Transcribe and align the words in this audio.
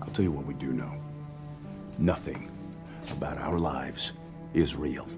I'll 0.00 0.08
tell 0.08 0.24
you 0.24 0.32
what 0.32 0.46
we 0.46 0.54
do 0.54 0.72
know. 0.72 0.92
Nothing 1.98 2.50
about 3.10 3.38
our 3.38 3.58
lives 3.58 4.12
is 4.54 4.76
real. 4.76 5.08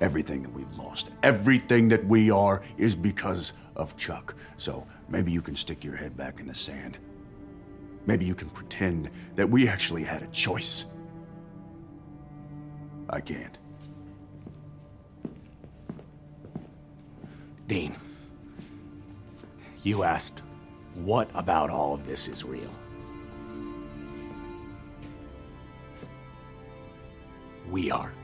Everything 0.00 0.42
that 0.42 0.52
we've 0.52 0.72
lost, 0.74 1.10
everything 1.22 1.88
that 1.88 2.04
we 2.06 2.30
are, 2.30 2.62
is 2.78 2.94
because 2.94 3.52
of 3.76 3.96
Chuck. 3.96 4.34
So 4.56 4.86
maybe 5.08 5.32
you 5.32 5.40
can 5.40 5.56
stick 5.56 5.84
your 5.84 5.96
head 5.96 6.16
back 6.16 6.40
in 6.40 6.46
the 6.46 6.54
sand. 6.54 6.98
Maybe 8.06 8.24
you 8.24 8.34
can 8.34 8.50
pretend 8.50 9.10
that 9.34 9.48
we 9.48 9.66
actually 9.66 10.04
had 10.04 10.22
a 10.22 10.26
choice. 10.28 10.86
I 13.08 13.20
can't. 13.20 13.56
Dean, 17.66 17.96
you 19.82 20.02
asked, 20.02 20.42
what 20.94 21.30
about 21.34 21.70
all 21.70 21.94
of 21.94 22.06
this 22.06 22.28
is 22.28 22.44
real? 22.44 22.70
We 27.74 27.90
are. 27.90 28.23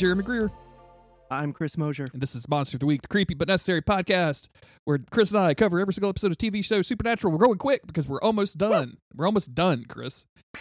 Jeremy 0.00 0.22
Greer, 0.22 0.50
I'm 1.30 1.52
Chris 1.52 1.76
Mosier. 1.76 2.08
and 2.14 2.22
this 2.22 2.34
is 2.34 2.48
Monster 2.48 2.76
of 2.76 2.80
the 2.80 2.86
Week, 2.86 3.02
the 3.02 3.08
creepy 3.08 3.34
but 3.34 3.48
necessary 3.48 3.82
podcast 3.82 4.48
where 4.86 4.98
Chris 5.10 5.30
and 5.30 5.38
I 5.38 5.52
cover 5.52 5.78
every 5.78 5.92
single 5.92 6.08
episode 6.08 6.30
of 6.32 6.38
TV 6.38 6.64
show 6.64 6.80
Supernatural. 6.80 7.30
We're 7.34 7.44
going 7.44 7.58
quick 7.58 7.86
because 7.86 8.08
we're 8.08 8.22
almost 8.22 8.56
done. 8.56 8.96
We're 9.14 9.26
almost 9.26 9.54
done, 9.54 9.84
Chris. 9.86 10.24
I 10.56 10.60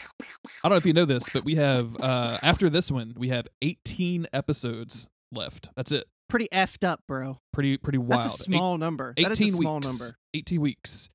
don't 0.63 0.71
know 0.71 0.75
if 0.75 0.85
you 0.85 0.91
know 0.91 1.05
this, 1.05 1.23
but 1.31 1.45
we 1.45 1.55
have 1.55 1.95
uh 2.01 2.37
after 2.41 2.69
this 2.69 2.91
one, 2.91 3.13
we 3.17 3.29
have 3.29 3.47
18 3.61 4.27
episodes 4.33 5.07
left. 5.31 5.69
That's 5.77 5.93
it. 5.93 6.03
Pretty 6.27 6.49
effed 6.51 6.85
up, 6.85 6.99
bro. 7.07 7.39
Pretty 7.53 7.77
pretty 7.77 7.97
wild. 7.97 8.23
That's 8.23 8.41
a 8.41 8.43
small 8.43 8.77
number. 8.77 9.13
Eight- 9.15 9.23
That 9.23 9.31
is 9.31 9.39
a 9.39 9.43
18 9.43 9.53
small 9.53 9.75
weeks. 9.77 9.87
number. 9.87 10.15
18 10.33 10.59
weeks. 10.59 11.09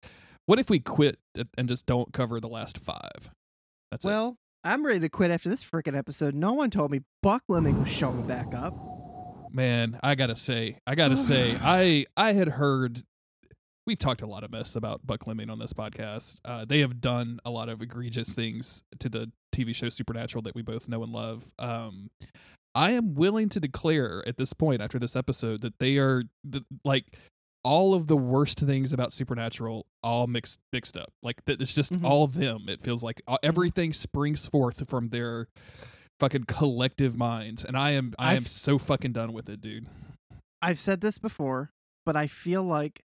What 0.47 0.59
if 0.59 0.71
we 0.71 0.81
quit 0.81 1.19
and- 1.37 1.49
and 1.59 1.69
just 1.69 1.85
don't 1.85 2.11
cover 2.15 2.41
the 2.41 2.49
last 2.49 2.79
5? 2.79 3.01
That's 3.91 4.05
it. 4.07 4.09
Well, 4.09 4.39
I'm 4.67 4.85
ready 4.85 5.01
to 5.01 5.09
quit 5.11 5.31
after 5.31 5.51
this 5.51 5.63
freaking 5.63 5.97
episode. 5.97 6.35
No 6.35 6.55
one 6.55 6.71
told 6.71 6.91
me 6.91 7.01
Buckleming 7.25 7.79
was 7.81 7.89
showing 7.91 8.27
back 8.27 8.55
up. 8.55 8.73
man 9.53 10.01
i 10.03 10.15
gotta 10.17 10.35
say 10.35 10.79
i 10.87 10.95
gotta 10.97 11.17
say 11.17 11.57
i 11.63 12.05
i 12.17 12.33
had 12.33 12.49
heard 12.49 13.05
we've 13.87 13.99
talked 14.01 14.21
a 14.21 14.27
lot 14.27 14.43
of 14.43 14.51
mess 14.51 14.75
about 14.75 15.07
buckleming 15.07 15.49
on 15.49 15.59
this 15.61 15.73
podcast 15.73 16.39
uh, 16.45 16.65
they 16.65 16.81
have 16.81 17.01
done 17.01 17.39
a 17.45 17.51
lot 17.51 17.69
of 17.69 17.81
egregious 17.81 18.33
things 18.33 18.83
to 18.99 19.09
the 19.09 19.31
tv 19.55 19.73
show 19.73 19.89
supernatural 19.89 20.43
that 20.43 20.55
we 20.57 20.63
both 20.63 20.89
know 20.89 21.01
and 21.05 21.13
love 21.13 21.53
um 21.61 22.11
i 22.75 22.91
am 22.91 23.15
willing 23.15 23.49
to 23.49 23.61
declare 23.61 24.25
at 24.27 24.39
this 24.39 24.53
point 24.55 24.83
after 24.83 24.99
this 24.99 25.15
episode 25.15 25.61
that 25.61 25.79
they 25.79 25.99
are 25.99 26.25
the, 26.43 26.65
like 26.85 27.17
all 27.65 27.95
of 27.95 28.07
the 28.07 28.17
worst 28.17 28.61
things 28.61 28.93
about 28.93 29.13
supernatural 29.13 29.87
all 30.03 30.27
mixed 30.27 30.61
mixed 30.73 30.97
up 30.97 31.11
like 31.23 31.45
that 31.47 31.61
it's 31.61 31.75
just 31.75 31.93
Mhm. 31.93 32.05
all 32.05 32.23
of 32.25 32.35
them 32.35 32.65
it 32.69 32.81
feels 32.81 33.03
like 33.03 33.23
uh, 33.27 33.39
everything 33.43 33.93
springs 33.93 34.47
forth 34.47 34.89
from 34.89 35.09
their 35.09 35.49
fucking 36.21 36.45
collective 36.45 37.17
minds 37.17 37.65
and 37.65 37.77
i 37.77 37.91
am 37.91 38.15
i 38.19 38.33
am 38.33 38.37
I've- 38.39 38.49
so 38.49 38.79
fucking 38.79 39.13
done 39.13 39.33
with 39.33 39.49
it 39.49 39.61
dude 39.61 39.87
I've 40.63 40.79
said 40.79 41.03
this 41.03 41.19
before, 41.19 41.69
but 42.07 42.17
I 42.17 42.27
feel 42.27 42.63
like 42.63 43.03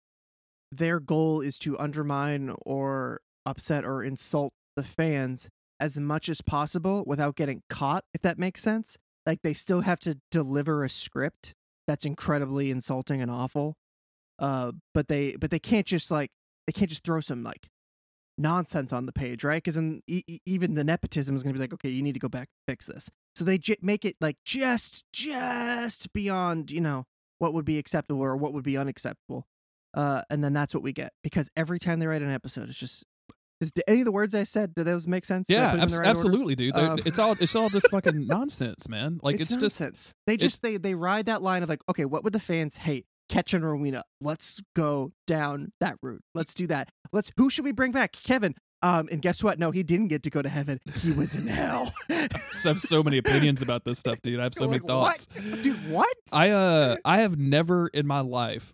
their 0.71 1.01
goal 1.01 1.41
is 1.41 1.59
to 1.61 1.77
undermine 1.77 2.55
or 2.65 3.21
upset 3.45 3.85
or 3.85 4.05
insult 4.05 4.53
the 4.77 4.85
fans 4.85 5.49
as 5.81 5.99
much 5.99 6.29
as 6.29 6.41
possible 6.41 7.03
without 7.05 7.35
getting 7.35 7.63
caught, 7.69 8.05
if 8.15 8.21
that 8.23 8.39
makes 8.39 8.63
sense. 8.63 8.97
Like 9.27 9.41
they 9.43 9.55
still 9.55 9.81
have 9.81 9.99
to 10.01 10.19
deliver 10.31 10.85
a 10.85 10.89
script 10.89 11.53
that's 11.89 12.05
incredibly 12.05 12.71
insulting 12.71 13.21
and 13.21 13.29
awful. 13.29 13.75
Uh 14.39 14.73
but 14.95 15.09
they 15.09 15.37
but 15.41 15.51
they 15.51 15.59
can't 15.59 15.87
just 15.87 16.11
like 16.11 16.31
they 16.67 16.73
can't 16.73 16.89
just 16.89 17.05
throw 17.05 17.21
some 17.21 17.43
like 17.43 17.69
nonsense 18.37 18.93
on 18.93 19.07
the 19.07 19.13
page, 19.13 19.43
right? 19.45 19.63
Cuz 19.63 19.75
then 19.75 20.01
e- 20.07 20.23
even 20.47 20.75
the 20.75 20.85
nepotism 20.85 21.35
is 21.35 21.43
going 21.43 21.53
to 21.55 21.59
be 21.59 21.63
like, 21.63 21.73
"Okay, 21.75 21.89
you 21.89 22.03
need 22.03 22.13
to 22.15 22.21
go 22.21 22.29
back 22.29 22.49
and 22.49 22.73
fix 22.73 22.87
this." 22.87 23.11
So 23.37 23.45
they 23.45 23.59
j- 23.59 23.77
make 23.83 24.05
it 24.05 24.17
like 24.21 24.37
just 24.45 25.05
just 25.13 26.13
beyond, 26.13 26.71
you 26.71 26.81
know, 26.81 27.05
what 27.39 27.53
would 27.55 27.65
be 27.65 27.79
acceptable 27.79 28.21
or 28.21 28.37
what 28.37 28.53
would 28.53 28.65
be 28.65 28.77
unacceptable. 28.77 29.47
Uh, 29.95 30.23
and 30.31 30.45
then 30.45 30.53
that's 30.53 30.75
what 30.75 30.83
we 30.83 30.93
get 30.93 31.13
because 31.25 31.51
every 31.57 31.79
time 31.79 31.99
they 31.99 32.07
write 32.07 32.23
an 32.23 32.31
episode, 32.31 32.69
it's 32.69 32.79
just. 32.79 33.05
Is 33.61 33.73
any 33.89 34.03
of 34.03 34.05
the 34.05 34.13
words 34.13 34.37
I 34.37 34.45
said? 34.45 34.73
Do 34.73 34.85
those 34.85 35.09
make 35.09 35.25
sense? 35.25 35.51
Yeah 35.51 35.73
put 35.73 35.81
them 35.81 35.81
in 35.81 35.83
abs- 35.83 35.93
the 35.95 35.99
right 35.99 36.07
order? 36.07 36.19
absolutely 36.21 36.55
dude 36.55 36.77
Um, 36.77 37.01
it's 37.05 37.19
all 37.19 37.33
it's 37.41 37.57
all 37.57 37.69
just 37.69 37.91
fucking 37.91 38.25
nonsense 38.29 38.89
man 38.89 39.19
like 39.21 39.41
it's, 39.41 39.51
just 39.51 39.61
nonsense. 39.81 40.15
They 40.29 40.37
just 40.37 40.63
they 40.63 40.77
they 40.77 40.95
ride 40.95 41.27
that 41.27 41.43
line 41.43 41.65
of 41.65 41.69
like, 41.69 41.81
okay, 41.89 42.05
what 42.05 42.23
would 42.23 42.33
the 42.33 42.39
fans 42.39 42.77
hate? 42.77 43.07
Ketch 43.29 43.55
and 43.55 43.65
Rowena. 43.65 44.05
Let's 44.21 44.61
go 44.75 45.13
down 45.27 45.73
that 45.81 45.97
route. 46.03 46.23
Let's 46.35 46.55
do 46.55 46.67
that. 46.69 46.89
Let's. 47.13 47.31
Who 47.37 47.51
should 47.51 47.65
we 47.65 47.73
bring 47.73 47.93
back? 47.93 48.13
Kevin. 48.13 48.55
Um, 48.81 49.09
and 49.11 49.21
guess 49.21 49.43
what? 49.43 49.59
No, 49.59 49.73
he 49.73 49.83
didn't 49.83 50.07
get 50.09 50.23
to 50.23 50.31
go 50.31 50.41
to 50.41 50.49
heaven. 50.49 50.79
He 51.01 51.11
was 51.11 51.35
in 51.35 51.49
hell. 51.49 51.91
I 52.09 52.29
have 52.63 52.79
so 52.81 53.03
many 53.03 53.19
opinions 53.19 53.61
about 53.61 53.85
this 53.85 53.99
stuff 53.99 54.19
dude 54.23 54.39
i 54.39 54.45
have 54.45 54.55
so 54.55 54.67
many 54.67 54.79
Like, 54.79 54.87
thoughts 54.87 55.41
What? 55.41 55.63
Dude, 55.63 55.91
what? 55.91 56.17
I 56.33 56.51
uh 56.51 56.97
I 57.05 57.19
have 57.19 57.37
never 57.39 57.89
in 57.89 58.07
my 58.07 58.21
life 58.21 58.73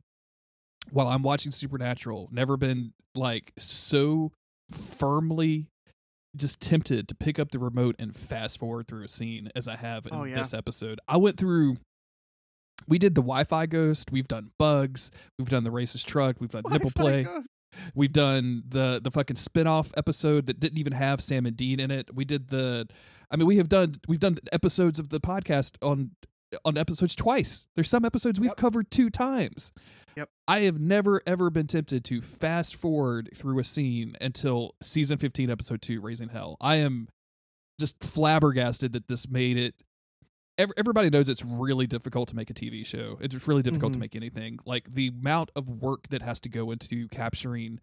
while 0.91 1.09
I'm 1.09 1.23
watching 1.23 1.53
Supernatural 1.53 2.29
never 2.31 2.57
been 2.59 2.93
like 3.15 3.53
so 3.59 4.33
firmly 4.71 5.69
just 6.37 6.61
tempted 6.61 7.09
to 7.09 7.15
pick 7.15 7.39
up 7.39 7.51
the 7.53 7.59
remote 7.59 7.95
and 7.99 8.15
fast 8.15 8.59
forward 8.59 8.89
through 8.89 9.05
a 9.05 9.09
scene 9.09 9.51
as 9.55 9.69
I 9.69 9.77
have 9.77 10.07
in 10.07 10.15
Oh, 10.15 10.25
yeah. 10.25 10.35
this 10.37 10.53
episode. 10.53 11.01
I 11.09 11.17
went 11.17 11.39
through 11.39 11.77
we 12.87 12.99
did 12.99 13.15
the 13.15 13.21
Wi-Fi 13.23 13.67
ghost, 13.67 14.11
we've 14.13 14.29
done 14.29 14.51
bugs, 14.59 15.11
we've 15.39 15.49
done 15.49 15.65
the 15.65 15.71
racist 15.71 16.05
truck, 16.07 16.37
we've 16.41 16.51
done 16.53 16.63
nipple 16.71 16.91
Wi-Fi 16.91 17.01
play. 17.01 17.23
go- 17.25 17.45
We've 17.93 18.13
done 18.13 18.63
the 18.69 19.01
the 19.03 19.11
fucking 19.11 19.35
spin-off 19.35 19.91
episode 19.97 20.47
that 20.47 20.61
didn't 20.61 20.79
even 20.79 20.93
have 20.93 21.21
Sam 21.21 21.45
and 21.45 21.57
Dean 21.57 21.81
in 21.81 21.91
it. 21.91 22.15
We 22.15 22.25
did 22.25 22.49
the 22.51 22.87
I 23.33 23.37
mean 23.37 23.49
we 23.49 23.57
have 23.57 23.69
done 23.69 23.97
we've 24.07 24.21
done 24.21 24.39
episodes 24.53 25.01
of 25.01 25.09
the 25.09 25.19
podcast 25.19 25.73
on 25.83 26.13
on 26.65 26.77
episodes 26.79 27.17
twice. 27.17 27.67
There's 27.75 27.89
some 27.91 28.05
episodes 28.05 28.39
we've 28.39 28.51
Yep. 28.51 28.57
covered 28.59 28.91
two 28.93 29.11
times. 29.11 29.73
Yep. 30.17 30.29
I 30.47 30.61
have 30.61 30.79
never 30.79 31.21
ever 31.27 31.51
been 31.51 31.67
tempted 31.67 32.05
to 32.05 32.21
fast 32.21 32.77
forward 32.77 33.31
through 33.35 33.59
a 33.59 33.65
scene 33.65 34.15
until 34.21 34.77
season 34.81 35.19
15 35.19 35.51
episode 35.51 35.83
2 35.83 36.01
Raising 36.01 36.29
Hell. 36.29 36.57
I 36.61 36.77
am 36.77 37.09
just 37.81 38.01
flabbergasted 38.05 38.93
that 38.93 39.09
this 39.09 39.29
made 39.29 39.57
it 39.57 39.75
everybody 40.59 41.11
knows 41.11 41.29
it's 41.29 41.45
really 41.45 41.87
difficult 41.87 42.29
to 42.29 42.37
make 42.37 42.51
a 42.51 42.55
TV 42.55 42.85
show. 42.87 43.19
It's 43.21 43.47
really 43.49 43.63
difficult 43.63 43.93
to 43.95 43.99
Mhm. 43.99 44.01
make 44.01 44.17
anything. 44.17 44.59
Like 44.65 44.95
the 44.95 45.09
amount 45.09 45.51
of 45.57 45.69
work 45.69 46.09
that 46.09 46.23
has 46.23 46.41
to 46.41 46.49
go 46.49 46.71
into 46.71 47.09
capturing 47.09 47.81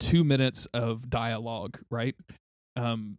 two 0.00 0.24
minutes 0.24 0.66
of 0.66 1.08
dialogue, 1.10 1.80
right? 1.90 2.14
Um, 2.76 3.18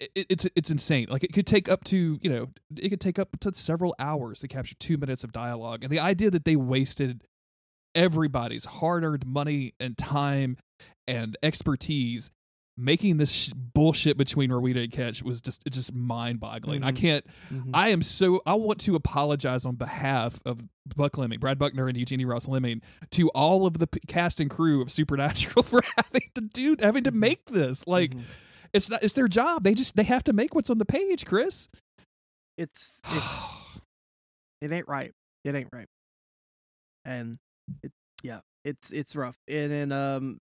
it, 0.00 0.26
it's 0.28 0.46
it's 0.56 0.70
insane. 0.70 1.06
Like 1.08 1.22
it 1.24 1.32
could 1.32 1.46
take 1.46 1.68
up 1.68 1.84
to 1.84 2.18
you 2.20 2.30
know 2.30 2.50
it 2.76 2.88
could 2.90 3.00
take 3.00 3.18
up 3.18 3.38
to 3.40 3.52
several 3.54 3.94
hours 3.98 4.40
to 4.40 4.48
capture 4.48 4.74
two 4.78 4.96
minutes 4.96 5.22
of 5.24 5.32
dialogue, 5.32 5.82
and 5.84 5.90
the 5.92 6.00
idea 6.00 6.30
that 6.30 6.44
they 6.44 6.56
wasted 6.56 7.24
everybody's 7.94 8.64
hard-earned 8.64 9.24
money 9.24 9.72
and 9.78 9.96
time 9.96 10.56
and 11.06 11.36
expertise 11.44 12.30
making 12.76 13.18
this 13.18 13.30
sh- 13.30 13.52
bullshit 13.54 14.16
between 14.16 14.50
Rowena 14.50 14.80
and 14.80 14.90
Ketch 14.92 15.22
was 15.22 15.40
just 15.40 15.62
it's 15.64 15.76
just 15.76 15.94
mind-boggling. 15.94 16.82
I 16.82 16.90
Mhm. 16.92 16.96
can't. 16.96 17.26
Mhm. 17.50 17.70
I 17.72 17.90
am 17.90 18.02
so. 18.02 18.42
I 18.46 18.54
want 18.54 18.80
to 18.80 18.96
apologize 18.96 19.64
on 19.64 19.76
behalf 19.76 20.40
of 20.44 20.60
Buckleming, 20.88 21.38
Brad 21.40 21.58
Buckner, 21.58 21.86
and 21.88 21.96
Eugenie 21.96 22.24
Ross-Leming 22.24 22.82
to 23.10 23.28
all 23.30 23.64
of 23.66 23.78
the 23.78 23.86
p- 23.86 24.00
cast 24.08 24.40
and 24.40 24.50
crew 24.50 24.82
of 24.82 24.90
Supernatural 24.90 25.62
for 25.62 25.82
having 25.96 26.30
to 26.34 26.40
do 26.40 26.76
having 26.80 27.04
to 27.04 27.12
Mhm. 27.12 27.16
make 27.16 27.46
this. 27.46 27.86
Like 27.86 28.10
Mhm. 28.12 28.22
it's 28.72 28.90
not. 28.90 29.02
It's 29.02 29.14
their 29.14 29.28
job. 29.28 29.62
They 29.62 29.74
just 29.74 29.94
they 29.96 30.04
have 30.04 30.24
to 30.24 30.32
make 30.32 30.54
what's 30.54 30.70
on 30.70 30.78
the 30.78 30.84
page, 30.84 31.24
Chris. 31.26 31.68
it's 32.58 33.00
it's 33.12 33.58
it 34.60 34.72
ain't 34.72 34.88
right. 34.88 35.12
It 35.44 35.54
ain't 35.54 35.68
right. 35.72 35.86
And 37.04 37.38
it 37.82 37.92
yeah, 38.22 38.40
it's 38.64 38.90
it's 38.90 39.14
rough. 39.14 39.36
And 39.48 39.70
then 39.70 39.92
um 39.92 40.38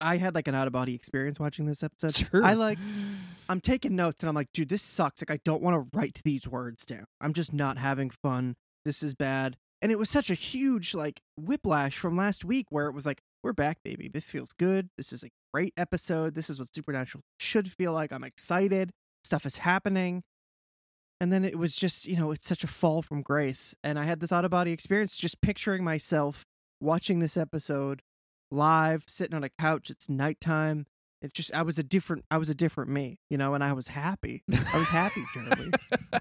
I 0.00 0.16
had 0.16 0.34
like 0.34 0.48
an 0.48 0.54
out 0.54 0.66
of 0.66 0.72
body 0.72 0.94
experience 0.94 1.38
watching 1.38 1.66
this 1.66 1.82
episode. 1.82 2.16
sure. 2.16 2.44
I 2.44 2.54
like 2.54 2.78
I'm 3.48 3.60
taking 3.60 3.96
notes 3.96 4.22
and 4.22 4.28
I'm 4.28 4.34
like, 4.34 4.52
dude, 4.52 4.68
this 4.68 4.82
sucks. 4.82 5.22
Like 5.22 5.30
I 5.30 5.40
don't 5.44 5.62
want 5.62 5.74
to 5.74 5.98
write 5.98 6.20
these 6.24 6.46
words 6.46 6.84
down. 6.86 7.04
I'm 7.20 7.32
just 7.32 7.52
not 7.52 7.78
having 7.78 8.10
fun. 8.10 8.56
This 8.84 9.02
is 9.02 9.14
bad. 9.14 9.56
And 9.80 9.92
it 9.92 9.98
was 9.98 10.10
such 10.10 10.30
a 10.30 10.34
huge 10.34 10.94
like 10.94 11.20
whiplash 11.36 11.96
from 11.96 12.16
last 12.16 12.44
week 12.44 12.66
where 12.70 12.86
it 12.86 12.94
was 12.94 13.06
like, 13.06 13.20
we're 13.42 13.52
back, 13.52 13.78
baby. 13.84 14.08
This 14.08 14.30
feels 14.30 14.52
good. 14.52 14.88
This 14.96 15.12
is 15.12 15.22
a 15.22 15.28
great 15.54 15.72
episode. 15.76 16.34
This 16.34 16.50
is 16.50 16.58
what 16.58 16.74
Supernatural 16.74 17.22
should 17.38 17.70
feel 17.70 17.92
like. 17.92 18.12
I'm 18.12 18.24
excited. 18.24 18.90
Stuff 19.24 19.46
is 19.46 19.58
happening. 19.58 20.22
And 21.20 21.32
then 21.32 21.44
it 21.44 21.58
was 21.58 21.74
just, 21.74 22.06
you 22.06 22.16
know, 22.16 22.30
it's 22.30 22.46
such 22.46 22.64
a 22.64 22.68
fall 22.68 23.02
from 23.02 23.22
grace. 23.22 23.74
And 23.82 23.98
I 23.98 24.04
had 24.04 24.20
this 24.20 24.32
out 24.32 24.44
of 24.44 24.50
body 24.50 24.72
experience 24.72 25.16
just 25.16 25.40
picturing 25.40 25.84
myself 25.84 26.44
watching 26.80 27.18
this 27.18 27.36
episode 27.36 28.02
live, 28.50 29.04
sitting 29.06 29.34
on 29.34 29.44
a 29.44 29.48
couch. 29.48 29.90
It's 29.90 30.08
nighttime. 30.08 30.86
It's 31.20 31.32
just, 31.32 31.52
I 31.54 31.62
was 31.62 31.78
a 31.78 31.82
different, 31.82 32.24
I 32.30 32.38
was 32.38 32.48
a 32.48 32.54
different 32.54 32.90
me, 32.90 33.18
you 33.28 33.36
know, 33.38 33.54
and 33.54 33.64
I 33.64 33.72
was 33.72 33.88
happy. 33.88 34.44
I 34.50 34.78
was 34.78 34.88
happy, 34.88 35.24
Jeremy. 35.34 35.72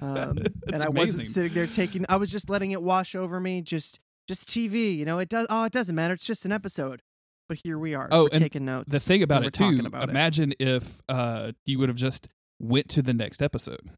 Um, 0.01 0.38
and 0.74 0.81
I 0.81 0.88
amazing. 0.88 0.94
wasn't 0.94 1.27
sitting 1.27 1.53
there 1.53 1.68
taking, 1.68 2.06
I 2.09 2.15
was 2.15 2.31
just 2.31 2.50
letting 2.50 2.71
it 2.71 2.81
wash 2.81 3.13
over 3.13 3.39
me. 3.39 3.62
Just, 3.62 4.00
just 4.27 4.47
TV, 4.47 4.97
you 4.97 5.06
know, 5.06 5.19
it 5.19 5.29
does, 5.29 5.45
oh, 5.50 5.65
it 5.65 5.71
doesn't 5.71 5.95
matter. 5.95 6.15
It's 6.15 6.25
just 6.25 6.45
an 6.45 6.51
episode. 6.51 7.01
But 7.47 7.59
here 7.63 7.77
we 7.77 7.95
are. 7.95 8.09
Oh, 8.12 8.27
taking 8.27 8.65
notes. 8.65 8.89
the 8.89 9.00
thing 9.00 9.24
about 9.24 9.45
it 9.45 9.53
too. 9.53 9.81
about 9.85 10.03
it. 10.03 10.09
imagine 10.09 10.53
if 10.59 11.01
uh 11.07 11.53
you 11.65 11.79
would 11.79 11.88
have 11.88 11.97
just 11.97 12.27
went 12.59 12.89
to 12.89 13.01
the 13.01 13.13
next 13.13 13.41
episode, 13.41 13.89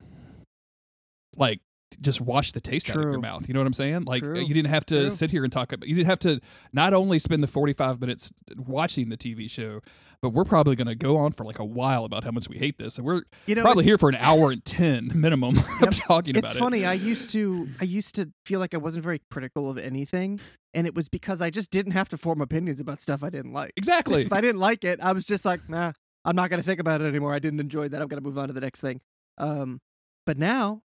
like 1.35 1.61
just 2.01 2.21
wash 2.21 2.51
the 2.51 2.61
taste 2.61 2.89
out 2.89 2.97
of 2.97 3.01
your 3.03 3.19
mouth. 3.19 3.47
You 3.47 3.53
know 3.53 3.59
what 3.59 3.67
I'm 3.67 3.73
saying? 3.73 4.03
Like 4.03 4.23
True. 4.23 4.39
you 4.39 4.53
didn't 4.53 4.69
have 4.69 4.85
to 4.87 5.01
True. 5.01 5.09
sit 5.09 5.31
here 5.31 5.43
and 5.43 5.51
talk 5.51 5.71
about. 5.71 5.87
You 5.87 5.95
didn't 5.95 6.07
have 6.09 6.19
to 6.19 6.39
not 6.73 6.93
only 6.93 7.19
spend 7.19 7.41
the 7.43 7.47
45 7.47 7.99
minutes 7.99 8.31
watching 8.57 9.09
the 9.09 9.17
TV 9.17 9.49
show, 9.49 9.81
but 10.21 10.29
we're 10.29 10.43
probably 10.45 10.75
going 10.75 10.87
to 10.87 10.95
go 10.95 11.17
on 11.17 11.31
for 11.31 11.45
like 11.45 11.59
a 11.59 11.65
while 11.65 12.03
about 12.05 12.23
how 12.23 12.31
much 12.31 12.47
we 12.49 12.57
hate 12.57 12.77
this, 12.77 12.97
and 12.97 13.05
we're 13.07 13.21
You 13.47 13.55
know, 13.55 13.61
probably 13.63 13.85
here 13.85 13.97
for 13.97 14.09
an 14.09 14.15
hour 14.15 14.51
and 14.51 14.63
ten 14.65 15.11
minimum 15.15 15.55
Yep. 15.81 15.93
talking 16.07 16.35
it's 16.35 16.39
about 16.45 16.55
it. 16.55 16.59
funny 16.59 16.85
i 16.85 16.93
used 16.93 17.31
to 17.31 17.67
i 17.79 17.83
used 17.85 18.15
to 18.15 18.29
feel 18.45 18.59
like 18.59 18.73
i 18.73 18.77
wasn't 18.77 19.03
very 19.03 19.21
critical 19.31 19.69
of 19.69 19.77
anything 19.77 20.39
and 20.73 20.85
it 20.85 20.93
was 20.93 21.07
because 21.07 21.41
i 21.41 21.49
just 21.49 21.71
didn't 21.71 21.93
have 21.93 22.09
to 22.09 22.17
form 22.17 22.41
opinions 22.41 22.79
about 22.81 22.99
stuff 22.99 23.23
i 23.23 23.29
didn't 23.29 23.53
like 23.53 23.71
Exactly. 23.77 24.23
if 24.23 24.33
i 24.33 24.41
didn't 24.41 24.59
like 24.59 24.83
it 24.83 24.99
i 25.01 25.13
was 25.13 25.25
just 25.25 25.45
like 25.45 25.67
nah 25.69 25.93
i'm 26.25 26.35
not 26.35 26.49
going 26.49 26.59
to 26.59 26.65
think 26.65 26.79
about 26.81 27.01
it 27.01 27.05
anymore 27.05 27.33
i 27.33 27.39
didn't 27.39 27.59
enjoy 27.61 27.87
that 27.87 28.01
i'm 28.01 28.07
going 28.09 28.21
to 28.21 28.27
move 28.27 28.37
on 28.37 28.47
to 28.47 28.53
the 28.53 28.61
next 28.61 28.81
thing 28.81 28.99
um 29.37 29.79
but 30.25 30.37
now 30.37 30.81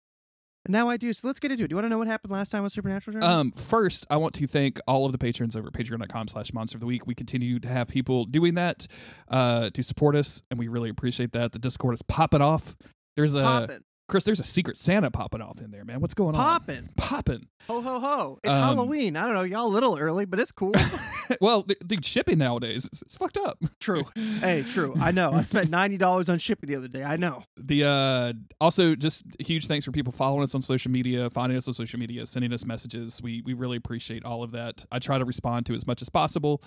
now 0.69 0.89
i 0.89 0.97
do 0.97 1.13
so 1.13 1.27
let's 1.27 1.39
get 1.39 1.51
into 1.51 1.65
it 1.65 1.69
do 1.69 1.73
you 1.73 1.77
want 1.77 1.87
to 1.87 1.91
know 1.91 1.99
what 1.99 2.07
happened 2.07 2.33
last 2.33 2.51
time 2.51 2.63
with 2.63 2.73
supernatural? 2.73 3.23
Um, 3.25 3.53
first, 3.53 4.07
I 4.11 4.17
want 4.17 4.35
to 4.35 4.47
thank 4.47 4.79
all 4.87 5.07
of 5.07 5.13
the 5.13 5.19
patrons 5.19 5.57
over 5.57 5.69
at 5.69 5.73
patreon.com 5.73 6.29
slash 6.29 6.53
monster 6.53 6.77
of 6.77 6.81
the 6.81 6.87
week. 6.87 7.07
We 7.07 7.15
continue 7.15 7.59
to 7.61 7.69
have 7.69 7.89
people 7.89 8.25
doing 8.25 8.55
that 8.55 8.87
uh, 9.29 9.71
to 9.71 9.83
support 9.83 10.15
us, 10.17 10.43
and 10.51 10.59
we 10.59 10.69
really 10.69 10.89
appreciate 10.89 11.33
that. 11.33 11.53
The 11.53 11.59
Discord 11.59 11.95
is 11.95 12.03
popping 12.03 12.43
off. 12.43 12.77
There's 13.17 13.35
a 13.35 13.81
Chris, 14.07 14.25
there's 14.25 14.41
a 14.41 14.45
secret 14.45 14.77
Santa 14.77 15.11
popping 15.11 15.41
off 15.41 15.61
in 15.61 15.71
there, 15.71 15.85
man. 15.85 16.01
What's 16.01 16.15
going 16.15 16.35
on? 16.35 16.43
popping 16.43 16.89
Popping. 16.97 17.47
ho 17.67 17.81
ho 17.81 17.99
ho 17.99 18.39
it's 18.45 18.55
Um, 18.55 18.61
halloween 18.63 19.17
i 19.17 19.25
don't 19.25 19.33
know 19.35 19.43
y'all 19.43 19.67
a 19.67 19.69
little 19.69 19.97
early 19.99 20.27
but 20.27 20.39
it's 20.39 20.53
cool 20.53 20.75
well, 21.41 21.63
th- 21.63 21.79
dude, 21.87 22.05
shipping 22.05 22.37
nowadays 22.37 22.85
it's, 22.85 23.01
it's 23.01 23.17
fucked 23.17 23.39
up. 23.39 23.57
true 23.81 24.05
hey 24.15 24.63
true 24.63 24.95
i 25.01 25.11
know 25.11 25.33
i 25.33 25.41
spent 25.43 25.71
$90 25.71 26.29
on 26.29 26.39
shipping 26.39 26.69
the 26.69 26.77
other 26.77 26.89
day 26.89 27.03
i 27.03 27.17
know 27.17 27.43
The 27.57 27.85
uh 27.85 28.33
also 28.61 28.95
just 28.95 29.25
huge 29.41 29.67
thanks 29.67 29.87
for 29.87 29.93
people 29.93 30.13
following 30.13 30.43
us 30.43 30.55
on 30.55 30.61
social 30.61 30.91
media, 30.91 31.31
finding 31.31 31.57
us 31.57 31.67
on 31.67 31.73
social 31.75 31.99
media, 31.99 32.27
sending 32.27 32.53
us 32.53 32.65
messages. 32.67 33.23
We 33.23 33.41
we 33.47 33.55
really 33.55 33.77
appreciate 33.79 34.25
all 34.25 34.43
of 34.43 34.51
that. 34.53 34.85
I 34.93 34.99
try 34.99 35.17
to 35.19 35.25
respond 35.25 35.65
to 35.67 35.75
as 35.75 35.87
much 35.87 36.03
as 36.03 36.09
possible. 36.11 36.63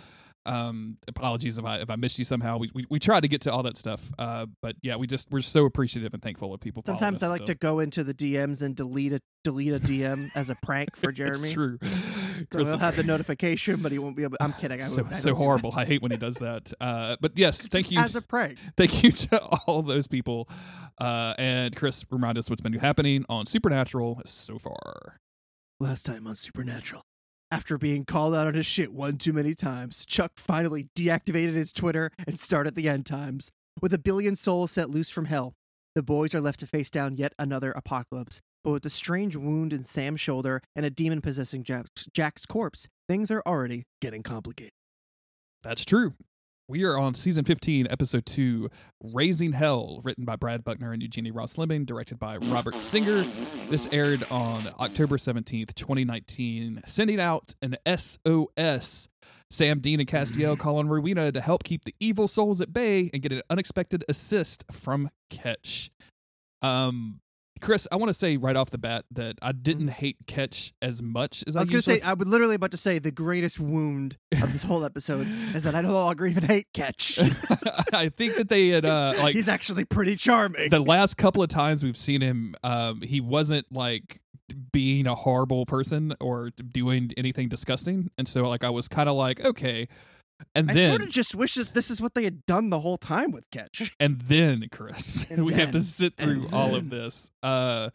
Um 0.48 0.98
apologies 1.08 1.58
if 1.58 1.66
I 1.66 1.78
if 1.78 1.90
I 1.90 1.96
missed 1.96 2.18
you 2.20 2.26
somehow. 2.26 2.58
We 2.58 2.72
we, 2.74 2.86
we 2.90 3.00
try 3.00 3.20
to 3.20 3.28
get 3.28 3.42
to 3.42 3.52
all 3.52 3.64
that 3.64 3.78
stuff. 3.78 4.12
Uh 4.18 4.48
but 4.62 4.76
yeah, 4.82 4.96
we 4.96 5.06
just 5.08 5.30
we're 5.32 5.42
so 5.42 5.66
appreciative 5.66 6.14
and 6.14 6.24
thankful 6.24 6.54
of 6.54 6.60
people 6.62 6.84
Sometimes 6.86 7.22
I 7.24 7.28
like 7.28 7.40
still. 7.42 7.48
to 7.48 7.56
go 7.56 7.80
into 7.80 8.04
the 8.04 8.14
DMs 8.14 8.62
and 8.62 8.76
delete 8.76 9.14
a 9.14 9.22
delete 9.44 9.74
a 9.74 9.80
DM 9.80 10.30
as 10.36 10.50
a 10.50 10.56
prank 10.64 10.96
for 10.96 11.12
Jeremy. 11.14 11.40
It's 11.40 11.54
true. 11.54 11.78
So 12.52 12.64
he'll 12.64 12.78
have 12.78 12.96
the 12.96 13.04
notification, 13.04 13.82
but 13.82 13.92
he 13.92 13.98
won't 14.00 14.16
be 14.16 14.24
able. 14.24 14.38
I'm 14.40 14.54
kidding. 14.54 14.80
I 14.80 14.84
so 14.86 15.06
I 15.10 15.14
so 15.14 15.34
horrible. 15.34 15.74
I 15.76 15.86
hate 15.86 16.02
when 16.04 16.12
he 16.12 16.18
does 16.18 16.36
that. 16.36 16.72
Uh, 16.80 17.16
but 17.20 17.32
yes, 17.36 17.62
thank 17.68 17.86
Just 17.86 17.92
you, 17.92 18.00
as 18.00 18.16
a 18.16 18.22
prank. 18.22 18.58
thank 18.78 19.04
you 19.04 19.12
to 19.12 19.44
all 19.66 19.82
those 19.82 20.06
people. 20.08 20.48
Uh, 21.02 21.34
and 21.40 21.76
Chris, 21.76 22.06
remind 22.12 22.38
us 22.38 22.48
what's 22.50 22.62
been 22.62 22.74
happening 22.74 23.26
on 23.28 23.46
Supernatural 23.48 24.22
so 24.26 24.60
far. 24.60 25.20
Last 25.80 26.06
time 26.06 26.28
on 26.28 26.36
Supernatural, 26.36 27.02
after 27.52 27.78
being 27.78 28.06
called 28.06 28.36
out 28.36 28.48
on 28.48 28.54
his 28.54 28.66
shit 28.66 28.94
one 28.94 29.18
too 29.18 29.34
many 29.34 29.54
times, 29.54 30.06
Chuck 30.06 30.34
finally 30.36 30.90
deactivated 30.96 31.54
his 31.54 31.72
Twitter 31.72 32.12
and 32.26 32.40
started 32.40 32.76
the 32.76 32.90
end 32.90 33.06
times. 33.06 33.52
With 33.82 33.94
a 33.94 33.98
billion 33.98 34.36
souls 34.36 34.72
set 34.72 34.90
loose 34.90 35.10
from 35.10 35.26
hell, 35.26 35.54
the 35.96 36.04
boys 36.04 36.36
are 36.36 36.42
left 36.42 36.60
to 36.60 36.68
face 36.68 36.90
down 36.90 37.16
yet 37.16 37.34
another 37.40 37.72
apocalypse. 37.72 38.42
But 38.64 38.72
with 38.72 38.86
a 38.86 38.90
strange 38.90 39.36
wound 39.36 39.72
in 39.72 39.84
Sam's 39.84 40.20
shoulder 40.20 40.62
and 40.76 40.86
a 40.86 40.90
demon 40.90 41.22
possessing 41.22 41.64
Jack's, 41.64 42.06
Jack's 42.14 42.46
corpse, 42.46 42.88
things 43.08 43.32
are 43.32 43.42
already 43.46 43.86
getting 44.02 44.24
complicated. 44.24 44.74
That's 45.64 45.86
true. 45.86 46.14
We 46.70 46.84
are 46.84 46.98
on 46.98 47.14
season 47.14 47.46
15, 47.46 47.88
episode 47.90 48.26
2, 48.26 48.70
Raising 49.02 49.54
Hell, 49.54 50.02
written 50.04 50.26
by 50.26 50.36
Brad 50.36 50.66
Buckner 50.66 50.92
and 50.92 51.02
Eugenie 51.02 51.32
Ross-Leming, 51.32 51.86
directed 51.86 52.20
by 52.20 52.36
Robert 52.36 52.76
Singer. 52.76 53.24
This 53.70 53.88
aired 53.94 54.26
on 54.30 54.64
October 54.78 55.16
17th, 55.16 55.74
2019, 55.76 56.82
sending 56.86 57.22
out 57.22 57.56
an 57.62 57.78
SOS. 57.88 59.08
Sam 59.50 59.80
Dean 59.80 60.02
and 60.02 60.10
Castiel 60.10 60.60
call 60.60 60.76
on 60.80 60.90
Rowena 60.90 61.32
to 61.32 61.40
help 61.40 61.64
keep 61.64 61.86
the 61.86 61.96
evil 62.02 62.28
souls 62.28 62.60
at 62.60 62.74
bay 62.74 63.10
and 63.14 63.22
get 63.22 63.32
an 63.32 63.44
unexpected 63.50 64.04
assist 64.10 64.66
from 64.70 65.10
Ketch. 65.30 65.90
Um, 66.62 67.22
Chris, 67.62 67.88
I 67.92 67.96
want 67.96 68.10
to 68.10 68.14
say 68.14 68.38
right 68.38 68.56
off 68.56 68.70
the 68.70 68.78
bat 68.78 69.06
that 69.12 69.38
I 69.42 69.52
didn't 69.52 69.90
hate 69.90 70.18
Ketch 70.28 70.74
as 70.82 71.02
much 71.02 71.44
as 71.48 71.56
I, 71.56 71.60
I 71.60 71.64
was 71.64 71.70
going 71.70 71.82
to 71.82 71.96
say, 71.96 72.02
I 72.02 72.14
was 72.14 72.28
literally 72.28 72.56
about 72.56 72.72
to 72.72 72.78
say 72.78 73.00
the 73.00 73.12
greatest 73.12 73.60
wound 73.60 74.18
of 74.42 74.54
this 74.54 74.64
whole 74.64 74.84
episode 74.86 75.28
is 75.54 75.64
that 75.64 75.76
I 75.76 75.82
no 75.82 75.92
longer 75.94 76.26
even 76.28 76.44
hate 76.44 76.68
Ketch. 76.74 77.20
I 77.94 78.10
think 78.10 78.36
that 78.36 78.50
they 78.50 78.70
had 78.70 78.86
uh 78.86 79.14
like 79.18 79.36
He's 79.36 79.48
actually 79.48 79.86
pretty 79.86 80.16
charming. 80.16 80.70
the 80.70 80.80
last 80.80 81.18
couple 81.18 81.44
of 81.44 81.50
times 81.50 81.84
we've 81.84 81.98
seen 81.98 82.22
him, 82.22 82.56
um, 82.64 83.02
he 83.02 83.22
wasn't 83.22 83.66
like 83.72 84.22
being 84.72 85.08
a 85.08 85.16
horrible 85.16 85.66
person 85.66 86.14
or 86.20 86.52
doing 86.52 87.12
anything 87.18 87.50
disgusting, 87.50 88.10
and 88.18 88.28
so 88.28 88.48
like 88.48 88.64
I 88.64 88.70
was 88.70 88.88
kind 88.88 89.10
of 89.10 89.16
like 89.16 89.44
okay, 89.44 89.88
and 90.56 90.70
I 90.70 90.74
then 90.74 90.90
sort 90.92 91.02
of 91.02 91.10
just 91.10 91.36
wish 91.36 91.56
this, 91.56 91.90
is 91.92 92.02
what 92.02 92.14
they 92.14 92.24
had 92.24 92.46
done 92.46 92.70
the 92.70 92.80
whole 92.80 92.98
time 92.98 93.32
with 93.32 93.50
Ketch. 93.52 93.96
and 94.00 94.22
then 94.22 94.68
Chris, 94.72 95.26
And 95.30 95.46
we 95.46 95.54
have 95.54 95.72
to 95.72 95.82
sit 95.82 96.16
through 96.18 96.48
all 96.54 96.76
of 96.76 96.90
this. 96.90 97.32
Uh, 97.42 97.90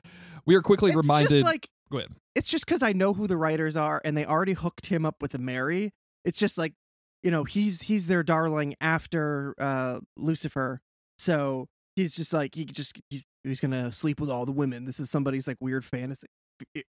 we 0.46 0.54
are 0.54 0.62
quickly 0.62 0.90
It's 0.90 0.96
reminded. 0.96 1.30
just 1.30 1.44
like 1.44 1.68
Go 1.90 1.98
ahead. 1.98 2.10
it's 2.34 2.50
just 2.50 2.66
because 2.66 2.82
I 2.82 2.92
know 2.92 3.12
who 3.12 3.26
the 3.26 3.36
writers 3.36 3.76
are 3.76 4.00
and 4.04 4.16
they 4.16 4.24
already 4.24 4.54
hooked 4.54 4.86
him 4.86 5.04
up 5.06 5.16
with 5.20 5.34
a 5.34 5.38
Mary. 5.38 5.92
It's 6.24 6.38
just 6.38 6.58
like, 6.58 6.74
you 7.22 7.30
know, 7.30 7.44
he's 7.44 7.82
he's 7.82 8.06
their 8.08 8.22
darling 8.22 8.74
after 8.80 9.54
uh 9.58 10.00
Lucifer. 10.16 10.80
So 11.18 11.68
he's 11.94 12.16
just 12.16 12.32
like 12.32 12.54
he 12.54 12.64
just 12.64 12.98
he's, 13.10 13.22
he's 13.44 13.60
gonna 13.60 13.92
sleep 13.92 14.18
with 14.20 14.30
all 14.30 14.46
the 14.46 14.52
women. 14.52 14.84
This 14.86 14.98
is 14.98 15.10
somebody's 15.10 15.46
like 15.46 15.58
weird 15.60 15.84
fantasy. 15.84 16.26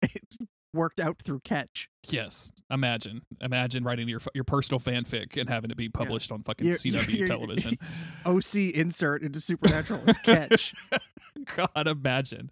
worked 0.75 1.01
out 1.01 1.21
through 1.23 1.41
Ketch. 1.41 1.89
Yes, 2.09 2.51
imagine, 2.71 3.23
imagine 3.41 3.85
writing 3.85 4.09
your 4.09 4.21
your 4.35 4.43
personal 4.45 4.81
fanfic 4.81 5.37
and 5.41 5.49
having 5.49 5.71
it 5.71 5.77
be 5.77 5.89
published 5.89 6.33
on 6.33 6.43
fucking 6.43 6.67
Your- 6.67 6.77
CW 6.77 7.17
your- 7.17 7.29
television. 7.29 7.77
OC 8.27 8.55
insert 8.75 9.23
into 9.23 9.41
Supernatural 9.41 10.01
is 10.09 10.19
Ketch. 10.19 10.75
God, 11.57 11.87
imagine. 11.87 12.51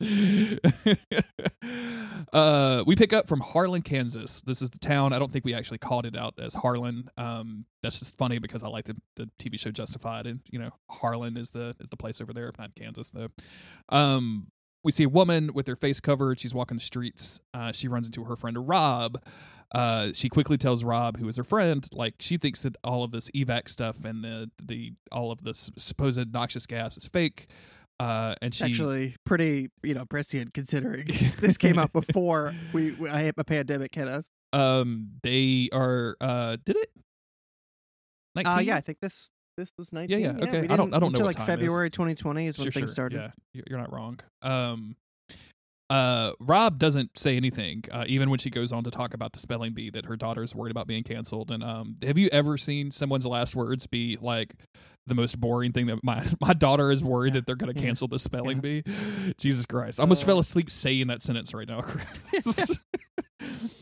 uh, 2.32 2.84
we 2.86 2.94
pick 2.96 3.12
up 3.12 3.26
from 3.28 3.40
Harlan, 3.40 3.82
Kansas. 3.82 4.42
This 4.42 4.62
is 4.62 4.70
the 4.70 4.78
town. 4.78 5.12
I 5.12 5.18
don't 5.18 5.32
think 5.32 5.44
we 5.44 5.54
actually 5.54 5.78
called 5.78 6.06
it 6.06 6.16
out 6.16 6.34
as 6.40 6.54
Harlan. 6.54 7.10
Um, 7.16 7.64
that's 7.82 7.98
just 7.98 8.16
funny 8.16 8.38
because 8.38 8.62
I 8.62 8.68
like 8.68 8.86
the, 8.86 8.96
the 9.16 9.28
TV 9.38 9.58
show 9.58 9.70
Justified, 9.70 10.26
and 10.26 10.40
you 10.50 10.58
know 10.58 10.70
Harlan 10.88 11.36
is 11.36 11.50
the 11.50 11.74
is 11.80 11.88
the 11.88 11.96
place 11.96 12.20
over 12.20 12.32
there, 12.32 12.50
not 12.58 12.74
Kansas 12.74 13.10
though. 13.10 13.28
Um, 13.88 14.48
we 14.82 14.92
see 14.92 15.04
a 15.04 15.08
woman 15.08 15.52
with 15.52 15.66
her 15.66 15.76
face 15.76 16.00
covered. 16.00 16.40
She's 16.40 16.54
walking 16.54 16.76
the 16.78 16.82
streets. 16.82 17.40
Uh, 17.52 17.72
she 17.72 17.88
runs 17.88 18.06
into 18.06 18.24
her 18.24 18.36
friend 18.36 18.68
Rob. 18.68 19.22
Uh, 19.72 20.10
she 20.12 20.28
quickly 20.28 20.56
tells 20.58 20.82
Rob, 20.82 21.18
who 21.18 21.28
is 21.28 21.36
her 21.36 21.44
friend, 21.44 21.86
like 21.92 22.14
she 22.18 22.36
thinks 22.36 22.62
that 22.62 22.76
all 22.82 23.04
of 23.04 23.12
this 23.12 23.30
evac 23.30 23.68
stuff 23.68 24.04
and 24.04 24.24
the 24.24 24.50
the 24.60 24.92
all 25.12 25.30
of 25.30 25.44
this 25.44 25.70
supposed 25.76 26.32
noxious 26.32 26.66
gas 26.66 26.96
is 26.96 27.06
fake. 27.06 27.46
Uh, 28.00 28.34
and 28.40 28.54
she 28.54 28.64
Actually, 28.64 29.14
pretty 29.26 29.68
you 29.82 29.94
know 29.94 30.06
prescient 30.06 30.54
considering 30.54 31.06
this 31.38 31.56
came 31.58 31.78
out 31.78 31.92
before 31.92 32.54
we, 32.72 32.92
we 32.92 33.08
I, 33.10 33.30
a 33.36 33.44
pandemic 33.44 33.94
hit 33.94 34.08
us. 34.08 34.28
um 34.54 35.10
they 35.22 35.68
are 35.72 36.16
uh 36.20 36.56
did 36.64 36.76
it 36.76 36.90
19 38.34 38.52
Uh, 38.52 38.60
yeah, 38.60 38.76
I 38.76 38.80
think 38.80 38.98
this 39.00 39.30
this 39.60 39.72
was 39.78 39.92
nineteen. 39.92 40.20
yeah, 40.20 40.32
yeah, 40.38 40.44
okay. 40.44 40.58
I 40.68 40.76
don't- 40.76 40.92
I 40.94 40.98
don't 40.98 41.00
know 41.00 41.06
until 41.08 41.26
like 41.26 41.36
time 41.36 41.50
it 41.50 41.52
is. 41.52 41.66
February 41.66 41.90
2020 41.90 42.46
is 42.46 42.58
when 42.58 42.64
Sure, 42.64 42.72
things 42.72 42.88
sure. 42.90 42.92
started. 42.92 43.16
yeah 43.16 43.30
you- 43.52 43.62
you're 43.68 43.78
not 43.78 43.92
wrong 43.92 44.18
um 44.42 44.96
uh 45.90 46.32
rob 46.38 46.78
doesn't 46.78 47.18
say 47.18 47.36
anything 47.36 47.82
uh, 47.90 48.04
even 48.06 48.30
when 48.30 48.38
she 48.38 48.48
goes 48.48 48.70
on 48.72 48.84
to 48.84 48.90
talk 48.92 49.12
about 49.12 49.32
the 49.32 49.38
spelling 49.40 49.72
bee 49.74 49.90
that 49.90 50.06
her 50.06 50.14
daughter's 50.16 50.54
worried 50.54 50.70
about 50.70 50.86
being 50.86 51.02
canceled 51.02 51.50
and 51.50 51.62
um 51.64 51.96
have 52.02 52.16
you 52.16 52.28
ever 52.30 52.56
seen 52.56 52.90
someone's 52.92 53.26
last 53.26 53.56
words 53.56 53.86
be 53.88 54.16
like 54.20 54.54
the 55.08 55.14
most 55.16 55.40
boring 55.40 55.72
thing 55.72 55.86
that 55.86 55.98
my 56.04 56.24
my 56.40 56.52
daughter 56.52 56.90
is 56.92 57.02
worried 57.02 57.34
Yeah, 57.34 57.40
that 57.40 57.46
they're 57.46 57.56
going 57.56 57.74
to 57.74 57.80
yeah, 57.80 57.86
cancel 57.86 58.06
the 58.08 58.20
spelling 58.20 58.60
bee 58.60 58.84
jesus 59.38 59.66
christ 59.66 59.98
i 59.98 60.02
almost 60.04 60.22
Uh, 60.22 60.26
fell 60.26 60.38
asleep 60.38 60.70
saying 60.70 61.08
that 61.08 61.22
sentence 61.24 61.52
right 61.52 61.66
now 61.68 61.80
Chris. 62.30 62.78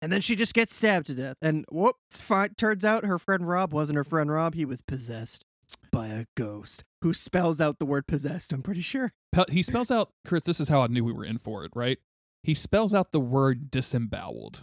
And 0.00 0.12
then 0.12 0.20
she 0.20 0.36
just 0.36 0.54
gets 0.54 0.74
stabbed 0.74 1.06
to 1.08 1.14
death. 1.14 1.36
And 1.42 1.64
whoops, 1.72 2.20
fine. 2.20 2.50
turns 2.56 2.84
out 2.84 3.04
her 3.04 3.18
friend 3.18 3.48
Rob 3.48 3.72
wasn't 3.72 3.96
her 3.96 4.04
friend 4.04 4.30
Rob. 4.30 4.54
He 4.54 4.64
was 4.64 4.80
possessed 4.80 5.44
by 5.92 6.06
a 6.08 6.24
ghost 6.36 6.84
who 7.02 7.12
spells 7.12 7.60
out 7.60 7.78
the 7.78 7.84
word 7.86 8.06
possessed, 8.06 8.52
I'm 8.52 8.62
pretty 8.62 8.80
sure. 8.80 9.12
He 9.50 9.62
spells 9.62 9.90
out 9.90 10.10
chris 10.26 10.42
this 10.44 10.58
is 10.60 10.68
how 10.68 10.80
i 10.80 10.86
knew 10.86 11.04
we 11.04 11.12
were 11.12 11.24
in 11.24 11.36
for 11.38 11.64
it 11.64 11.70
right 11.74 11.98
he 12.42 12.54
spells 12.54 12.94
out 12.94 13.12
the 13.12 13.20
word 13.20 13.70
disemboweled 13.70 14.62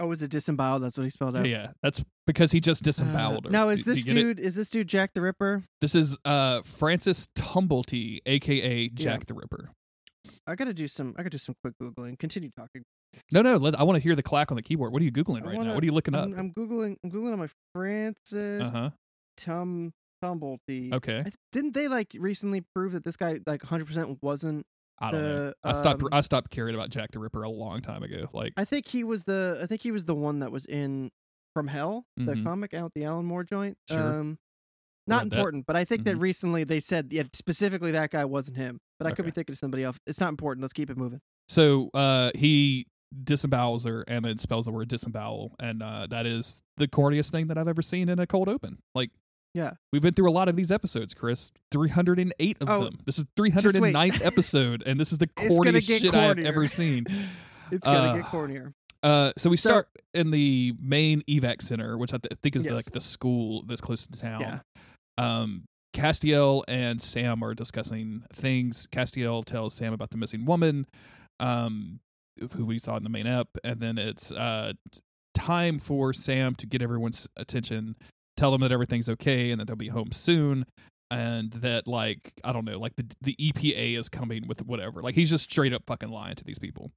Oh, 0.00 0.10
is 0.10 0.20
it 0.20 0.30
disemboweled? 0.32 0.82
That's 0.82 0.96
what 0.98 1.04
he 1.04 1.10
spelled 1.10 1.36
out. 1.36 1.46
yeah, 1.46 1.56
yeah 1.62 1.70
that's 1.82 2.02
because 2.26 2.50
he 2.52 2.60
just 2.60 2.82
Uh, 2.82 2.86
disemboweled 2.86 3.44
her 3.46 3.50
now, 3.50 3.68
is 3.70 3.84
do 3.84 3.94
this 3.94 4.04
get 4.04 4.14
dude, 4.14 4.40
is 4.40 4.54
this 4.56 4.68
dude 4.68 4.88
Jack 4.88 5.14
the 5.14 5.20
Ripper? 5.22 5.62
This 5.80 5.94
is 5.94 6.16
uh 6.24 6.60
Francis 6.62 7.28
Tumblety, 7.36 8.18
aka 8.26 8.88
Jack 8.88 9.26
the 9.26 9.34
Ripper. 9.34 9.70
I 10.46 10.54
gotta 10.56 10.74
do 10.74 10.88
some, 10.88 11.14
I 11.16 11.22
gotta 11.22 11.30
do 11.30 11.38
some 11.38 11.54
quick 11.62 11.74
Googling. 11.80 12.18
Continue 12.18 12.50
talking. 12.56 12.82
No, 13.32 13.42
no, 13.42 13.56
let, 13.56 13.78
I 13.78 13.82
want 13.82 13.96
to 13.96 14.00
hear 14.02 14.14
the 14.16 14.22
clack 14.22 14.50
on 14.50 14.56
the 14.56 14.62
keyboard. 14.62 14.92
What 14.92 15.02
are 15.02 15.04
you 15.04 15.12
googling 15.12 15.42
I 15.42 15.46
right 15.46 15.52
now? 15.52 15.58
wanna- 15.58 15.74
What 15.74 15.82
are 15.82 15.86
you 15.86 15.92
looking 15.92 16.14
up? 16.14 16.24
I'm, 16.26 16.34
I'm 16.38 16.50
Googling, 16.52 16.96
I'm 17.04 17.10
Googling 17.10 17.32
on 17.32 17.38
my 17.38 17.48
Francis 17.74 18.62
Uh 18.62 18.70
huh. 18.72 18.90
Tum, 19.36 19.92
Tumblety. 20.24 20.92
Okay. 20.92 21.22
Th- 21.22 21.34
Didn't 21.52 21.74
they 21.74 21.88
like 21.88 22.14
recently 22.18 22.62
prove 22.74 22.92
that 22.92 23.04
this 23.04 23.16
guy 23.16 23.38
like 23.46 23.62
100% 23.62 24.18
wasn't 24.22 24.64
I 25.00 25.10
don't 25.10 25.22
know. 25.22 25.44
the, 25.46 25.54
I 25.64 25.72
stopped. 25.72 26.02
um, 26.02 26.08
I 26.12 26.20
stopped 26.20 26.50
caring 26.50 26.74
about 26.74 26.90
Jack 26.90 27.10
the 27.12 27.18
Ripper 27.18 27.42
a 27.42 27.50
long 27.50 27.80
time 27.80 28.02
ago. 28.02 28.26
Like, 28.32 28.52
I 28.56 28.64
think 28.64 28.86
he 28.86 29.02
was 29.04 29.24
the 29.24 29.58
I 29.62 29.66
think 29.66 29.80
he 29.82 29.90
was 29.90 30.04
the 30.04 30.14
one 30.14 30.38
that 30.40 30.52
was 30.52 30.64
in 30.66 31.10
From 31.54 31.66
Hell, 31.68 32.04
the 32.16 32.34
Mhm. 32.34 32.44
comic 32.44 32.72
out 32.72 32.92
the 32.94 33.04
Alan 33.04 33.24
Moore 33.26 33.42
joint. 33.44 33.76
Sure. 33.90 34.20
Um 34.20 34.38
not 35.08 35.24
Read 35.24 35.30
that. 35.32 35.36
important, 35.38 35.66
but 35.66 35.74
I 35.74 35.84
think 35.84 36.04
that 36.04 36.16
Mhm. 36.16 36.22
recently 36.22 36.62
they 36.64 36.78
said 36.78 37.08
yeah, 37.10 37.24
specifically 37.34 37.90
that 37.92 38.10
guy 38.10 38.24
wasn't 38.24 38.56
him. 38.58 38.78
But 39.00 39.08
I 39.08 39.12
could 39.14 39.24
be 39.24 39.32
thinking 39.32 39.54
of 39.54 39.58
somebody 39.58 39.82
else. 39.82 39.96
It's 40.06 40.20
not 40.20 40.28
important. 40.28 40.62
Let's 40.62 40.72
keep 40.72 40.88
it 40.90 40.96
moving. 40.96 41.20
so 41.48 41.90
uh, 41.94 42.30
he 42.36 42.86
disembowels 43.24 43.84
her 43.86 44.02
and 44.08 44.24
then 44.24 44.38
spells 44.38 44.66
the 44.66 44.72
word 44.72 44.88
disembowel, 44.88 45.54
and 45.60 45.82
uh, 45.82 46.06
that 46.10 46.26
is 46.26 46.62
the 46.76 46.88
corniest 46.88 47.30
thing 47.30 47.48
that 47.48 47.58
I've 47.58 47.68
ever 47.68 47.82
seen 47.82 48.08
in 48.08 48.18
a 48.18 48.26
cold 48.26 48.48
open. 48.48 48.78
Like, 48.94 49.10
Yeah. 49.54 49.72
we've 49.92 50.02
been 50.02 50.14
through 50.14 50.30
a 50.30 50.32
lot 50.32 50.48
of 50.48 50.56
these 50.56 50.70
episodes, 50.72 51.14
Chris. 51.14 51.50
Three 51.70 51.88
hundred 51.90 52.18
and 52.18 52.32
eight 52.38 52.56
of 52.60 52.68
Oh, 52.70 52.84
them. 52.84 52.98
This 53.04 53.18
is 53.18 53.26
three 53.36 53.50
hundred 53.50 53.76
and 53.76 53.92
ninth 53.92 54.20
episode, 54.24 54.82
and 54.86 54.98
this 54.98 55.12
is 55.12 55.18
the 55.18 55.26
corniest 55.26 56.00
shit 56.00 56.14
I 56.14 56.24
have 56.24 56.38
ever 56.38 56.66
seen. 56.68 57.04
It's 57.70 57.86
gonna 57.86 57.98
Uh, 58.10 58.16
get 58.16 58.24
cornier. 58.26 58.74
Uh, 59.02 59.32
so 59.38 59.48
we 59.48 59.56
So- 59.56 59.70
start 59.70 59.88
in 60.12 60.30
the 60.30 60.74
main 60.78 61.22
evac 61.22 61.62
center, 61.62 61.96
which 61.96 62.12
I 62.12 62.18
th- 62.18 62.38
think 62.42 62.54
is 62.54 62.64
the, 62.64 62.74
like 62.74 62.92
the 62.92 63.00
school 63.00 63.62
that's 63.66 63.80
close 63.80 64.06
to 64.06 64.12
town. 64.18 64.40
Yeah. 64.42 64.58
Um, 65.16 65.64
Castiel 65.94 66.64
and 66.68 67.00
Sam 67.00 67.42
are 67.42 67.54
discussing 67.54 68.24
things. 68.34 68.86
Castiel 68.92 69.42
tells 69.44 69.72
Sam 69.74 69.94
about 69.94 70.10
the 70.10 70.18
missing 70.18 70.44
woman, 70.44 70.86
um, 71.40 72.00
who 72.54 72.64
we 72.64 72.78
saw 72.78 72.96
in 72.96 73.02
the 73.02 73.10
main 73.10 73.26
ep, 73.26 73.48
and 73.62 73.80
then 73.80 73.98
it's 73.98 74.32
uh 74.32 74.72
time 75.34 75.78
for 75.78 76.12
Sam 76.12 76.54
to 76.56 76.66
get 76.66 76.82
everyone's 76.82 77.28
attention, 77.36 77.96
tell 78.36 78.50
them 78.50 78.60
that 78.60 78.72
everything's 78.72 79.08
okay 79.08 79.50
and 79.50 79.60
that 79.60 79.66
they'll 79.66 79.76
be 79.76 79.88
home 79.88 80.12
soon. 80.12 80.66
And 81.10 81.52
that, 81.52 81.86
like, 81.86 82.32
I 82.42 82.54
don't 82.54 82.64
know, 82.64 82.78
like 82.78 82.96
the 82.96 83.04
the 83.20 83.36
EPA 83.38 83.98
is 83.98 84.08
coming 84.08 84.46
with 84.46 84.64
whatever. 84.64 85.02
Like, 85.02 85.14
he's 85.14 85.28
just 85.28 85.50
straight 85.50 85.74
up 85.74 85.82
fucking 85.86 86.08
lying 86.08 86.36
to 86.36 86.44
these 86.44 86.58
people. 86.58 86.90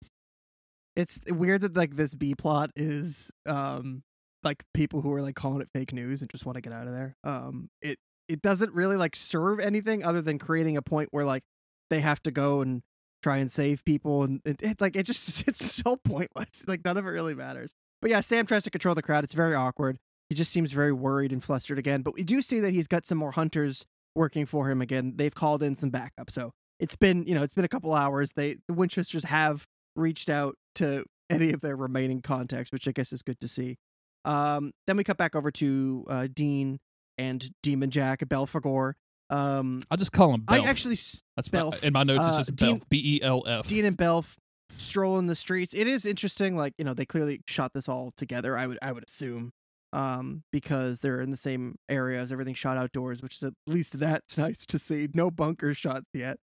It's 0.95 1.19
weird 1.29 1.61
that 1.61 1.75
like 1.75 1.95
this 1.95 2.15
B 2.15 2.33
plot 2.35 2.71
is 2.77 3.29
um 3.45 4.03
like 4.43 4.63
people 4.73 5.01
who 5.01 5.11
are 5.11 5.21
like 5.21 5.35
calling 5.35 5.61
it 5.61 5.67
fake 5.73 5.91
news 5.91 6.21
and 6.21 6.31
just 6.31 6.45
want 6.45 6.55
to 6.55 6.61
get 6.61 6.71
out 6.71 6.87
of 6.87 6.93
there. 6.93 7.17
Um 7.25 7.69
it 7.81 7.97
it 8.29 8.41
doesn't 8.41 8.73
really 8.73 8.95
like 8.95 9.15
serve 9.15 9.59
anything 9.59 10.05
other 10.05 10.21
than 10.21 10.39
creating 10.39 10.77
a 10.77 10.81
point 10.81 11.09
where 11.11 11.25
like 11.25 11.43
they 11.89 11.99
have 11.99 12.21
to 12.23 12.31
go 12.31 12.61
and 12.61 12.81
try 13.23 13.37
and 13.37 13.51
save 13.51 13.83
people 13.85 14.23
and 14.23 14.41
it, 14.45 14.61
it 14.61 14.81
like 14.81 14.95
it 14.95 15.05
just 15.05 15.47
it's 15.47 15.83
so 15.83 15.95
pointless. 15.97 16.67
Like 16.67 16.83
none 16.85 16.97
of 16.97 17.05
it 17.05 17.09
really 17.09 17.35
matters. 17.35 17.73
But 18.01 18.11
yeah, 18.11 18.21
Sam 18.21 18.45
tries 18.45 18.63
to 18.65 18.69
control 18.69 18.95
the 18.95 19.01
crowd. 19.01 19.23
It's 19.23 19.33
very 19.33 19.55
awkward. 19.55 19.97
He 20.29 20.35
just 20.35 20.51
seems 20.51 20.71
very 20.71 20.91
worried 20.91 21.31
and 21.31 21.43
flustered 21.43 21.79
again. 21.79 22.01
But 22.01 22.15
we 22.15 22.23
do 22.23 22.41
see 22.41 22.59
that 22.59 22.71
he's 22.71 22.87
got 22.87 23.05
some 23.05 23.17
more 23.17 23.31
hunters 23.31 23.85
working 24.15 24.45
for 24.45 24.69
him 24.69 24.81
again. 24.81 25.13
They've 25.15 25.33
called 25.33 25.61
in 25.61 25.75
some 25.75 25.89
backup. 25.89 26.31
So 26.31 26.51
it's 26.79 26.95
been, 26.95 27.23
you 27.23 27.35
know, 27.35 27.43
it's 27.43 27.53
been 27.53 27.65
a 27.65 27.69
couple 27.69 27.93
hours. 27.93 28.31
They 28.35 28.57
the 28.67 28.73
Winchesters 28.73 29.25
have 29.25 29.65
reached 29.95 30.29
out 30.29 30.55
to 30.75 31.05
any 31.29 31.51
of 31.51 31.61
their 31.61 31.75
remaining 31.75 32.21
contacts, 32.21 32.71
which 32.71 32.87
I 32.87 32.91
guess 32.91 33.13
is 33.13 33.21
good 33.21 33.39
to 33.39 33.47
see. 33.47 33.77
Um, 34.23 34.71
then 34.87 34.97
we 34.97 35.03
cut 35.03 35.17
back 35.17 35.35
over 35.35 35.51
to 35.51 36.05
uh, 36.09 36.27
Dean 36.33 36.79
and 37.17 37.49
Demon 37.61 37.91
Jack 37.91 38.19
Belphegor. 38.19 38.93
Um, 39.29 39.81
I'll 39.89 39.97
just 39.97 40.11
call 40.11 40.33
him 40.33 40.41
Belf. 40.41 40.61
I 40.65 40.69
actually 40.69 40.93
s- 40.93 41.21
That's 41.35 41.51
my, 41.51 41.59
Belf. 41.59 41.83
in 41.83 41.93
my 41.93 42.03
notes. 42.03 42.27
It's 42.27 42.35
Uh, 42.35 42.39
just 42.41 42.55
Dean- 42.55 42.79
Belf. 42.79 42.89
B 42.89 43.01
E 43.17 43.21
L 43.23 43.43
F. 43.47 43.67
Dean 43.67 43.85
and 43.85 43.97
Belf 43.97 44.35
strolling 44.77 45.27
the 45.27 45.35
streets. 45.35 45.73
It 45.73 45.87
is 45.87 46.05
interesting. 46.05 46.55
Like 46.55 46.73
you 46.77 46.85
know, 46.85 46.93
they 46.93 47.05
clearly 47.05 47.41
shot 47.47 47.73
this 47.73 47.87
all 47.89 48.11
together. 48.11 48.57
I 48.57 48.67
would 48.67 48.77
I 48.81 48.91
would 48.91 49.03
assume, 49.07 49.51
um, 49.93 50.43
because 50.51 50.99
they're 50.99 51.21
in 51.21 51.31
the 51.31 51.37
same 51.37 51.75
areas. 51.89 52.31
Everything 52.31 52.53
shot 52.53 52.77
outdoors, 52.77 53.21
which 53.23 53.35
is 53.37 53.43
at 53.43 53.53
least 53.67 53.97
that's 53.99 54.37
nice 54.37 54.65
to 54.67 54.77
see. 54.77 55.07
No 55.13 55.31
bunker 55.31 55.73
shots 55.73 56.05
yet. 56.13 56.37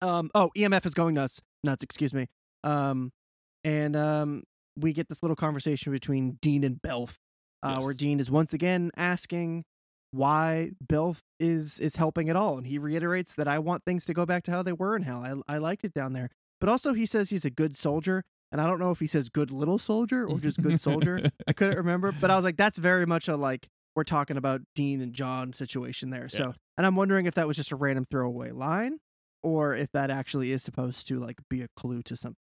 Um. 0.00 0.30
Oh, 0.34 0.50
EMF 0.56 0.86
is 0.86 0.94
going 0.94 1.14
nuts. 1.14 1.40
Nuts. 1.64 1.82
Excuse 1.82 2.14
me. 2.14 2.28
Um, 2.64 3.10
and 3.64 3.94
um, 3.96 4.44
we 4.76 4.92
get 4.94 5.08
this 5.10 5.22
little 5.22 5.36
conversation 5.36 5.92
between 5.92 6.38
Dean 6.40 6.64
and 6.64 6.80
Belf, 6.80 7.14
uh, 7.62 7.80
where 7.80 7.92
Dean 7.92 8.20
is 8.20 8.30
once 8.30 8.54
again 8.54 8.90
asking 8.96 9.64
why 10.12 10.72
Belf 10.84 11.20
is 11.38 11.78
is 11.78 11.96
helping 11.96 12.28
at 12.28 12.36
all, 12.36 12.58
and 12.58 12.66
he 12.66 12.78
reiterates 12.78 13.34
that 13.34 13.48
I 13.48 13.58
want 13.58 13.84
things 13.84 14.04
to 14.06 14.14
go 14.14 14.26
back 14.26 14.42
to 14.44 14.50
how 14.50 14.62
they 14.62 14.72
were 14.72 14.96
in 14.96 15.02
hell. 15.02 15.44
I 15.48 15.54
I 15.54 15.58
liked 15.58 15.84
it 15.84 15.94
down 15.94 16.12
there, 16.12 16.30
but 16.60 16.68
also 16.68 16.92
he 16.94 17.06
says 17.06 17.30
he's 17.30 17.44
a 17.44 17.50
good 17.50 17.76
soldier, 17.76 18.24
and 18.52 18.60
I 18.60 18.66
don't 18.66 18.80
know 18.80 18.90
if 18.90 18.98
he 19.00 19.06
says 19.06 19.28
good 19.28 19.50
little 19.50 19.78
soldier 19.78 20.26
or 20.26 20.38
just 20.38 20.60
good 20.62 20.80
soldier. 20.80 21.30
I 21.46 21.52
couldn't 21.52 21.76
remember, 21.78 22.12
but 22.12 22.30
I 22.30 22.36
was 22.36 22.44
like, 22.44 22.56
that's 22.56 22.78
very 22.78 23.06
much 23.06 23.28
a 23.28 23.36
like 23.36 23.68
we're 23.94 24.04
talking 24.04 24.36
about 24.36 24.62
Dean 24.74 25.00
and 25.00 25.12
John 25.12 25.52
situation 25.52 26.10
there. 26.10 26.28
So, 26.28 26.54
and 26.76 26.86
I'm 26.86 26.96
wondering 26.96 27.26
if 27.26 27.34
that 27.34 27.46
was 27.46 27.56
just 27.56 27.72
a 27.72 27.76
random 27.76 28.06
throwaway 28.10 28.50
line, 28.50 28.98
or 29.42 29.74
if 29.74 29.90
that 29.92 30.10
actually 30.10 30.52
is 30.52 30.62
supposed 30.62 31.06
to 31.08 31.18
like 31.18 31.38
be 31.48 31.62
a 31.62 31.68
clue 31.76 32.02
to 32.02 32.16
something. 32.16 32.36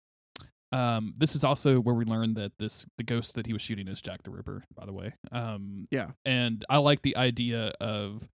Um, 0.72 1.14
this 1.16 1.34
is 1.34 1.44
also 1.44 1.80
where 1.80 1.94
we 1.94 2.04
learned 2.04 2.36
that 2.36 2.52
this 2.58 2.86
the 2.98 3.04
ghost 3.04 3.34
that 3.36 3.46
he 3.46 3.52
was 3.52 3.62
shooting 3.62 3.88
is 3.88 4.02
Jack 4.02 4.22
the 4.22 4.30
Ripper. 4.30 4.64
By 4.74 4.84
the 4.86 4.92
way. 4.92 5.14
Um, 5.32 5.88
Yeah. 5.90 6.10
and 6.24 6.64
I 6.68 6.78
like 6.78 7.02
the 7.02 7.16
idea 7.16 7.72
of 7.80 8.28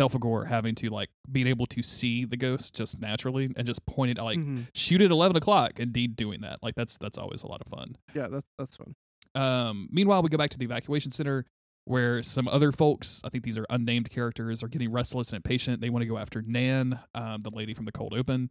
Belphegor 0.00 0.46
having 0.46 0.74
to 0.76 0.88
like 0.88 1.10
being 1.30 1.46
able 1.46 1.66
to 1.66 1.82
see 1.82 2.24
the 2.24 2.36
ghost 2.36 2.74
just 2.74 3.00
naturally 3.00 3.50
and 3.56 3.66
just 3.66 3.84
point 3.86 4.16
it 4.16 4.22
like 4.22 4.38
Mhm. 4.38 4.68
shoot 4.74 5.02
at 5.02 5.10
eleven 5.10 5.36
o'clock. 5.36 5.78
Indeed, 5.80 6.16
doing 6.16 6.40
that 6.42 6.60
like 6.62 6.74
that's 6.74 6.96
that's 6.96 7.18
always 7.18 7.42
a 7.42 7.46
lot 7.48 7.60
of 7.60 7.66
fun. 7.66 7.96
Yeah, 8.14 8.28
that's 8.28 8.46
that's 8.58 8.76
fun. 8.76 8.94
Um, 9.34 9.88
meanwhile, 9.92 10.22
we 10.22 10.28
go 10.28 10.38
back 10.38 10.50
to 10.50 10.58
the 10.58 10.64
evacuation 10.64 11.10
center 11.12 11.44
where 11.86 12.22
some 12.22 12.46
other 12.46 12.72
folks, 12.72 13.20
I 13.24 13.30
think 13.30 13.42
these 13.44 13.58
are 13.58 13.66
unnamed 13.70 14.10
characters, 14.10 14.62
are 14.62 14.68
getting 14.68 14.92
restless 14.92 15.30
and 15.30 15.36
impatient. 15.36 15.80
They 15.80 15.90
want 15.90 16.02
to 16.02 16.06
go 16.06 16.18
after 16.18 16.40
Nan, 16.42 17.00
um, 17.14 17.42
the 17.42 17.50
lady 17.50 17.74
from 17.74 17.84
the 17.84 17.92
cold 17.92 18.12
open. 18.14 18.50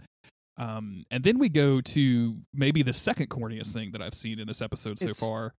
Um, 0.59 1.05
and 1.09 1.23
then 1.23 1.39
we 1.39 1.47
go 1.49 1.79
to 1.81 2.37
maybe 2.53 2.83
the 2.83 2.93
second 2.93 3.27
corniest 3.29 3.73
thing 3.73 3.91
that 3.93 4.01
I've 4.01 4.13
seen 4.13 4.39
in 4.39 4.47
this 4.47 4.61
episode 4.61 4.99
so 4.99 5.07
It's 5.07 5.19
far. 5.19 5.53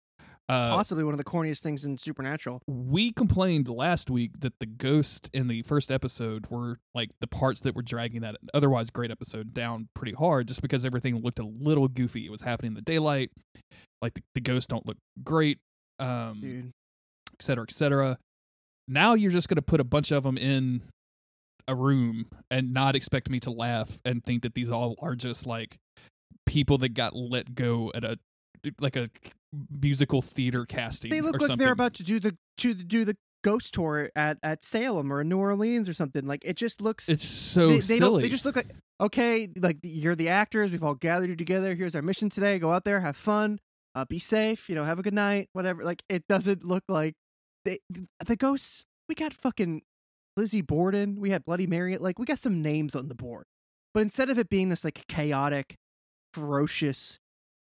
Uh, 0.49 0.69
Possibly 0.69 1.03
one 1.03 1.13
of 1.13 1.19
the 1.19 1.23
corniest 1.23 1.61
things 1.61 1.85
in 1.85 1.97
Supernatural. 1.97 2.61
we 2.67 3.11
complained 3.11 3.69
last 3.69 4.09
week 4.09 4.31
that 4.39 4.53
the 4.59 4.65
ghost 4.65 5.29
in 5.31 5.47
the 5.47 5.61
first 5.61 5.91
episode 5.91 6.47
were 6.49 6.79
like 6.95 7.11
the 7.21 7.27
parts 7.27 7.61
that 7.61 7.75
were 7.75 7.83
dragging 7.83 8.21
that 8.21 8.35
otherwise 8.53 8.89
great 8.89 9.11
episode 9.11 9.53
down 9.53 9.87
pretty 9.93 10.13
hard 10.13 10.47
just 10.47 10.61
because 10.63 10.83
everything 10.85 11.21
looked 11.21 11.37
a 11.39 11.45
little 11.45 11.87
goofy. 11.87 12.25
It 12.25 12.31
was 12.31 12.41
happening 12.41 12.71
in 12.71 12.73
the 12.75 12.81
daylight. 12.81 13.29
Like 14.01 14.15
the, 14.15 14.21
the 14.33 14.41
ghosts 14.41 14.65
don't 14.67 14.85
look 14.87 14.97
great, 15.23 15.59
um, 15.99 16.39
Dude. 16.41 16.71
et 17.33 17.41
cetera, 17.43 17.63
et 17.69 17.71
cetera. 17.71 18.17
Now 18.87 19.13
you're 19.13 19.29
just 19.31 19.49
going 19.49 19.57
to 19.57 19.61
put 19.61 19.79
a 19.79 19.83
bunch 19.83 20.11
of 20.11 20.23
them 20.23 20.35
in 20.37 20.81
a 21.69 21.75
room 21.75 22.25
and 22.49 22.73
not 22.73 22.95
expect 22.95 23.29
me 23.29 23.39
to 23.39 23.51
laugh 23.51 23.99
and 24.03 24.25
think 24.25 24.41
that 24.41 24.55
these 24.55 24.69
all 24.69 24.95
are 24.99 25.15
just 25.15 25.45
like 25.45 25.77
people 26.45 26.79
that 26.79 26.89
got 26.89 27.15
let 27.15 27.53
go 27.53 27.91
at 27.93 28.03
a 28.03 28.17
like 28.81 28.95
a 28.95 29.09
musical 29.71 30.21
theater 30.21 30.65
casting. 30.65 31.11
They 31.11 31.21
look 31.21 31.33
like 31.33 31.41
something. 31.47 31.57
they're 31.63 31.71
about 31.73 31.93
to 31.95 32.03
do 32.03 32.19
the 32.19 32.35
to 32.57 32.73
do 32.73 33.05
the 33.05 33.15
ghost 33.43 33.73
tour 33.73 34.09
at 34.15 34.37
at 34.43 34.63
Salem 34.63 35.13
or 35.13 35.23
New 35.23 35.37
Orleans 35.37 35.87
or 35.87 35.93
something. 35.93 36.25
Like 36.25 36.43
it 36.43 36.57
just 36.57 36.81
looks 36.81 37.07
It's 37.07 37.25
so 37.25 37.67
they, 37.67 37.75
they 37.75 37.81
silly. 37.81 37.99
don't 37.99 38.21
they 38.23 38.29
just 38.29 38.45
look 38.45 38.55
like 38.55 38.71
okay, 38.99 39.47
like 39.55 39.77
you're 39.83 40.15
the 40.15 40.29
actors, 40.29 40.71
we've 40.71 40.83
all 40.83 40.95
gathered 40.95 41.37
together. 41.37 41.75
Here's 41.75 41.95
our 41.95 42.01
mission 42.01 42.29
today. 42.29 42.57
Go 42.57 42.71
out 42.71 42.83
there, 42.83 42.99
have 42.99 43.15
fun, 43.15 43.59
uh, 43.93 44.05
be 44.05 44.19
safe, 44.19 44.69
you 44.69 44.75
know, 44.75 44.83
have 44.83 44.97
a 44.97 45.03
good 45.03 45.13
night, 45.13 45.49
whatever. 45.53 45.83
Like 45.83 46.01
it 46.09 46.23
doesn't 46.27 46.63
look 46.63 46.83
like 46.87 47.13
they 47.63 47.77
the 48.25 48.35
ghosts 48.35 48.85
we 49.07 49.15
got 49.15 49.33
fucking 49.33 49.81
Lizzie 50.39 50.61
Borden, 50.61 51.19
we 51.19 51.31
had 51.31 51.43
Bloody 51.43 51.67
Mary, 51.67 51.97
like 51.97 52.17
we 52.17 52.25
got 52.25 52.39
some 52.39 52.61
names 52.61 52.95
on 52.95 53.09
the 53.09 53.13
board. 53.13 53.43
But 53.93 54.03
instead 54.03 54.29
of 54.29 54.39
it 54.39 54.47
being 54.47 54.69
this 54.69 54.85
like 54.85 55.05
chaotic, 55.09 55.75
ferocious, 56.33 57.19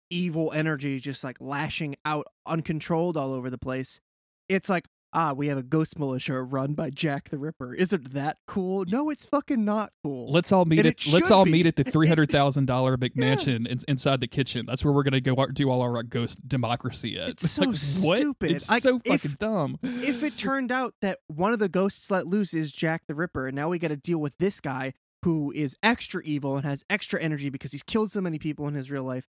evil 0.08 0.50
energy 0.50 0.98
just 0.98 1.22
like 1.22 1.36
lashing 1.40 1.94
out 2.06 2.26
uncontrolled 2.46 3.18
all 3.18 3.34
over 3.34 3.50
the 3.50 3.58
place, 3.58 4.00
it's 4.48 4.70
like, 4.70 4.86
ah, 5.14 5.32
we 5.32 5.46
have 5.46 5.56
a 5.56 5.62
ghost 5.62 5.98
militia 5.98 6.42
run 6.42 6.74
by 6.74 6.90
Jack 6.90 7.28
the 7.30 7.38
Ripper. 7.38 7.72
Isn't 7.74 8.12
that 8.12 8.38
cool? 8.46 8.84
No, 8.86 9.08
it's 9.10 9.24
fucking 9.24 9.64
not 9.64 9.92
cool. 10.02 10.30
Let's 10.30 10.50
all 10.52 10.64
meet 10.64 10.80
And 10.80 10.88
at 10.88 11.06
let's 11.12 11.30
all 11.30 11.44
be. 11.44 11.52
meet 11.52 11.66
at 11.66 11.76
the 11.76 11.84
three 11.90 12.08
hundred 12.08 12.30
thousand 12.30 12.66
dollar 12.66 12.96
big 12.96 13.12
Yeah. 13.14 13.20
mansion 13.26 13.66
in, 13.66 13.78
inside 13.88 14.20
the 14.20 14.26
kitchen. 14.26 14.66
That's 14.66 14.84
where 14.84 14.92
we're 14.92 15.04
gonna 15.04 15.20
go 15.20 15.34
do 15.46 15.70
all 15.70 15.80
our 15.82 16.02
ghost 16.02 16.46
democracy 16.48 17.18
at. 17.18 17.28
It's 17.30 17.50
so 17.52 17.62
like, 17.62 17.76
stupid. 17.76 18.50
It's 18.50 18.68
Like, 18.70 18.82
so 18.82 19.00
if- 19.04 19.22
fucking 19.22 19.36
dumb. 19.38 19.78
if 19.82 20.22
it 20.22 20.36
turned 20.36 20.72
out 20.72 20.94
that 21.00 21.20
one 21.28 21.52
of 21.52 21.58
the 21.60 21.68
ghosts 21.68 22.10
let 22.10 22.26
loose 22.26 22.52
is 22.52 22.72
Jack 22.72 23.02
the 23.06 23.14
Ripper, 23.14 23.46
and 23.46 23.54
now 23.56 23.68
we 23.68 23.78
got 23.78 23.88
to 23.88 23.96
deal 23.96 24.20
with 24.20 24.36
this 24.38 24.60
guy 24.60 24.92
who 25.22 25.52
is 25.52 25.74
extra 25.82 26.20
evil 26.24 26.56
and 26.56 26.66
has 26.66 26.84
extra 26.90 27.20
energy 27.22 27.48
because 27.48 27.72
he's 27.72 27.82
killed 27.82 28.10
so 28.10 28.20
many 28.20 28.38
people 28.38 28.68
in 28.68 28.74
his 28.74 28.90
real 28.90 29.04
life, 29.04 29.26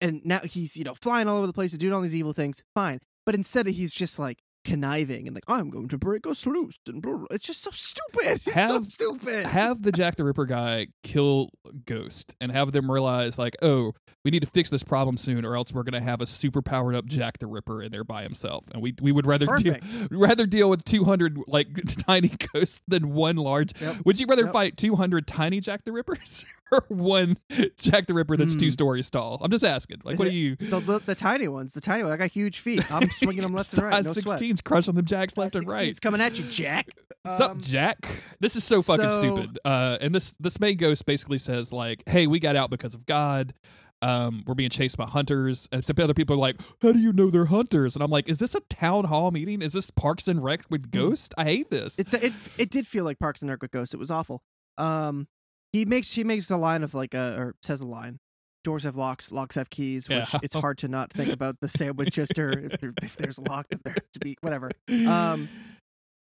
and 0.00 0.20
now 0.24 0.40
he's 0.40 0.76
you 0.76 0.84
know 0.84 0.94
flying 0.94 1.26
all 1.28 1.38
over 1.38 1.46
the 1.46 1.52
place 1.52 1.72
and 1.72 1.80
doing 1.80 1.94
all 1.94 2.00
these 2.02 2.14
evil 2.16 2.32
things. 2.34 2.62
Fine, 2.74 3.00
but 3.24 3.34
instead 3.34 3.66
he's 3.66 3.94
just 3.94 4.18
like 4.18 4.40
conniving 4.68 5.26
and 5.26 5.34
like 5.34 5.44
I'm 5.48 5.70
going 5.70 5.88
to 5.88 5.98
break 5.98 6.26
us 6.26 6.46
loose 6.46 6.78
and 6.86 7.00
blah, 7.00 7.16
blah. 7.16 7.26
it's 7.30 7.46
just 7.46 7.62
so 7.62 7.70
stupid. 7.72 8.42
It's 8.46 8.54
have, 8.54 8.68
so 8.68 8.82
stupid. 8.82 9.46
have 9.46 9.82
the 9.82 9.90
Jack 9.90 10.16
the 10.16 10.24
Ripper 10.24 10.44
guy 10.44 10.88
kill 11.02 11.50
Ghost 11.86 12.36
and 12.40 12.52
have 12.52 12.72
them 12.72 12.90
realize 12.90 13.38
like, 13.38 13.56
oh, 13.62 13.94
we 14.28 14.30
need 14.30 14.40
to 14.40 14.46
fix 14.46 14.68
this 14.68 14.82
problem 14.82 15.16
soon, 15.16 15.46
or 15.46 15.56
else 15.56 15.72
we're 15.72 15.84
gonna 15.84 16.02
have 16.02 16.20
a 16.20 16.26
super 16.26 16.60
powered 16.60 16.94
up 16.94 17.06
Jack 17.06 17.38
the 17.38 17.46
Ripper 17.46 17.82
in 17.82 17.90
there 17.90 18.04
by 18.04 18.24
himself, 18.24 18.66
and 18.74 18.82
we 18.82 18.94
we 19.00 19.10
would 19.10 19.26
rather 19.26 19.46
deal, 19.56 19.76
rather 20.10 20.44
deal 20.44 20.68
with 20.68 20.84
200 20.84 21.38
like 21.46 21.68
tiny 22.06 22.32
ghosts 22.52 22.82
than 22.86 23.14
one 23.14 23.36
large. 23.36 23.72
Yep. 23.80 23.96
Would 24.04 24.20
you 24.20 24.26
rather 24.26 24.44
yep. 24.44 24.52
fight 24.52 24.76
200 24.76 25.26
tiny 25.26 25.60
Jack 25.60 25.84
the 25.84 25.92
Rippers 25.92 26.44
or 26.72 26.84
one 26.88 27.38
Jack 27.78 28.04
the 28.04 28.12
Ripper 28.12 28.36
that's 28.36 28.54
mm. 28.54 28.60
two 28.60 28.70
stories 28.70 29.10
tall? 29.10 29.38
I'm 29.40 29.50
just 29.50 29.64
asking. 29.64 30.02
Like, 30.04 30.18
what 30.18 30.28
do 30.28 30.36
you? 30.36 30.56
The, 30.56 30.80
the, 30.80 30.98
the, 30.98 31.14
tiny 31.14 31.48
ones, 31.48 31.72
the 31.72 31.80
tiny 31.80 32.02
ones. 32.02 32.12
I 32.12 32.18
got 32.18 32.30
huge 32.30 32.60
feet. 32.60 32.84
I'm 32.92 33.08
swinging 33.10 33.42
them 33.42 33.54
left 33.54 33.72
and 33.72 33.82
right. 33.84 34.04
No 34.04 34.12
16 34.12 34.57
dudes 34.58 34.68
crushing 34.68 34.94
them 34.94 35.04
jacks 35.04 35.36
left 35.36 35.54
and 35.54 35.70
right. 35.70 35.82
It's 35.82 36.00
coming 36.00 36.20
at 36.20 36.38
you, 36.38 36.44
Jack. 36.44 36.88
What's 37.22 37.40
um, 37.40 37.52
up, 37.52 37.58
Jack? 37.58 38.22
This 38.40 38.56
is 38.56 38.64
so 38.64 38.82
fucking 38.82 39.10
so, 39.10 39.18
stupid. 39.18 39.58
Uh, 39.64 39.98
and 40.00 40.14
this 40.14 40.34
this 40.40 40.60
main 40.60 40.76
ghost 40.76 41.06
basically 41.06 41.38
says 41.38 41.72
like, 41.72 42.02
"Hey, 42.06 42.26
we 42.26 42.38
got 42.38 42.56
out 42.56 42.70
because 42.70 42.94
of 42.94 43.06
God." 43.06 43.54
Um, 44.00 44.44
we're 44.46 44.54
being 44.54 44.70
chased 44.70 44.96
by 44.96 45.06
hunters. 45.06 45.68
And 45.72 45.84
some 45.84 45.96
other 46.00 46.14
people 46.14 46.36
are 46.36 46.38
like, 46.38 46.60
How 46.80 46.92
do 46.92 47.00
you 47.00 47.12
know 47.12 47.30
they're 47.30 47.46
hunters? 47.46 47.96
And 47.96 48.02
I'm 48.04 48.12
like, 48.12 48.28
Is 48.28 48.38
this 48.38 48.54
a 48.54 48.60
town 48.70 49.06
hall 49.06 49.32
meeting? 49.32 49.60
Is 49.60 49.72
this 49.72 49.90
Parks 49.90 50.28
and 50.28 50.40
Rec 50.40 50.60
with 50.70 50.84
hmm. 50.84 50.90
Ghost? 50.90 51.34
I 51.36 51.42
hate 51.42 51.68
this. 51.68 51.98
It, 51.98 52.14
it, 52.14 52.32
it 52.58 52.70
did 52.70 52.86
feel 52.86 53.02
like 53.02 53.18
Parks 53.18 53.42
and 53.42 53.50
Rec 53.50 53.60
with 53.60 53.72
Ghost. 53.72 53.94
It 53.94 53.96
was 53.96 54.12
awful. 54.12 54.44
Um, 54.76 55.26
he 55.72 55.84
makes 55.84 56.12
he 56.12 56.22
makes 56.22 56.48
a 56.48 56.56
line 56.56 56.84
of 56.84 56.94
like 56.94 57.12
a, 57.12 57.34
or 57.36 57.56
says 57.60 57.80
a 57.80 57.86
line 57.86 58.20
Doors 58.64 58.84
have 58.84 58.96
locks, 58.96 59.30
locks 59.32 59.54
have 59.54 59.70
keys. 59.70 60.08
Which 60.08 60.32
Yeah. 60.34 60.40
it's 60.42 60.54
hard 60.60 60.78
to 60.78 60.88
not 60.88 61.12
think 61.12 61.32
about 61.32 61.56
the 61.60 61.68
sandwich 61.68 62.14
Chester 62.14 62.50
if, 62.70 62.80
there, 62.80 62.92
if 63.02 63.16
there's 63.16 63.38
a 63.38 63.42
lock 63.42 63.66
there 63.84 63.94
to 64.12 64.18
be 64.20 64.36
whatever. 64.40 64.70
Um, 64.88 65.48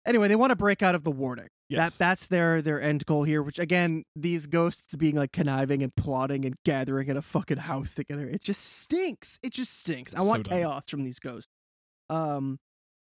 Anyway, 0.04 0.26
they 0.26 0.34
want 0.34 0.50
to 0.50 0.56
break 0.56 0.82
out 0.82 0.96
of 0.96 1.04
the 1.04 1.12
warning. 1.12 1.46
yes. 1.68 1.96
That 1.96 2.04
that's 2.04 2.26
their 2.26 2.60
their 2.60 2.82
end 2.82 3.06
goal 3.06 3.22
here. 3.22 3.40
Which 3.40 3.60
again, 3.60 4.02
these 4.16 4.46
ghosts 4.48 4.96
being 4.96 5.14
like 5.14 5.30
conniving 5.30 5.80
and 5.80 5.94
plotting 5.94 6.44
and 6.44 6.56
gathering 6.64 7.06
in 7.08 7.16
a 7.16 7.22
fucking 7.22 7.58
house 7.58 7.94
together. 7.94 8.26
It 8.26 8.42
just 8.42 8.64
stinks. 8.80 9.38
It 9.44 9.52
just 9.52 9.78
stinks. 9.78 10.12
I 10.14 10.18
So 10.18 10.24
want 10.24 10.48
dumb. 10.48 10.58
chaos 10.58 10.90
from 10.90 11.04
these 11.04 11.20
ghosts. 11.20 11.46
Um. 12.10 12.58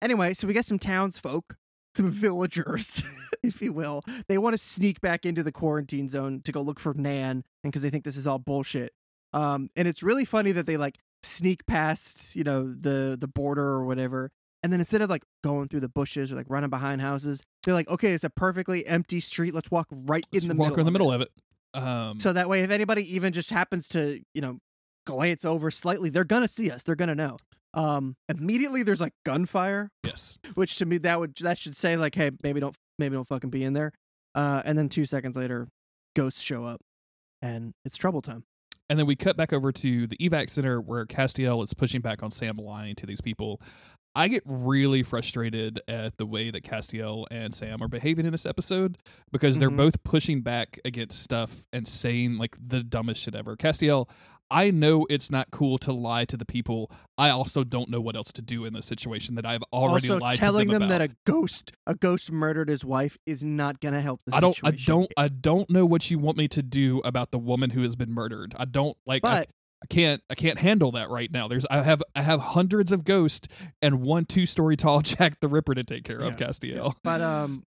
Anyway, 0.02 0.34
so 0.34 0.46
we 0.46 0.54
get 0.54 0.64
some 0.66 0.78
townsfolk, 0.78 1.56
some 1.96 2.12
villagers, 2.12 3.02
if 3.42 3.60
you 3.60 3.72
will. 3.72 4.02
They 4.28 4.38
want 4.38 4.54
to 4.54 4.58
sneak 4.58 5.00
back 5.00 5.26
into 5.26 5.42
the 5.42 5.50
quarantine 5.50 6.08
zone 6.08 6.42
to 6.44 6.52
go 6.52 6.60
look 6.62 6.78
for 6.78 6.94
Nan, 6.94 7.42
and 7.64 7.72
because 7.72 7.82
they 7.82 7.90
think 7.90 8.04
this 8.04 8.16
is 8.16 8.26
all 8.28 8.38
bullshit. 8.38 8.92
Um. 9.34 9.68
And 9.76 9.86
it's 9.88 10.02
really 10.02 10.24
funny 10.24 10.52
that 10.52 10.66
they 10.66 10.76
like 10.76 10.96
sneak 11.22 11.66
past, 11.66 12.36
you 12.36 12.44
know, 12.44 12.72
the 12.72 13.16
the 13.20 13.28
border 13.28 13.64
or 13.64 13.84
whatever. 13.84 14.30
And 14.62 14.72
then 14.72 14.80
instead 14.80 15.02
of 15.02 15.10
like 15.10 15.24
going 15.42 15.68
through 15.68 15.80
the 15.80 15.88
bushes 15.90 16.32
or 16.32 16.36
like 16.36 16.46
running 16.48 16.70
behind 16.70 17.02
houses, 17.02 17.42
they're 17.64 17.74
like, 17.74 17.88
okay, 17.90 18.12
it's 18.12 18.24
a 18.24 18.30
perfectly 18.30 18.86
empty 18.86 19.20
street. 19.20 19.52
Let's 19.54 19.70
walk 19.70 19.88
right 19.90 20.24
Let's 20.32 20.44
in 20.44 20.48
the 20.48 20.54
walk 20.54 20.70
middle. 20.70 20.80
in 20.80 20.84
the 20.86 20.88
of 20.88 20.92
middle 20.92 21.12
it. 21.12 21.14
of 21.16 21.20
it. 21.22 21.30
Um, 21.74 22.18
So 22.20 22.32
that 22.32 22.48
way, 22.48 22.62
if 22.62 22.70
anybody 22.70 23.14
even 23.14 23.32
just 23.34 23.50
happens 23.50 23.88
to, 23.90 24.20
you 24.32 24.40
know, 24.40 24.58
glance 25.06 25.44
over 25.44 25.70
slightly, 25.70 26.08
they're 26.08 26.24
gonna 26.24 26.48
see 26.48 26.70
us. 26.70 26.82
They're 26.82 26.94
gonna 26.94 27.14
know. 27.14 27.36
Um, 27.74 28.14
immediately 28.28 28.84
there's 28.84 29.00
like 29.00 29.12
gunfire, 29.26 29.90
yes. 30.04 30.38
which 30.54 30.76
to 30.78 30.86
me 30.86 30.96
that 30.98 31.18
would 31.20 31.34
that 31.40 31.58
should 31.58 31.76
say 31.76 31.96
like, 31.98 32.14
hey, 32.14 32.30
maybe 32.42 32.60
don't 32.60 32.76
maybe 32.98 33.16
don't 33.16 33.26
fucking 33.28 33.50
be 33.50 33.64
in 33.64 33.72
there. 33.74 33.92
Uh, 34.34 34.62
and 34.64 34.78
then 34.78 34.88
two 34.88 35.04
seconds 35.04 35.36
later, 35.36 35.68
ghosts 36.16 36.40
show 36.40 36.64
up, 36.64 36.80
and 37.42 37.74
it's 37.84 37.96
trouble 37.96 38.22
time. 38.22 38.44
And 38.90 38.98
then 38.98 39.06
we 39.06 39.16
cut 39.16 39.36
back 39.36 39.52
over 39.52 39.72
to 39.72 40.06
the 40.06 40.16
evac 40.18 40.50
center 40.50 40.80
where 40.80 41.06
Castiel 41.06 41.62
is 41.64 41.72
pushing 41.74 42.00
back 42.00 42.22
on 42.22 42.30
Sam 42.30 42.56
lying 42.56 42.94
to 42.96 43.06
these 43.06 43.20
people. 43.20 43.60
I 44.16 44.28
get 44.28 44.42
really 44.46 45.02
frustrated 45.02 45.80
at 45.88 46.18
the 46.18 46.26
way 46.26 46.50
that 46.52 46.62
Castiel 46.62 47.24
and 47.32 47.52
Sam 47.52 47.82
are 47.82 47.88
behaving 47.88 48.26
in 48.26 48.32
this 48.32 48.46
episode 48.46 48.96
because 49.32 49.58
they're 49.58 49.70
Mhm. 49.70 49.76
both 49.76 50.04
pushing 50.04 50.40
back 50.42 50.78
against 50.84 51.18
stuff 51.20 51.64
and 51.72 51.88
saying 51.88 52.36
like 52.38 52.56
the 52.64 52.84
dumbest 52.84 53.22
shit 53.22 53.34
ever. 53.34 53.56
Castiel, 53.56 54.08
I 54.50 54.70
know 54.70 55.06
it's 55.10 55.30
not 55.30 55.50
cool 55.50 55.78
to 55.78 55.92
lie 55.92 56.24
to 56.26 56.36
the 56.36 56.44
people. 56.44 56.90
I 57.16 57.30
also 57.30 57.64
don't 57.64 57.88
know 57.88 58.00
what 58.00 58.16
else 58.16 58.32
to 58.34 58.42
do 58.42 58.64
in 58.64 58.72
this 58.72 58.86
situation 58.86 59.34
that 59.36 59.46
I've 59.46 59.62
already 59.72 60.10
also, 60.10 60.22
lied 60.22 60.36
telling 60.36 60.68
to 60.68 60.72
them, 60.72 60.82
them, 60.82 60.90
that 60.90 61.00
a 61.00 61.14
ghost 61.26 61.72
a 61.86 61.94
ghost 61.94 62.30
murdered 62.30 62.68
his 62.68 62.84
wife 62.84 63.16
is 63.26 63.44
not 63.44 63.80
gonna 63.80 64.00
help 64.00 64.20
the 64.26 64.34
I 64.34 64.40
don't 64.40 64.58
I 64.62 64.70
don't 64.72 65.12
I 65.16 65.28
don't 65.28 65.68
know 65.70 65.86
what 65.86 66.10
you 66.10 66.18
want 66.18 66.36
me 66.36 66.48
to 66.48 66.62
do 66.62 67.00
about 67.04 67.30
the 67.30 67.38
woman 67.38 67.70
who 67.70 67.82
has 67.82 67.96
been 67.96 68.12
murdered. 68.12 68.54
I 68.58 68.64
don't 68.64 68.96
like 69.06 69.24
I, 69.24 69.40
But 69.40 69.48
I 69.82 69.86
can't 69.86 70.22
I 70.30 70.34
can't 70.34 70.58
handle 70.58 70.92
that 70.92 71.10
right 71.10 71.30
now. 71.30 71.48
There's 71.48 71.66
I 71.70 71.82
have 71.82 72.02
I 72.14 72.22
have 72.22 72.40
hundreds 72.40 72.92
of 72.92 73.04
ghosts 73.04 73.48
and 73.82 74.02
one 74.02 74.24
two 74.24 74.46
story 74.46 74.76
tall 74.76 75.00
Jack 75.02 75.40
the 75.40 75.48
Ripper 75.48 75.74
to 75.74 75.84
take 75.84 76.04
care 76.04 76.20
of, 76.20 76.40
Yeah, 76.40 76.48
Castiel. 76.48 76.94
But 77.02 77.20
um, 77.20 77.64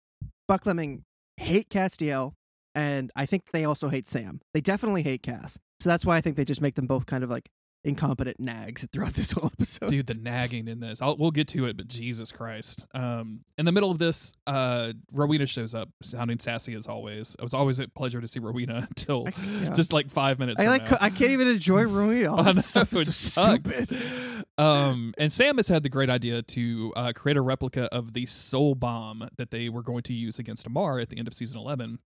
Buckleming 0.51 1.03
hate 1.39 1.71
Castiel, 1.71 2.35
and 2.75 3.11
I 3.17 3.27
think 3.27 3.45
they 3.53 3.65
also 3.65 3.89
hate 3.89 4.07
Sam. 4.07 4.41
They 4.53 4.61
definitely 4.61 5.03
hate 5.03 5.23
Cass. 5.23 5.59
So 5.83 5.91
that's 5.91 6.07
why 6.07 6.17
I 6.17 6.21
think 6.21 6.37
they 6.37 6.45
just 6.45 6.61
make 6.61 6.77
them 6.77 6.87
both 6.87 7.07
kind 7.07 7.25
of 7.25 7.31
like 7.31 7.51
incompetent 7.85 8.39
nags 8.39 8.87
throughout 8.93 9.15
this 9.15 9.33
whole 9.33 9.51
episode. 9.53 9.89
Dude, 9.89 10.07
the 10.07 10.15
nagging 10.15 10.69
in 10.69 10.79
this. 10.79 11.03
I'll, 11.03 11.17
we'll 11.17 11.33
get 11.33 11.49
to 11.49 11.67
it, 11.67 11.77
but 11.77 11.89
Jesus 11.89 12.31
Christ. 12.31 12.87
Um, 12.95 13.41
in 13.59 13.65
the 13.65 13.73
middle 13.73 13.91
of 13.91 13.99
this, 13.99 14.33
uh, 14.47 14.93
Rowena 15.11 15.47
shows 15.47 15.75
up, 15.75 15.89
sounding 16.01 16.39
sassy 16.39 16.75
as 16.75 16.87
always. 16.87 17.35
It 17.37 17.43
was 17.43 17.53
always 17.53 17.81
a 17.81 17.89
pleasure 17.89 18.21
to 18.21 18.29
see 18.29 18.39
Rowena 18.39 18.87
until 18.89 19.27
yeah. 19.61 19.71
just 19.71 19.93
like 19.93 20.09
five 20.09 20.39
minutes. 20.39 20.61
I 20.61 20.69
like. 20.69 20.89
now. 20.89 20.99
I 21.01 21.11
can't 21.11 21.33
even 21.33 21.49
enjoy 21.49 21.83
Rowena. 21.83 22.33
All 22.33 22.43
this 22.53 22.67
stuff 22.67 22.93
is 22.93 23.15
so 23.17 23.43
sucks. 23.43 23.83
stupid. 23.83 24.45
Um, 24.59 25.15
and 25.19 25.33
Sam 25.33 25.57
has 25.57 25.67
had 25.67 25.83
the 25.83 25.89
great 25.89 26.11
idea 26.11 26.43
to 26.43 26.93
uh, 26.95 27.13
create 27.15 27.37
a 27.37 27.41
replica 27.41 27.85
of 27.87 28.13
the 28.13 28.27
soul 28.27 28.77
bomb 28.77 29.29
that 29.37 29.51
they 29.51 29.69
were 29.69 29.83
going 29.83 30.03
to 30.05 30.13
use 30.13 30.39
against 30.39 30.67
Amara 30.67 31.03
at 31.03 31.09
the 31.09 31.19
end 31.19 31.27
of 31.27 31.35
season 31.35 31.59
11. 31.59 31.99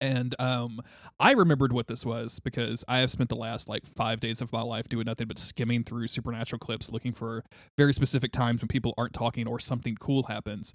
And 0.00 0.34
um, 0.38 0.80
I 1.18 1.32
remembered 1.32 1.72
what 1.72 1.88
this 1.88 2.06
was 2.06 2.38
because 2.38 2.84
I 2.86 2.98
have 2.98 3.10
spent 3.10 3.28
the 3.30 3.36
last 3.36 3.68
like 3.68 3.84
five 3.84 4.20
days 4.20 4.40
of 4.40 4.52
my 4.52 4.62
life 4.62 4.88
doing 4.88 5.06
nothing 5.06 5.26
but 5.26 5.38
skimming 5.38 5.82
through 5.82 6.06
supernatural 6.08 6.60
clips, 6.60 6.90
looking 6.90 7.12
for 7.12 7.42
very 7.76 7.92
specific 7.92 8.30
times 8.30 8.60
when 8.62 8.68
people 8.68 8.94
aren't 8.96 9.12
talking 9.12 9.46
or 9.48 9.58
something 9.58 9.96
cool 9.96 10.24
happens. 10.24 10.72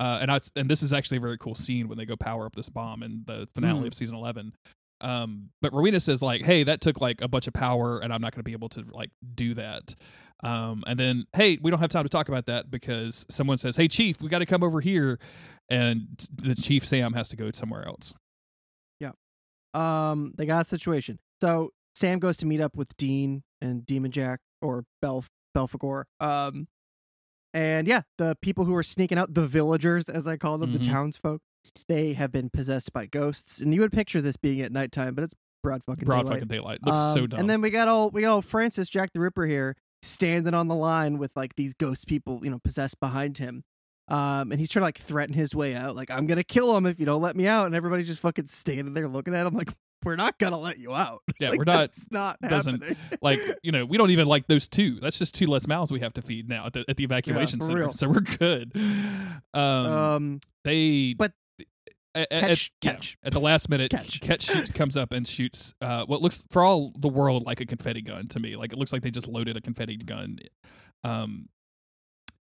Uh, 0.00 0.18
and 0.20 0.30
I 0.32 0.40
and 0.56 0.68
this 0.68 0.82
is 0.82 0.92
actually 0.92 1.18
a 1.18 1.20
very 1.20 1.38
cool 1.38 1.54
scene 1.54 1.86
when 1.88 1.98
they 1.98 2.04
go 2.04 2.16
power 2.16 2.46
up 2.46 2.56
this 2.56 2.68
bomb 2.68 3.02
in 3.04 3.22
the 3.26 3.46
finale 3.54 3.82
Mm. 3.84 3.86
of 3.86 3.94
season 3.94 4.16
eleven. 4.16 4.52
Um, 5.00 5.50
but 5.60 5.72
Rowena 5.72 6.00
says 6.00 6.20
like, 6.22 6.42
"Hey, 6.42 6.64
that 6.64 6.80
took 6.80 7.00
like 7.00 7.20
a 7.20 7.28
bunch 7.28 7.46
of 7.46 7.52
power, 7.52 7.98
and 8.00 8.12
I'm 8.12 8.20
not 8.20 8.32
going 8.32 8.40
to 8.40 8.44
be 8.44 8.52
able 8.52 8.70
to 8.70 8.84
like 8.90 9.10
do 9.34 9.54
that." 9.54 9.94
Um, 10.42 10.82
and 10.86 10.98
then, 10.98 11.26
hey, 11.34 11.58
we 11.62 11.70
don't 11.70 11.80
have 11.80 11.90
time 11.90 12.04
to 12.04 12.08
talk 12.08 12.28
about 12.28 12.46
that 12.46 12.70
because 12.70 13.24
someone 13.30 13.56
says, 13.58 13.76
"Hey, 13.76 13.86
Chief, 13.88 14.20
we 14.20 14.28
got 14.28 14.40
to 14.40 14.46
come 14.46 14.62
over 14.62 14.80
here," 14.80 15.18
and 15.70 16.08
the 16.34 16.54
Chief 16.54 16.86
Sam 16.86 17.12
has 17.12 17.28
to 17.30 17.36
go 17.36 17.50
somewhere 17.52 17.86
else. 17.86 18.14
Um, 19.74 20.32
they 20.36 20.46
got 20.46 20.62
a 20.62 20.64
situation. 20.64 21.18
So 21.40 21.70
Sam 21.94 22.18
goes 22.18 22.36
to 22.38 22.46
meet 22.46 22.60
up 22.60 22.76
with 22.76 22.96
Dean 22.96 23.42
and 23.60 23.84
Demon 23.84 24.10
Jack 24.10 24.40
or 24.62 24.84
Belf 25.04 25.26
Belphegor. 25.56 26.04
Um, 26.20 26.66
and 27.52 27.86
yeah, 27.86 28.02
the 28.18 28.36
people 28.42 28.64
who 28.64 28.74
are 28.74 28.82
sneaking 28.82 29.18
out, 29.18 29.34
the 29.34 29.46
villagers, 29.46 30.08
as 30.08 30.26
I 30.26 30.36
call 30.36 30.58
them, 30.58 30.70
Mhm. 30.70 30.78
the 30.78 30.78
townsfolk, 30.80 31.40
they 31.88 32.14
have 32.14 32.32
been 32.32 32.50
possessed 32.50 32.92
by 32.92 33.06
ghosts. 33.06 33.60
And 33.60 33.72
you 33.74 33.80
would 33.80 33.92
picture 33.92 34.20
this 34.20 34.36
being 34.36 34.60
at 34.60 34.72
nighttime, 34.72 35.14
but 35.14 35.22
it's 35.24 35.34
broad 35.62 35.82
fucking 35.84 36.04
Broad 36.04 36.22
daylight. 36.22 36.34
fucking 36.36 36.48
daylight 36.48 36.78
looks 36.84 36.98
so 36.98 37.22
Um, 37.22 37.28
dumb. 37.28 37.40
And 37.40 37.50
then 37.50 37.60
we 37.60 37.70
got 37.70 37.86
all 37.88 38.10
we 38.10 38.22
got 38.22 38.34
old 38.34 38.44
Francis 38.44 38.88
Jack 38.88 39.12
the 39.12 39.20
Ripper 39.20 39.46
here 39.46 39.76
standing 40.02 40.52
on 40.54 40.68
the 40.68 40.74
line 40.74 41.16
with 41.18 41.34
like 41.36 41.54
these 41.54 41.72
ghost 41.74 42.06
people, 42.06 42.40
you 42.44 42.50
know, 42.50 42.58
possessed 42.58 42.98
behind 43.00 43.38
him. 43.38 43.62
Um, 44.08 44.50
and 44.52 44.60
he's 44.60 44.68
trying 44.70 44.82
to 44.82 44.86
like 44.86 44.98
threaten 44.98 45.34
his 45.34 45.54
way 45.54 45.74
out, 45.74 45.96
like 45.96 46.10
I'm 46.10 46.26
gonna 46.26 46.44
kill 46.44 46.76
him 46.76 46.84
if 46.86 47.00
you 47.00 47.06
don't 47.06 47.22
let 47.22 47.36
me 47.36 47.46
out. 47.46 47.66
And 47.66 47.74
everybody's 47.74 48.06
just 48.06 48.20
fucking 48.20 48.44
standing 48.44 48.92
there 48.94 49.08
looking 49.08 49.34
at 49.34 49.46
him 49.46 49.54
like, 49.54 49.72
we're 50.04 50.16
not 50.16 50.38
gonna 50.38 50.58
let 50.58 50.78
you 50.78 50.92
out. 50.92 51.22
yeah, 51.40 51.48
Like, 51.48 51.58
we're 51.58 51.64
not 51.64 51.78
That's 51.92 52.06
not 52.10 52.38
doesn't- 52.42 52.82
happening. 52.82 52.98
like 53.22 53.40
you 53.62 53.72
know 53.72 53.86
we 53.86 53.96
don't 53.96 54.10
even 54.10 54.26
like 54.26 54.46
those 54.46 54.68
two. 54.68 55.00
That's 55.00 55.18
just 55.18 55.34
two 55.34 55.46
less 55.46 55.66
mouths 55.66 55.90
we 55.90 56.00
have 56.00 56.12
to 56.14 56.22
feed 56.22 56.48
now 56.50 56.66
at 56.66 56.74
the 56.74 56.84
at 56.88 56.98
the 56.98 57.04
evacuation 57.04 57.58
for 57.60 57.66
center. 57.66 57.78
real. 57.78 57.92
So 57.92 58.08
we're 58.08 58.20
good. 58.20 58.72
Um, 59.54 59.62
Um, 59.62 60.40
they 60.64 61.14
but 61.16 61.32
at, 62.14 62.30
at- 62.30 62.40
Ketch, 62.48 62.72
yeah, 62.82 62.92
Ketch. 62.92 63.16
at 63.24 63.32
the 63.32 63.40
last 63.40 63.68
minute, 63.70 63.90
Ketch. 63.90 64.20
Ketch, 64.20 64.42
shoots, 64.42 64.70
comes 64.74 64.96
up 64.98 65.12
and 65.12 65.26
shoots 65.26 65.74
uh, 65.80 66.04
what 66.04 66.20
looks 66.22 66.44
for 66.50 66.62
all 66.62 66.92
the 66.98 67.08
world 67.08 67.44
like 67.46 67.60
a 67.60 67.66
confetti 67.66 68.02
gun 68.02 68.28
to 68.28 68.38
me. 68.40 68.56
Like 68.56 68.72
it 68.74 68.78
looks 68.78 68.92
like 68.92 69.00
they 69.02 69.10
just 69.10 69.26
loaded 69.28 69.56
a 69.56 69.60
confetti 69.62 69.96
gun, 69.96 70.38
um, 71.02 71.48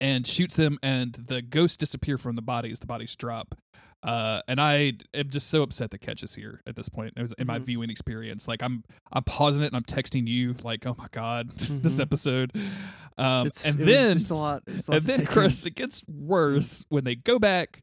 and 0.02 0.26
shoots 0.26 0.56
them, 0.56 0.78
and 0.82 1.12
the 1.14 1.40
ghosts 1.40 1.78
disappear 1.78 2.18
from 2.18 2.36
the 2.36 2.42
bodies. 2.42 2.80
The 2.80 2.86
bodies 2.86 3.14
drop, 3.16 3.54
uh, 4.02 4.42
and 4.48 4.60
I 4.60 4.94
am 5.14 5.30
just 5.30 5.48
so 5.48 5.62
upset 5.62 5.90
that 5.92 6.00
Ketch 6.00 6.22
is 6.22 6.34
here 6.34 6.60
at 6.66 6.74
this 6.76 6.88
point 6.88 7.14
in 7.16 7.46
my 7.46 7.58
Mhm. 7.58 7.62
viewing 7.62 7.88
experience. 7.90 8.46
Like 8.48 8.62
I'm, 8.62 8.82
I'm 9.12 9.22
pausing 9.24 9.62
it 9.62 9.66
and 9.72 9.76
I'm 9.76 9.84
texting 9.84 10.26
you 10.26 10.54
like, 10.64 10.84
oh 10.86 10.96
my 10.98 11.06
god, 11.12 11.50
this 11.56 11.96
Mhm. 11.96 12.00
epised. 12.00 12.26
Um, 13.18 13.50
and 13.64 13.80
it 13.80 13.86
then 13.86 14.14
just 14.14 14.30
a 14.30 14.34
lot. 14.34 14.62
a 14.66 14.72
lot 14.72 14.88
and 14.88 15.02
then. 15.04 15.26
Chris, 15.26 15.64
it 15.66 15.74
gets 15.76 16.02
worse 16.08 16.84
when 16.88 17.04
they 17.04 17.14
go 17.14 17.38
back. 17.38 17.82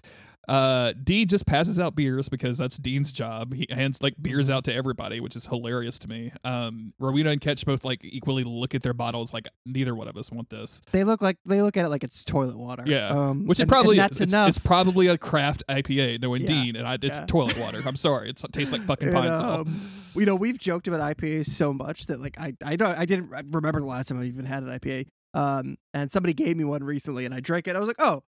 Uh, 0.50 0.94
Dean 1.04 1.28
just 1.28 1.46
passes 1.46 1.80
out 1.80 1.96
beers 1.96 2.28
because 2.28 2.58
that's 2.58 2.78
Dean's 2.78 3.14
job. 3.14 3.54
He 3.54 3.68
hands 3.70 4.02
like 4.02 4.16
beers 4.20 4.50
out 4.50 4.64
to 4.64 4.74
everybody, 4.74 5.20
which 5.20 5.36
is 5.36 5.46
hilarious 5.46 6.00
to 6.00 6.08
me. 6.08 6.32
Um, 6.44 6.94
Rowena 6.98 7.30
and 7.30 7.40
Ketch 7.40 7.66
both 7.68 7.86
like 7.86 8.00
equally 8.04 8.44
look 8.44 8.74
at 8.74 8.82
their 8.82 8.96
bottles 8.96 9.32
like 9.32 9.48
neither 9.68 9.94
one 9.94 10.08
of 10.08 10.18
us 10.18 10.32
want 10.32 10.50
this, 10.50 10.82
they 10.92 11.04
look 11.04 11.22
like 11.22 11.38
they 11.46 11.62
look 11.62 11.78
at 11.78 11.86
it 11.86 11.90
like 11.90 12.04
it's 12.04 12.24
toilet 12.24 12.58
water. 12.58 12.84
Yeah, 12.88 13.10
um, 13.10 13.46
which 13.46 13.60
it 13.60 13.64
and- 13.64 13.70
probably 13.70 14.00
and 14.00 14.06
that's. 14.10 14.22
It's, 14.22 14.34
enough. 14.34 14.50
it's 14.50 14.58
probably 14.58 15.06
a 15.06 15.20
craft 15.20 15.64
IPA, 15.70 16.22
knowing 16.22 16.42
Yeah, 16.42 16.48
Dean, 16.48 16.76
and 16.76 16.88
I, 16.88 16.96
it's 16.96 17.20
yeah. 17.20 17.26
toilet 17.28 17.58
water. 17.60 17.82
I'm 17.86 17.96
sorry, 17.96 18.32
it's, 18.32 18.44
it 18.44 18.52
tastes 18.52 18.72
like 18.72 18.82
fucking 18.88 19.10
And, 19.10 19.18
pine 19.18 19.30
um, 19.30 19.80
you 20.16 20.26
know, 20.26 20.36
we've 20.36 20.58
joked 20.58 20.88
about 20.88 21.16
IPAs 21.16 21.46
so 21.46 21.72
much 21.74 22.08
that 22.08 22.20
like 22.20 22.40
I 22.40 22.56
I 22.66 22.76
don't 22.76 22.98
I 22.98 23.06
didn't 23.06 23.30
remember 23.30 23.82
the 23.82 23.86
last 23.86 24.08
time 24.08 24.20
I 24.20 24.24
even 24.24 24.46
had 24.46 24.64
an 24.64 24.70
IPA. 24.70 25.06
Um, 25.36 25.78
and 25.94 26.12
somebody 26.12 26.34
gave 26.34 26.58
me 26.58 26.64
one 26.64 26.84
recently, 26.84 27.26
and 27.26 27.36
I 27.36 27.40
drank 27.40 27.68
it. 27.68 27.76
I 27.76 27.80
was 27.80 27.88
like, 27.88 28.02
oh, 28.02 28.24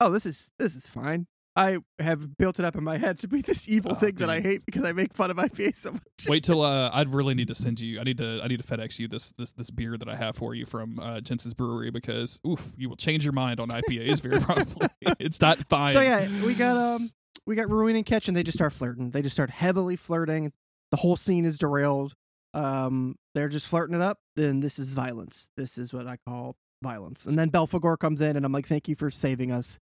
oh, 0.00 0.10
this 0.10 0.24
is 0.24 0.50
this 0.58 0.74
is 0.74 0.86
fine. 0.86 1.26
I 1.54 1.78
have 1.98 2.38
built 2.38 2.58
it 2.58 2.64
up 2.64 2.76
in 2.76 2.84
my 2.84 2.96
head 2.96 3.18
to 3.20 3.28
be 3.28 3.42
this 3.42 3.68
evil 3.68 3.92
Oh, 3.92 3.94
thing 3.94 4.14
that 4.14 4.30
I 4.30 4.40
hate 4.40 4.64
because 4.64 4.84
I 4.84 4.92
make 4.92 5.12
fun 5.12 5.30
of 5.30 5.36
IPA 5.36 5.76
so 5.76 5.92
much. 5.92 6.02
Wait 6.26 6.44
till 6.44 6.62
uh, 6.62 6.90
I'd 6.92 7.10
really 7.10 7.34
need 7.34 7.48
to 7.48 7.54
send 7.54 7.78
you. 7.80 8.00
I 8.00 8.04
need 8.04 8.18
to. 8.18 8.40
I 8.42 8.48
need 8.48 8.62
to 8.62 8.66
FedEx 8.66 8.98
you 8.98 9.06
this 9.08 9.32
this 9.36 9.52
this 9.52 9.70
beer 9.70 9.98
that 9.98 10.08
I 10.08 10.16
have 10.16 10.36
for 10.36 10.54
you 10.54 10.64
from 10.64 10.98
uh, 10.98 11.20
Jensen's 11.20 11.52
Brewery 11.54 11.90
because 11.90 12.40
oof, 12.46 12.72
you 12.76 12.88
will 12.88 12.96
change 12.96 13.24
your 13.24 13.34
mind 13.34 13.60
on 13.60 13.68
IPAs 13.68 14.20
very 14.22 14.40
probably. 14.40 14.88
it's 15.18 15.40
not 15.40 15.58
fine. 15.68 15.92
So 15.92 16.00
yeah, 16.00 16.26
we 16.44 16.54
got 16.54 16.76
um 16.76 17.10
we 17.46 17.54
got 17.54 17.68
Rowena 17.68 17.98
and 17.98 18.06
Ketch, 18.06 18.28
and 18.28 18.36
they 18.36 18.42
just 18.42 18.56
start 18.56 18.72
flirting. 18.72 19.10
They 19.10 19.20
just 19.20 19.34
start 19.36 19.50
heavily 19.50 19.96
flirting. 19.96 20.52
The 20.90 20.96
whole 20.96 21.16
scene 21.16 21.44
is 21.44 21.58
derailed. 21.58 22.14
Um, 22.54 23.16
they're 23.34 23.48
just 23.48 23.66
flirting 23.66 23.94
it 23.96 24.02
up. 24.02 24.18
Then 24.36 24.60
this 24.60 24.78
is 24.78 24.92
violence. 24.94 25.50
This 25.56 25.76
is 25.78 25.92
what 25.92 26.06
I 26.06 26.18
call 26.26 26.56
violence. 26.82 27.26
And 27.26 27.38
then 27.38 27.50
Belphegor 27.50 27.98
comes 27.98 28.20
in, 28.20 28.36
and 28.36 28.44
I'm 28.44 28.52
like, 28.52 28.68
thank 28.68 28.88
you 28.88 28.94
for 28.94 29.10
saving 29.10 29.50
us 29.50 29.78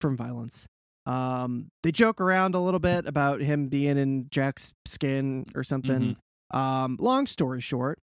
from 0.00 0.16
violence. 0.16 0.66
Um, 1.10 1.70
they 1.82 1.92
joke 1.92 2.20
around 2.20 2.54
a 2.54 2.60
little 2.60 2.80
bit 2.80 3.06
about 3.06 3.40
him 3.40 3.68
being 3.68 3.98
in 3.98 4.28
Jack's 4.30 4.72
skin 4.86 5.46
or 5.54 5.64
something. 5.64 6.16
Um, 6.52 6.96
long 7.00 7.26
story 7.26 7.60
short, 7.60 7.98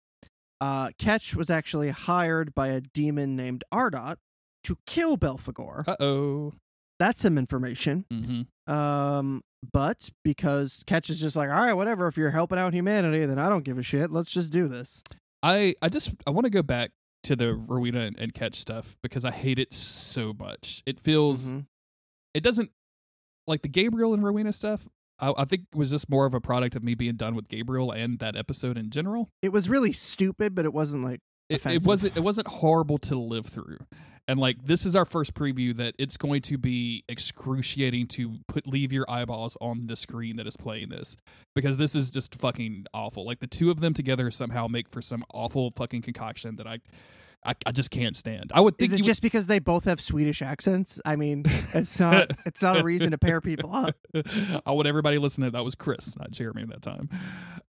uh, 0.60 0.90
Ketch 0.98 1.34
was 1.36 1.50
actually 1.50 1.90
hired 1.90 2.54
by 2.54 2.68
a 2.68 2.80
demon 2.80 3.36
named 3.36 3.64
Ardat 3.72 4.16
to 4.64 4.76
kill 4.86 5.16
Belphegor. 5.16 5.86
Uh 5.86 5.96
oh. 6.00 6.52
That's 6.98 7.20
some 7.20 7.36
information. 7.38 8.06
hmm 8.10 8.72
Um, 8.72 9.42
but 9.72 10.10
because 10.24 10.82
Ketch 10.86 11.10
is 11.10 11.20
just 11.20 11.36
like, 11.36 11.50
all 11.50 11.56
right, 11.56 11.74
whatever. 11.74 12.06
If 12.08 12.16
you're 12.16 12.30
helping 12.30 12.58
out 12.58 12.72
humanity, 12.72 13.24
then 13.26 13.38
I 13.38 13.48
don't 13.48 13.64
give 13.64 13.78
a 13.78 13.82
shit. 13.82 14.10
Let's 14.10 14.30
just 14.30 14.52
do 14.52 14.66
this. 14.68 15.02
I 15.42 15.74
I 15.82 15.88
just 15.88 16.14
I 16.26 16.30
want 16.30 16.44
to 16.44 16.50
go 16.50 16.62
back 16.62 16.92
to 17.24 17.36
the 17.36 17.52
Rowena 17.54 18.00
and, 18.00 18.18
and 18.18 18.32
Ketch 18.34 18.54
stuff 18.56 18.96
because 19.02 19.24
I 19.24 19.30
hate 19.32 19.58
it 19.58 19.74
so 19.74 20.32
much. 20.38 20.82
It 20.86 20.98
feels 21.00 21.52
Mhm. 21.52 21.66
it 22.32 22.42
doesn't 22.42 22.70
like 23.46 23.62
the 23.62 23.68
Gabriel 23.68 24.14
and 24.14 24.24
Rowena 24.24 24.52
stuff. 24.52 24.88
I, 25.18 25.32
I 25.38 25.44
think 25.44 25.62
was 25.74 25.90
just 25.90 26.10
more 26.10 26.26
of 26.26 26.34
a 26.34 26.40
product 26.40 26.76
of 26.76 26.82
me 26.82 26.94
being 26.94 27.16
done 27.16 27.34
with 27.34 27.48
Gabriel 27.48 27.90
and 27.90 28.18
that 28.18 28.36
episode 28.36 28.76
in 28.76 28.90
general. 28.90 29.30
It 29.40 29.50
was 29.50 29.68
really 29.68 29.92
stupid, 29.92 30.54
but 30.54 30.64
it 30.64 30.74
wasn't 30.74 31.04
like 31.04 31.20
it, 31.48 31.64
it 31.64 31.86
wasn't 31.86 32.16
it 32.16 32.20
wasn't 32.20 32.48
horrible 32.48 32.98
to 32.98 33.16
live 33.16 33.46
through 33.46 33.78
and 34.28 34.40
like 34.40 34.56
this 34.64 34.84
is 34.84 34.96
our 34.96 35.04
first 35.04 35.34
preview 35.34 35.76
that 35.76 35.94
it's 35.98 36.16
going 36.16 36.42
to 36.42 36.58
be 36.58 37.04
excruciating 37.08 38.06
to 38.08 38.38
put 38.48 38.66
leave 38.66 38.92
your 38.92 39.08
eyeballs 39.08 39.56
on 39.60 39.86
the 39.86 39.96
screen 39.96 40.36
that 40.36 40.46
is 40.46 40.56
playing 40.56 40.88
this 40.88 41.16
because 41.54 41.76
this 41.76 41.94
is 41.94 42.10
just 42.10 42.34
fucking 42.34 42.86
awful 42.92 43.24
like 43.24 43.40
the 43.40 43.46
two 43.46 43.70
of 43.70 43.80
them 43.80 43.94
together 43.94 44.30
somehow 44.30 44.66
make 44.66 44.88
for 44.88 45.00
some 45.00 45.24
awful 45.32 45.70
fucking 45.76 46.02
concoction 46.02 46.56
that 46.56 46.66
i 46.66 46.78
i, 47.44 47.54
I 47.64 47.72
just 47.72 47.90
can't 47.90 48.16
stand 48.16 48.50
i 48.54 48.60
would 48.60 48.78
think 48.78 48.92
Is 48.92 49.00
it 49.00 49.02
just 49.04 49.22
because 49.22 49.46
they 49.46 49.58
both 49.58 49.84
have 49.84 50.00
Swedish 50.00 50.42
accents? 50.42 51.00
I 51.04 51.16
mean, 51.16 51.44
it's 51.74 51.98
not 52.00 52.30
it's 52.46 52.62
not 52.62 52.80
a 52.80 52.82
reason 52.82 53.10
to 53.12 53.18
pair 53.18 53.40
people 53.40 53.74
up. 53.74 53.94
i 54.66 54.70
want 54.72 54.86
everybody 54.88 55.18
listening 55.18 55.50
that 55.50 55.64
was 55.64 55.74
chris 55.74 56.16
not 56.18 56.30
jeremy 56.30 56.62
at 56.62 56.68
that 56.70 56.82
time 56.82 57.08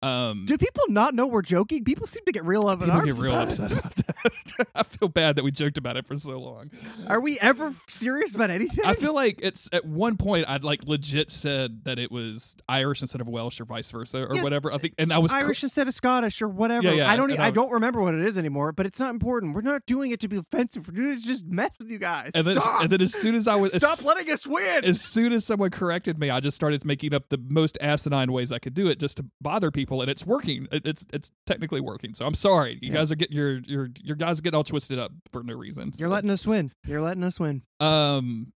um 0.04 0.46
Do 0.48 0.58
people 0.58 0.84
not 0.90 1.14
know 1.14 1.28
we're 1.28 1.44
joking? 1.44 1.84
People 1.84 2.08
seem 2.08 2.24
to 2.26 2.32
get 2.32 2.44
real 2.44 2.68
up 2.68 2.80
in 2.82 2.86
people 2.86 3.00
arms 3.02 3.14
get 3.18 3.22
real 3.24 3.34
about 3.34 3.48
it. 3.50 3.60
upset 3.62 3.72
about 3.72 3.96
that 3.98 4.11
i 4.76 4.84
feel 4.84 5.08
bad 5.08 5.36
that 5.36 5.44
we 5.44 5.52
joked 5.52 5.78
about 5.78 5.98
it 5.98 6.06
for 6.06 6.16
so 6.16 6.38
long 6.40 6.70
Are 7.08 7.20
we 7.22 7.38
ever 7.40 7.74
serious 7.88 8.36
about 8.36 8.50
anything? 8.50 8.86
I 8.86 8.94
feel 8.94 9.14
like 9.14 9.40
it's 9.42 9.70
at 9.74 9.86
one 9.86 10.18
point 10.18 10.46
I'd 10.48 10.64
like 10.64 10.84
legit 10.86 11.32
said 11.32 11.84
that 11.86 12.00
it 12.00 12.12
was 12.12 12.56
Irish 12.70 13.02
instead 13.02 13.22
of 13.22 13.28
Welsh 13.28 13.60
or 13.60 13.66
vice 13.66 13.90
versa 13.92 14.24
or 14.28 14.36
Yeah, 14.36 14.44
whatever. 14.44 14.72
I 14.72 14.78
think, 14.78 14.94
and 14.98 15.12
I 15.12 15.18
was 15.18 15.32
Irish 15.34 15.64
instead 15.64 15.88
of 15.88 15.94
Scottish 15.94 16.42
or 16.42 16.48
whatever. 16.48 16.88
Yeah, 16.88 16.94
yeah, 16.94 17.12
I 17.12 17.16
don't. 17.16 17.32
e- 17.32 17.38
I, 17.38 17.48
I- 17.48 17.52
don't 17.52 17.72
remember 17.72 18.02
what 18.02 18.14
it 18.14 18.22
is 18.22 18.38
anymore. 18.38 18.72
But 18.72 18.86
it's 18.86 19.00
not 19.00 19.10
important. 19.12 19.56
We're 19.56 19.62
not 19.62 19.86
doing 19.86 20.12
it 20.12 20.20
to 20.22 20.28
be 20.28 20.38
offensive. 20.38 20.88
We're 20.88 20.96
doing 20.96 21.14
it 21.14 21.22
to 21.22 21.26
just 21.26 21.46
mess 21.46 21.78
with 21.80 21.90
you 21.90 21.98
guys. 22.00 22.32
and 22.36 22.46
then, 22.46 22.56
Stop. 22.56 22.82
and 22.84 22.90
then 22.92 23.02
as 23.02 23.14
soon 23.14 23.36
as 23.36 23.48
I 23.48 23.56
was 23.56 23.74
Stop 23.74 23.94
as, 24.00 24.06
letting 24.06 24.32
us 24.32 24.46
win. 24.48 24.86
as 24.86 25.02
soon 25.02 25.34
as 25.34 25.46
someone 25.46 25.70
corrected 25.72 26.18
me, 26.20 26.30
I 26.30 26.40
just 26.40 26.56
started 26.56 26.84
making 26.86 27.14
up 27.14 27.30
the 27.30 27.38
most 27.38 27.78
asinine 27.82 28.32
ways 28.32 28.52
I 28.52 28.60
could 28.60 28.74
do 28.74 28.88
it 28.88 29.00
just 29.00 29.18
to 29.18 29.26
bother 29.42 29.72
people, 29.72 30.02
and 30.02 30.10
it's 30.10 30.26
working. 30.26 30.68
It, 30.72 30.86
it's 30.86 31.06
it's 31.14 31.32
technically 31.46 31.82
working. 31.82 32.14
So 32.14 32.26
I'm 32.26 32.36
sorry, 32.36 32.80
you 32.82 32.92
guys 32.92 33.12
are 33.12 33.16
getting 33.16 33.36
your 33.36 33.58
your 33.60 33.90
your 34.04 34.11
guys 34.16 34.40
are 34.40 34.42
getting 34.42 34.58
all 34.58 34.64
twisted 34.64 35.00
up 35.00 35.12
for 35.32 35.44
no 35.44 35.54
reason. 35.56 35.92
You're 35.98 36.08
So, 36.10 36.14
letting 36.14 36.30
us 36.30 36.46
win. 36.48 36.72
You're 36.86 37.02
letting 37.02 37.24
us 37.24 37.40
win. 37.40 37.64
um, 37.80 38.52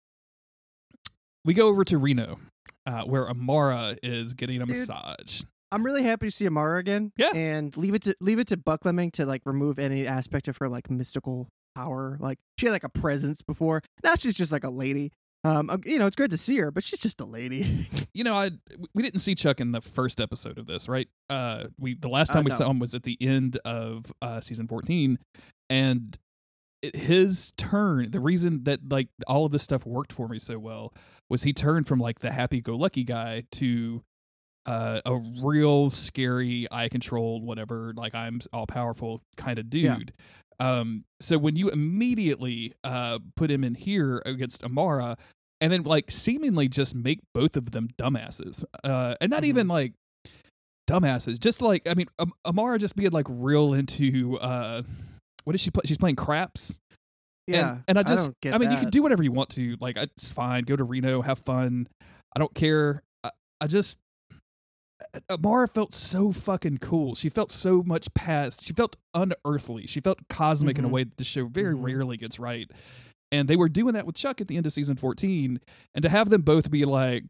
we 1.45 1.53
go 1.53 1.67
over 1.67 1.83
to 1.85 1.97
Reno, 1.97 2.39
uh, 2.85 3.03
where 3.03 3.29
Amara 3.29 3.97
is 4.01 4.33
getting 4.33 4.61
a 4.61 4.65
Dude. 4.65 4.77
massage. 4.77 5.43
I'm 5.71 5.83
really 5.85 6.03
happy 6.03 6.27
to 6.27 6.31
see 6.31 6.45
Amara 6.47 6.79
again. 6.79 7.11
Yeah. 7.17 7.31
And 7.33 7.75
leave 7.75 7.95
it 7.95 8.03
to 8.03 8.15
leave 8.21 8.39
it 8.39 8.47
to 8.49 8.57
Buckleming 8.57 9.11
to 9.13 9.25
like 9.25 9.41
remove 9.45 9.79
any 9.79 10.05
aspect 10.07 10.47
of 10.47 10.57
her 10.57 10.69
like 10.69 10.89
mystical 10.89 11.49
power. 11.75 12.15
Like 12.19 12.37
she 12.59 12.67
had 12.67 12.71
like 12.73 12.83
a 12.83 12.89
presence 12.89 13.41
before. 13.41 13.81
Now 14.03 14.13
she's 14.17 14.37
just 14.37 14.51
like 14.51 14.63
a 14.63 14.69
lady. 14.69 15.11
Um, 15.45 15.69
uh, 15.69 15.77
you 15.85 15.99
know, 15.99 16.05
it's 16.07 16.15
great 16.15 16.31
to 16.31 16.37
see 16.37 16.57
her, 16.59 16.71
but 16.71 16.83
she's 16.83 17.01
just 17.01 17.19
a 17.19 17.25
lady. 17.25 17.87
you 18.13 18.23
know, 18.23 18.35
I 18.35 18.51
we 18.93 19.03
didn't 19.03 19.19
see 19.19 19.35
Chuck 19.35 19.59
in 19.59 19.71
the 19.73 19.81
first 19.81 20.21
episode 20.21 20.57
of 20.57 20.67
this, 20.67 20.87
right? 20.87 21.09
Uh, 21.29 21.65
we 21.77 21.95
the 21.95 22.07
last 22.07 22.31
Uh, 22.31 22.35
time 22.35 22.43
we 22.45 22.49
no. 22.51 22.55
saw 22.55 22.69
him 22.69 22.79
was 22.79 22.93
at 22.93 23.03
the 23.03 23.17
end 23.21 23.57
of 23.65 24.11
uh 24.21 24.39
season 24.39 24.67
fourteen, 24.67 25.19
and 25.69 26.17
it, 26.81 26.95
his 26.95 27.51
turn. 27.57 28.11
The 28.11 28.19
reason 28.21 28.63
that 28.63 28.89
like 28.89 29.09
all 29.27 29.45
of 29.45 29.51
this 29.51 29.63
stuff 29.63 29.85
worked 29.85 30.13
for 30.13 30.27
me 30.29 30.39
so 30.39 30.57
well 30.59 30.93
was 31.29 31.43
he 31.43 31.51
turned 31.53 31.87
from 31.87 31.99
like 31.99 32.19
the 32.19 32.31
happy-go-lucky 32.31 33.03
guy 33.03 33.43
to 33.53 34.01
uh, 34.65 35.01
a 35.05 35.15
real 35.43 35.89
scary, 35.89 36.67
eye 36.71 36.87
controlled, 36.87 37.43
whatever, 37.43 37.93
like 37.97 38.15
I'm 38.15 38.39
all 38.53 38.65
powerful 38.67 39.21
kind 39.35 39.59
of 39.59 39.65
Yeah. 39.73 39.97
Um, 40.63 41.03
so 41.19 41.37
when 41.37 41.55
you 41.55 41.69
immediately 41.69 42.73
uh 42.83 43.19
put 43.35 43.49
him 43.51 43.63
in 43.63 43.75
here 43.75 44.21
against 44.25 44.63
Amara, 44.63 45.17
and 45.61 45.71
then 45.73 45.83
like 45.83 46.11
seemingly 46.11 46.67
just 46.69 46.95
make 46.95 47.19
both 47.33 47.57
of 47.57 47.71
them 47.71 47.89
dumbasses, 47.97 48.63
uh, 48.83 49.15
and 49.19 49.29
not 49.29 49.43
Mhm. 49.43 49.47
even 49.47 49.67
like 49.67 49.93
dumbasses. 50.89 51.39
Just 51.39 51.61
like 51.61 51.87
I 51.87 51.93
mean, 51.93 52.07
um, 52.19 52.31
Amara 52.45 52.77
just 52.79 52.95
being 52.95 53.11
like 53.11 53.27
real 53.29 53.73
into 53.73 54.37
uh, 54.39 54.83
what 55.43 55.55
is 55.55 55.61
she 55.61 55.71
play? 55.71 55.83
She's 55.85 55.97
playing 55.97 56.15
craps. 56.15 56.79
Yeah, 57.45 57.71
and, 57.71 57.83
and 57.89 57.99
I 57.99 58.03
just, 58.03 58.27
don't 58.27 58.41
get 58.41 58.53
I 58.53 58.57
mean, 58.57 58.71
you 58.71 58.77
can 58.77 58.89
do 58.89 59.03
whatever 59.03 59.21
you 59.21 59.33
want 59.33 59.49
to. 59.49 59.75
Like, 59.81 59.97
it's 59.97 60.31
fine. 60.31 60.63
Go 60.63 60.77
to 60.77 60.83
Reno, 60.85 61.21
have 61.21 61.39
fun. 61.39 61.89
I 62.33 62.39
don't 62.39 62.53
care. 62.55 63.03
I, 63.21 63.31
I 63.59 63.67
just, 63.67 63.99
Amara 65.29 65.67
felt 65.67 65.93
so 65.93 66.31
fucking 66.31 66.79
cool. 66.79 67.15
She 67.15 67.29
felt 67.29 67.51
so 67.51 67.83
much 67.83 68.13
past. 68.13 68.63
She 68.63 68.73
felt 68.73 68.95
unearthly. 69.13 69.85
She 69.87 69.99
felt 70.01 70.19
cosmic 70.29 70.77
in 70.79 70.85
a 70.85 70.87
Mhm. 70.87 70.91
way 70.91 71.03
that 71.03 71.17
the 71.17 71.23
show 71.23 71.45
very 71.45 71.75
Mhm. 71.75 71.83
rarely 71.83 72.17
gets 72.17 72.39
right. 72.39 72.69
And 73.31 73.47
they 73.47 73.55
were 73.55 73.69
doing 73.69 73.93
that 73.93 74.05
with 74.05 74.15
Chuck 74.15 74.41
at 74.41 74.47
the 74.47 74.57
end 74.57 74.65
of 74.65 74.73
season 74.73 74.95
14. 74.95 75.59
And 75.95 76.03
to 76.03 76.09
have 76.09 76.29
them 76.29 76.41
both 76.41 76.69
be 76.71 76.85
like, 76.85 77.25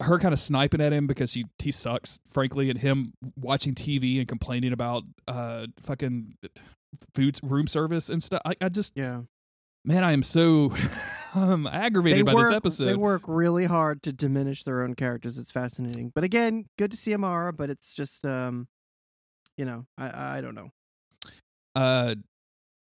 her 0.00 0.18
kind 0.18 0.32
of 0.32 0.40
sniping 0.40 0.80
at 0.80 0.94
him 0.94 1.06
because 1.06 1.30
she 1.30 1.44
he 1.58 1.70
sucks, 1.70 2.18
frankly, 2.26 2.70
and 2.70 2.78
him 2.78 3.12
watching 3.36 3.74
TV 3.74 4.18
and 4.18 4.26
complaining 4.26 4.72
about 4.72 5.02
uh 5.28 5.66
fucking 5.80 6.36
food 7.14 7.38
room 7.42 7.66
service 7.66 8.08
and 8.08 8.22
stuff. 8.22 8.40
I, 8.46 8.54
I 8.62 8.68
just 8.70 8.94
Yeah, 8.96 9.22
man, 9.84 10.02
I 10.02 10.12
am 10.12 10.22
so 10.22 10.70
um, 11.34 11.66
aggravated 11.72 12.18
they 12.20 12.22
by 12.22 12.34
work. 12.34 12.48
this 12.48 12.56
episode. 12.56 12.84
They 12.86 12.94
work 12.96 13.22
really 13.26 13.64
hard 13.66 14.02
to 14.04 14.12
diminish 14.12 14.62
their 14.64 14.82
own 14.82 14.94
characters. 14.94 15.38
It's 15.38 15.52
fascinating, 15.52 16.12
but 16.14 16.24
again, 16.24 16.66
good 16.78 16.90
to 16.90 16.96
see 16.96 17.14
Amara. 17.14 17.52
But 17.52 17.70
it's 17.70 17.94
just, 17.94 18.24
um, 18.24 18.68
you 19.56 19.64
know, 19.64 19.86
I 19.98 20.38
I 20.38 20.40
don't 20.40 20.54
know. 20.54 20.70
uh, 21.76 22.14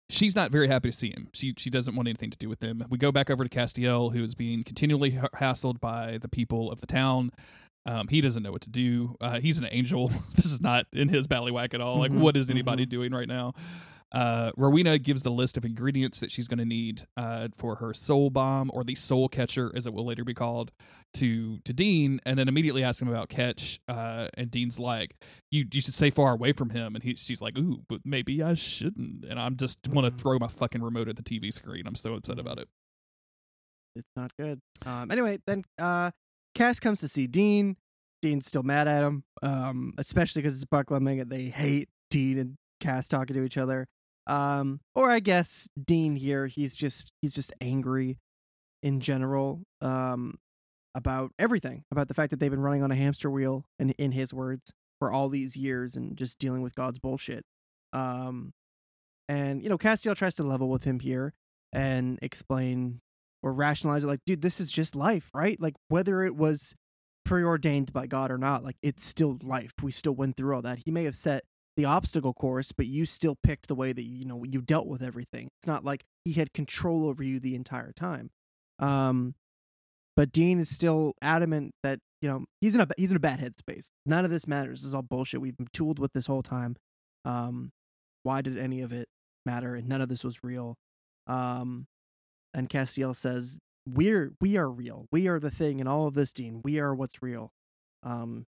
she's 0.09 0.35
not 0.35 0.51
very 0.51 0.67
happy 0.67 0.89
to 0.91 0.97
see 0.97 1.09
him. 1.09 1.29
She 1.33 1.53
she 1.57 1.69
doesn't 1.69 1.95
want 1.95 2.07
anything 2.07 2.31
to 2.31 2.37
do 2.37 2.49
with 2.49 2.61
him. 2.63 2.83
We 2.89 2.97
go 2.97 3.11
back 3.11 3.29
over 3.29 3.43
to 3.43 3.49
Castiel, 3.49 4.13
who 4.13 4.23
is 4.23 4.35
being 4.35 4.63
continually 4.63 5.11
ha- 5.11 5.29
hassled 5.35 5.79
by 5.79 6.17
the 6.21 6.29
people 6.29 6.71
of 6.71 6.81
the 6.81 6.87
town. 6.87 7.31
Um, 7.85 8.07
he 8.09 8.21
doesn't 8.21 8.43
know 8.43 8.51
what 8.51 8.61
to 8.63 8.69
do. 8.69 9.15
Uh, 9.21 9.39
he's 9.39 9.57
an 9.57 9.67
angel. 9.71 10.11
this 10.35 10.45
is 10.47 10.61
not 10.61 10.85
in 10.93 11.07
his 11.07 11.27
ballywhack 11.27 11.73
at 11.73 11.81
all. 11.81 11.97
Like, 11.99 12.11
Mhm, 12.11 12.19
what 12.19 12.37
is 12.37 12.51
anybody 12.51 12.85
doing 12.85 13.11
right 13.13 13.27
now? 13.27 13.53
Uh, 14.11 14.51
Rowena 14.57 14.97
gives 14.97 15.21
the 15.21 15.29
list 15.31 15.55
of 15.55 15.63
ingredients 15.63 16.19
that 16.19 16.31
she's 16.31 16.47
going 16.47 16.57
to 16.57 16.65
need 16.65 17.03
uh, 17.15 17.49
for 17.55 17.75
her 17.75 17.93
soul 17.93 18.29
bomb 18.31 18.71
or 18.73 18.83
the 18.83 18.95
soul 18.95 19.29
catcher, 19.29 19.71
as 19.75 19.85
it 19.85 19.93
will 19.93 20.05
later 20.05 20.23
be 20.23 20.33
called, 20.33 20.71
to 21.15 21.59
to 21.59 21.73
Dean, 21.73 22.19
and 22.25 22.39
then 22.39 22.47
immediately 22.47 22.83
asks 22.83 23.01
him 23.01 23.07
about 23.07 23.29
Ketch. 23.29 23.79
Uh, 23.87 24.27
and 24.35 24.49
Dean's 24.49 24.79
like, 24.79 25.15
"You 25.51 25.65
you 25.71 25.79
should 25.81 25.93
stay 25.93 26.09
far 26.09 26.33
away 26.33 26.53
from 26.53 26.71
him." 26.71 26.95
And 26.95 27.03
he, 27.03 27.13
she's 27.15 27.41
like, 27.41 27.57
"Ooh, 27.57 27.83
but 27.87 28.01
maybe 28.03 28.41
I 28.41 28.55
shouldn't." 28.55 29.25
And 29.25 29.39
I'm 29.39 29.55
just 29.55 29.87
want 29.87 30.05
to 30.05 30.11
Mhm. 30.11 30.19
throw 30.19 30.39
my 30.39 30.47
fucking 30.47 30.81
remote 30.81 31.07
at 31.07 31.15
the 31.15 31.23
TV 31.23 31.51
screen. 31.53 31.85
I'm 31.85 31.95
so 31.95 32.15
upset 32.15 32.39
about 32.39 32.57
it. 32.57 32.67
It's 33.95 34.09
not 34.15 34.31
good. 34.39 34.59
Um. 34.85 35.11
Anyway, 35.11 35.39
then 35.45 35.63
uh, 35.77 36.11
Cass 36.55 36.79
comes 36.79 36.99
to 37.01 37.07
see 37.07 37.27
Dean. 37.27 37.75
Dean's 38.21 38.45
still 38.47 38.63
mad 38.63 38.87
at 38.87 39.03
him. 39.03 39.23
Um. 39.41 39.93
Especially 39.97 40.41
because 40.41 40.55
it's 40.55 40.65
Buckleming 40.65 41.21
and 41.21 41.29
they 41.29 41.45
hate 41.45 41.89
Dean 42.09 42.37
and 42.39 42.55
Cass 42.79 43.07
talking 43.07 43.35
to 43.35 43.43
each 43.43 43.57
other. 43.57 43.87
Um. 44.27 44.79
Or 44.95 45.09
I 45.09 45.19
guess 45.19 45.67
Dean 45.81 46.15
here. 46.15 46.47
He's 46.47 46.75
just 46.75 47.11
he's 47.21 47.33
just 47.33 47.53
angry 47.61 48.17
in 48.83 48.99
general. 48.99 49.63
Um. 49.81 50.37
About 50.95 51.31
everything. 51.37 51.83
About 51.91 52.07
the 52.07 52.13
fact 52.13 52.31
that 52.31 52.39
they've 52.39 52.51
been 52.51 52.59
running 52.59 52.83
on 52.83 52.91
a 52.91 52.95
hamster 52.95 53.29
wheel, 53.29 53.63
and 53.77 53.91
in 53.97 54.11
his 54.11 54.33
words, 54.33 54.73
for 54.99 55.11
all 55.11 55.29
these 55.29 55.55
years, 55.55 55.95
and 55.95 56.17
just 56.17 56.39
dealing 56.39 56.61
with 56.61 56.75
God's 56.75 56.99
bullshit. 56.99 57.43
Um. 57.93 58.53
And 59.27 59.61
you 59.61 59.69
know, 59.69 59.77
Castiel 59.77 60.15
tries 60.15 60.35
to 60.35 60.43
level 60.43 60.69
with 60.69 60.83
him 60.83 60.99
here 60.99 61.33
and 61.71 62.17
explain 62.21 62.99
or 63.41 63.53
rationalize 63.53 64.03
it 64.03 64.07
like, 64.07 64.25
dude, 64.25 64.41
this 64.41 64.59
is 64.59 64.71
just 64.71 64.95
life, 64.95 65.29
right? 65.33 65.59
Like 65.61 65.75
whether 65.87 66.23
it 66.23 66.35
was 66.35 66.73
preordained 67.25 67.93
by 67.93 68.07
God 68.07 68.31
or 68.31 68.37
not, 68.37 68.63
like 68.63 68.77
it's 68.81 69.05
still 69.05 69.37
life. 69.43 69.71
We 69.81 69.91
still 69.91 70.15
went 70.15 70.35
through 70.35 70.55
all 70.55 70.61
that. 70.63 70.79
He 70.83 70.91
may 70.91 71.03
have 71.05 71.15
set 71.15 71.43
the 71.79 71.85
obstacle 71.85 72.33
course, 72.33 72.73
but 72.73 72.87
you 72.87 73.05
still 73.05 73.37
picked 73.41 73.69
the 73.69 73.75
way 73.75 73.93
that 73.93 74.03
you 74.03 74.25
know 74.25 74.43
you 74.43 74.61
dealt 74.61 74.85
with 74.85 75.01
everything. 75.01 75.47
It's 75.59 75.67
not 75.67 75.85
like 75.85 76.03
he 76.25 76.33
had 76.33 76.51
control 76.51 77.07
over 77.07 77.23
you 77.23 77.39
the 77.39 77.55
entire 77.55 77.93
time. 77.93 78.31
Um 78.79 79.35
but 80.17 80.33
Dean 80.33 80.59
is 80.59 80.67
still 80.67 81.13
adamant 81.21 81.71
that, 81.81 81.99
you 82.21 82.27
know, 82.27 82.43
he's 82.59 82.75
in 82.75 82.81
a 82.81 82.87
he's 82.97 83.11
in 83.11 83.15
a 83.15 83.21
bad 83.21 83.39
headspace. 83.39 83.87
None 84.05 84.25
of 84.25 84.31
this 84.31 84.45
matters. 84.45 84.81
This 84.81 84.87
is 84.87 84.93
all 84.93 85.03
bullshit. 85.03 85.39
We've 85.39 85.55
been 85.55 85.69
tooled 85.71 85.99
with 85.99 86.11
this 86.11 86.27
whole 86.27 86.43
time. 86.43 86.75
Um 87.23 87.71
why 88.23 88.41
did 88.41 88.57
any 88.57 88.81
of 88.81 88.91
it 88.91 89.07
matter? 89.45 89.75
And 89.75 89.87
none 89.87 90.01
of 90.01 90.09
this 90.09 90.25
was 90.25 90.43
real. 90.43 90.75
Um 91.27 91.87
and 92.53 92.67
Castiel 92.67 93.15
says, 93.15 93.59
"We're 93.87 94.33
we 94.41 94.57
are 94.57 94.69
real. 94.69 95.05
We 95.13 95.29
are 95.29 95.39
the 95.39 95.51
thing 95.51 95.79
in 95.79 95.87
all 95.87 96.07
of 96.07 96.13
this, 96.13 96.33
Dean. 96.33 96.59
We 96.61 96.77
are 96.81 96.93
what's 96.93 97.21
real. 97.21 97.53
Um, 98.03 98.47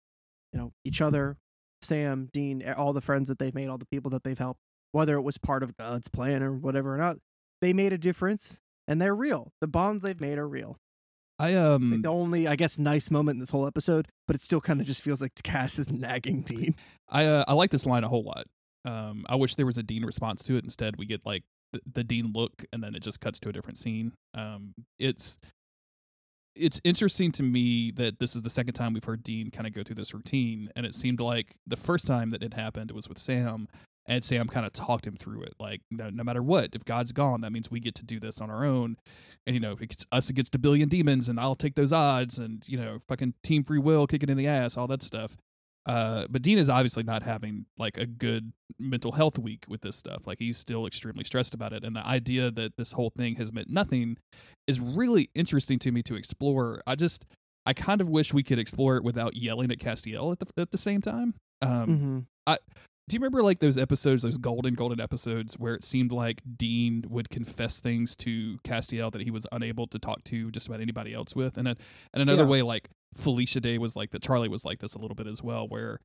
you 0.52 0.58
know, 0.58 0.72
each 0.84 1.02
other, 1.02 1.36
Sam, 1.82 2.28
Dean, 2.32 2.62
all 2.76 2.92
the 2.92 3.00
friends 3.00 3.28
that 3.28 3.38
they've 3.38 3.54
made, 3.54 3.68
all 3.68 3.78
the 3.78 3.86
people 3.86 4.10
that 4.10 4.24
they've 4.24 4.38
helped, 4.38 4.60
whether 4.92 5.16
it 5.16 5.22
was 5.22 5.38
part 5.38 5.62
of 5.62 5.76
God's 5.76 6.08
plan 6.08 6.42
or 6.42 6.52
whatever 6.52 6.94
or 6.94 6.98
not, 6.98 7.18
they 7.60 7.72
made 7.72 7.92
a 7.92 7.98
difference, 7.98 8.60
and 8.86 9.00
they're 9.00 9.14
real. 9.14 9.52
The 9.60 9.66
bonds 9.66 10.02
they've 10.02 10.20
made 10.20 10.38
are 10.38 10.48
real. 10.48 10.76
I 11.38 11.54
um 11.54 12.02
the 12.02 12.08
only, 12.08 12.48
I 12.48 12.56
guess, 12.56 12.78
nice 12.78 13.10
moment 13.10 13.36
in 13.36 13.40
this 13.40 13.50
whole 13.50 13.66
episode, 13.66 14.08
but 14.26 14.34
it 14.34 14.42
still 14.42 14.60
kind 14.60 14.80
of 14.80 14.86
just 14.86 15.02
feels 15.02 15.22
like 15.22 15.32
Cass 15.44 15.78
is 15.78 15.90
nagging 15.90 16.42
Dean. 16.42 16.74
I 17.08 17.26
uh, 17.26 17.44
I 17.46 17.52
like 17.52 17.70
this 17.70 17.86
line 17.86 18.02
a 18.02 18.08
whole 18.08 18.24
lot. 18.24 18.46
Um, 18.84 19.24
I 19.28 19.36
wish 19.36 19.54
there 19.54 19.66
was 19.66 19.78
a 19.78 19.82
Dean 19.82 20.04
response 20.04 20.42
to 20.44 20.56
it. 20.56 20.64
Instead, 20.64 20.96
we 20.96 21.06
get 21.06 21.24
like 21.24 21.44
the, 21.72 21.80
the 21.92 22.04
Dean 22.04 22.32
look, 22.34 22.64
and 22.72 22.82
then 22.82 22.94
it 22.94 23.02
just 23.02 23.20
cuts 23.20 23.38
to 23.40 23.48
a 23.48 23.52
different 23.52 23.78
scene. 23.78 24.12
Um, 24.34 24.74
it's 24.98 25.38
it's 26.54 26.80
interesting 26.84 27.32
to 27.32 27.42
me 27.42 27.90
that 27.92 28.18
this 28.18 28.34
is 28.34 28.42
the 28.42 28.50
second 28.50 28.74
time 28.74 28.92
we've 28.92 29.04
heard 29.04 29.22
Dean 29.22 29.50
kind 29.50 29.66
of 29.66 29.72
go 29.72 29.82
through 29.82 29.96
this 29.96 30.14
routine, 30.14 30.70
and 30.74 30.84
it 30.84 30.94
seemed 30.94 31.20
like 31.20 31.56
the 31.66 31.76
first 31.76 32.06
time 32.06 32.30
that 32.30 32.42
it 32.42 32.54
happened 32.54 32.90
it 32.90 32.94
was 32.94 33.08
with 33.08 33.18
Sam, 33.18 33.68
and 34.06 34.24
Sam 34.24 34.48
kind 34.48 34.66
of 34.66 34.72
talked 34.72 35.06
him 35.06 35.16
through 35.16 35.42
it. 35.42 35.54
Like, 35.60 35.82
no, 35.90 36.10
no 36.10 36.24
matter 36.24 36.42
what, 36.42 36.74
if 36.74 36.84
God's 36.84 37.12
gone, 37.12 37.42
that 37.42 37.52
means 37.52 37.70
we 37.70 37.80
get 37.80 37.94
to 37.96 38.04
do 38.04 38.18
this 38.18 38.40
on 38.40 38.50
our 38.50 38.64
own, 38.64 38.96
and 39.46 39.54
you 39.54 39.60
know, 39.60 39.76
it's 39.80 40.06
us 40.10 40.30
against 40.30 40.54
a 40.54 40.58
billion 40.58 40.88
demons, 40.88 41.28
and 41.28 41.38
I'll 41.38 41.56
take 41.56 41.74
those 41.74 41.92
odds, 41.92 42.38
and 42.38 42.62
you 42.66 42.78
know, 42.78 42.98
fucking 43.08 43.34
team 43.42 43.64
free 43.64 43.78
will, 43.78 44.06
kicking 44.06 44.30
in 44.30 44.36
the 44.36 44.46
ass, 44.46 44.76
all 44.76 44.86
that 44.88 45.02
stuff. 45.02 45.36
Uh, 45.86 46.26
but 46.28 46.42
Dean 46.42 46.58
is 46.58 46.68
obviously 46.68 47.02
not 47.02 47.22
having 47.22 47.64
like 47.78 47.96
a 47.96 48.04
good 48.04 48.52
mental 48.78 49.12
health 49.12 49.38
week 49.38 49.64
with 49.68 49.80
this 49.80 49.96
stuff. 49.96 50.26
Like 50.26 50.38
he's 50.38 50.58
still 50.58 50.86
extremely 50.86 51.24
stressed 51.24 51.54
about 51.54 51.72
it, 51.72 51.84
and 51.84 51.96
the 51.96 52.06
idea 52.06 52.50
that 52.50 52.76
this 52.76 52.92
whole 52.92 53.10
thing 53.10 53.36
has 53.36 53.52
meant 53.52 53.70
nothing 53.70 54.18
is 54.66 54.80
really 54.80 55.30
interesting 55.34 55.78
to 55.80 55.92
me 55.92 56.02
to 56.02 56.14
explore. 56.14 56.82
I 56.86 56.94
just, 56.94 57.24
I 57.64 57.72
kind 57.72 58.00
of 58.00 58.08
wish 58.08 58.34
we 58.34 58.42
could 58.42 58.58
explore 58.58 58.96
it 58.96 59.04
without 59.04 59.34
yelling 59.34 59.70
at 59.70 59.78
Castiel 59.78 60.32
at 60.32 60.40
the 60.40 60.46
at 60.60 60.70
the 60.70 60.78
same 60.78 61.00
time. 61.00 61.34
Um, 61.62 62.26
Mm-hmm. 62.48 62.54
Do 63.08 63.14
you 63.14 63.20
remember 63.20 63.42
like 63.42 63.58
those 63.60 63.76
episodes, 63.78 64.22
those 64.22 64.38
golden 64.38 64.74
golden 64.74 65.00
episodes 65.00 65.54
where 65.54 65.74
it 65.74 65.84
seemed 65.84 66.12
like 66.12 66.42
Dean 66.56 67.04
would 67.08 67.30
confess 67.30 67.80
things 67.80 68.14
to 68.16 68.58
Castiel 68.64 69.10
that 69.12 69.22
he 69.22 69.30
was 69.30 69.46
unable 69.50 69.86
to 69.88 69.98
talk 69.98 70.22
to 70.24 70.50
just 70.50 70.68
about 70.68 70.80
anybody 70.80 71.12
else 71.14 71.34
with, 71.34 71.56
and 71.58 71.66
then 71.66 71.76
and 72.12 72.22
another 72.22 72.44
Yeah. 72.44 72.48
way 72.50 72.62
like 72.62 72.90
Felicia 73.16 73.60
Day 73.60 73.78
was 73.78 73.96
like 73.96 74.10
that. 74.10 74.22
Charlie 74.22 74.48
was 74.48 74.64
like 74.64 74.78
this 74.80 74.94
a 74.94 74.98
little 74.98 75.14
bit 75.14 75.26
as 75.26 75.42
well, 75.42 75.66
where 75.66 76.00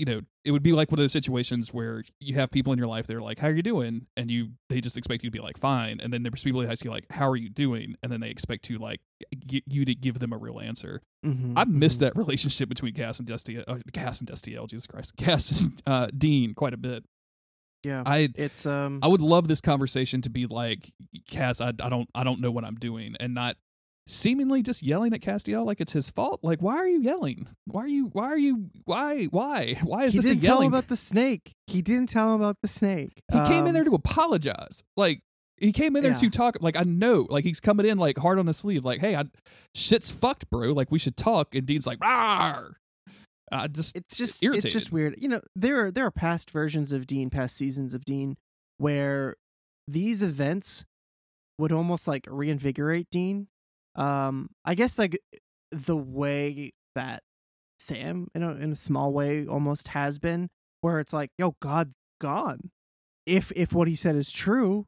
you 0.00 0.06
know 0.06 0.22
it 0.46 0.52
would 0.52 0.62
be 0.62 0.72
like 0.72 0.90
one 0.90 0.98
of 0.98 1.02
those 1.02 1.12
situations 1.12 1.74
where 1.74 2.02
you 2.18 2.34
have 2.36 2.50
people 2.50 2.72
in 2.72 2.78
your 2.78 2.88
life 2.88 3.06
that 3.06 3.14
are 3.14 3.20
like, 3.20 3.38
"How 3.38 3.48
are 3.48 3.54
you 3.54 3.62
doing?" 3.62 4.06
and 4.16 4.30
you 4.30 4.52
they 4.70 4.80
just 4.80 4.96
expect 4.96 5.22
you 5.22 5.28
to 5.28 5.32
be 5.32 5.42
like, 5.42 5.58
"Fine," 5.58 6.00
and 6.00 6.10
then 6.10 6.22
there's 6.22 6.42
people 6.42 6.62
that 6.62 6.70
ask 6.70 6.82
you 6.82 6.90
like, 6.90 7.04
"How 7.10 7.28
are 7.28 7.36
you 7.36 7.50
doing?" 7.50 7.96
and 8.02 8.10
then 8.10 8.20
they 8.20 8.30
expect 8.30 8.64
to 8.64 8.78
like 8.78 9.02
get 9.46 9.62
you 9.66 9.84
to 9.84 9.94
give 9.94 10.18
them 10.18 10.32
a 10.32 10.38
real 10.38 10.58
answer. 10.58 11.02
Mm-hmm. 11.24 11.58
I 11.58 11.64
missed 11.64 12.00
that 12.00 12.16
relationship 12.16 12.70
between 12.70 12.94
Cass 12.94 13.18
and 13.18 13.28
Dusty, 13.28 13.62
uh, 13.62 13.76
Cass 13.92 14.20
and 14.20 14.30
Destiel, 14.30 14.66
Jesus 14.66 14.86
Christ, 14.86 15.16
Cass 15.18 15.60
and 15.60 15.82
uh, 15.86 16.08
Dean 16.16 16.54
quite 16.54 16.72
a 16.72 16.78
bit. 16.78 17.04
Yeah, 17.84 18.02
I 18.06 18.30
it's 18.34 18.64
um. 18.64 19.00
I 19.02 19.08
would 19.08 19.22
love 19.22 19.48
this 19.48 19.60
conversation 19.60 20.22
to 20.22 20.30
be 20.30 20.46
like 20.46 20.90
Cass. 21.28 21.60
I, 21.60 21.68
I 21.68 21.90
don't 21.90 22.08
I 22.14 22.24
don't 22.24 22.40
know 22.40 22.50
what 22.50 22.64
I'm 22.64 22.76
doing, 22.76 23.16
and 23.20 23.34
not 23.34 23.56
seemingly 24.10 24.62
just 24.62 24.82
yelling 24.82 25.12
at 25.14 25.20
Castiel 25.20 25.64
like 25.64 25.80
it's 25.80 25.92
his 25.92 26.10
fault. 26.10 26.40
Like 26.42 26.60
why 26.60 26.76
are 26.76 26.86
you 26.88 27.00
yelling? 27.00 27.46
Why 27.66 27.82
are 27.84 27.88
you 27.88 28.06
why 28.12 28.24
are 28.26 28.38
you 28.38 28.70
why 28.84 29.24
why 29.26 29.74
why 29.82 30.04
is 30.04 30.12
this? 30.12 30.12
he 30.12 30.16
this 30.18 30.26
didn't 30.30 30.44
a 30.44 30.46
tell 30.46 30.60
him 30.62 30.66
about 30.68 30.88
the 30.88 30.96
snake. 30.96 31.52
He 31.66 31.80
didn't 31.82 32.08
tell 32.08 32.34
him 32.34 32.40
about 32.40 32.56
the 32.62 32.68
snake. 32.68 33.22
he 33.32 33.38
came 33.46 33.62
in 33.64 33.68
Um, 33.68 33.74
there 33.74 33.84
to 33.84 33.94
apologize. 33.94 34.82
Like 34.96 35.22
he 35.56 35.72
came 35.72 35.94
in 35.96 36.02
there 36.02 36.12
Yeah. 36.12 36.18
to 36.18 36.30
talk. 36.30 36.56
Like 36.60 36.76
I 36.76 36.82
know. 36.84 37.26
Like 37.30 37.44
he's 37.44 37.60
coming 37.60 37.86
in 37.86 37.98
like 37.98 38.18
hard 38.18 38.38
on 38.38 38.46
the 38.46 38.52
sleeve. 38.54 38.84
Like 38.84 39.00
hey, 39.00 39.14
I 39.14 39.24
shit's 39.74 40.10
fucked, 40.10 40.50
bro. 40.50 40.72
Like 40.72 40.90
we 40.90 40.98
should 40.98 41.16
talk. 41.16 41.54
And 41.54 41.66
Dean's 41.66 41.86
like, 41.86 41.98
Rawr! 42.00 42.72
I 43.52 43.66
just 43.68 43.96
it's 43.96 44.16
just 44.16 44.42
it's 44.44 44.72
just 44.72 44.92
weird. 44.92 45.16
You 45.18 45.28
know, 45.28 45.40
there 45.56 45.84
are 45.86 45.90
there 45.90 46.06
are 46.06 46.10
past 46.10 46.50
versions 46.50 46.92
of 46.92 47.06
Dean, 47.06 47.30
past 47.30 47.56
seasons 47.56 47.94
of 47.94 48.04
Dean, 48.04 48.36
where 48.78 49.36
these 49.88 50.22
events 50.22 50.84
would 51.58 51.72
almost 51.72 52.08
like 52.08 52.26
reinvigorate 52.30 53.08
Dean. 53.10 53.48
Um, 53.96 54.48
I 54.64 54.74
guess 54.74 54.98
like 54.98 55.18
the 55.70 55.96
way 55.96 56.72
that 56.94 57.22
Sam, 57.78 58.28
in 58.34 58.42
a 58.42 58.52
in 58.52 58.72
a 58.72 58.76
small 58.76 59.12
way, 59.12 59.46
almost 59.46 59.88
has 59.88 60.18
been, 60.18 60.48
where 60.80 61.00
it's 61.00 61.12
like, 61.12 61.30
yo, 61.38 61.54
God's 61.60 61.94
gone. 62.20 62.70
If 63.26 63.52
if 63.56 63.72
what 63.72 63.88
he 63.88 63.96
said 63.96 64.16
is 64.16 64.30
true, 64.32 64.86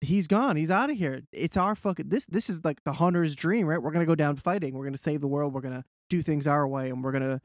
he's 0.00 0.26
gone. 0.26 0.56
He's 0.56 0.70
out 0.70 0.90
of 0.90 0.96
here. 0.96 1.22
It's 1.32 1.56
our 1.56 1.74
fucking 1.74 2.08
this. 2.08 2.24
This 2.26 2.48
is 2.50 2.64
like 2.64 2.78
the 2.84 2.94
hunter's 2.94 3.34
dream, 3.34 3.66
right? 3.66 3.82
We're 3.82 3.90
gonna 3.92 4.06
go 4.06 4.14
down 4.14 4.36
fighting. 4.36 4.74
We're 4.74 4.84
gonna 4.86 4.96
save 4.98 5.20
the 5.20 5.28
world. 5.28 5.52
We're 5.54 5.60
gonna 5.60 5.84
do 6.08 6.22
things 6.22 6.46
our 6.46 6.66
way, 6.66 6.90
and 6.90 7.02
we're 7.04 7.12
gonna 7.12 7.40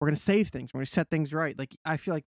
we're 0.00 0.08
gonna 0.08 0.16
save 0.16 0.48
things, 0.48 0.72
we're 0.72 0.78
gonna 0.78 0.86
set 0.86 1.08
things 1.10 1.34
right. 1.34 1.58
Like 1.58 1.74
I 1.84 1.96
feel 1.96 2.14
like 2.14 2.24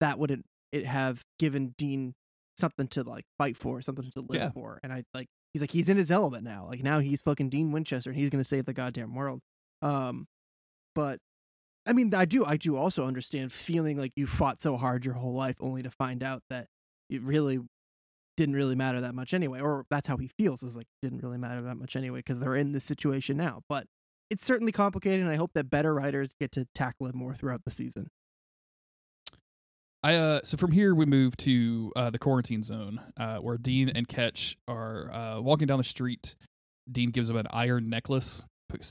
that 0.00 0.18
wouldn't 0.18 0.44
it 0.72 0.86
have 0.86 1.22
given 1.38 1.74
Dean 1.78 2.14
something 2.56 2.88
to 2.88 3.02
like 3.02 3.24
fight 3.38 3.56
for, 3.56 3.80
something 3.82 4.10
to 4.12 4.20
live 4.20 4.40
Yeah. 4.42 4.50
for. 4.50 4.80
And 4.82 4.92
I 4.92 5.04
like 5.12 5.28
he's 5.54 5.62
like 5.62 5.70
he's 5.70 5.88
in 5.88 5.96
his 5.96 6.10
element 6.10 6.44
now. 6.44 6.66
Like 6.68 6.82
now 6.82 6.98
he's 6.98 7.22
fucking 7.22 7.48
Dean 7.48 7.72
Winchester 7.72 8.10
and 8.10 8.18
he's 8.18 8.28
gonna 8.28 8.44
save 8.44 8.66
the 8.66 8.74
goddamn 8.74 9.14
world. 9.14 9.40
Um 9.80 10.26
but 10.94 11.20
I 11.86 11.94
mean 11.94 12.12
I 12.14 12.26
do 12.26 12.44
I 12.44 12.58
do 12.58 12.76
also 12.76 13.06
understand 13.06 13.52
feeling 13.52 13.96
like 13.96 14.12
you 14.16 14.26
fought 14.26 14.60
so 14.60 14.76
hard 14.76 15.06
your 15.06 15.14
whole 15.14 15.32
life 15.32 15.56
only 15.60 15.82
to 15.82 15.90
find 15.90 16.22
out 16.22 16.42
that 16.50 16.66
it 17.08 17.22
really 17.22 17.60
didn't 18.36 18.56
really 18.56 18.74
matter 18.74 19.00
that 19.00 19.14
much 19.14 19.32
anyway. 19.32 19.60
Or 19.60 19.86
that's 19.90 20.08
how 20.08 20.16
he 20.16 20.28
feels 20.28 20.62
is 20.62 20.76
like 20.76 20.88
didn't 21.00 21.22
really 21.22 21.38
matter 21.38 21.62
that 21.62 21.76
much 21.76 21.96
anyway, 21.96 22.18
because 22.18 22.40
they're 22.40 22.56
in 22.56 22.72
this 22.72 22.84
situation 22.84 23.36
now. 23.36 23.62
But 23.68 23.86
it's 24.30 24.44
certainly 24.44 24.72
complicated 24.72 25.20
and 25.20 25.30
I 25.30 25.36
hope 25.36 25.52
that 25.54 25.70
better 25.70 25.94
writers 25.94 26.30
get 26.40 26.50
to 26.52 26.66
tackle 26.74 27.06
it 27.06 27.14
more 27.14 27.34
throughout 27.34 27.62
the 27.64 27.70
season. 27.70 28.08
I 30.04 30.16
uh 30.16 30.40
so 30.44 30.56
from 30.58 30.70
here 30.72 30.94
we 30.94 31.06
move 31.06 31.34
to 31.38 31.90
uh 31.96 32.10
the 32.10 32.18
quarantine 32.18 32.62
zone 32.62 33.00
uh 33.16 33.38
where 33.38 33.56
Dean 33.56 33.88
and 33.88 34.06
Ketch 34.06 34.56
are 34.68 35.10
uh 35.10 35.40
walking 35.40 35.66
down 35.66 35.78
the 35.78 35.84
street. 35.84 36.36
Dean 36.90 37.10
gives 37.10 37.30
him 37.30 37.36
an 37.36 37.46
iron 37.50 37.88
necklace 37.88 38.44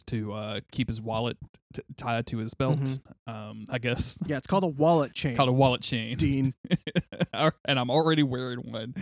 to 0.07 0.31
uh 0.33 0.61
keep 0.71 0.87
his 0.87 1.01
wallet 1.01 1.37
t- 1.73 1.81
tied 1.97 2.25
to 2.25 2.37
his 2.37 2.53
belt. 2.53 2.79
Mhm. 2.79 2.99
Um 3.27 3.65
I 3.69 3.77
guess 3.79 4.17
Yeah, 4.25 4.37
it's 4.37 4.47
called 4.47 4.63
a 4.63 4.67
wallet 4.67 5.13
chain. 5.13 5.35
called 5.35 5.49
a 5.49 5.53
wallet 5.53 5.81
chain. 5.81 6.17
Dean. 6.17 6.53
and 7.33 7.79
I'm 7.79 7.91
already 7.91 8.23
wearing 8.23 8.59
one. 8.71 8.93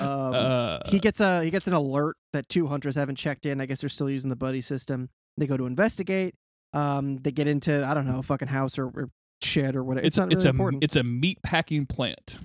Um, 0.00 0.34
uh, 0.34 0.78
he 0.88 0.98
gets 0.98 1.20
a 1.20 1.44
he 1.44 1.50
gets 1.50 1.66
an 1.68 1.74
alert 1.74 2.16
that 2.32 2.48
two 2.48 2.66
hunters 2.66 2.96
haven't 2.96 3.16
checked 3.16 3.44
in. 3.46 3.60
I 3.60 3.66
guess 3.66 3.80
they're 3.82 3.88
still 3.90 4.08
using 4.10 4.30
the 4.30 4.36
buddy 4.36 4.60
system. 4.62 5.10
They 5.36 5.46
go 5.46 5.56
to 5.56 5.66
investigate. 5.66 6.34
Um, 6.72 7.18
they 7.18 7.32
get 7.32 7.46
into 7.46 7.84
I 7.84 7.92
don't 7.94 8.06
know 8.06 8.18
a 8.20 8.22
fucking 8.22 8.48
house 8.48 8.78
or, 8.78 8.86
or 8.86 9.10
shed 9.42 9.76
or 9.76 9.84
whatever. 9.84 10.06
It's, 10.06 10.14
it's 10.14 10.18
not 10.18 10.32
it's 10.32 10.44
really 10.44 10.48
a 10.48 10.50
important. 10.50 10.84
it's 10.84 10.96
a 10.96 11.02
meat 11.02 11.38
packing 11.42 11.86
plant. 11.86 12.38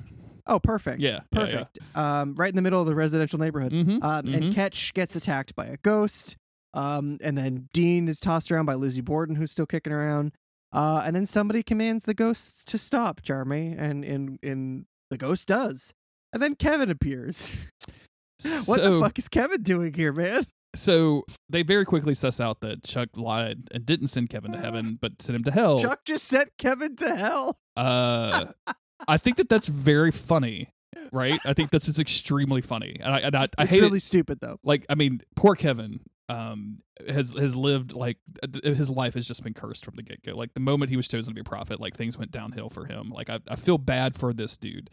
oh, 0.48 0.60
perfect. 0.60 1.02
Yeah, 1.02 1.10
yeah, 1.12 1.20
yeah. 1.20 1.40
perfect. 1.40 1.80
Um, 1.96 2.36
right 2.36 2.50
in 2.50 2.56
the 2.56 2.62
middle 2.62 2.82
of 2.82 2.88
the 2.88 2.96
residential 2.96 3.40
neighborhood. 3.40 3.72
Mm-hmm. 3.72 4.04
Um, 4.04 4.34
and 4.34 4.54
Ketch 4.54 4.94
gets 4.94 5.16
attacked 5.16 5.56
by 5.56 5.66
a 5.66 5.78
ghost. 5.78 6.38
Um, 6.74 7.18
and 7.24 7.38
then 7.38 7.70
Dean 7.74 8.08
is 8.08 8.20
tossed 8.20 8.52
around 8.52 8.66
by 8.66 8.74
Lizzie 8.74 9.02
Borden, 9.02 9.36
who's 9.36 9.52
still 9.52 9.66
kicking 9.66 9.94
around. 9.94 10.34
Uh, 10.74 11.02
and 11.06 11.16
then 11.16 11.26
somebody 11.26 11.64
commands 11.64 12.04
the 12.04 12.14
ghosts 12.14 12.66
to 12.66 12.78
stop, 12.78 13.22
Jeremy, 13.22 13.74
and 13.78 14.04
in 14.04 14.40
and 14.44 14.86
the 15.10 15.18
ghost 15.18 15.48
does. 15.48 15.94
And 16.34 16.44
then 16.44 16.56
Kevin 16.56 16.90
appears. 16.90 17.56
what 18.66 18.82
so, 18.82 18.96
the 18.96 19.00
fuck 19.00 19.18
is 19.18 19.30
Kevin 19.30 19.62
doing 19.62 19.94
here, 19.94 20.12
man? 20.12 20.46
So 20.76 21.26
they 21.50 21.64
very 21.64 21.86
quickly 21.86 22.14
suss 22.14 22.40
out 22.40 22.62
that 22.62 22.84
Chuck 22.84 23.10
lied 23.16 23.68
and 23.72 23.86
didn't 23.86 24.10
send 24.10 24.30
Kevin 24.30 24.52
to 24.52 24.58
heaven, 24.58 24.98
but 25.02 25.22
sent 25.22 25.36
him 25.36 25.44
to 25.46 25.52
hell. 25.52 25.80
Chuck 25.80 26.06
just 26.06 26.26
sent 26.26 26.50
Kevin 26.58 26.96
to 26.98 27.16
hell. 27.16 27.58
Uh, 27.76 28.48
I 29.08 29.18
think 29.18 29.38
that 29.38 29.50
that's 29.50 29.68
very 29.68 30.12
funny, 30.12 30.70
right? 31.12 31.40
I 31.46 31.54
think 31.54 31.72
that's 31.72 31.86
just 31.86 32.00
extremely 32.00 32.62
funny, 32.62 32.98
and 33.00 33.14
I 33.14 33.20
and 33.20 33.36
I, 33.36 33.48
I 33.58 33.64
it's 33.64 33.72
hate 33.72 33.82
really 33.82 33.98
it. 33.98 34.04
stupid 34.04 34.40
though. 34.42 34.60
Like, 34.64 34.86
I 34.90 34.96
mean, 34.96 35.22
poor 35.36 35.56
Kevin 35.56 36.00
um 36.28 36.80
has 37.08 37.34
has 37.34 37.56
lived 37.56 37.94
like 37.94 38.18
his 38.64 38.90
life 38.90 39.14
has 39.14 39.28
just 39.28 39.44
been 39.44 39.54
cursed 39.54 39.86
from 39.86 39.96
the 39.96 40.02
get 40.04 40.24
go. 40.24 40.34
Like 40.36 40.54
the 40.54 40.60
moment 40.60 40.90
he 40.90 40.98
was 40.98 41.08
chosen 41.08 41.32
to 41.32 41.36
be 41.36 41.42
a 41.42 41.44
prophet, 41.44 41.80
like 41.80 41.96
things 41.96 42.18
went 42.18 42.32
downhill 42.32 42.70
for 42.70 42.86
him. 42.86 43.10
Like 43.10 43.30
I 43.30 43.40
I 43.48 43.56
feel 43.56 43.78
bad 43.78 44.16
for 44.16 44.34
this 44.34 44.58
dude. 44.58 44.90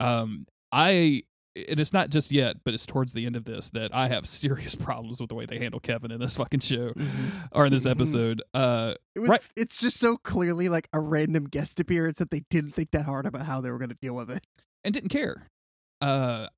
Um, 0.00 0.46
I 0.70 1.24
and 1.54 1.78
it's 1.78 1.92
not 1.92 2.10
just 2.10 2.32
yet, 2.32 2.56
but 2.64 2.72
it's 2.74 2.86
towards 2.86 3.12
the 3.12 3.26
end 3.26 3.36
of 3.36 3.44
this 3.44 3.70
that 3.70 3.94
I 3.94 4.08
have 4.08 4.26
serious 4.28 4.74
problems 4.74 5.20
with 5.20 5.28
the 5.28 5.34
way 5.34 5.46
they 5.46 5.58
handle 5.58 5.80
Kevin 5.80 6.10
in 6.10 6.20
this 6.20 6.36
fucking 6.36 6.60
show 6.60 6.92
or 7.52 7.66
in 7.66 7.72
this 7.72 7.84
Mhm. 7.84 7.90
episode. 7.90 8.42
Uh, 8.54 8.94
It 9.14 9.20
was. 9.20 9.28
Right. 9.30 9.48
It's 9.56 9.80
just 9.80 9.98
so 9.98 10.16
clearly 10.16 10.68
like 10.68 10.88
a 10.92 11.00
random 11.00 11.44
guest 11.44 11.78
appearance 11.80 12.18
that 12.18 12.30
they 12.30 12.44
didn't 12.50 12.72
think 12.72 12.90
that 12.92 13.04
hard 13.04 13.26
about 13.26 13.46
how 13.46 13.60
they 13.60 13.70
were 13.70 13.78
going 13.78 13.90
to 13.90 13.98
deal 14.00 14.14
with 14.14 14.30
it. 14.30 14.46
and 14.84 14.92
didn't 14.92 15.10
care. 15.10 15.46
Uh, 16.00 16.48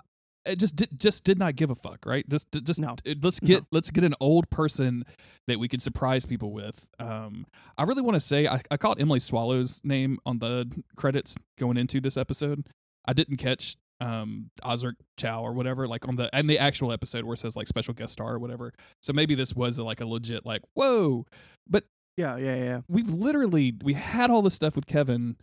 it 0.47 0.59
just 0.59 0.77
did, 0.77 0.89
just 0.99 1.25
did 1.25 1.39
not 1.39 1.57
give 1.57 1.71
a 1.71 1.75
fuck, 1.75 2.05
right? 2.07 2.27
Just 2.29 2.51
just 2.65 2.79
No. 2.81 2.97
let's 3.23 3.41
get 3.41 3.65
let's 3.73 3.91
get 3.91 4.05
an 4.05 4.15
old 4.21 4.49
person 4.51 5.05
that 5.47 5.59
we 5.59 5.69
can 5.69 5.81
surprise 5.81 6.25
people 6.27 6.53
with. 6.53 6.87
Um, 6.99 7.47
I 7.79 7.83
really 7.85 8.03
want 8.03 8.15
to 8.15 8.21
say 8.21 8.47
I, 8.47 8.61
I 8.71 8.77
caught 8.77 9.01
Emily 9.01 9.21
Swallow's 9.21 9.81
name 9.85 10.19
on 10.25 10.39
the 10.39 10.71
credits 10.97 11.37
going 11.59 11.77
into 11.77 12.01
this 12.01 12.17
episode. 12.17 12.67
I 13.07 13.13
didn't 13.13 13.37
catch 13.39 13.77
um 14.05 14.51
Osric 14.65 14.97
Chau 15.19 15.43
or 15.43 15.53
whatever 15.53 15.87
like 15.89 16.07
on 16.09 16.17
the 16.17 16.29
and 16.35 16.49
the 16.51 16.59
actual 16.59 16.93
episode 16.93 17.25
where 17.25 17.35
it 17.35 17.39
says 17.39 17.57
like 17.57 17.67
special 17.69 17.95
guest 17.95 18.13
star 18.13 18.35
or 18.35 18.39
whatever. 18.39 18.73
So 19.03 19.13
maybe 19.13 19.35
this 19.35 19.55
was 19.55 19.79
like 19.79 20.01
a 20.01 20.07
legit 20.07 20.45
like 20.45 20.63
whoa, 20.75 21.27
but 21.69 21.85
Yeah, 22.17 22.37
yeah, 22.37 22.57
yeah. 22.57 22.81
we've 22.89 23.09
literally 23.11 23.73
we 23.83 23.95
had 23.95 24.31
all 24.31 24.43
this 24.43 24.55
stuff 24.55 24.77
with 24.77 24.87
Kevin, 24.87 25.37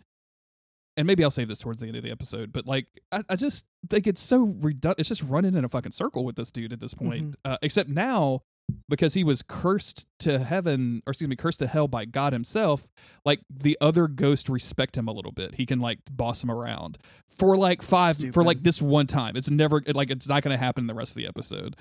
and 0.97 1.07
maybe 1.07 1.23
I'll 1.23 1.31
save 1.31 1.47
this 1.47 1.59
towards 1.59 1.81
the 1.81 1.87
end 1.87 1.95
of 1.97 2.03
the 2.03 2.11
episode. 2.11 2.51
But 2.53 2.65
like, 2.67 2.87
I, 3.11 3.23
I 3.29 3.35
just 3.35 3.65
think 3.89 4.05
it's 4.07 4.21
so 4.21 4.43
redundant. 4.59 4.99
It's 4.99 5.09
just 5.09 5.23
running 5.23 5.55
in 5.55 5.63
a 5.65 5.69
fucking 5.69 5.93
circle 5.93 6.23
with 6.25 6.35
this 6.35 6.51
dude 6.51 6.73
at 6.73 6.79
this 6.79 6.93
point. 6.93 7.35
Uh, 7.45 7.57
except 7.61 7.89
now, 7.89 8.41
because 8.89 9.13
he 9.13 9.23
was 9.23 9.41
cursed 9.41 10.05
to 10.19 10.39
heaven, 10.39 11.01
or 11.05 11.11
excuse 11.11 11.27
me, 11.29 11.35
cursed 11.35 11.59
to 11.59 11.67
hell 11.67 11.87
by 11.87 12.05
God 12.05 12.33
Himself. 12.33 12.89
Like 13.25 13.41
the 13.49 13.77
other 13.81 14.07
ghosts 14.07 14.49
respect 14.49 14.97
him 14.97 15.07
a 15.07 15.11
little 15.11 15.31
bit. 15.31 15.55
He 15.55 15.65
can 15.65 15.79
like 15.79 15.99
boss 16.11 16.43
him 16.43 16.51
around 16.51 16.97
for 17.27 17.57
like 17.57 17.81
five 17.81 18.17
for 18.33 18.43
like 18.43 18.63
this 18.63 18.81
one 18.81 19.07
time. 19.07 19.35
It's 19.35 19.49
never 19.49 19.81
like 19.93 20.09
it's 20.09 20.27
not 20.27 20.43
going 20.43 20.53
to 20.57 20.63
happen 20.63 20.83
in 20.83 20.87
the 20.87 20.93
rest 20.93 21.11
of 21.11 21.15
the 21.15 21.27
episode. 21.27 21.75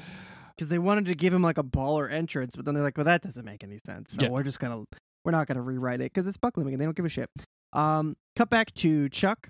Because 0.56 0.68
they 0.68 0.78
wanted 0.78 1.06
to 1.06 1.14
give 1.14 1.32
him 1.32 1.42
like 1.42 1.58
a 1.58 1.64
baller 1.64 2.10
entrance, 2.10 2.54
but 2.56 2.64
then 2.64 2.74
they're 2.74 2.82
like, 2.84 2.96
"Well, 2.98 3.04
that 3.04 3.22
doesn't 3.22 3.44
make 3.44 3.64
any 3.64 3.78
sense. 3.86 4.12
So 4.12 4.22
Yeah. 4.22 4.28
we're 4.28 4.42
just 4.42 4.60
gonna, 4.60 4.84
we're 5.24 5.32
not 5.32 5.46
gonna 5.46 5.62
rewrite 5.62 6.00
it 6.00 6.12
because 6.12 6.26
it's 6.26 6.36
Buckleming 6.36 6.72
and 6.72 6.80
they 6.80 6.84
don't 6.84 6.96
give 6.96 7.06
a 7.06 7.08
shit." 7.08 7.30
Um, 7.72 8.16
cut 8.36 8.50
back 8.50 8.74
to 8.74 9.08
Chuck, 9.08 9.48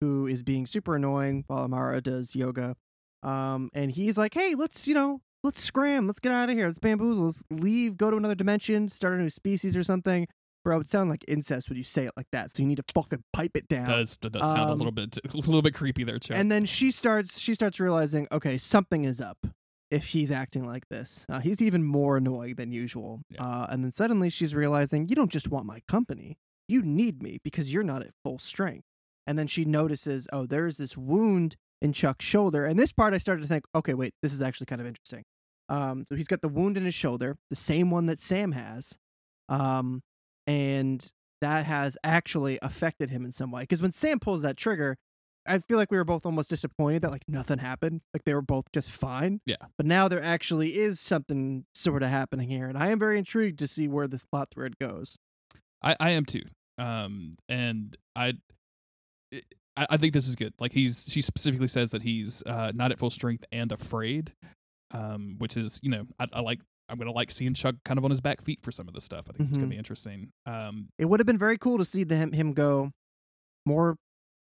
who 0.00 0.26
is 0.26 0.42
being 0.42 0.66
super 0.66 0.94
annoying 0.96 1.44
while 1.48 1.64
Amara 1.64 2.00
does 2.00 2.36
yoga. 2.36 2.76
Um, 3.24 3.70
and 3.74 3.90
he's 3.90 4.16
like, 4.18 4.34
"Hey, 4.34 4.54
let's 4.54 4.86
you 4.86 4.94
know, 4.94 5.22
let's 5.44 5.60
scram, 5.60 6.08
let's 6.08 6.18
get 6.18 6.32
out 6.32 6.50
of 6.50 6.56
here, 6.56 6.66
let's 6.66 6.78
bamboozle, 6.80 7.26
let's 7.26 7.44
leave, 7.50 7.96
go 7.96 8.10
to 8.10 8.16
another 8.16 8.34
dimension, 8.34 8.88
start 8.88 9.14
a 9.14 9.22
new 9.22 9.30
species 9.30 9.76
or 9.76 9.84
something." 9.84 10.26
Bro, 10.64 10.80
it 10.80 10.88
sounds 10.88 11.10
like 11.10 11.22
incest 11.28 11.68
when 11.68 11.76
you 11.76 11.84
say 11.84 12.06
it 12.06 12.12
like 12.16 12.26
that. 12.32 12.50
So 12.50 12.62
you 12.62 12.66
need 12.66 12.78
to 12.78 12.84
fucking 12.94 13.22
pipe 13.34 13.50
it 13.54 13.68
down. 13.68 13.84
Does 13.84 14.16
does 14.16 14.32
sound 14.42 14.70
a 14.70 14.72
Um, 14.72 14.78
little 14.78 14.92
bit 14.92 15.18
a 15.32 15.36
little 15.36 15.60
bit 15.60 15.74
creepy 15.74 16.04
there, 16.04 16.18
Chuck. 16.18 16.36
And 16.38 16.50
then 16.50 16.64
she 16.64 16.90
starts 16.90 17.38
she 17.38 17.54
starts 17.54 17.78
realizing, 17.78 18.26
okay, 18.32 18.56
something 18.58 19.04
is 19.04 19.20
up 19.20 19.46
if 19.90 20.06
he's 20.08 20.30
acting 20.30 20.66
like 20.66 20.88
this. 20.88 21.26
Uh, 21.28 21.40
he's 21.40 21.60
even 21.60 21.84
more 21.84 22.16
annoying 22.16 22.54
than 22.54 22.72
usual. 22.72 23.20
Yeah. 23.28 23.44
Uh, 23.44 23.66
and 23.68 23.84
then 23.84 23.92
suddenly 23.92 24.30
she's 24.30 24.54
realizing, 24.54 25.06
you 25.08 25.14
don't 25.14 25.30
just 25.30 25.50
want 25.50 25.66
my 25.66 25.80
company. 25.86 26.38
You 26.66 26.80
need 26.80 27.22
me 27.22 27.38
because 27.44 27.70
you're 27.70 27.82
not 27.84 28.00
at 28.00 28.12
full 28.24 28.38
strength. 28.38 28.86
And 29.26 29.38
then 29.38 29.46
she 29.46 29.66
notices, 29.66 30.26
oh, 30.32 30.46
there's 30.46 30.78
this 30.78 30.96
wound 30.96 31.56
in 31.82 31.92
Chuck's 31.92 32.24
shoulder. 32.24 32.64
And 32.64 32.78
this 32.78 32.90
part 32.90 33.12
I 33.12 33.18
started 33.18 33.42
to 33.42 33.48
think, 33.48 33.66
okay, 33.74 33.92
wait, 33.92 34.14
this 34.22 34.32
is 34.32 34.40
actually 34.40 34.66
kind 34.66 34.80
of 34.80 34.86
interesting. 34.86 35.24
Um, 35.68 36.04
so 36.08 36.14
he's 36.14 36.28
got 36.28 36.42
the 36.42 36.48
wound 36.48 36.76
in 36.76 36.84
his 36.84 36.94
shoulder, 36.94 37.36
the 37.50 37.56
same 37.56 37.90
one 37.90 38.06
that 38.06 38.20
Sam 38.20 38.52
has. 38.52 38.98
Um, 39.48 40.02
and 40.46 41.10
that 41.40 41.66
has 41.66 41.96
actually 42.02 42.58
affected 42.62 43.10
him 43.10 43.24
in 43.24 43.32
some 43.32 43.50
way. 43.50 43.62
Because 43.62 43.82
when 43.82 43.92
Sam 43.92 44.18
pulls 44.18 44.42
that 44.42 44.56
trigger, 44.56 44.96
I 45.46 45.58
feel 45.58 45.76
like 45.76 45.90
we 45.90 45.98
were 45.98 46.04
both 46.04 46.24
almost 46.24 46.48
disappointed 46.48 47.02
that 47.02 47.10
like 47.10 47.24
nothing 47.28 47.58
happened. 47.58 48.00
Like 48.14 48.24
they 48.24 48.34
were 48.34 48.42
both 48.42 48.72
just 48.72 48.90
fine. 48.90 49.40
Yeah. 49.44 49.56
But 49.76 49.86
now 49.86 50.08
there 50.08 50.22
actually 50.22 50.70
is 50.70 51.00
something 51.00 51.66
sort 51.74 52.02
of 52.02 52.08
happening 52.08 52.48
here, 52.48 52.66
and 52.66 52.78
I 52.78 52.90
am 52.90 52.98
very 52.98 53.18
intrigued 53.18 53.58
to 53.58 53.68
see 53.68 53.86
where 53.88 54.08
this 54.08 54.24
plot 54.24 54.48
thread 54.54 54.78
goes. 54.78 55.18
I, 55.82 55.96
I 56.00 56.10
am 56.10 56.24
too. 56.24 56.44
Um, 56.78 57.34
and 57.48 57.96
I, 58.16 58.34
I, 59.76 59.86
I 59.90 59.96
think 59.98 60.14
this 60.14 60.26
is 60.26 60.34
good. 60.34 60.54
Like 60.58 60.72
he's, 60.72 61.04
she 61.08 61.20
specifically 61.20 61.68
says 61.68 61.90
that 61.90 62.02
he's 62.02 62.42
uh, 62.46 62.72
not 62.74 62.90
at 62.90 62.98
full 62.98 63.10
strength 63.10 63.44
and 63.52 63.70
afraid, 63.70 64.32
um, 64.92 65.36
which 65.38 65.56
is, 65.56 65.80
you 65.82 65.90
know, 65.90 66.04
I, 66.18 66.26
I 66.32 66.40
like. 66.40 66.60
I'm 66.86 66.98
gonna 66.98 67.12
like 67.12 67.30
seeing 67.30 67.54
Chuck 67.54 67.76
kind 67.86 67.96
of 67.96 68.04
on 68.04 68.10
his 68.10 68.20
back 68.20 68.42
feet 68.42 68.58
for 68.62 68.70
some 68.70 68.86
of 68.88 68.92
this 68.94 69.04
stuff. 69.04 69.24
I 69.30 69.32
think 69.32 69.48
it's 69.48 69.56
gonna 69.56 69.70
be 69.70 69.76
interesting. 69.78 70.32
Um, 70.44 70.88
It 70.98 71.06
would 71.06 71.18
have 71.18 71.26
been 71.26 71.38
very 71.38 71.56
cool 71.56 71.78
to 71.78 71.84
see 71.84 72.04
the, 72.04 72.14
him 72.14 72.32
him 72.32 72.52
go 72.52 72.90
more 73.64 73.96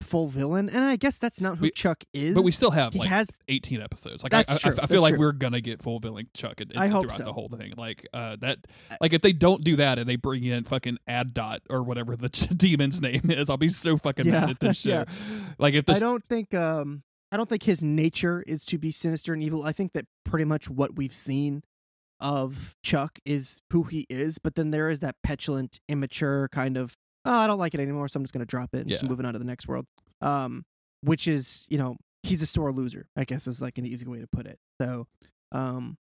full 0.03 0.27
villain, 0.27 0.69
and 0.69 0.85
I 0.85 0.97
guess 0.97 1.17
that's 1.17 1.41
not 1.41 1.59
who 1.59 1.63
We- 1.63 1.71
Chuck 1.71 2.03
is. 2.13 2.35
but 2.35 2.43
we 2.43 2.51
still 2.51 2.73
have 2.73 2.93
he 2.93 2.99
like 2.99 3.09
has 3.09 3.29
18 3.49 3.81
episodes. 3.81 4.25
Like 4.25 4.35
I, 4.35 4.39
I, 4.39 4.43
I- 4.49 4.57
feel 4.59 4.73
that's 4.75 4.93
like 4.95 5.13
true. 5.15 5.21
we're 5.21 5.33
gonna 5.33 5.61
get 5.61 5.81
full 5.81 6.01
villain 6.01 6.27
Chuck 6.35 6.61
in, 6.61 6.73
in- 6.73 6.77
I 6.77 6.89
hope 6.89 7.05
throughout 7.05 7.19
so. 7.19 7.25
the 7.25 7.33
whole 7.33 7.49
thing. 7.49 7.73
Like 7.77 8.05
uh, 8.13 8.35
that, 8.41 8.59
like 9.01 9.13
if 9.13 9.23
they 9.23 9.33
don't 9.33 9.63
do 9.63 9.77
that 9.77 10.01
and 10.01 10.09
they 10.09 10.17
bring 10.17 10.43
in 10.43 10.65
fucking 10.65 10.99
Ardat 11.09 11.61
or 11.71 11.85
whatever 11.85 12.17
the 12.17 12.29
demon's 12.57 13.01
name 13.01 13.31
is, 13.31 13.49
I'll 13.49 13.57
be 13.57 13.69
so 13.69 13.97
fucking 13.97 14.27
Yeah, 14.27 14.41
mad 14.41 14.51
at 14.51 14.61
this 14.61 14.77
show. 14.81 14.89
yeah. 14.91 15.05
Like 15.59 15.75
if 15.75 15.89
I 15.89 16.01
don't 16.01 16.25
think 16.29 16.53
um 16.53 17.05
I 17.35 17.37
don't 17.37 17.49
think 17.49 17.65
his 17.65 17.83
nature 17.83 18.45
is 18.47 18.65
to 18.67 18.79
be 18.79 18.93
sinister 18.93 19.33
and 19.33 19.43
evil. 19.43 19.65
I 19.65 19.73
think 19.73 19.93
that 19.95 20.07
pretty 20.25 20.45
much 20.45 20.71
what 20.71 20.95
we've 20.95 21.13
seen 21.13 21.65
of 22.21 22.77
Chuck 22.85 23.19
is 23.25 23.59
who 23.73 23.83
he 23.83 24.07
is, 24.09 24.39
but 24.39 24.55
then 24.55 24.71
there 24.71 24.89
is 24.89 25.01
that 25.01 25.17
petulant, 25.25 25.81
immature 25.89 26.49
kind 26.53 26.77
of 26.77 26.97
oh, 27.25 27.33
I 27.33 27.49
don't 27.49 27.59
like 27.59 27.75
it 27.75 27.81
anymore, 27.81 28.07
so 28.07 28.19
I'm 28.19 28.23
just 28.23 28.33
gonna 28.33 28.45
drop 28.47 28.71
it 28.73 28.83
and 28.83 28.89
just 28.89 29.03
moving 29.03 29.27
on 29.27 29.33
to 29.33 29.41
the 29.41 29.45
next 29.45 29.67
world. 29.67 29.85
Um, 30.21 30.63
which 31.01 31.27
is, 31.27 31.67
you 31.69 31.77
know, 31.77 31.97
he's 32.23 32.41
a 32.41 32.47
sore 32.47 32.71
loser, 32.73 33.07
I 33.17 33.25
guess 33.25 33.49
is 33.49 33.61
like 33.61 33.79
an 33.79 33.87
easy 33.87 34.07
way 34.07 34.21
to 34.21 34.29
put 34.29 34.47
it. 34.47 34.61
So 34.81 35.09
um 35.51 35.97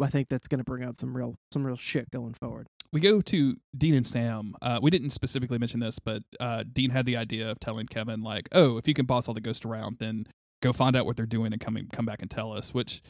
I 0.00 0.08
think 0.08 0.28
that's 0.28 0.48
going 0.48 0.58
to 0.58 0.64
bring 0.64 0.82
out 0.82 0.98
some 0.98 1.16
real 1.16 1.36
some 1.52 1.64
real 1.64 1.76
shit 1.76 2.10
going 2.10 2.34
forward. 2.34 2.66
we 2.92 2.98
go 2.98 3.20
to 3.20 3.56
Dean 3.76 3.94
and 3.94 4.06
Sam. 4.06 4.54
Uh, 4.60 4.80
we 4.82 4.90
didn't 4.90 5.10
specifically 5.10 5.58
mention 5.58 5.78
this, 5.80 6.00
but 6.00 6.24
uh, 6.40 6.64
Dean 6.70 6.90
had 6.90 7.06
the 7.06 7.16
idea 7.16 7.50
of 7.50 7.58
telling 7.58 7.86
Kevin, 7.86 8.20
like, 8.20 8.48
"Oh, 8.52 8.76
if 8.76 8.86
you 8.86 8.92
can 8.92 9.06
boss 9.06 9.28
all 9.28 9.34
the 9.34 9.40
ghosts 9.40 9.64
around, 9.64 9.96
then 9.98 10.26
go 10.62 10.72
find 10.72 10.96
out 10.96 11.04
what 11.04 11.16
they're 11.16 11.26
doing 11.26 11.52
and 11.52 11.60
come 11.60 11.76
come 11.92 12.06
back 12.06 12.22
and 12.22 12.30
tell 12.30 12.52
us." 12.52 12.72
Which, 12.72 13.02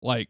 like, 0.00 0.28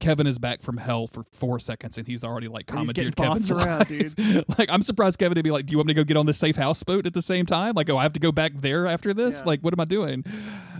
Kevin 0.00 0.26
is 0.26 0.38
back 0.38 0.62
from 0.62 0.78
hell 0.78 1.06
for 1.06 1.22
four 1.32 1.58
seconds 1.58 1.98
and 1.98 2.06
he's 2.06 2.24
already 2.24 2.48
like 2.48 2.70
And 2.70 2.80
he's 2.80 2.92
getting 2.92 3.12
commandeered 3.12 3.48
Kevin's 3.48 4.18
around, 4.18 4.44
like, 4.58 4.70
I'm 4.70 4.82
surprised 4.82 5.18
Kevin 5.18 5.36
to 5.36 5.42
be 5.42 5.50
like, 5.50 5.66
"Do 5.66 5.72
you 5.72 5.78
want 5.78 5.88
me 5.88 5.94
to 5.94 6.00
go 6.00 6.04
get 6.04 6.16
on 6.16 6.26
the 6.26 6.32
safe 6.32 6.56
house 6.56 6.82
boat 6.82 7.06
at 7.06 7.14
the 7.14 7.22
same 7.22 7.44
time?" 7.44 7.74
Like, 7.74 7.90
oh, 7.90 7.98
I 7.98 8.02
have 8.02 8.14
to 8.14 8.20
go 8.20 8.32
back 8.32 8.52
there 8.60 8.86
after 8.86 9.12
this. 9.12 9.40
Yeah. 9.40 9.46
Like, 9.46 9.60
what 9.60 9.74
am 9.74 9.80
I 9.80 9.84
doing? 9.84 10.24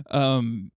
Um, 0.09 0.71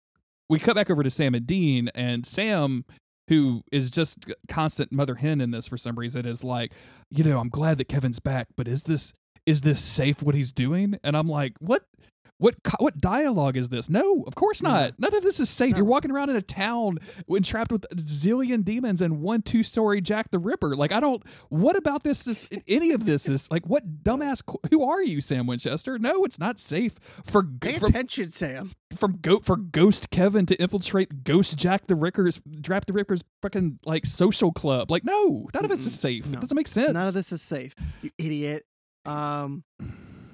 we 0.50 0.60
cut 0.60 0.76
back 0.76 0.90
over 0.90 1.04
to 1.04 1.10
Sam 1.10 1.36
and 1.36 1.46
Dean, 1.46 1.90
and 1.94 2.26
Sam 2.26 2.84
who 3.30 3.62
is 3.72 3.92
just 3.92 4.26
constant 4.48 4.92
mother 4.92 5.16
hen 5.16 5.40
in 5.40 5.52
this 5.52 5.68
for 5.68 5.78
some 5.78 5.98
reason 5.98 6.26
is 6.26 6.44
like 6.44 6.74
you 7.12 7.24
know 7.24 7.40
i'm 7.40 7.48
glad 7.48 7.78
that 7.78 7.88
kevin's 7.88 8.20
back 8.20 8.48
but 8.58 8.68
is 8.68 8.84
this 8.84 9.14
is 9.46 9.62
this 9.62 9.80
safe 9.80 10.22
what 10.22 10.36
he's 10.36 10.52
doing 10.52 11.00
and 11.04 11.16
i'm 11.16 11.28
like 11.28 11.54
what 11.60 11.86
what 12.40 12.56
what 12.80 12.98
dialogue 12.98 13.56
is 13.56 13.70
this 13.70 13.90
no 13.90 14.24
of 14.26 14.34
course 14.36 14.62
not 14.64 14.94
none 14.98 15.14
of 15.14 15.22
this 15.24 15.40
is 15.40 15.50
safe 15.50 15.72
No. 15.74 15.78
you're 15.78 15.86
walking 15.86 16.10
around 16.12 16.30
in 16.30 16.36
a 16.36 16.42
town 16.42 16.98
entrapped 17.30 17.72
with 17.72 17.86
a 17.92 17.96
zillion 17.96 18.64
demons 18.66 19.02
and 19.02 19.22
one 19.22 19.42
two-story 19.44 20.02
jack 20.02 20.32
the 20.32 20.40
ripper 20.40 20.76
like 20.76 20.92
i 20.92 21.00
don't 21.00 21.22
what 21.50 21.76
about 21.76 22.04
this 22.04 22.26
is 22.28 22.50
any 22.68 22.92
of 22.92 23.06
this 23.06 23.30
is 23.30 23.50
like 23.52 23.66
what 23.68 24.04
dumbass 24.04 24.42
who 24.72 24.84
are 24.84 25.04
you 25.04 25.22
sam 25.22 25.46
winchester 25.46 26.00
no 26.00 26.24
it's 26.24 26.40
not 26.40 26.60
safe 26.60 26.98
for 27.26 27.44
Pay 27.44 27.78
from, 27.78 27.90
attention, 27.90 28.30
Sam. 28.30 28.72
from 28.96 29.18
go 29.22 29.40
for 29.40 29.56
Ghost 29.58 30.10
Kevin 30.10 30.46
to 30.48 30.56
infiltrate 30.56 31.24
Ghost 31.24 31.58
Jack 31.58 31.88
the 31.88 31.96
Ricker's 31.96 32.42
Drap 32.62 32.86
the 32.86 32.94
Ripper's 32.94 33.24
fucking 33.42 33.80
like 33.86 34.06
social 34.06 34.52
club. 34.52 34.90
Like, 34.90 35.04
no, 35.04 35.48
none 35.54 35.66
of 35.66 35.70
this 35.70 35.86
Mm-mm. 35.86 35.90
safe. 35.90 36.26
No. 36.28 36.38
It 36.38 36.42
doesn't 36.42 36.56
make 36.56 36.68
sense. 36.68 36.94
None 36.94 37.08
of 37.08 37.14
this 37.14 37.32
is 37.32 37.42
safe, 37.42 37.76
you 38.02 38.10
idiot. 38.18 38.66
Um. 39.06 39.64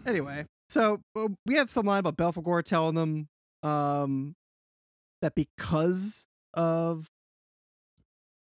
Anyway, 0.05 0.45
so 0.69 1.01
uh, 1.15 1.27
we 1.45 1.55
have 1.55 1.69
some 1.69 1.85
line 1.85 1.99
about 2.05 2.17
Belphegor 2.17 2.63
telling 2.63 2.95
them 2.95 3.27
um 3.63 4.35
that 5.21 5.35
because 5.35 6.27
of 6.53 7.09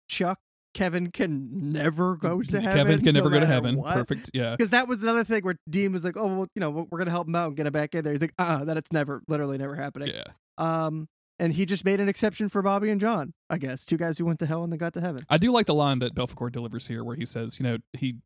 Chuck, 0.08 0.38
Kevin 0.74 1.10
can 1.10 1.72
never 1.72 2.16
go 2.16 2.42
to 2.42 2.60
heaven. 2.60 2.76
Kevin 2.78 2.98
can 2.98 3.14
no 3.14 3.20
never 3.20 3.30
go 3.30 3.40
to 3.40 3.46
heaven. 3.46 3.76
what. 3.76 3.94
Perfect. 3.94 4.30
Yeah. 4.32 4.52
Because 4.56 4.70
that 4.70 4.88
was 4.88 5.02
another 5.02 5.24
thing 5.24 5.42
where 5.42 5.56
Dean 5.68 5.92
was 5.92 6.04
like, 6.04 6.16
"Oh, 6.16 6.26
well, 6.26 6.46
you 6.54 6.60
know, 6.60 6.86
we're 6.90 6.98
gonna 6.98 7.10
help 7.10 7.28
him 7.28 7.34
out 7.34 7.48
and 7.48 7.56
get 7.56 7.66
him 7.66 7.72
back 7.72 7.94
in 7.94 8.04
there." 8.04 8.12
He's 8.12 8.20
like, 8.20 8.34
"Uh, 8.38 8.64
that 8.64 8.76
it's 8.76 8.92
never, 8.92 9.22
literally 9.28 9.58
never 9.58 9.74
happening." 9.74 10.08
Yeah. 10.08 10.24
Um, 10.58 11.08
and 11.42 11.52
he 11.52 11.66
just 11.66 11.84
made 11.84 11.98
an 12.00 12.08
exception 12.08 12.48
for 12.48 12.62
Bobby 12.62 12.88
and 12.88 13.00
John, 13.00 13.34
I 13.50 13.58
guess, 13.58 13.84
two 13.84 13.96
guys 13.96 14.16
who 14.16 14.24
went 14.24 14.38
to 14.38 14.46
hell 14.46 14.62
and 14.62 14.72
then 14.72 14.78
got 14.78 14.94
to 14.94 15.00
heaven. 15.00 15.24
I 15.28 15.38
do 15.38 15.50
like 15.50 15.66
the 15.66 15.74
line 15.74 15.98
that 15.98 16.14
Belphegor 16.14 16.52
delivers 16.52 16.86
here, 16.86 17.02
where 17.02 17.16
he 17.16 17.26
says, 17.26 17.58
"You 17.58 17.64
know, 17.64 17.78
he 17.94 18.16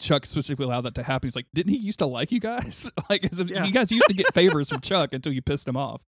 Chuck 0.00 0.26
specifically 0.26 0.64
allowed 0.66 0.82
that 0.82 0.94
to 0.96 1.02
happen." 1.04 1.28
He's 1.28 1.36
like, 1.36 1.46
"Didn't 1.54 1.72
he 1.72 1.78
used 1.78 2.00
to 2.00 2.06
like 2.06 2.32
you 2.32 2.40
guys? 2.40 2.90
like, 3.10 3.24
as 3.30 3.38
if 3.40 3.48
Yeah. 3.48 3.64
you 3.64 3.72
guys 3.72 3.92
used 3.92 4.08
to 4.08 4.14
get 4.14 4.34
favors 4.34 4.68
from 4.70 4.80
Chuck 4.82 5.12
until 5.12 5.32
you 5.32 5.42
pissed 5.42 5.68
him 5.68 5.76
off." 5.76 6.02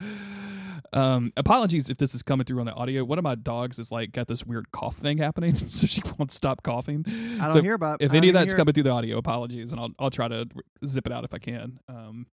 Um, 0.94 1.34
apologies 1.36 1.90
if 1.90 1.98
this 1.98 2.16
is 2.16 2.24
coming 2.24 2.46
through 2.46 2.60
on 2.62 2.66
the 2.66 2.72
audio. 2.74 3.04
One 3.04 3.18
of 3.18 3.24
my 3.24 3.36
dogs 3.36 3.78
is 3.78 3.92
like 3.92 4.14
got 4.14 4.28
this 4.28 4.46
weird 4.46 4.72
cough 4.72 4.96
thing 4.96 5.18
happening, 5.18 5.56
so 5.70 5.86
she 5.86 6.02
won't 6.18 6.32
stop 6.32 6.64
coughing. 6.64 7.04
I 7.42 7.46
don't 7.48 7.54
So 7.54 7.62
hear 7.62 7.74
about 7.74 8.02
if 8.02 8.14
any 8.14 8.30
of 8.30 8.34
that's 8.34 8.54
coming 8.54 8.74
through 8.74 8.84
the 8.84 8.92
audio, 8.92 9.18
apologies, 9.18 9.72
and 9.72 9.82
I'll 9.82 9.92
I'll 10.00 10.10
try 10.10 10.28
to 10.28 10.48
zip 10.86 11.06
it 11.06 11.12
out 11.14 11.24
if 11.24 11.34
I 11.34 11.40
can. 11.40 11.80
Um, 11.90 12.28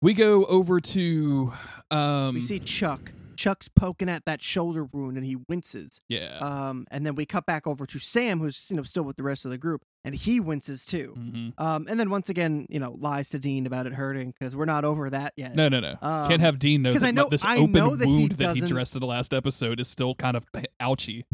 we 0.00 0.14
go 0.14 0.44
over 0.46 0.80
to 0.80 1.52
um, 1.90 2.34
we 2.34 2.40
see 2.40 2.60
Chuck. 2.60 3.12
Chuck's 3.36 3.68
poking 3.68 4.08
at 4.08 4.24
that 4.24 4.42
shoulder 4.42 4.84
wound 4.84 5.16
and 5.16 5.24
he 5.24 5.36
winces. 5.48 6.00
yeah, 6.08 6.38
Um, 6.40 6.88
and 6.90 7.06
then 7.06 7.14
we 7.14 7.24
cut 7.24 7.46
back 7.46 7.68
over 7.68 7.86
to 7.86 7.98
Sam, 8.00 8.40
who's 8.40 8.66
you 8.68 8.76
know 8.76 8.82
still 8.82 9.04
with 9.04 9.16
the 9.16 9.22
rest 9.22 9.44
of 9.44 9.52
the 9.52 9.58
group, 9.58 9.82
and 10.04 10.12
he 10.12 10.40
winces 10.40 10.84
too. 10.84 11.14
Mhm. 11.16 11.52
Um, 11.60 11.86
and 11.88 12.00
then 12.00 12.10
once 12.10 12.28
again, 12.28 12.66
you 12.68 12.80
know, 12.80 12.96
lies 12.98 13.30
to 13.30 13.38
Dean 13.38 13.64
about 13.64 13.86
it 13.86 13.92
hurting 13.94 14.34
because 14.36 14.56
we're 14.56 14.64
not 14.64 14.84
over 14.84 15.08
that 15.10 15.34
yet. 15.36 15.54
no, 15.54 15.68
no, 15.68 15.78
no, 15.78 15.96
Um, 16.02 16.26
can't 16.28 16.40
have 16.40 16.58
Dean 16.58 16.82
know 16.82 16.90
'cause 16.92 17.02
that 17.02 17.06
I 17.08 17.10
know- 17.12 17.28
this 17.30 17.44
I 17.44 17.58
open 17.58 17.70
know 17.72 17.94
that 17.94 18.06
he 18.08 18.12
wound 18.12 18.32
that 18.32 18.56
he 18.56 18.62
dressed 18.62 18.94
in 18.96 19.00
the 19.00 19.06
last 19.06 19.32
episode 19.32 19.78
is 19.78 19.86
still 19.86 20.16
kind 20.16 20.36
of 20.36 20.44
ouchy. 20.80 21.24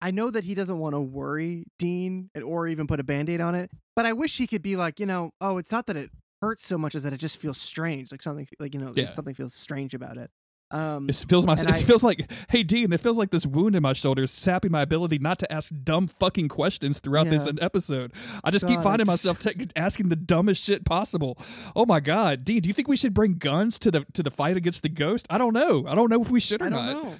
I 0.00 0.12
know 0.12 0.30
that 0.30 0.44
he 0.44 0.54
doesn't 0.54 0.78
want 0.78 0.94
to 0.94 1.00
worry 1.00 1.64
Dean 1.78 2.30
or 2.42 2.68
even 2.68 2.86
put 2.86 3.00
a 3.00 3.04
band-aid 3.04 3.40
on 3.40 3.54
it, 3.56 3.70
but 3.96 4.06
I 4.06 4.12
wish 4.12 4.38
he 4.38 4.46
could 4.46 4.62
be 4.62 4.76
like, 4.76 4.98
you 5.00 5.06
know, 5.06 5.32
oh, 5.40 5.58
it's 5.58 5.72
not 5.72 5.86
that 5.88 5.96
it 5.96 6.10
hurts 6.42 6.66
so 6.66 6.78
much 6.78 6.94
as 6.94 7.02
that 7.04 7.12
it 7.12 7.18
just 7.18 7.36
feels 7.38 7.58
strange, 7.60 8.10
like 8.12 8.22
something 8.22 8.46
like 8.58 8.74
you 8.74 8.80
know, 8.80 8.92
Yeah. 8.96 9.12
something 9.12 9.34
feels 9.34 9.54
strange 9.54 9.94
about 9.94 10.16
it. 10.16 10.30
Um, 10.72 11.08
It 11.08 11.16
feels 11.28 11.46
my. 11.46 11.54
It 11.54 11.66
I- 11.66 11.72
feels 11.82 12.04
like, 12.04 12.30
hey 12.48 12.62
Dean, 12.62 12.92
it 12.92 13.00
feels 13.00 13.18
like 13.18 13.32
this 13.32 13.44
wound 13.44 13.74
in 13.74 13.82
my 13.82 13.92
shoulder 13.92 14.22
is 14.22 14.30
sapping 14.30 14.70
my 14.70 14.82
ability 14.82 15.18
not 15.18 15.40
to 15.40 15.52
ask 15.52 15.72
dumb 15.82 16.06
fucking 16.06 16.46
questions 16.48 17.00
throughout 17.00 17.28
this 17.28 17.48
episode. 17.60 18.12
I 18.44 18.52
just 18.52 18.68
keep 18.68 18.80
finding 18.80 19.06
myself 19.08 19.40
ta- 19.40 19.50
asking 19.74 20.10
the 20.10 20.16
dumbest 20.16 20.62
shit 20.64 20.84
possible. 20.84 21.36
Oh 21.74 21.86
my 21.86 21.98
god, 21.98 22.44
Dean, 22.44 22.60
do 22.62 22.68
you 22.68 22.72
think 22.74 22.86
we 22.86 22.96
should 22.96 23.14
bring 23.14 23.34
guns 23.34 23.80
to 23.80 23.90
the 23.90 24.06
to 24.12 24.22
the 24.22 24.30
fight 24.30 24.56
against 24.56 24.84
the 24.84 24.88
ghost? 24.88 25.26
I 25.28 25.38
don't 25.38 25.54
know. 25.54 25.86
I 25.88 25.96
don't 25.96 26.08
know 26.08 26.22
if 26.22 26.30
we 26.30 26.38
should 26.38 26.62
or 26.62 26.66
I 26.66 26.68
don't 26.68 26.86
not. 26.86 27.04
know. 27.04 27.16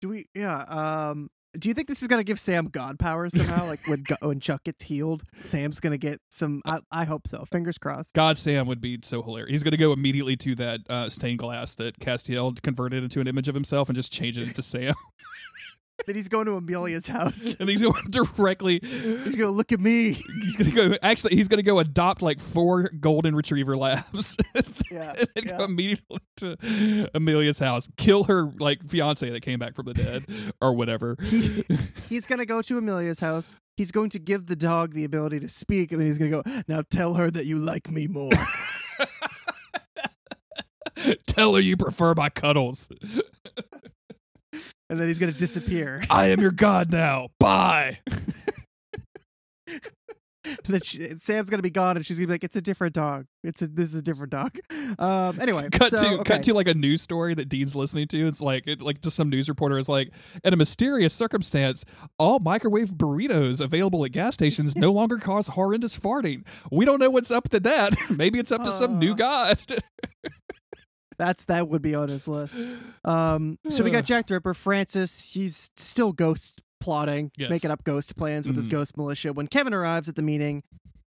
Do 0.00 0.08
we? 0.08 0.26
Yeah. 0.34 0.56
Um. 0.62 1.28
Do 1.58 1.68
you 1.68 1.74
think 1.74 1.88
this 1.88 2.02
is 2.02 2.08
gonna 2.08 2.24
give 2.24 2.40
Sam 2.40 2.66
God 2.66 2.98
powers 2.98 3.36
somehow? 3.36 3.66
like 3.66 3.86
when 3.86 4.04
when 4.20 4.40
Chuck 4.40 4.64
gets 4.64 4.84
healed, 4.84 5.22
Sam's 5.44 5.80
gonna 5.80 5.98
get 5.98 6.20
some. 6.30 6.62
I, 6.64 6.78
I 6.90 7.04
hope 7.04 7.26
so. 7.28 7.44
Fingers 7.50 7.78
crossed. 7.78 8.14
God 8.14 8.38
Sam 8.38 8.66
would 8.66 8.80
be 8.80 8.98
so 9.02 9.22
hilarious. 9.22 9.50
He's 9.50 9.62
gonna 9.62 9.76
go 9.76 9.92
immediately 9.92 10.36
to 10.38 10.54
that 10.56 10.80
uh, 10.88 11.08
stained 11.08 11.38
glass 11.38 11.74
that 11.76 11.98
Castiel 11.98 12.60
converted 12.62 13.02
into 13.02 13.20
an 13.20 13.26
image 13.26 13.48
of 13.48 13.54
himself 13.54 13.88
and 13.88 13.96
just 13.96 14.12
change 14.12 14.38
it 14.38 14.44
into 14.44 14.62
Sam. 14.62 14.94
Then 16.06 16.14
he's 16.14 16.28
going 16.28 16.46
to 16.46 16.52
Amelia's 16.56 17.08
house. 17.08 17.54
and 17.60 17.68
he's 17.68 17.82
going 17.82 18.00
directly. 18.10 18.78
He's 18.82 19.34
gonna 19.36 19.50
look 19.50 19.72
at 19.72 19.80
me. 19.80 20.12
He's 20.12 20.56
gonna 20.56 20.70
go. 20.70 20.96
Actually, 21.02 21.34
he's 21.36 21.48
gonna 21.48 21.62
go 21.64 21.78
adopt 21.80 22.22
like 22.22 22.38
four 22.40 22.88
golden 23.00 23.34
retriever 23.34 23.76
labs. 23.76 24.36
Yeah. 24.90 25.14
and 25.18 25.28
then 25.34 25.44
yeah. 25.46 25.58
go 25.58 25.64
immediately 25.64 26.18
to 26.38 27.10
Amelia's 27.14 27.58
house, 27.58 27.88
kill 27.96 28.24
her 28.24 28.52
like 28.60 28.86
fiance 28.88 29.28
that 29.28 29.40
came 29.42 29.58
back 29.58 29.74
from 29.74 29.86
the 29.86 29.94
dead 29.94 30.24
or 30.62 30.72
whatever. 30.74 31.16
He- 31.22 31.64
He's 32.08 32.26
gonna 32.26 32.46
go 32.46 32.62
to 32.62 32.78
Amelia's 32.78 33.18
house. 33.18 33.52
He's 33.76 33.90
going 33.90 34.10
to 34.10 34.18
give 34.20 34.46
the 34.46 34.54
dog 34.56 34.94
the 34.94 35.04
ability 35.04 35.40
to 35.40 35.48
speak, 35.48 35.90
and 35.92 36.00
then 36.00 36.06
he's 36.06 36.18
gonna 36.18 36.30
go. 36.30 36.42
Now 36.68 36.82
tell 36.88 37.14
her 37.14 37.30
that 37.32 37.46
you 37.46 37.56
like 37.56 37.90
me 37.90 38.06
more. 38.06 38.30
Tell 41.26 41.54
her 41.54 41.60
you 41.60 41.76
prefer 41.76 42.14
my 42.14 42.30
cuddles. 42.30 42.88
And 44.90 44.98
then 44.98 45.08
he's 45.08 45.18
gonna 45.18 45.32
disappear. 45.32 46.02
I 46.10 46.26
am 46.26 46.40
your 46.40 46.50
god 46.50 46.92
now. 46.92 47.28
Bye. 47.38 47.98
She, 50.82 50.98
Sam's 51.16 51.50
gonna 51.50 51.62
be 51.62 51.70
gone, 51.70 51.96
and 51.96 52.06
she's 52.06 52.18
gonna 52.18 52.28
be 52.28 52.34
like, 52.34 52.44
"It's 52.44 52.56
a 52.56 52.62
different 52.62 52.94
dog. 52.94 53.26
It's 53.42 53.62
a 53.62 53.66
this 53.66 53.90
is 53.90 53.96
a 53.96 54.02
different 54.02 54.30
dog." 54.30 54.58
Um. 54.98 55.40
Anyway, 55.40 55.68
cut 55.72 55.90
so, 55.90 56.02
to 56.02 56.08
okay. 56.20 56.22
cut 56.24 56.42
to 56.44 56.54
like 56.54 56.68
a 56.68 56.74
news 56.74 57.02
story 57.02 57.34
that 57.34 57.48
Dean's 57.48 57.74
listening 57.74 58.06
to. 58.08 58.28
It's 58.28 58.40
like 58.40 58.66
it, 58.66 58.80
like 58.80 59.00
just 59.00 59.16
some 59.16 59.30
news 59.30 59.48
reporter 59.48 59.78
is 59.78 59.88
like, 59.88 60.12
in 60.44 60.52
a 60.52 60.56
mysterious 60.56 61.12
circumstance, 61.12 61.84
all 62.18 62.38
microwave 62.38 62.90
burritos 62.90 63.60
available 63.60 64.04
at 64.04 64.12
gas 64.12 64.34
stations 64.34 64.76
no 64.76 64.92
longer 64.92 65.18
cause 65.18 65.48
horrendous 65.48 65.98
farting. 65.98 66.46
We 66.70 66.84
don't 66.84 67.00
know 67.00 67.10
what's 67.10 67.30
up 67.30 67.48
to 67.50 67.60
that. 67.60 67.96
Maybe 68.10 68.38
it's 68.38 68.52
up 68.52 68.64
to 68.64 68.72
some 68.72 68.98
new 68.98 69.14
god. 69.16 69.58
That's 71.18 71.44
that 71.46 71.68
would 71.68 71.82
be 71.82 71.94
on 71.94 72.08
his 72.08 72.26
list. 72.28 72.66
Um, 73.06 73.58
so 73.68 73.84
we 73.84 73.92
got 73.92 74.04
Jack 74.04 74.26
the 74.26 74.34
Ripper, 74.34 74.52
Francis. 74.52 75.32
He's 75.32 75.70
still 75.76 76.12
ghost 76.12 76.60
plotting, 76.80 77.30
Yes. 77.36 77.50
making 77.50 77.70
up 77.70 77.84
ghost 77.84 78.16
plans 78.16 78.48
with 78.48 78.56
his 78.56 78.66
Mhm. 78.66 78.72
ghost 78.72 78.96
militia. 78.96 79.32
When 79.32 79.46
Kevin 79.46 79.72
arrives 79.72 80.08
at 80.08 80.16
the 80.16 80.22
meeting, 80.22 80.64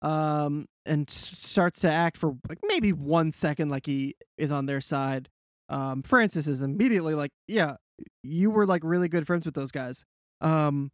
um, 0.03 0.67
and 0.85 1.09
starts 1.09 1.81
to 1.81 1.91
act 1.91 2.15
for 2.17 2.37
like 2.47 2.59
maybe 2.63 2.93
one 2.93 3.31
second 3.31 3.69
like 3.69 3.87
he 3.87 4.15
is 4.37 4.51
on 4.51 4.67
their 4.67 4.81
side, 4.81 5.29
um, 5.69 6.03
Francis 6.03 6.47
is 6.47 6.61
immediately 6.61 7.15
like, 7.15 7.31
"Yeah, 7.47 7.77
you 8.23 8.51
were 8.51 8.67
like 8.67 8.83
really 8.83 9.09
good 9.09 9.25
friends 9.25 9.47
with 9.47 9.55
those 9.55 9.71
guys." 9.71 10.05
Um, 10.41 10.91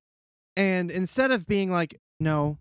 and 0.56 0.90
instead 0.90 1.30
of 1.32 1.46
being 1.46 1.70
like, 1.72 2.00
"No, 2.22 2.58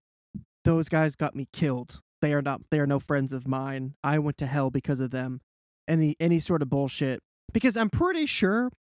those 0.65 0.89
guys 0.89 1.15
got 1.15 1.37
me 1.37 1.47
killed. 1.53 2.01
They 2.21 2.35
are 2.35 2.43
not. 2.43 2.63
They 2.71 2.81
are 2.81 2.87
no 2.87 2.99
friends 2.99 3.33
of 3.33 3.47
mine. 3.47 3.95
I 4.03 4.19
went 4.19 4.39
to 4.39 4.47
hell 4.47 4.71
because 4.71 4.99
of 4.99 5.11
them." 5.13 5.41
Any 5.89 6.17
any 6.21 6.41
sort 6.41 6.63
of 6.63 6.69
bullshit 6.71 7.21
because 7.53 7.77
I'm 7.77 7.91
pretty 7.91 8.27
sure 8.27 8.71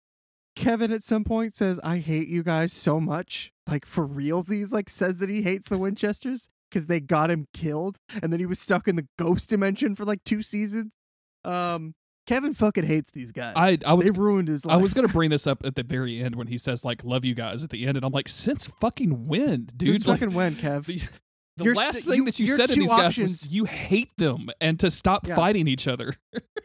Kevin 0.57 0.93
at 0.93 1.03
some 1.03 1.25
point 1.25 1.57
says 1.57 1.81
I 1.83 1.99
hate 1.99 2.29
you 2.29 2.43
guys 2.43 2.73
so 2.73 3.01
much 3.01 3.51
like 3.69 3.87
for 3.87 4.07
realsies 4.07 4.73
like 4.73 4.89
says 4.89 5.19
that 5.19 5.29
he 5.29 5.43
hates 5.43 5.69
the 5.69 5.79
Winchesters 5.79 6.49
because 6.71 6.87
they 6.87 7.01
got 7.01 7.31
him 7.31 7.47
killed 7.55 7.99
and 8.23 8.33
then 8.33 8.41
he 8.41 8.47
was 8.47 8.59
stuck 8.61 8.87
in 8.89 8.97
the 8.97 9.07
ghost 9.19 9.51
dimension 9.51 9.95
for 9.95 10.05
like 10.05 10.23
two 10.25 10.43
seasons. 10.43 10.91
Um, 11.45 11.95
Kevin 12.27 12.55
fucking 12.55 12.85
hates 12.85 13.11
these 13.13 13.33
guys. 13.33 13.53
I 13.57 13.79
I 13.85 13.93
was 13.93 14.07
they 14.07 14.11
ruined 14.19 14.49
his 14.49 14.65
life. 14.65 14.75
I 14.75 14.79
was 14.79 14.95
gonna 14.95 15.09
bring 15.09 15.29
this 15.31 15.47
up 15.47 15.65
at 15.67 15.75
the 15.75 15.83
very 15.83 16.21
end 16.23 16.37
when 16.37 16.47
he 16.47 16.57
says 16.57 16.83
like 16.85 17.05
"love 17.05 17.25
you 17.25 17.35
guys" 17.35 17.63
at 17.63 17.69
the 17.71 17.85
end, 17.87 17.99
and 17.99 18.05
I'm 18.07 18.13
like, 18.13 18.29
since 18.29 18.67
fucking 18.67 19.27
when, 19.27 19.67
dude? 19.77 19.79
Dude, 19.79 20.07
Like, 20.07 20.21
fucking 20.21 20.35
when, 20.35 20.57
Kev. 20.57 20.87
the, 20.87 21.03
the 21.59 21.75
last 21.75 21.97
st- 21.99 22.05
thing 22.07 22.15
you- 22.21 22.25
that 22.25 22.39
you 22.41 22.47
said 22.57 22.71
to 22.71 22.77
these 22.81 22.89
guys 22.89 23.19
was 23.19 23.47
you 23.49 23.67
hate 23.67 24.11
them 24.17 24.49
and 24.59 24.81
to 24.81 24.91
stop 24.91 25.27
Yeah. 25.29 25.37
fighting 25.37 25.69
each 25.69 25.87
other. 25.87 26.15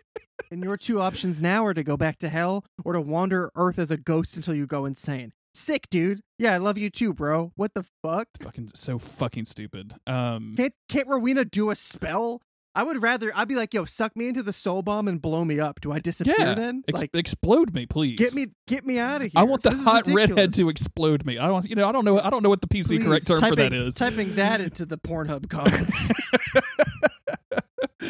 And 0.51 0.63
your 0.63 0.77
two 0.77 0.99
options 0.99 1.43
now 1.43 1.63
are 1.63 1.75
to 1.75 1.83
go 1.83 1.95
back 1.95 2.17
to 2.17 2.29
hell 2.29 2.65
or 2.83 2.93
to 2.93 3.01
wander 3.01 3.51
Earth 3.55 3.77
as 3.77 3.91
a 3.91 3.97
ghost 3.97 4.35
until 4.35 4.55
you 4.55 4.65
go 4.65 4.85
insane. 4.85 5.31
Sick, 5.53 5.87
dude. 5.91 6.21
Yeah, 6.39 6.53
I 6.53 6.57
love 6.57 6.75
you 6.77 6.89
too, 6.89 7.13
bro. 7.13 7.51
What 7.55 7.75
the 7.75 7.85
fuck? 8.01 8.27
Fucking 8.41 8.71
so 8.73 8.97
fucking 8.97 9.45
stupid. 9.45 9.93
Um, 10.07 10.55
Can't 10.57 10.73
can't 10.87 11.07
Rowena 11.07 11.45
do 11.45 11.69
a 11.69 11.75
spell? 11.75 12.41
I 12.73 12.83
would 12.83 13.01
rather 13.01 13.31
I'd 13.35 13.47
be 13.47 13.55
like, 13.55 13.73
yo, 13.73 13.85
suck 13.85 14.15
me 14.15 14.27
into 14.27 14.41
the 14.41 14.53
soul 14.53 14.81
bomb 14.81 15.07
and 15.07 15.21
blow 15.21 15.43
me 15.45 15.59
up. 15.59 15.81
Do 15.81 15.91
I 15.91 15.99
disappear 15.99 16.35
yeah, 16.37 16.53
then? 16.55 16.83
ex- 16.87 17.01
like 17.01 17.11
explode 17.13 17.73
me, 17.73 17.85
please. 17.85 18.17
get 18.17 18.33
me 18.33 18.47
get 18.67 18.85
me 18.85 18.97
out 18.97 19.17
of 19.21 19.31
here. 19.31 19.31
I 19.35 19.43
want 19.43 19.61
the 19.61 19.71
This 19.71 19.83
hot 19.83 20.07
redhead 20.07 20.53
to 20.55 20.69
explode 20.69 21.25
me. 21.25 21.37
I 21.37 21.47
don't, 21.47 21.67
you 21.69 21.75
know, 21.75 21.87
I 21.87 21.91
don't 21.91 22.05
know, 22.05 22.19
I 22.19 22.29
don't 22.29 22.41
know 22.41 22.49
what 22.49 22.61
the 22.61 22.67
PC 22.67 23.03
correct 23.03 23.25
Please, 23.25 23.39
term 23.39 23.39
typing, 23.39 23.57
for 23.57 23.69
that 23.69 23.73
is. 23.73 23.95
Typing 23.95 24.35
that 24.35 24.61
into 24.61 24.85
the 24.85 24.97
Pornhub 24.97 25.49
comments. 25.49 26.11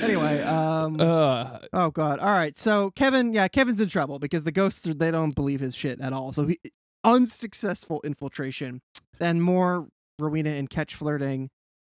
anyway, 0.09 0.41
um 0.43 0.99
uh, 0.99 1.59
Oh 1.73 1.91
god. 1.91 2.19
All 2.19 2.31
right. 2.31 2.57
So 2.57 2.91
Kevin, 2.91 3.33
yeah, 3.33 3.47
Kevin's 3.47 3.79
in 3.79 3.89
trouble 3.89 4.19
because 4.19 4.43
the 4.43 4.51
ghosts 4.51 4.85
are, 4.87 4.93
they 4.93 5.11
don't 5.11 5.35
believe 5.35 5.59
his 5.59 5.75
shit 5.75 5.99
at 6.01 6.13
all. 6.13 6.33
So 6.33 6.47
he 6.47 6.59
unsuccessful 7.03 8.01
infiltration, 8.03 8.81
then 9.19 9.41
more 9.41 9.87
Rowena 10.19 10.49
and 10.51 10.69
Ketch 10.69 10.95
flirting. 10.95 11.49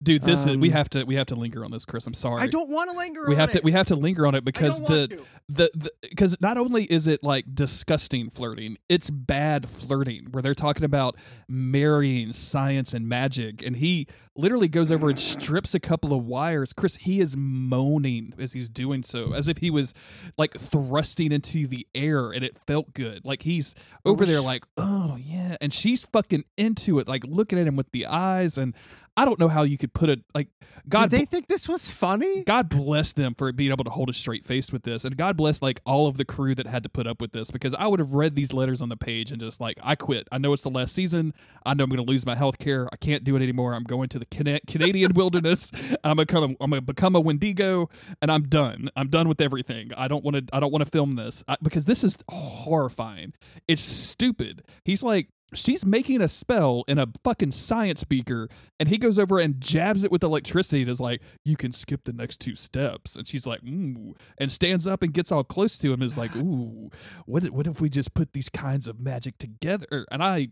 Dude, 0.03 0.23
this 0.23 0.47
is 0.47 0.57
we 0.57 0.69
Um, 0.69 0.73
have 0.75 0.91
to 0.91 1.05
we 1.05 1.15
have 1.17 1.27
to 1.29 1.35
linger 1.35 1.65
on 1.65 1.71
this, 1.71 1.85
Chris. 1.85 2.07
I'm 2.07 2.15
sorry. 2.15 2.43
I 2.43 2.47
don't 2.47 2.71
want 2.71 2.91
to 2.91 2.97
linger 2.97 3.25
we 3.27 3.35
on 3.35 3.41
have 3.41 3.51
to 3.53 3.61
we 3.63 3.73
have 3.73 3.87
to 3.87 3.97
linger 3.97 4.27
on 4.27 4.35
it 4.35 4.45
because 4.45 4.81
don't 4.81 5.11
the 5.49 5.71
the 5.75 5.93
because 6.03 6.41
not 6.41 6.57
only 6.57 6.85
is 6.85 7.07
it 7.07 7.23
like 7.23 7.55
disgusting 7.55 8.31
flirting, 8.31 8.77
it's 8.89 9.11
bad 9.11 9.69
flirting 9.69 10.29
where 10.31 10.43
they're 10.43 10.55
talking 10.55 10.85
about 10.85 11.17
marrying 11.49 12.33
science 12.33 12.95
and 12.95 13.09
magic, 13.09 13.63
and 13.63 13.77
he 13.77 14.07
literally 14.35 14.69
goes 14.69 14.91
over 14.91 15.11
and 15.11 15.19
strips 15.19 15.75
a 15.75 15.81
couple 15.81 16.15
of 16.15 16.25
wires. 16.25 16.73
Chris, 16.73 16.97
he 16.97 17.21
is 17.21 17.37
moaning 17.37 18.33
as 18.39 18.55
he's 18.55 18.71
doing 18.71 19.03
so, 19.03 19.33
as 19.33 19.49
if 19.49 19.59
he 19.59 19.71
was 19.71 19.93
like 20.39 20.55
thrusting 20.59 21.33
into 21.33 21.67
the 21.67 21.87
air, 21.95 22.31
and 22.31 22.45
it 22.45 22.57
felt 22.67 22.95
good. 22.95 23.25
Like 23.25 23.43
he's 23.43 23.75
over 24.05 24.25
there, 24.25 24.41
like 24.41 24.65
oh 24.77 25.17
yeah, 25.21 25.57
and 25.61 25.73
she's 25.73 26.07
fucking 26.07 26.45
into 26.57 26.99
it, 26.99 27.09
like 27.09 27.25
looking 27.27 27.59
at 27.59 27.67
him 27.67 27.77
with 27.77 27.91
the 27.93 28.07
eyes, 28.07 28.57
and 28.57 28.75
I 29.17 29.25
don't 29.27 29.39
know 29.39 29.49
how 29.49 29.63
you 29.63 29.77
could 29.77 29.93
put 29.93 30.09
it 30.09 30.21
like 30.35 30.49
God. 30.89 31.11
Did 31.11 31.21
they 31.21 31.25
think 31.27 31.47
this 31.47 31.69
was 31.69 31.91
funny? 31.91 32.45
God 32.45 32.71
bless 32.71 33.13
them 33.13 33.35
for 33.35 33.53
being 33.53 33.71
able 33.71 33.85
to 33.85 33.91
hold 33.91 34.09
a 34.09 34.13
straight 34.13 34.45
face 34.45 34.73
with 34.73 34.85
this, 34.85 35.05
and 35.05 35.17
God 35.17 35.37
bless 35.37 35.61
like 35.61 35.81
all 35.85 36.07
of 36.07 36.17
the 36.17 36.25
crew 36.25 36.55
that 36.55 36.67
had 36.67 36.83
to 36.85 36.89
put 36.89 37.07
up 37.07 37.21
with 37.21 37.33
this 37.33 37.51
because 37.51 37.75
I 37.75 37.87
would 37.87 38.01
have 38.01 38.15
read 38.15 38.35
these 38.35 38.53
letters 38.55 38.81
on 38.81 38.89
the 38.89 38.97
page 38.97 39.31
and 39.31 39.39
just 39.41 39.61
like 39.61 39.79
I 39.83 39.97
quit. 39.97 40.29
I 40.33 40.39
know 40.39 40.53
it's 40.55 40.63
the 40.63 40.71
last 40.71 40.95
season. 40.95 41.35
I 41.65 41.75
know 41.75 41.85
I'm 41.85 41.91
going 41.91 42.05
to 42.05 42.11
lose 42.11 42.25
my 42.25 42.35
health 42.35 42.59
care. 42.59 42.89
I 42.91 42.97
can't 42.97 43.23
do 43.23 43.37
it 43.37 43.43
anymore. 43.43 43.75
I'm 43.75 43.85
going 43.85 44.09
to 44.11 44.19
the 44.19 44.25
Cana- 44.27 44.61
Canadian 44.67 45.13
wilderness. 45.15 45.71
And 45.73 45.99
I'm 46.05 46.17
gonna 46.17 46.27
become 46.27 46.43
a, 46.45 46.47
I'm 46.65 46.71
going 46.71 46.81
to 46.81 46.81
become 46.81 47.15
a 47.15 47.21
Wendigo, 47.21 47.91
and 48.23 48.31
I'm 48.33 48.45
done. 48.45 48.89
I'm 48.97 49.09
done 49.09 49.29
with 49.29 49.41
everything. 49.43 49.91
I 49.97 50.09
don't 50.09 50.25
want 50.25 50.37
to. 50.37 50.57
I 50.57 50.61
don't 50.61 50.73
want 50.73 50.85
to 50.85 50.91
film 50.91 51.17
this 51.17 51.45
I, 51.47 51.57
because 51.63 51.85
this 51.85 52.03
is 52.03 52.17
horrifying. 52.31 53.35
It's 53.69 53.83
stupid. 53.83 54.63
He's 54.85 55.03
like. 55.03 55.29
She's 55.55 55.85
making 55.85 56.21
a 56.23 56.29
spell 56.29 56.85
in 56.89 56.99
a 56.99 57.07
fucking 57.25 57.53
science 57.53 58.05
beaker, 58.05 58.49
and 58.81 58.89
he 58.89 58.99
goes 58.99 59.19
over 59.19 59.39
and 59.39 59.61
jabs 59.61 60.05
it 60.05 60.11
with 60.13 60.23
electricity 60.23 60.83
and 60.83 60.91
is 60.91 61.01
like, 61.01 61.21
You 61.45 61.57
can 61.57 61.73
skip 61.73 62.05
the 62.05 62.13
next 62.13 62.41
two 62.41 62.55
steps. 62.57 63.17
And 63.17 63.27
she's 63.29 63.47
like, 63.47 63.63
Ooh, 63.65 64.15
and 64.39 64.51
stands 64.51 64.87
up 64.89 65.03
and 65.03 65.13
gets 65.13 65.31
all 65.31 65.45
close 65.45 65.77
to 65.79 65.89
him, 65.89 65.95
and 65.95 66.05
is 66.05 66.17
like, 66.19 66.35
Ooh, 66.37 66.91
what, 67.27 67.45
if- 67.45 67.51
what 67.51 67.67
if 67.67 67.81
we 67.81 67.89
just 67.89 68.15
put 68.15 68.33
these 68.33 68.49
kinds 68.49 68.87
of 68.89 68.99
magic 69.01 69.39
together? 69.39 70.07
And 70.11 70.23
I, 70.23 70.49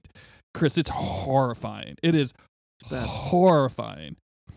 Chris, 0.54 0.76
it's 0.78 0.90
horrifying. 0.90 1.96
It 2.02 2.14
is 2.14 2.32
horrifying. 2.90 4.16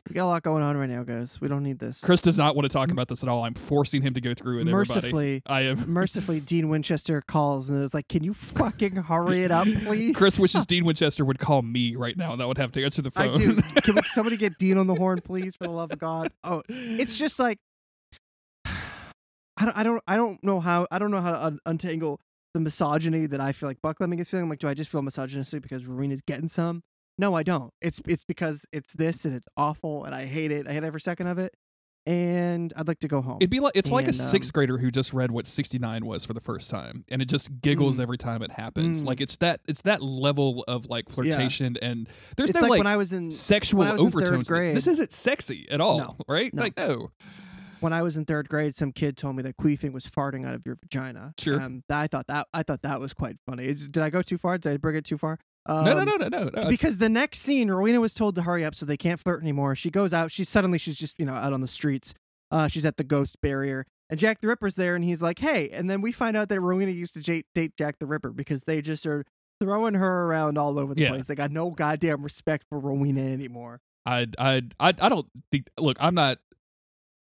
We 0.09 0.15
got 0.15 0.25
a 0.25 0.27
lot 0.27 0.43
going 0.43 0.61
on 0.61 0.75
right 0.75 0.89
now, 0.89 1.03
guys. 1.03 1.39
We 1.39 1.47
don't 1.47 1.63
need 1.63 1.79
this. 1.79 2.01
Chris 2.01 2.19
does 2.19 2.37
not 2.37 2.57
want 2.57 2.69
to 2.69 2.73
talk 2.73 2.91
about 2.91 3.07
this 3.07 3.23
at 3.23 3.29
all. 3.29 3.43
I'm 3.43 3.53
forcing 3.53 4.01
him 4.01 4.13
to 4.15 4.21
go 4.21 4.33
through 4.33 4.57
it, 4.57 4.61
everybody. 4.67 4.73
mercifully, 4.73 5.41
I 5.45 5.61
am. 5.61 5.85
mercifully, 5.93 6.41
Dean 6.41 6.67
Winchester 6.67 7.21
calls 7.21 7.69
and 7.69 7.81
is 7.81 7.93
like, 7.93 8.09
"Can 8.09 8.21
you 8.21 8.33
fucking 8.33 8.97
hurry 8.97 9.43
it 9.43 9.51
up, 9.51 9.65
please?" 9.65 10.17
Chris 10.17 10.37
wishes 10.37 10.65
Dean 10.67 10.83
Winchester 10.83 11.23
would 11.23 11.39
call 11.39 11.61
me 11.61 11.95
right 11.95 12.17
now, 12.17 12.33
and 12.33 12.41
I 12.41 12.45
would 12.45 12.57
have 12.57 12.73
to 12.73 12.83
answer 12.83 13.01
the 13.01 13.11
I 13.15 13.29
phone. 13.29 13.39
do. 13.39 13.55
Can 13.81 13.95
we, 13.95 14.01
somebody 14.07 14.35
get 14.35 14.57
Dean 14.57 14.77
on 14.77 14.87
the 14.87 14.95
horn, 14.95 15.21
please, 15.21 15.55
for 15.55 15.63
the 15.65 15.71
love 15.71 15.91
of 15.91 15.99
God? 15.99 16.31
Oh, 16.43 16.61
it's 16.67 17.17
just 17.17 17.39
like 17.39 17.59
I 18.65 18.73
don't, 19.61 19.77
I 19.77 19.83
don't, 19.83 20.03
I 20.05 20.15
don't 20.17 20.43
know 20.43 20.59
how, 20.59 20.85
I 20.91 20.99
don't 20.99 21.11
know 21.11 21.21
how 21.21 21.31
to 21.31 21.45
un- 21.45 21.59
untangle 21.65 22.19
the 22.53 22.59
misogyny 22.59 23.25
that 23.27 23.39
I 23.39 23.53
feel 23.53 23.69
like 23.69 23.81
Buckleming 23.81 24.19
is 24.19 24.29
feeling. 24.29 24.43
I'm 24.43 24.49
like, 24.49 24.59
do 24.59 24.67
I 24.67 24.73
just 24.73 24.91
feel 24.91 25.01
misogynistic 25.01 25.61
because 25.63 25.85
Rowena's 25.85 26.21
getting 26.21 26.49
some? 26.49 26.83
No, 27.17 27.35
I 27.35 27.43
don't. 27.43 27.71
It's 27.81 28.01
it's 28.07 28.25
because 28.25 28.65
it's 28.73 28.93
this 28.93 29.25
and 29.25 29.35
it's 29.35 29.47
awful 29.57 30.03
and 30.05 30.15
I 30.15 30.25
hate 30.25 30.51
it. 30.51 30.67
I 30.67 30.73
hate 30.73 30.83
every 30.83 31.01
second 31.01 31.27
of 31.27 31.37
it, 31.37 31.53
and 32.05 32.73
I'd 32.75 32.87
like 32.87 32.99
to 32.99 33.07
go 33.07 33.21
home. 33.21 33.37
It'd 33.39 33.49
be 33.49 33.59
like 33.59 33.73
it's 33.75 33.91
like 33.91 34.05
a 34.05 34.07
And, 34.07 34.15
sixth 34.15 34.49
um, 34.49 34.53
grader 34.53 34.77
who 34.79 34.91
just 34.91 35.13
read 35.13 35.31
what 35.31 35.47
69 35.47 36.05
was 36.05 36.25
for 36.25 36.33
the 36.33 36.41
first 36.41 36.69
time 36.69 37.05
and 37.09 37.21
it 37.21 37.25
just 37.29 37.61
giggles 37.61 37.97
Mm. 37.97 38.01
every 38.01 38.17
time 38.17 38.41
it 38.41 38.51
happens. 38.51 39.03
Mm. 39.03 39.07
Like 39.07 39.21
it's 39.21 39.37
that 39.37 39.61
it's 39.67 39.81
that 39.83 40.01
level 40.01 40.63
of 40.67 40.87
like 40.89 41.07
flirtation 41.09 41.77
and 41.81 42.09
there's 42.35 42.49
it's 42.49 42.57
no 42.57 42.63
like, 42.63 42.69
like, 42.71 42.77
when 42.79 42.87
I 42.87 42.97
was 42.97 43.13
in 43.13 43.31
sexual 43.31 43.85
was 43.85 43.99
in 44.01 44.07
overtones. 44.07 44.29
to 44.29 44.37
this. 44.39 44.47
grade- 44.47 44.75
This 44.75 44.87
isn't 44.87 45.11
sexy 45.11 45.67
at 45.69 45.79
all, 45.81 45.97
No. 45.99 46.15
right? 46.27 46.53
No. 46.53 46.61
Like 46.63 46.75
no. 46.75 47.11
when 47.79 47.93
I 47.93 48.01
was 48.01 48.17
in 48.17 48.25
third 48.25 48.49
grade, 48.49 48.75
some 48.75 48.91
kid 48.91 49.17
told 49.17 49.35
me 49.35 49.43
that 49.43 49.55
queefing 49.57 49.93
was 49.93 50.05
farting 50.07 50.45
out 50.47 50.55
of 50.55 50.65
your 50.65 50.77
vagina. 50.81 51.33
Sure. 51.39 51.61
Um, 51.61 51.83
that, 51.89 51.99
I 51.99 52.07
thought 52.07 52.27
that 52.27 52.47
I 52.53 52.63
thought 52.63 52.81
that 52.81 52.99
was 52.99 53.13
quite 53.13 53.35
funny. 53.47 53.65
Is, 53.65 53.87
did 53.87 54.01
I 54.03 54.09
go 54.09 54.21
too 54.21 54.37
far? 54.37 54.57
Did 54.57 54.73
I 54.73 54.77
bring 54.77 54.95
it 54.95 55.05
too 55.05 55.17
far? 55.17 55.37
Um, 55.65 55.85
no, 55.85 56.03
no, 56.03 56.15
no, 56.17 56.27
no, 56.27 56.49
no. 56.53 56.69
Because 56.69 56.97
the 56.97 57.07
next 57.09 57.39
scene, 57.39 57.71
Rowena 57.71 58.01
was 58.01 58.13
told 58.13 58.35
to 58.35 58.41
hurry 58.41 58.65
up 58.65 58.75
so 58.75 58.85
they 58.85 58.97
can't 58.97 59.19
flirt 59.19 59.41
anymore. 59.41 59.75
She 59.75 59.89
goes 59.89 60.13
out. 60.13 60.31
She 60.31 60.43
suddenly 60.43 60.77
she's 60.77 60.97
just 60.97 61.17
you 61.19 61.25
know 61.25 61.33
out 61.33 61.53
on 61.53 61.61
the 61.61 61.67
streets. 61.67 62.13
Uh, 62.51 62.67
she's 62.67 62.85
at 62.85 62.97
the 62.97 63.03
ghost 63.03 63.39
barrier, 63.41 63.85
and 64.09 64.19
Jack 64.19 64.41
the 64.41 64.47
Ripper's 64.47 64.75
there, 64.75 64.95
and 64.95 65.03
he's 65.05 65.21
like, 65.21 65.39
"Hey!" 65.39 65.69
And 65.69 65.89
then 65.89 66.01
we 66.01 66.11
find 66.11 66.35
out 66.35 66.49
that 66.49 66.59
Rowena 66.59 66.91
used 66.91 67.13
to 67.15 67.21
j- 67.21 67.45
date 67.55 67.77
Jack 67.77 67.99
the 67.99 68.05
Ripper 68.05 68.31
because 68.31 68.65
they 68.65 68.81
just 68.81 69.05
are 69.05 69.23
throwing 69.61 69.93
her 69.93 70.25
around 70.25 70.57
all 70.57 70.77
over 70.77 70.93
the 70.93 71.03
Yeah. 71.03 71.09
place. 71.09 71.27
They 71.27 71.35
got 71.35 71.51
no 71.51 71.71
goddamn 71.71 72.21
respect 72.23 72.65
for 72.69 72.77
Rowena 72.79 73.21
anymore. 73.21 73.79
I 74.05 74.27
I 74.37 74.63
I 74.81 74.89
I 74.99 75.09
don't 75.09 75.27
think 75.51 75.67
look, 75.79 75.95
I'm 75.99 76.13
not 76.15 76.39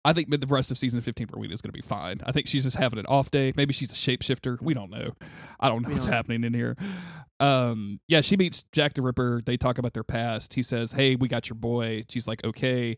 I 0.06 0.12
think 0.14 0.30
the 0.30 0.46
rest 0.48 0.70
of 0.70 0.78
season 0.78 1.00
15 1.02 1.28
for 1.28 1.38
Rowena 1.38 1.54
is 1.54 1.62
going 1.62 1.70
to 1.72 1.78
be 1.78 1.82
fine. 1.82 2.20
I 2.26 2.32
think 2.34 2.48
she's 2.48 2.64
just 2.64 2.76
having 2.76 3.00
an 3.00 3.06
off 3.06 3.32
day. 3.32 3.54
Maybe 3.56 3.74
she's 3.74 3.92
a 3.92 3.96
shapeshifter. 3.96 4.62
We 4.62 4.74
don't 4.74 4.92
know. 4.92 5.14
I 5.60 5.70
don't 5.70 5.82
know 5.84 5.88
We 5.90 5.94
what's 5.96 6.06
don't. 6.06 6.14
happening 6.14 6.44
in 6.44 6.54
here. 6.54 6.76
Um, 7.40 8.00
yeah, 8.08 8.22
she 8.22 8.36
meets 8.38 8.64
Jack 8.74 8.94
the 8.96 9.02
Ripper. 9.02 9.42
They 9.46 9.56
talk 9.58 9.78
about 9.78 9.94
their 9.94 10.04
past. 10.04 10.54
He 10.56 10.64
says, 10.64 10.92
"Hey, 10.94 11.16
we 11.16 11.28
got 11.28 11.50
your 11.50 11.56
boy." 11.56 12.04
She's 12.10 12.28
like, 12.28 12.44
"Okay." 12.44 12.98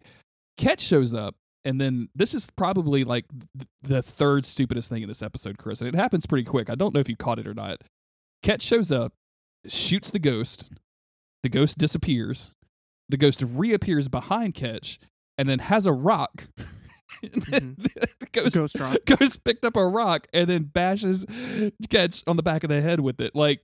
Ketch 0.58 0.82
shows 0.82 1.14
up, 1.14 1.36
and 1.64 1.80
then 1.82 2.08
this 2.16 2.34
is 2.34 2.50
probably 2.56 3.04
like 3.04 3.26
th- 3.58 3.68
the 3.84 4.02
third 4.02 4.46
stupidest 4.46 4.90
thing 4.90 5.02
in 5.02 5.08
this 5.08 5.22
episode, 5.22 5.58
Chris, 5.58 5.82
and 5.82 5.88
it 5.88 5.96
happens 5.96 6.26
pretty 6.26 6.46
quick. 6.46 6.70
I 6.70 6.76
don't 6.76 6.94
know 6.94 7.00
if 7.02 7.10
you 7.10 7.16
caught 7.16 7.40
it 7.40 7.48
or 7.48 7.54
not. 7.54 7.82
Ketch 8.42 8.62
shows 8.62 8.92
up, 8.92 9.14
shoots 9.68 10.12
the 10.12 10.20
ghost. 10.20 10.70
The 11.44 11.50
ghost 11.50 11.78
disappears. 11.78 12.52
The 13.10 13.18
ghost 13.18 13.44
reappears 13.46 14.08
behind 14.08 14.56
Ketch, 14.56 14.98
and 15.38 15.48
then 15.50 15.60
has 15.60 15.86
a 15.86 15.94
rock. 15.94 16.48
Mm-hmm. 17.24 17.84
The 18.20 18.28
ghost, 18.32 18.56
Ghost 18.56 18.76
rock. 18.80 18.98
ghost 19.06 19.44
picked 19.44 19.64
up 19.66 19.76
a 19.78 19.86
rock 19.86 20.28
and 20.34 20.50
then 20.50 20.64
bashes 20.64 21.26
Ketch 21.90 22.24
on 22.28 22.36
the 22.36 22.44
back 22.44 22.64
of 22.64 22.70
the 22.70 22.82
head 22.82 23.00
with 23.00 23.20
it. 23.22 23.36
Like, 23.36 23.64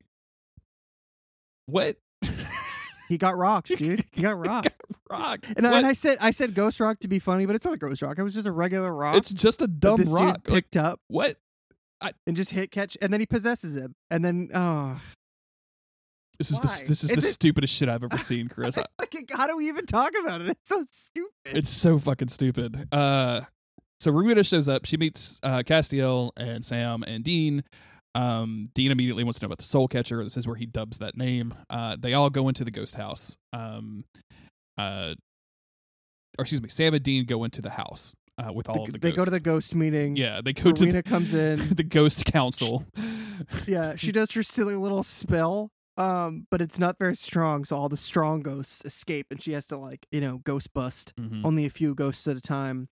what? 1.66 1.98
He 3.10 3.18
got 3.18 3.38
rocks, 3.38 3.70
dude. 3.72 4.06
He 4.14 4.22
got 4.22 4.38
rocked. 4.38 4.70
rock. 5.10 5.46
And, 5.58 5.68
I- 5.68 5.78
and 5.80 5.86
I 5.88 5.94
said 5.94 6.18
I 6.22 6.32
said 6.32 6.54
ghost 6.54 6.80
rock 6.80 7.00
to 7.00 7.08
be 7.10 7.20
funny, 7.20 7.46
but 7.46 7.56
it's 7.56 7.66
not 7.66 7.74
a 7.74 7.78
ghost 7.78 8.02
rock. 8.02 8.18
It 8.18 8.24
was 8.24 8.34
just 8.34 8.48
a 8.48 8.52
regular 8.52 8.94
rock. 8.94 9.16
it's 9.16 9.34
just 9.34 9.62
a 9.62 9.68
dumb 9.68 9.98
this 9.98 10.10
rock. 10.10 10.20
dude 10.22 10.28
Like, 10.28 10.44
picked 10.64 10.78
up 10.78 11.00
what? 11.08 11.38
and 12.26 12.36
just 12.36 12.52
hit 12.52 12.72
Ketch, 12.72 12.98
and 13.02 13.12
then 13.14 13.20
he 13.20 13.26
possesses 13.26 13.76
him, 13.76 13.96
and 14.10 14.24
then 14.26 14.50
oh, 14.56 15.00
This 16.42 16.52
is 16.52 16.60
the 16.60 16.68
this 16.88 17.04
is 17.04 17.12
Is 17.12 17.18
the 17.24 17.28
it- 17.28 17.32
stupidest 17.34 17.74
shit 17.74 17.88
I've 17.90 18.04
ever 18.04 18.18
seen, 18.32 18.48
Chris. 18.50 18.78
Like 19.00 19.30
how 19.32 19.46
do 19.48 19.58
we 19.58 19.68
even 19.68 19.86
talk 19.86 20.14
about 20.24 20.42
it? 20.42 20.50
It's 20.52 20.70
so 20.70 20.84
stupid. 20.90 21.32
It's 21.58 21.70
so 21.70 22.00
fucking 22.00 22.30
stupid. 22.30 22.88
Uh, 22.92 23.42
so 24.00 24.12
Rowena 24.12 24.44
shows 24.44 24.68
up. 24.70 24.86
She 24.86 24.98
meets 24.98 25.40
uh, 25.44 25.60
Castiel 25.64 26.32
and 26.38 26.64
Sam 26.66 27.04
and 27.04 27.24
Dean. 27.24 27.64
Um, 28.16 28.70
Dean 28.74 28.92
immediately 28.92 29.24
wants 29.24 29.40
to 29.40 29.46
know 29.46 29.48
about 29.48 29.58
the 29.60 29.64
Soul 29.66 29.88
Catcher. 29.88 30.24
This 30.24 30.38
is 30.38 30.48
where 30.48 30.56
he 30.56 30.66
dubs 30.66 30.98
that 31.00 31.16
name. 31.18 31.54
Uh, 31.70 31.98
they 32.00 32.14
all 32.14 32.30
go 32.30 32.48
into 32.48 32.64
the 32.64 32.72
ghost 32.72 32.96
house. 32.96 33.38
Um, 33.54 34.06
uh, 34.78 35.14
or 36.40 36.44
excuse 36.44 36.62
me, 36.62 36.70
Sam 36.70 36.94
and 36.94 37.04
Dean 37.04 37.26
go 37.26 37.44
into 37.44 37.62
the 37.62 37.72
house 37.72 38.16
uh, 38.38 38.52
with 38.54 38.70
all 38.70 38.76
The- 38.76 38.82
of 38.84 38.92
the 38.94 39.00
they 39.00 39.12
go 39.12 39.26
to 39.26 39.32
the 39.32 39.40
ghost 39.40 39.76
meeting. 39.76 40.16
yeah. 40.16 40.42
They 40.44 40.54
go 40.54 40.72
Rowena 40.72 41.04
to 41.04 41.04
comes 41.04 41.34
in. 41.36 41.76
the 41.76 41.84
ghost 41.84 42.26
council. 42.26 42.86
Yeah, 43.68 43.96
she 43.98 44.12
does 44.12 44.32
her 44.32 44.44
silly 44.44 44.76
little 44.76 45.04
spell, 45.04 45.70
um, 46.02 46.48
but 46.50 46.62
it's 46.62 46.80
not 46.80 46.98
very 47.00 47.16
strong, 47.16 47.66
so 47.66 47.76
all 47.78 47.90
the 47.90 47.98
strong 47.98 48.42
ghosts 48.42 48.84
escape, 48.86 49.28
and 49.32 49.42
she 49.42 49.52
has 49.54 49.66
to 49.68 49.78
like 49.78 50.06
you 50.12 50.22
know 50.22 50.40
ghost 50.44 50.74
bust 50.74 51.14
Mhm. 51.20 51.42
only 51.46 51.66
a 51.66 51.70
few 51.70 51.94
ghosts 51.96 52.28
at 52.28 52.36
a 52.38 52.42
time. 52.42 52.88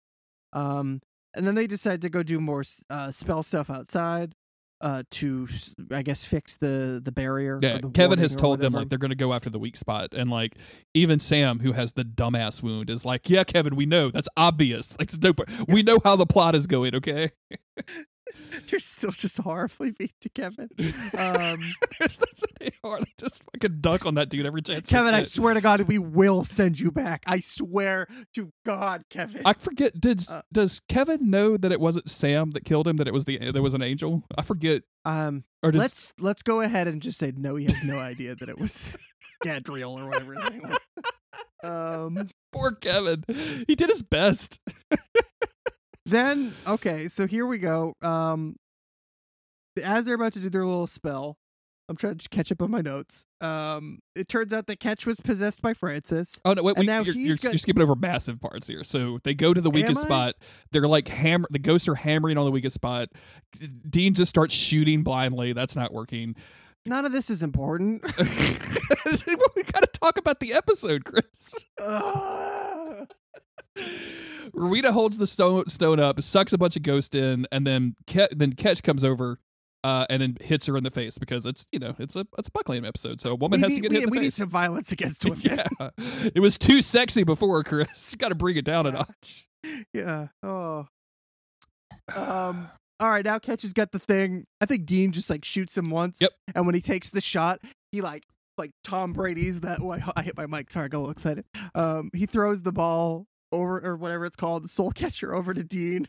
Um, 0.52 1.00
and 1.34 1.46
then 1.46 1.54
they 1.54 1.66
decide 1.66 2.00
to 2.02 2.08
go 2.08 2.22
do 2.22 2.40
more 2.40 2.64
uh, 2.90 3.10
spell 3.10 3.42
stuff 3.42 3.68
outside. 3.70 4.34
Uh, 4.78 5.02
to 5.10 5.48
I 5.90 6.02
guess 6.02 6.22
fix 6.22 6.58
the 6.58 7.00
the 7.02 7.10
barrier. 7.10 7.58
Yeah, 7.62 7.78
the 7.78 7.88
Kevin 7.88 8.18
has 8.18 8.36
told 8.36 8.60
them 8.60 8.74
like 8.74 8.90
they're 8.90 8.98
going 8.98 9.08
to 9.10 9.14
go 9.16 9.32
after 9.32 9.48
the 9.48 9.58
weak 9.58 9.74
spot, 9.74 10.12
and 10.12 10.28
like 10.30 10.52
even 10.92 11.18
Sam, 11.18 11.60
who 11.60 11.72
has 11.72 11.92
the 11.94 12.04
dumbass 12.04 12.62
wound, 12.62 12.90
is 12.90 13.02
like, 13.02 13.30
"Yeah, 13.30 13.44
Kevin, 13.44 13.74
we 13.74 13.86
know 13.86 14.10
that's 14.10 14.28
obvious. 14.36 14.92
Like, 14.92 15.08
it's 15.08 15.16
dope. 15.16 15.40
We 15.66 15.82
know 15.82 15.98
how 16.04 16.14
the 16.16 16.26
plot 16.26 16.54
is 16.54 16.66
going. 16.66 16.94
Okay." 16.94 17.30
They're 18.70 18.80
still 18.80 19.10
just 19.12 19.38
horribly 19.38 19.94
mean 19.98 20.08
to 20.20 20.28
Kevin. 20.30 20.68
Um, 21.16 21.60
There's 21.98 22.18
AR 22.82 23.00
that 23.00 23.08
just 23.18 23.42
fucking 23.44 23.78
dunk 23.80 24.06
on 24.06 24.14
that 24.14 24.28
dude 24.28 24.46
every 24.46 24.62
chance. 24.62 24.88
Kevin, 24.88 25.14
I 25.14 25.22
swear 25.22 25.54
to 25.54 25.60
God, 25.60 25.82
we 25.82 25.98
will 25.98 26.44
send 26.44 26.80
you 26.80 26.90
back. 26.90 27.22
I 27.26 27.40
swear 27.40 28.08
to 28.34 28.52
God, 28.64 29.04
Kevin. 29.10 29.42
I 29.44 29.52
forget. 29.52 30.00
Did 30.00 30.22
Uh, 30.28 30.42
does 30.52 30.80
Kevin 30.88 31.30
know 31.30 31.56
that 31.56 31.70
it 31.72 31.80
wasn't 31.80 32.08
Sam 32.10 32.52
that 32.52 32.64
killed 32.64 32.88
him? 32.88 32.96
That 32.96 33.06
it 33.08 33.14
was 33.14 33.24
the 33.26 33.50
there 33.52 33.62
was 33.62 33.74
an 33.74 33.82
angel. 33.82 34.24
I 34.36 34.42
forget. 34.42 34.82
um, 35.04 35.44
Or 35.62 35.70
does 35.70 35.80
let's 35.80 36.12
let's 36.18 36.42
go 36.42 36.60
ahead 36.60 36.88
and 36.88 37.02
just 37.02 37.18
say 37.18 37.32
no. 37.36 37.56
He 37.56 37.64
has 37.64 37.82
no 37.84 37.98
idea 37.98 38.34
that 38.36 38.48
it 38.48 38.58
was 38.58 38.96
Gadriel 39.44 39.98
or 40.02 40.08
whatever 40.08 40.34
his 40.34 40.50
name 40.50 40.62
was. 40.62 40.78
Um, 41.62 42.28
poor 42.52 42.72
Kevin? 42.72 43.24
He 43.66 43.74
did 43.74 43.88
his 43.90 44.02
best. 44.02 44.60
Then 46.06 46.52
okay, 46.66 47.08
so 47.08 47.26
here 47.26 47.46
we 47.46 47.58
go. 47.58 47.94
Um, 48.00 48.56
as 49.84 50.04
they're 50.04 50.14
about 50.14 50.32
to 50.34 50.40
do 50.40 50.48
their 50.48 50.64
little 50.64 50.86
spell, 50.86 51.36
I'm 51.88 51.96
trying 51.96 52.18
to 52.18 52.28
catch 52.30 52.50
up 52.50 52.62
on 52.62 52.70
my 52.70 52.80
notes. 52.80 53.26
Um, 53.40 53.98
it 54.14 54.28
turns 54.28 54.52
out 54.52 54.66
that 54.68 54.80
Ketch 54.80 55.06
was 55.06 55.20
possessed 55.20 55.62
by 55.62 55.74
Francis. 55.74 56.40
Oh 56.44 56.52
no! 56.54 56.62
Wait, 56.62 56.76
we, 56.78 56.86
now 56.86 57.00
you're, 57.02 57.14
you're, 57.14 57.36
got- 57.36 57.52
you're 57.52 57.58
skipping 57.58 57.82
over 57.82 57.94
massive 57.94 58.40
parts 58.40 58.66
here. 58.66 58.82
So 58.84 59.18
they 59.24 59.34
go 59.34 59.52
to 59.52 59.60
the 59.60 59.70
weakest 59.70 60.00
spot. 60.00 60.34
They're 60.72 60.88
like 60.88 61.08
hammer. 61.08 61.46
The 61.50 61.58
ghosts 61.58 61.88
are 61.88 61.94
hammering 61.94 62.38
on 62.38 62.44
the 62.44 62.50
weakest 62.50 62.74
spot. 62.74 63.08
Dean 63.88 64.14
just 64.14 64.30
starts 64.30 64.54
shooting 64.54 65.02
blindly. 65.02 65.52
That's 65.52 65.76
not 65.76 65.92
working. 65.92 66.34
None 66.86 67.04
of 67.04 67.12
this 67.12 67.30
is 67.30 67.42
important. 67.42 68.02
we 68.18 69.62
gotta 69.64 69.88
talk 69.92 70.18
about 70.18 70.40
the 70.40 70.54
episode, 70.54 71.04
Chris. 71.04 71.54
Ugh. 71.80 73.08
Rita 74.52 74.92
holds 74.92 75.18
the 75.18 75.26
stone 75.26 75.66
stone 75.68 76.00
up, 76.00 76.20
sucks 76.22 76.52
a 76.52 76.58
bunch 76.58 76.76
of 76.76 76.82
ghost 76.82 77.14
in, 77.14 77.46
and 77.52 77.66
then 77.66 77.96
Ke- 78.06 78.30
then 78.30 78.52
Ketch 78.52 78.82
comes 78.82 79.04
over. 79.04 79.38
Uh, 79.84 80.04
and 80.10 80.20
then 80.20 80.36
hits 80.40 80.66
her 80.66 80.76
in 80.76 80.82
the 80.82 80.90
face 80.90 81.16
because 81.16 81.46
it's 81.46 81.68
you 81.70 81.78
know 81.78 81.94
it's 82.00 82.16
a 82.16 82.26
it's 82.38 82.48
a 82.48 82.50
Buckleming 82.50 82.88
episode, 82.88 83.20
so 83.20 83.30
a 83.30 83.34
woman 83.36 83.60
we 83.60 83.62
has 83.62 83.70
need, 83.70 83.76
to 83.76 83.82
get 83.82 83.90
we, 83.90 83.94
hit 83.96 84.02
in 84.02 84.10
the 84.10 84.18
we 84.18 84.24
need 84.24 84.32
some 84.32 84.48
violence 84.48 84.90
against 84.90 85.24
women. 85.24 85.38
yeah, 85.44 85.90
it 86.34 86.40
was 86.40 86.58
too 86.58 86.82
sexy 86.82 87.22
before, 87.22 87.62
Chris. 87.62 88.14
Got 88.18 88.30
to 88.30 88.34
bring 88.34 88.56
it 88.56 88.64
down 88.64 88.86
a 88.86 88.90
notch. 88.92 89.46
yeah. 89.92 90.28
Oh. 90.42 90.88
Um. 92.16 92.68
All 92.98 93.10
right. 93.10 93.24
Now 93.24 93.38
Ketch 93.38 93.62
has 93.62 93.72
got 93.72 93.92
the 93.92 94.00
thing. 94.00 94.44
I 94.60 94.66
think 94.66 94.86
Dean 94.86 95.12
just 95.12 95.30
like 95.30 95.44
shoots 95.44 95.76
him 95.76 95.90
once. 95.90 96.20
Yep. 96.20 96.30
And 96.56 96.66
when 96.66 96.74
he 96.74 96.80
takes 96.80 97.10
the 97.10 97.20
shot, 97.20 97.60
he 97.92 98.00
like 98.00 98.24
like 98.58 98.72
Tom 98.82 99.12
Brady's 99.12 99.60
that. 99.60 99.78
Oh, 99.80 99.92
I, 99.92 100.02
I 100.16 100.22
hit 100.22 100.36
my 100.36 100.46
mic. 100.46 100.70
Sorry, 100.70 100.86
I 100.86 100.88
got 100.88 100.98
a 100.98 101.00
little 101.00 101.12
excited. 101.12 101.44
Um. 101.76 102.10
He 102.12 102.26
throws 102.26 102.62
the 102.62 102.72
ball 102.72 103.26
over 103.56 103.80
or 103.84 103.96
whatever 103.96 104.24
it's 104.26 104.36
called, 104.36 104.64
the 104.64 104.68
soul 104.68 104.90
catcher 104.94 105.34
over 105.34 105.54
to 105.54 105.64
Dean. 105.64 106.06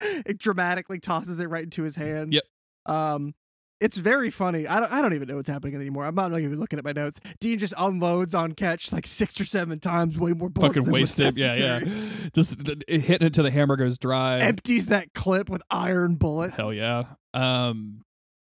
it 0.00 0.38
dramatically 0.38 0.98
tosses 0.98 1.40
it 1.40 1.48
right 1.48 1.64
into 1.64 1.82
his 1.82 1.96
hands. 1.96 2.34
Yep. 2.34 2.42
Um. 2.86 3.34
It's 3.80 3.96
very 3.96 4.30
funny. 4.30 4.68
I 4.68 4.78
don't. 4.78 4.92
I 4.92 5.02
don't 5.02 5.12
even 5.12 5.26
know 5.26 5.34
what's 5.36 5.48
happening 5.48 5.74
anymore. 5.74 6.04
I'm 6.04 6.14
not 6.14 6.30
even 6.38 6.54
looking 6.60 6.78
at 6.78 6.84
my 6.84 6.92
notes. 6.92 7.18
Dean 7.40 7.58
just 7.58 7.74
unloads 7.76 8.32
on 8.32 8.52
Ketch 8.52 8.92
like 8.92 9.08
six 9.08 9.40
or 9.40 9.44
seven 9.44 9.80
times, 9.80 10.16
way 10.16 10.34
more 10.34 10.48
bullets 10.48 10.76
Fucking 10.76 10.92
wasted. 10.92 11.36
Yeah, 11.36 11.56
yeah. 11.56 11.80
Just 12.32 12.64
hitting 12.86 13.26
it 13.26 13.34
till 13.34 13.42
the 13.42 13.50
hammer 13.50 13.74
goes 13.74 13.98
dry. 13.98 14.38
Empties 14.38 14.86
that 14.86 15.12
clip 15.14 15.50
with 15.50 15.62
iron 15.68 16.14
bullets. 16.14 16.54
Hell 16.54 16.72
yeah. 16.72 17.06
Um, 17.34 18.02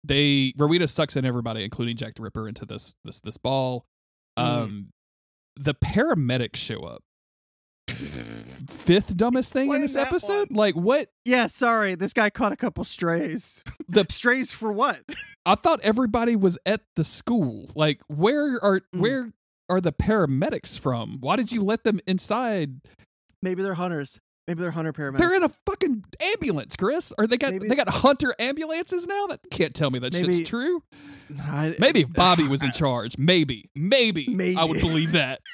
they 0.03 0.53
Rowena 0.57 0.87
sucks 0.87 1.15
in 1.15 1.23
everybody, 1.25 1.63
including 1.63 1.95
Jack 1.95 2.15
the 2.15 2.21
Ripper, 2.21 2.47
into 2.47 2.65
this 2.65 2.95
this 3.05 3.21
this 3.21 3.37
ball. 3.37 3.85
Mm. 4.37 4.43
Um, 4.43 4.89
the 5.55 5.73
paramedics 5.73 6.57
show 6.57 6.81
up. 6.81 7.03
Fifth 8.69 9.15
dumbest 9.15 9.53
thing 9.53 9.71
in 9.73 9.81
this 9.81 9.95
episode. 9.95 10.49
one. 10.49 10.57
Like 10.57 10.75
what? 10.75 11.09
Yeah, 11.25 11.47
sorry. 11.47 11.95
This 11.95 12.13
guy 12.13 12.29
caught 12.29 12.51
a 12.51 12.55
couple 12.55 12.83
strays. 12.83 13.63
The 13.87 14.05
strays 14.09 14.51
for 14.53 14.71
what? 14.71 15.01
I 15.45 15.55
thought 15.55 15.79
everybody 15.81 16.35
was 16.35 16.57
at 16.65 16.81
the 16.95 17.03
school. 17.03 17.71
Like 17.75 18.01
where 18.07 18.63
are 18.63 18.81
Mm. 18.93 18.99
where 18.99 19.33
are 19.69 19.79
the 19.81 19.93
paramedics 19.93 20.77
from? 20.77 21.17
Why 21.21 21.35
did 21.35 21.51
you 21.51 21.61
let 21.63 21.83
them 21.83 21.99
inside? 22.07 22.81
Maybe 23.41 23.63
they're 23.63 23.73
hunters. 23.75 24.19
Maybe 24.47 24.61
they're 24.61 24.71
hunter 24.71 24.91
paramedics. 24.91 25.19
They're 25.19 25.35
in 25.35 25.43
a 25.43 25.51
fucking 25.65 26.03
ambulance, 26.19 26.75
Chris. 26.75 27.13
Or 27.17 27.27
they 27.27 27.37
got 27.37 27.53
Maybe- 27.53 27.69
they 27.69 27.75
got 27.75 27.87
hunter 27.89 28.35
ambulances 28.39 29.07
now. 29.07 29.27
That 29.27 29.39
can't 29.51 29.73
tell 29.73 29.89
me 29.89 29.99
that 29.99 30.13
Maybe- 30.13 30.33
shit's 30.33 30.49
true. 30.49 30.83
I- 31.41 31.75
Maybe 31.79 32.01
if 32.01 32.11
Bobby 32.11 32.47
was 32.47 32.61
in 32.63 32.71
charge, 32.73 33.17
maybe, 33.17 33.69
maybe, 33.73 34.55
I 34.57 34.65
would 34.65 34.81
believe 34.81 35.13
that. 35.13 35.39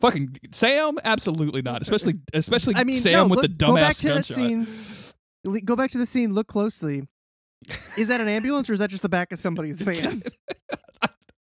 Fucking 0.00 0.36
Sam, 0.52 0.98
absolutely 1.04 1.62
not. 1.62 1.82
Especially, 1.82 2.14
especially 2.32 2.74
I 2.76 2.84
mean, 2.84 2.96
Sam 2.96 3.12
no, 3.12 3.26
with 3.28 3.40
look, 3.40 3.42
the 3.58 3.66
go 3.66 3.74
back 3.74 3.94
dumbass 3.94 4.00
to 4.00 4.06
that 4.08 4.14
gunshot. 4.14 4.36
scene. 4.36 5.60
Go 5.64 5.76
back 5.76 5.90
to 5.92 5.98
the 5.98 6.06
scene. 6.06 6.32
Look 6.34 6.46
closely. 6.48 7.06
Is 7.96 8.08
that 8.08 8.20
an 8.20 8.28
ambulance 8.28 8.68
or 8.68 8.72
is 8.72 8.78
that 8.80 8.90
just 8.90 9.02
the 9.02 9.08
back 9.08 9.32
of 9.32 9.38
somebody's 9.38 9.80
van? 9.82 10.22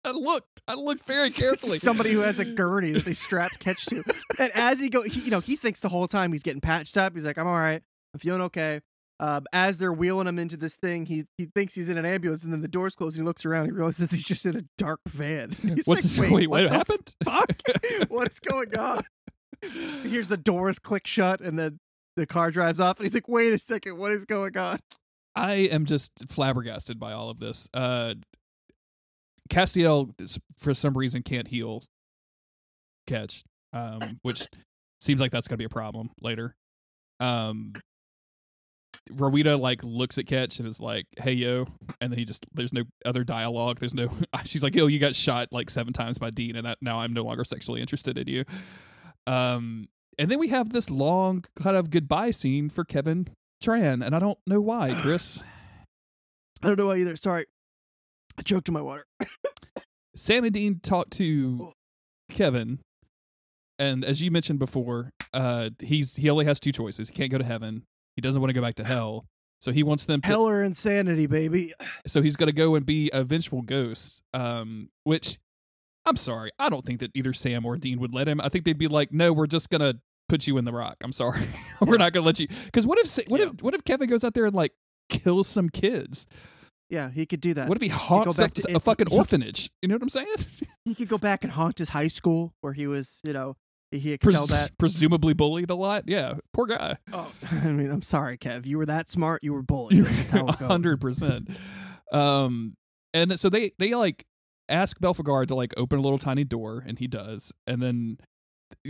I 0.05 0.11
looked, 0.11 0.63
I 0.69 0.75
looked 0.75 1.07
very 1.07 1.31
carefully. 1.31 1.79
Somebody 1.79 2.13
who 2.13 2.21
has 2.21 2.39
a 2.39 2.45
gurney 2.45 2.93
that 2.93 3.07
they 3.07 3.15
strapped 3.15 3.59
Ketch 3.59 3.87
to. 3.87 4.05
And 4.39 4.53
as 4.55 4.79
he 4.79 4.91
go, 4.91 5.03
he, 5.03 5.21
you 5.21 5.31
know, 5.31 5.41
he 5.41 5.57
thinks 5.57 5.81
the 5.81 5.89
whole 5.89 6.07
time 6.07 6.33
he's 6.33 6.43
getting 6.43 6.61
patched 6.61 6.99
up. 6.99 7.15
He's 7.15 7.25
like, 7.25 7.39
"I'm 7.39 7.47
all 7.47 7.55
right. 7.55 7.83
I'm 8.13 8.21
feeling 8.21 8.43
okay." 8.43 8.81
Um, 9.21 9.47
as 9.53 9.79
they're 9.79 9.93
wheeling 9.93 10.27
him 10.27 10.39
into 10.39 10.57
this 10.57 10.77
thing, 10.77 11.07
he 11.07 11.25
he 11.39 11.47
thinks 11.47 11.75
he's 11.75 11.89
in 11.89 11.97
an 11.97 12.05
ambulance, 12.05 12.43
and 12.43 12.53
then 12.53 12.63
the 12.63 12.69
doors 12.69 12.97
close, 12.97 13.15
and 13.15 13.23
he 13.23 13.27
looks 13.27 13.45
around. 13.45 13.67
He 13.67 13.71
realizes 13.71 14.11
he's 14.11 14.25
just 14.25 14.45
in 14.45 14.57
a 14.57 14.63
dark 14.77 15.01
van. 15.07 15.51
He's 15.63 15.87
What's 15.87 15.89
like, 15.89 16.03
this? 16.03 16.19
Wait, 16.33 16.51
what 16.51 16.65
what 16.65 16.73
happened? 16.73 17.15
fuck? 17.25 17.53
What's 18.09 18.41
going 18.41 18.77
on? 18.77 19.03
He 19.63 20.09
hears 20.09 20.29
the 20.29 20.37
doors 20.37 20.79
click 20.79 21.07
shut, 21.07 21.41
and 21.41 21.59
then 21.59 21.79
the 22.17 22.27
car 22.27 22.51
drives 22.51 22.81
off, 22.81 22.99
and 22.99 23.07
he's 23.07 23.15
like, 23.15 23.29
"Wait 23.29 23.53
a 23.53 23.59
second, 23.59 23.99
what 23.99 24.11
is 24.11 24.25
going 24.25 24.57
on?" 24.59 24.79
I 25.37 25.53
am 25.53 25.85
just 25.85 26.13
flabbergasted 26.29 26.99
by 26.99 27.13
all 27.13 27.31
of 27.31 27.39
this. 27.39 27.69
Uh, 27.73 28.15
Castiel, 29.49 30.11
for 30.59 30.75
some 30.75 30.97
reason, 30.97 31.23
can't 31.23 31.49
heal 31.49 31.85
Ketch, 33.07 33.43
um, 33.73 34.19
which 34.23 34.49
seems 35.01 35.21
like 35.21 35.31
that's 35.31 35.49
going 35.49 35.55
to 35.55 35.59
be 35.59 35.67
a 35.67 35.69
problem 35.71 36.11
later. 36.21 36.57
Um, 37.21 37.75
Rowena 39.11 39.57
like 39.57 39.83
looks 39.85 40.19
at 40.19 40.27
Ketch 40.27 40.59
and 40.59 40.69
is 40.69 40.81
like, 40.81 41.07
"Hey 41.19 41.33
yo," 41.33 41.67
and 42.01 42.11
then 42.11 42.19
he 42.19 42.25
just 42.25 42.47
there's 42.53 42.73
no 42.73 42.85
other 43.05 43.25
dialogue. 43.25 43.79
There's 43.79 43.95
no. 43.95 44.09
She's 44.45 44.63
like, 44.63 44.75
"Yo, 44.75 44.87
you 44.87 44.99
got 44.99 45.15
shot 45.15 45.49
like 45.53 45.71
seven 45.71 45.93
times 45.93 46.19
by 46.19 46.31
Dean, 46.31 46.57
and 46.57 46.67
that, 46.67 46.79
now 46.81 47.01
I'm 47.01 47.13
no 47.13 47.23
longer 47.23 47.45
sexually 47.45 47.81
interested 47.81 48.17
in 48.17 48.29
you." 48.29 48.45
Um, 49.27 49.89
and 50.19 50.31
then 50.31 50.39
we 50.39 50.49
have 50.49 50.71
this 50.71 50.91
long 50.91 51.45
kind 51.57 51.77
of 51.77 51.91
goodbye 51.91 52.31
scene 52.31 52.71
for 52.71 52.85
Kevin 52.85 53.29
Tran, 53.63 54.05
and 54.05 54.15
I 54.15 54.19
don't 54.19 54.39
know 54.47 54.61
why, 54.61 54.95
Chris. 55.03 55.43
I 56.63 56.69
don't 56.69 56.79
know 56.79 56.87
why 56.87 56.97
either. 56.97 57.17
Sorry, 57.17 57.47
I 58.39 58.43
choked 58.43 58.69
on 58.69 58.73
my 58.73 58.83
water. 58.83 59.07
Sam 60.17 60.45
and 60.45 60.55
Dean 60.55 60.81
talk 60.81 61.11
to 61.11 61.73
Kevin, 62.31 62.79
and 63.79 64.05
as 64.05 64.23
you 64.23 64.31
mentioned 64.31 64.61
before, 64.61 65.11
uh, 65.35 65.71
he's 65.81 66.17
he 66.17 66.31
only 66.31 66.47
has 66.47 66.59
two 66.59 66.73
choices. 66.73 67.09
He 67.09 67.15
can't 67.15 67.31
go 67.31 67.39
to 67.39 67.45
heaven. 67.45 67.85
He 68.17 68.21
doesn't 68.23 68.41
want 68.41 68.51
to 68.51 68.55
go 68.55 68.63
back 68.63 68.77
to 68.77 68.85
hell. 68.85 69.27
So 69.61 69.73
he 69.73 69.83
wants 69.83 70.07
them 70.07 70.21
to. 70.21 70.29
Hell 70.29 70.49
or 70.49 70.63
insanity, 70.63 71.27
baby. 71.27 71.73
So 72.07 72.21
he's 72.23 72.37
going 72.37 72.49
to 72.49 72.53
go 72.53 72.75
and 72.75 72.85
be 72.85 73.11
a 73.13 73.25
vengeful 73.25 73.63
ghost. 73.63 74.21
Um, 74.35 74.91
which 75.05 75.39
I'm 76.07 76.17
sorry, 76.17 76.51
I 76.59 76.69
don't 76.69 76.85
think 76.85 77.01
that 77.01 77.11
either 77.15 77.33
Sam 77.33 77.65
or 77.65 77.77
Dean 77.77 77.99
would 78.01 78.13
let 78.13 78.29
him. 78.29 78.41
I 78.41 78.49
think 78.51 78.65
they'd 78.65 78.77
be 78.79 78.89
like, 78.89 79.11
"No, 79.13 79.33
we're 79.33 79.47
just 79.47 79.71
gonna 79.71 79.95
put 80.29 80.47
you 80.47 80.59
in 80.59 80.65
the 80.67 80.73
rock. 80.73 80.97
I'm 81.03 81.13
sorry, 81.13 81.47
we're 81.81 81.97
not 81.97 82.13
gonna 82.13 82.27
let 82.27 82.39
you." 82.39 82.49
Because 82.67 82.87
what 82.87 82.99
if 82.99 83.19
what 83.29 83.41
if 83.41 83.63
what 83.63 83.75
if 83.75 83.85
Kevin 83.85 84.09
goes 84.09 84.23
out 84.23 84.35
there 84.35 84.45
and 84.45 84.55
like 84.55 84.73
kills 85.09 85.49
some 85.49 85.71
kids? 85.71 86.27
Yeah, 86.91 87.11
he 87.11 87.25
could 87.25 87.41
do 87.41 87.55
that. 87.55 87.69
What 87.69 87.79
if 87.79 87.83
he 87.83 87.89
haunts 87.89 88.37
back 88.37 88.57
a, 88.59 88.63
to- 88.63 88.77
a 88.77 88.81
fucking 88.81 89.07
he- 89.09 89.17
orphanage? 89.17 89.71
You 89.81 89.89
know 89.89 89.95
what 89.95 90.03
I'm 90.03 90.09
saying? 90.11 90.35
he 90.85 90.95
could 90.95 91.09
go 91.09 91.17
back 91.17 91.43
and 91.43 91.51
haunt 91.53 91.79
his 91.79 91.89
high 91.89 92.09
school 92.09 92.53
where 92.61 92.75
he 92.75 92.87
was, 92.87 93.21
you 93.25 93.33
know, 93.33 93.57
he 93.99 94.17
Pres- 94.19 94.35
excelled 94.35 94.53
at. 94.53 94.77
presumably 94.79 95.35
bullied 95.35 95.71
a 95.71 95.75
lot. 95.75 96.05
Yeah, 96.07 96.35
poor 96.53 96.67
guy. 96.67 96.97
Oh, 97.13 97.31
I 97.63 97.71
mean, 97.73 97.91
I'm 97.91 98.03
sorry, 98.03 98.37
Kev. 98.39 98.67
You 98.67 98.79
were 98.79 98.87
that 98.87 99.09
smart. 99.09 99.43
You 99.43 99.53
were 99.53 99.63
bullied. 99.63 100.05
That's 100.05 100.17
just 100.17 100.31
how 100.31 100.47
it 100.47 100.59
goes. 100.59 100.69
hundred 100.69 101.01
percent. 101.01 101.49
Um, 102.13 102.77
and 103.13 103.39
so 103.39 103.49
they 103.49 103.73
they 103.79 103.95
like 103.95 104.25
ask 104.69 104.99
Belphegor 104.99 105.47
to 105.47 105.55
like 105.55 105.75
open 105.77 105.99
a 105.99 106.03
little 106.03 106.19
tiny 106.19 106.45
door, 106.45 106.83
and 106.87 106.99
he 106.99 107.07
does. 107.07 107.53
And 107.67 107.83
then 107.83 108.19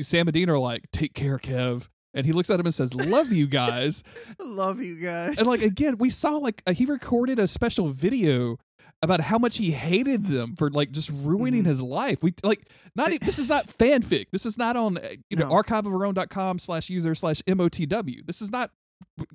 Sam 0.01 0.27
and 0.29 0.33
Dean 0.35 0.49
are 0.51 0.59
like, 0.59 0.85
"Take 0.93 1.15
care, 1.15 1.39
Kev." 1.39 1.89
And 2.17 2.27
he 2.27 2.33
looks 2.33 2.49
at 2.49 2.61
him 2.61 2.67
and 2.67 2.75
says, 2.75 2.95
"Love 2.95 3.33
you 3.33 3.47
guys." 3.47 4.03
Love 4.39 4.81
you 4.81 5.01
guys. 5.01 5.37
and 5.37 5.47
like 5.47 5.63
again, 5.63 5.99
we 5.99 6.11
saw 6.11 6.33
like 6.37 6.63
uh, 6.67 6.73
he 6.73 6.85
recorded 6.85 7.39
a 7.39 7.49
special 7.49 7.89
video 7.89 8.57
about 9.05 9.21
how 9.21 9.39
much 9.39 9.59
he 9.59 9.71
hated 9.71 10.27
them 10.27 10.57
for 10.57 10.71
like 10.71 10.91
just 10.91 11.11
ruining 11.11 11.63
Mhm. 11.65 11.67
his 11.67 11.83
life. 11.83 12.23
We 12.23 12.35
like 12.43 12.69
not 12.97 13.13
e- 13.13 13.19
this 13.19 13.39
is 13.39 13.49
not 13.49 13.67
fanfic. 13.67 14.27
This 14.33 14.45
is 14.47 14.59
not 14.59 14.77
on 14.77 14.99
uh, 14.99 15.09
you 15.31 15.37
know 15.37 15.49
No. 15.49 15.55
archiveofourOwn.com 15.55 16.59
slash 16.59 16.91
user 16.91 17.15
slash 17.15 17.43
motw. 17.43 18.27
This 18.27 18.43
is 18.43 18.51
not 18.51 18.71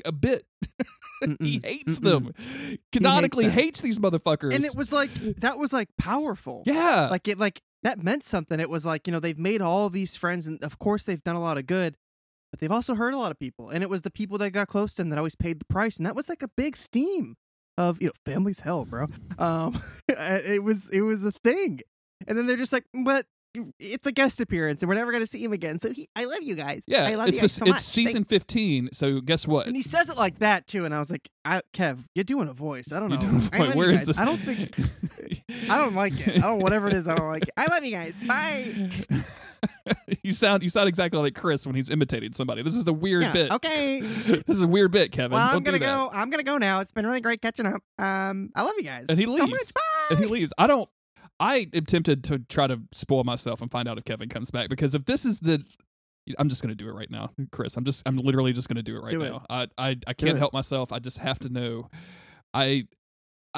a 0.05 0.11
bit. 0.11 0.45
he 1.41 1.61
hates 1.63 1.99
Mm-mm. 1.99 2.03
them. 2.03 2.33
Canonically 2.91 3.45
them. 3.45 3.53
hates 3.53 3.81
these 3.81 3.99
motherfuckers. 3.99 4.53
and 4.53 4.65
it 4.65 4.75
was 4.75 4.91
like 4.91 5.13
that 5.37 5.57
was 5.59 5.71
like 5.73 5.89
powerful. 5.97 6.63
yeah, 6.65 7.07
Like 7.09 7.27
it 7.27 7.37
like 7.37 7.61
that 7.83 8.03
meant 8.03 8.23
something. 8.23 8.59
It 8.59 8.69
was 8.69 8.85
like, 8.85 9.07
you 9.07 9.11
know, 9.13 9.19
they've 9.19 9.37
made 9.37 9.61
all 9.61 9.89
these 9.89 10.15
friends 10.15 10.47
and 10.47 10.61
of 10.63 10.79
course 10.79 11.05
they've 11.05 11.23
done 11.23 11.35
a 11.35 11.41
lot 11.41 11.57
of 11.57 11.65
good. 11.65 11.95
but 12.51 12.59
they've 12.59 12.71
also 12.71 12.95
hurt 12.95 13.13
a 13.13 13.17
lot 13.17 13.31
of 13.31 13.37
people. 13.39 13.69
And 13.69 13.83
it 13.83 13.89
was 13.89 14.01
the 14.01 14.09
people 14.11 14.37
that 14.39 14.51
got 14.51 14.67
close 14.67 14.95
to 14.95 15.03
him 15.03 15.09
that 15.09 15.17
always 15.19 15.35
paid 15.35 15.59
the 15.59 15.65
price. 15.65 15.97
And 15.97 16.05
that 16.07 16.15
was 16.15 16.27
like 16.27 16.41
a 16.41 16.47
big 16.57 16.75
theme 16.75 17.35
of, 17.79 18.01
you 18.01 18.07
know, 18.07 18.13
family's 18.25 18.59
hell, 18.59 18.83
bro. 18.85 19.07
Um, 19.39 19.81
it 20.09 20.61
was, 20.63 20.89
it 20.89 21.01
was 21.01 21.23
a 21.23 21.31
thing. 21.31 21.79
And 22.27 22.37
then 22.37 22.45
they're 22.45 22.57
just 22.57 22.73
like, 22.73 22.83
but 23.05 23.25
it's 23.79 24.05
a 24.05 24.11
guest 24.11 24.39
appearance 24.41 24.83
and 24.83 24.89
we're 24.89 24.95
never 24.95 25.11
going 25.11 25.23
to 25.23 25.27
see 25.27 25.43
him 25.43 25.53
again. 25.53 25.79
So 25.79 25.91
he, 25.91 26.07
I 26.15 26.25
love 26.25 26.43
you 26.43 26.55
guys. 26.55 26.83
Yeah, 26.85 27.07
I 27.07 27.15
love 27.15 27.29
it's 27.29 27.37
you 27.37 27.41
guys 27.41 27.41
this- 27.43 27.53
so 27.53 27.65
it's 27.65 27.71
much. 27.71 27.81
season 27.81 28.23
Thanks." 28.25 28.43
15. 28.45 28.89
So 28.93 29.21
guess 29.21 29.47
what? 29.47 29.65
And 29.65 29.75
he 29.75 29.81
says 29.81 30.09
it 30.09 30.17
like 30.17 30.39
that 30.39 30.67
too. 30.67 30.85
And 30.85 30.93
I 30.93 30.99
was 30.99 31.09
like, 31.09 31.29
I, 31.45 31.61
Kev, 31.73 31.99
you're 32.13 32.25
doing 32.25 32.47
a 32.49 32.53
voice. 32.53 32.91
I 32.91 32.99
don't 32.99 33.09
You're 33.11 33.21
know. 33.21 33.49
I 33.53 33.75
Where 33.75 33.89
is 33.89 34.05
this? 34.05 34.19
I 34.19 34.25
don't 34.25 34.37
think, 34.37 34.77
I 35.69 35.77
don't 35.77 35.95
like 35.95 36.19
it. 36.27 36.37
I 36.37 36.41
don't, 36.41 36.59
whatever 36.59 36.89
it 36.89 36.93
is, 36.93 37.07
I 37.07 37.15
don't 37.15 37.27
like 37.29 37.43
it. 37.43 37.51
I 37.57 37.65
love 37.71 37.83
you 37.85 37.91
guys. 37.91 38.13
Bye. 38.27 38.89
you 40.23 40.31
sound 40.31 40.63
you 40.63 40.69
sound 40.69 40.87
exactly 40.89 41.19
like 41.19 41.35
Chris 41.35 41.65
when 41.65 41.75
he's 41.75 41.89
imitating 41.89 42.33
somebody. 42.33 42.61
This 42.63 42.75
is 42.75 42.87
a 42.87 42.93
weird 42.93 43.21
Yeah, 43.23 43.33
bit. 43.33 43.51
okay. 43.53 43.99
this 44.01 44.43
is 44.57 44.61
a 44.63 44.67
weird 44.67 44.91
bit, 44.91 45.11
Kevin. 45.11 45.35
Well, 45.37 45.45
I'm 45.47 45.53
Don't 45.53 45.63
gonna 45.63 45.79
go. 45.79 46.09
I'm 46.13 46.29
gonna 46.29 46.43
go 46.43 46.57
now. 46.57 46.79
It's 46.79 46.91
been 46.91 47.05
really 47.05 47.21
great 47.21 47.41
catching 47.41 47.65
up. 47.65 47.81
Um, 47.97 48.51
I 48.55 48.63
love 48.63 48.73
you 48.77 48.83
guys. 48.83 49.05
And 49.09 49.17
he 49.17 49.25
so 49.25 49.31
leaves. 49.33 49.49
much. 49.51 49.73
Bye. 49.73 49.81
And 50.11 50.19
he 50.19 50.25
leaves. 50.25 50.53
I 50.57 50.67
don't. 50.67 50.89
I 51.39 51.67
am 51.73 51.85
tempted 51.85 52.23
to 52.25 52.39
try 52.39 52.67
to 52.67 52.81
spoil 52.91 53.23
myself 53.23 53.61
and 53.61 53.71
find 53.71 53.87
out 53.87 53.97
if 53.97 54.03
Kevin 54.03 54.27
comes 54.29 54.51
back 54.51 54.69
because 54.69 54.93
if 54.93 55.05
this 55.05 55.23
is 55.25 55.39
the, 55.39 55.63
I'm 56.37 56.49
just 56.49 56.61
gonna 56.61 56.75
do 56.75 56.89
it 56.89 56.93
right 56.93 57.09
now, 57.09 57.29
Chris. 57.51 57.77
I'm 57.77 57.85
just 57.85 58.03
I'm 58.05 58.17
literally 58.17 58.51
just 58.53 58.67
gonna 58.67 58.83
do 58.83 58.97
it 58.97 59.01
right 59.03 59.11
Do 59.11 59.21
it. 59.21 59.29
now. 59.29 59.45
I 59.49 59.67
I 59.77 59.95
I 60.07 60.13
can't 60.13 60.35
it. 60.35 60.39
help 60.39 60.53
myself. 60.53 60.91
I 60.91 60.99
just 60.99 61.17
have 61.19 61.39
to 61.39 61.49
know. 61.49 61.89
I- 62.53 62.87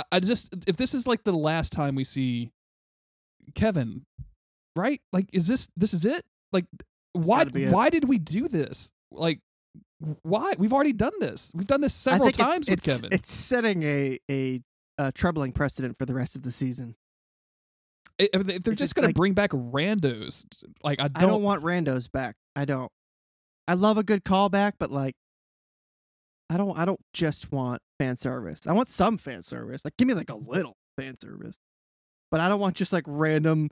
I 0.09 0.21
just 0.21 0.55
if 0.67 0.77
this 0.77 0.93
is 0.93 1.05
like 1.05 1.25
the 1.25 1.33
last 1.33 1.73
time 1.73 1.95
we 1.95 2.05
see 2.05 2.51
Kevin, 3.55 4.05
right? 4.75 5.01
Like, 5.13 5.29
is 5.33 5.47
this 5.47 5.67
this 5.77 5.93
is 5.93 6.05
it? 6.05 6.23
Like, 6.51 6.65
why 7.13 7.39
gotta 7.39 7.51
be 7.51 7.63
it. 7.65 7.71
why 7.71 7.89
did 7.89 8.07
we 8.07 8.17
do 8.17 8.47
this? 8.47 8.89
Like, 9.11 9.39
why 10.23 10.53
we've 10.57 10.73
already 10.73 10.93
done 10.93 11.13
this? 11.19 11.51
We've 11.53 11.67
done 11.67 11.81
this 11.81 12.07
I 12.07 12.11
several 12.11 12.27
think 12.27 12.39
it's- 12.39 12.53
times 12.53 12.69
with 12.69 12.79
it's, 12.79 12.87
Kevin. 12.87 13.09
It's 13.11 13.31
setting 13.33 13.83
a 13.83 14.17
a, 14.29 14.61
uh 14.97 15.11
troubling 15.13 15.51
precedent 15.51 15.97
for 15.97 16.05
the 16.05 16.13
rest 16.13 16.35
of 16.35 16.41
the 16.43 16.51
season. 16.51 16.95
if 18.19 18.31
they're 18.45 18.55
it's 18.57 18.65
just 18.65 18.77
just 18.77 18.95
gonna 18.95 19.07
like- 19.07 19.15
bring 19.15 19.33
back 19.33 19.51
randos, 19.51 20.45
like 20.83 20.99
I 20.99 21.05
I 21.05 21.07
don't, 21.07 21.29
don't 21.31 21.43
want 21.43 21.63
randos 21.63 22.11
back. 22.11 22.35
I 22.55 22.65
don't. 22.65 22.91
I 23.67 23.75
love 23.75 23.97
a 23.97 24.03
good 24.03 24.23
callback, 24.25 24.73
but 24.79 24.91
like, 24.91 25.15
I 26.49 26.57
don't. 26.57 26.77
I 26.77 26.83
don't 26.85 26.99
just 27.13 27.51
want 27.51 27.81
fan 27.99 28.17
service. 28.17 28.61
I 28.67 28.73
want 28.73 28.89
some 28.89 29.17
fan 29.17 29.41
service. 29.43 29.85
Like, 29.85 29.95
give 29.97 30.07
me 30.07 30.13
like 30.13 30.29
a 30.29 30.35
little 30.35 30.75
fan 30.97 31.15
service, 31.21 31.57
but 32.31 32.39
I 32.41 32.49
don't 32.49 32.59
want 32.59 32.75
just 32.75 32.91
like 32.91 33.05
random. 33.07 33.69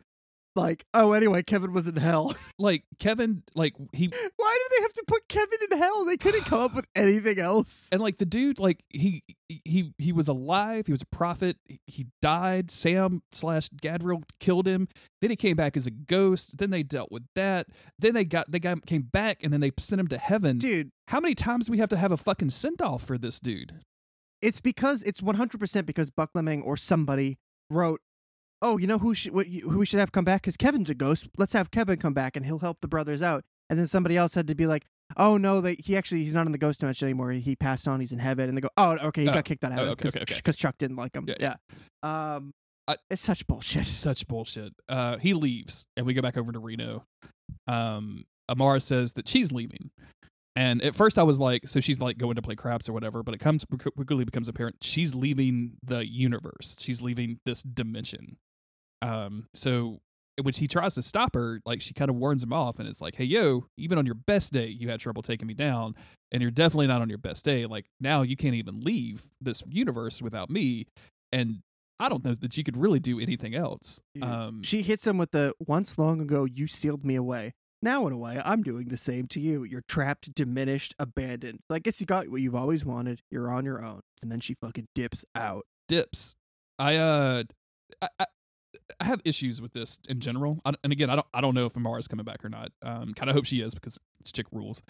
Like, 0.60 0.86
oh, 0.94 1.14
anyway, 1.14 1.44
Kevin 1.44 1.74
was 1.74 1.88
in 1.88 1.96
hell. 1.96 2.36
like 2.60 2.84
Kevin, 3.00 3.44
like 3.56 3.74
he 3.94 4.08
Why 4.08 4.58
did 4.70 4.78
they 4.78 4.82
have 4.84 4.94
to 4.94 5.04
put 5.08 5.28
Kevin 5.28 5.60
in 5.72 5.78
hell? 5.78 6.06
They 6.06 6.18
couldn't 6.18 6.46
come 6.46 6.60
up 6.62 6.76
with 6.76 6.88
anything 6.96 7.40
else. 7.40 7.88
and 7.92 8.02
like 8.02 8.18
the 8.18 8.26
dude, 8.26 8.60
like 8.60 8.84
he 8.90 9.24
he 9.48 9.94
he 9.98 10.12
was 10.12 10.28
alive. 10.28 10.86
He 10.88 10.92
was 10.92 11.02
a 11.02 11.06
prophet. 11.16 11.58
He- 11.66 11.80
He 11.88 12.08
died. 12.22 12.72
Sam 12.72 13.22
slash 13.32 13.70
Gadriel 13.70 14.24
killed 14.40 14.68
him. 14.68 14.88
Then 15.22 15.30
he 15.32 15.36
came 15.36 15.56
back 15.56 15.76
as 15.78 15.88
a 15.88 15.92
ghost. 15.92 16.58
Then 16.58 16.70
they 16.70 16.84
dealt 16.84 17.12
with 17.12 17.24
that. 17.36 17.68
Then 17.98 18.14
they 18.14 18.26
got 18.26 18.52
they 18.52 18.60
got 18.60 18.86
came 18.86 19.04
back 19.04 19.44
and 19.44 19.52
then 19.54 19.60
they 19.62 19.72
sent 19.80 20.00
him 20.00 20.08
to 20.10 20.18
heaven. 20.18 20.58
Dude, 20.60 20.90
How 21.08 21.20
many 21.20 21.36
times 21.36 21.66
do 21.68 21.72
we 21.72 21.78
have 21.80 21.90
to 21.90 21.98
have 21.98 22.12
a 22.12 22.18
fucking 22.18 22.50
send 22.52 22.82
off 22.82 23.04
for 23.04 23.18
this 23.18 23.40
dude? 23.40 23.74
it's 24.42 24.62
because 24.62 25.04
it's 25.04 25.20
100% 25.20 25.86
because 25.86 26.10
Buckleming 26.10 26.62
or 26.64 26.78
somebody 26.78 27.38
wrote, 27.70 28.00
"Oh, 28.62 28.78
you 28.78 28.88
know 28.88 28.98
who 29.00 29.14
should 29.14 29.34
what, 29.34 29.48
you- 29.48 29.70
who 29.70 29.80
we 29.80 29.86
should 29.86 30.00
have 30.00 30.12
come 30.12 30.26
back 30.26 30.44
cuz 30.44 30.58
Kevin's 30.58 30.90
a 30.90 30.96
ghost. 30.96 31.28
Let's 31.38 31.54
have 31.54 31.72
Kevin 31.72 31.98
come 31.98 32.14
back 32.14 32.36
and 32.36 32.46
he'll 32.46 32.60
help 32.60 32.82
the 32.82 32.88
brothers 32.88 33.22
out." 33.24 33.44
And 33.70 33.78
then 33.78 33.88
somebody 33.88 34.18
else 34.18 34.34
had 34.36 34.48
to 34.48 34.56
be 34.56 34.66
like, 34.68 34.86
"Oh 35.18 35.38
no, 35.38 35.62
they, 35.62 35.76
he 35.76 35.96
actually 35.96 36.24
he's 36.24 36.34
not 36.34 36.46
in 36.46 36.52
the 36.52 36.58
ghost 36.58 36.80
dimension 36.80 37.08
anymore. 37.08 37.32
He 37.32 37.56
passed 37.56 37.88
on. 37.88 38.00
He's 38.00 38.12
in 38.12 38.20
heaven." 38.20 38.50
And 38.50 38.58
they 38.58 38.62
go, 38.62 38.70
"Oh, 38.78 38.92
okay, 39.10 39.24
he 39.24 39.30
Oh, 39.30 39.34
got 39.34 39.46
kicked 39.46 39.64
out 39.64 39.72
of 39.72 39.78
oh, 39.78 39.82
heaven 39.82 39.92
okay, 39.94 40.10
because 40.10 40.16
okay, 40.22 40.36
okay. 40.36 40.52
Chuck 40.54 40.78
didn't 40.78 40.96
like 40.98 41.16
him." 41.16 41.26
Yeah, 41.28 41.36
Yeah. 41.40 42.36
Um 42.36 42.54
I- 42.88 42.96
it's 43.12 43.22
such 43.22 43.46
bullshit. 43.46 43.86
Such 44.08 44.28
bullshit. 44.28 44.74
Uh, 44.88 45.18
he 45.18 45.36
leaves, 45.36 45.86
and 45.96 46.08
we 46.08 46.16
go 46.16 46.24
back 46.24 46.38
over 46.38 46.52
to 46.52 46.58
Reno. 46.58 47.06
Um, 47.68 48.26
Amara 48.50 48.80
says 48.80 49.14
that 49.14 49.28
she's 49.28 49.52
leaving, 49.52 49.92
and 50.56 50.82
at 50.82 50.96
first 50.96 51.20
I 51.20 51.24
was 51.24 51.40
like, 51.40 51.68
so 51.68 51.80
she's 51.82 52.00
like 52.00 52.18
going 52.18 52.34
to 52.36 52.42
play 52.42 52.56
craps 52.56 52.90
or 52.90 52.94
whatever. 52.94 53.22
But 53.22 53.36
it 53.36 53.38
comes 53.38 53.64
quickly 53.96 54.26
becomes 54.26 54.48
apparent 54.50 54.78
she's 54.82 55.14
leaving 55.14 55.74
the 55.84 56.04
universe. 56.10 56.78
She's 56.80 57.00
leaving 57.04 57.40
this 57.46 57.62
dimension. 57.62 58.38
Um, 59.02 59.48
so 59.54 60.00
when 60.42 60.54
he 60.54 60.68
tries 60.68 60.96
to 60.96 61.02
stop 61.02 61.36
her, 61.36 61.60
like 61.66 61.82
she 61.82 61.94
kind 61.94 62.10
of 62.10 62.16
warns 62.16 62.44
him 62.44 62.54
off, 62.54 62.80
and 62.80 62.88
it's 62.88 63.02
like, 63.02 63.16
hey, 63.16 63.24
yo, 63.24 63.66
even 63.78 63.98
on 63.98 64.06
your 64.06 64.16
best 64.16 64.54
day, 64.54 64.68
you 64.68 64.90
had 64.90 65.00
trouble 65.00 65.22
taking 65.22 65.48
me 65.48 65.54
down, 65.54 65.96
and 66.32 66.42
you're 66.42 66.52
definitely 66.52 66.88
not 66.88 67.02
on 67.02 67.10
your 67.10 67.18
best 67.18 67.44
day. 67.44 67.66
Like 67.66 67.86
now, 68.00 68.22
you 68.22 68.36
can't 68.36 68.56
even 68.56 68.82
leave 68.82 69.28
this 69.42 69.64
universe 69.68 70.22
without 70.22 70.50
me, 70.50 70.88
and 71.32 71.60
I 72.00 72.08
don't 72.08 72.24
know 72.24 72.36
that 72.36 72.56
you 72.56 72.64
could 72.64 72.78
really 72.78 73.00
do 73.00 73.20
anything 73.20 73.56
else. 73.56 74.00
Um, 74.22 74.64
she 74.64 74.82
hits 74.82 75.06
him 75.06 75.18
with 75.18 75.32
the 75.32 75.54
once 75.60 75.98
long 75.98 76.22
ago 76.22 76.46
you 76.46 76.68
sealed 76.68 77.04
me 77.04 77.16
away. 77.16 77.54
Now 77.82 78.08
in 78.08 78.14
a 78.14 78.18
way, 78.18 78.42
I'm 78.44 78.62
doing 78.62 78.90
the 78.90 78.98
same 78.98 79.28
to 79.28 79.40
you. 79.40 79.64
You're 79.64 79.84
trapped, 79.88 80.34
diminished, 80.34 80.96
abandoned. 81.00 81.60
I 81.70 81.80
guess 81.80 82.00
you 82.02 82.06
got 82.06 82.28
what 82.28 82.42
you've 82.42 82.56
always 82.56 82.84
wanted. 82.84 83.22
You're 83.32 83.52
on 83.52 83.64
your 83.64 83.84
own. 83.84 84.02
And 84.22 84.32
then 84.32 84.42
she 84.42 84.56
fucking 84.56 84.88
dips 84.94 85.24
out. 85.34 85.66
dips. 85.88 86.36
I 86.78 86.98
uh, 86.98 87.44
I, 88.02 88.08
I, 88.20 88.26
I 89.00 89.06
have 89.06 89.22
issues 89.26 89.62
with 89.62 89.74
this 89.74 90.00
in 90.08 90.20
general, 90.20 90.60
I, 90.66 90.74
and 90.84 90.92
again, 90.94 91.10
I 91.10 91.16
don't 91.16 91.28
I 91.34 91.42
don't 91.42 91.56
know 91.56 91.66
if 91.66 91.76
Amara's 91.76 92.08
coming 92.08 92.26
back 92.26 92.44
or 92.44 92.50
not. 92.50 92.72
Um, 92.84 93.14
kind 93.14 93.30
of 93.30 93.36
hope 93.36 93.46
she 93.46 93.62
is 93.62 93.74
because 93.74 93.98
it's 94.20 94.32
chick 94.32 94.48
rules. 94.52 94.82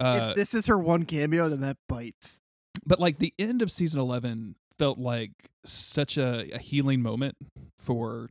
Uh, 0.00 0.28
if 0.30 0.36
this 0.36 0.54
is 0.54 0.66
her 0.66 0.78
one 0.78 1.04
cameo, 1.04 1.48
then 1.48 1.60
that 1.60 1.76
bites. 1.88 2.38
but 2.84 2.98
like 2.98 3.18
the 3.18 3.32
end 3.38 3.62
of 3.62 3.70
season 3.70 4.00
11 4.00 4.56
felt 4.78 4.98
like 4.98 5.30
such 5.64 6.16
a, 6.16 6.48
a 6.52 6.58
healing 6.58 7.00
moment 7.02 7.36
for 7.78 8.28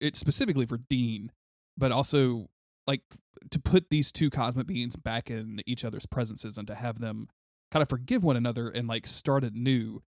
it 0.00 0.16
specifically 0.16 0.66
for 0.66 0.78
dean 0.90 1.30
but 1.78 1.92
also 1.92 2.48
like 2.86 3.00
to 3.50 3.58
put 3.58 3.88
these 3.88 4.10
two 4.12 4.28
cosmic 4.28 4.66
beings 4.66 4.96
back 4.96 5.30
in 5.30 5.60
each 5.64 5.84
other's 5.84 6.04
presences 6.04 6.58
and 6.58 6.66
to 6.66 6.74
have 6.74 6.98
them 6.98 7.28
kind 7.70 7.82
of 7.82 7.88
forgive 7.88 8.24
one 8.24 8.36
another 8.36 8.68
and 8.68 8.88
like 8.88 9.06
start 9.06 9.44
anew 9.44 10.02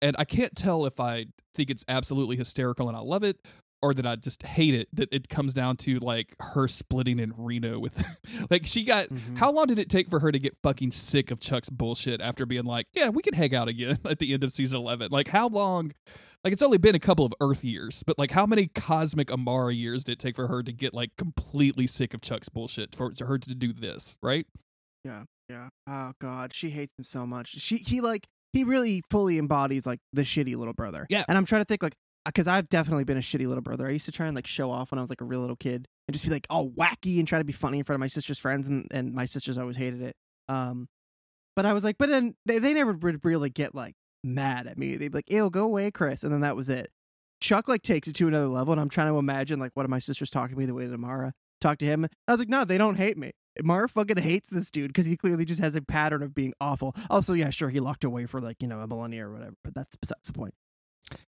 and 0.00 0.14
i 0.18 0.24
can't 0.24 0.54
tell 0.56 0.86
if 0.86 0.98
i 1.00 1.26
think 1.54 1.68
it's 1.68 1.84
absolutely 1.88 2.36
hysterical 2.36 2.88
and 2.88 2.96
i 2.96 3.00
love 3.00 3.22
it 3.24 3.38
or 3.84 3.92
that 3.94 4.06
I 4.06 4.16
just 4.16 4.42
hate 4.44 4.72
it 4.74 4.88
that 4.94 5.08
it 5.12 5.28
comes 5.28 5.52
down 5.52 5.76
to 5.78 5.98
like 5.98 6.34
her 6.40 6.66
splitting 6.68 7.18
in 7.18 7.34
Reno 7.36 7.78
with 7.78 8.02
like 8.50 8.66
she 8.66 8.82
got 8.84 9.08
Mhm. 9.10 9.36
how 9.38 9.52
long 9.52 9.66
did 9.66 9.78
it 9.78 9.90
take 9.90 10.08
for 10.08 10.20
her 10.20 10.32
to 10.32 10.38
get 10.38 10.56
fucking 10.62 10.92
sick 10.92 11.30
of 11.30 11.38
Chuck's 11.40 11.68
bullshit 11.70 12.20
after 12.20 12.46
being 12.46 12.64
like, 12.64 12.86
yeah, 12.94 13.10
we 13.10 13.22
can 13.22 13.34
hang 13.34 13.54
out 13.54 13.68
again 13.68 13.98
at 14.04 14.18
the 14.18 14.32
end 14.32 14.42
of 14.42 14.52
season 14.52 14.78
11? 14.80 15.08
Like, 15.10 15.28
how 15.28 15.48
long? 15.48 15.92
Like, 16.42 16.52
it's 16.52 16.62
only 16.62 16.76
been 16.78 16.94
a 16.94 16.98
couple 17.00 17.24
of 17.24 17.32
Earth 17.40 17.64
years, 17.64 18.02
but 18.06 18.18
like, 18.18 18.30
how 18.30 18.44
many 18.46 18.66
cosmic 18.66 19.30
Amara 19.30 19.72
years 19.72 20.04
did 20.04 20.12
it 20.12 20.18
take 20.18 20.36
for 20.36 20.48
her 20.48 20.62
to 20.62 20.72
get 20.72 20.92
like 20.94 21.10
completely 21.16 21.86
sick 21.86 22.12
of 22.14 22.20
Chuck's 22.22 22.48
bullshit 22.48 22.94
for 22.94 23.12
her 23.20 23.38
to 23.38 23.54
do 23.54 23.72
this, 23.72 24.16
right? 24.22 24.46
Yeah, 25.04 25.24
yeah. 25.48 25.68
Oh 25.86 26.12
god, 26.20 26.54
she 26.54 26.70
hates 26.70 26.92
him 26.98 27.04
so 27.04 27.26
much. 27.26 27.48
She 27.60 27.76
he 27.76 28.00
like 28.00 28.26
he 28.52 28.62
really 28.64 29.02
fully 29.10 29.38
embodies 29.38 29.86
like 29.86 29.98
the 30.12 30.22
shitty 30.22 30.56
little 30.56 30.74
brother. 30.74 31.06
Yeah. 31.10 31.24
And 31.28 31.36
I'm 31.36 31.44
trying 31.44 31.60
to 31.62 31.66
think 31.66 31.82
like 31.82 31.94
because 32.24 32.46
I've 32.46 32.68
definitely 32.68 33.04
been 33.04 33.16
a 33.16 33.20
shitty 33.20 33.46
little 33.46 33.62
brother. 33.62 33.86
I 33.86 33.90
used 33.90 34.06
to 34.06 34.12
try 34.12 34.26
and 34.26 34.34
like 34.34 34.46
show 34.46 34.70
off 34.70 34.90
when 34.90 34.98
I 34.98 35.02
was 35.02 35.10
like 35.10 35.20
a 35.20 35.24
real 35.24 35.40
little 35.40 35.56
kid 35.56 35.86
and 36.08 36.12
just 36.12 36.24
be 36.24 36.30
like 36.30 36.46
all 36.50 36.68
wacky 36.68 37.18
and 37.18 37.28
try 37.28 37.38
to 37.38 37.44
be 37.44 37.52
funny 37.52 37.78
in 37.78 37.84
front 37.84 37.96
of 37.96 38.00
my 38.00 38.06
sister's 38.06 38.38
friends 38.38 38.68
and 38.68 38.86
and 38.90 39.12
my 39.14 39.24
sisters 39.24 39.58
always 39.58 39.76
hated 39.76 40.02
it. 40.02 40.16
Um, 40.48 40.88
but 41.56 41.66
I 41.66 41.72
was 41.72 41.84
like, 41.84 41.98
but 41.98 42.08
then 42.08 42.34
they 42.46 42.58
they 42.58 42.74
never 42.74 42.92
would 42.92 43.24
really 43.24 43.50
get 43.50 43.74
like 43.74 43.94
mad 44.22 44.66
at 44.66 44.78
me. 44.78 44.96
They'd 44.96 45.12
be 45.12 45.18
like, 45.18 45.30
"Ew, 45.30 45.50
go 45.50 45.64
away, 45.64 45.90
Chris," 45.90 46.24
and 46.24 46.32
then 46.32 46.40
that 46.40 46.56
was 46.56 46.68
it. 46.68 46.90
Chuck 47.40 47.68
like 47.68 47.82
takes 47.82 48.08
it 48.08 48.14
to 48.16 48.28
another 48.28 48.48
level, 48.48 48.72
and 48.72 48.80
I'm 48.80 48.88
trying 48.88 49.12
to 49.12 49.18
imagine 49.18 49.60
like 49.60 49.72
one 49.74 49.84
of 49.84 49.90
my 49.90 49.98
sisters 49.98 50.30
talking 50.30 50.56
to 50.56 50.58
me 50.58 50.66
the 50.66 50.74
way 50.74 50.86
that 50.86 50.94
Amara 50.94 51.32
talked 51.60 51.80
to 51.80 51.86
him. 51.86 52.06
I 52.26 52.32
was 52.32 52.38
like, 52.38 52.48
no, 52.48 52.64
they 52.64 52.78
don't 52.78 52.96
hate 52.96 53.18
me. 53.18 53.32
Amara 53.60 53.88
fucking 53.88 54.16
hates 54.16 54.48
this 54.48 54.70
dude 54.70 54.88
because 54.88 55.06
he 55.06 55.16
clearly 55.16 55.44
just 55.44 55.60
has 55.60 55.76
a 55.76 55.82
pattern 55.82 56.22
of 56.22 56.34
being 56.34 56.54
awful. 56.60 56.96
Also, 57.08 57.34
yeah, 57.34 57.50
sure, 57.50 57.68
he 57.68 57.80
locked 57.80 58.02
away 58.02 58.26
for 58.26 58.40
like 58.40 58.60
you 58.60 58.68
know 58.68 58.80
a 58.80 58.86
millennia 58.86 59.26
or 59.26 59.32
whatever, 59.32 59.54
but 59.62 59.74
that's 59.74 59.94
besides 59.96 60.26
the 60.26 60.32
point. 60.32 60.54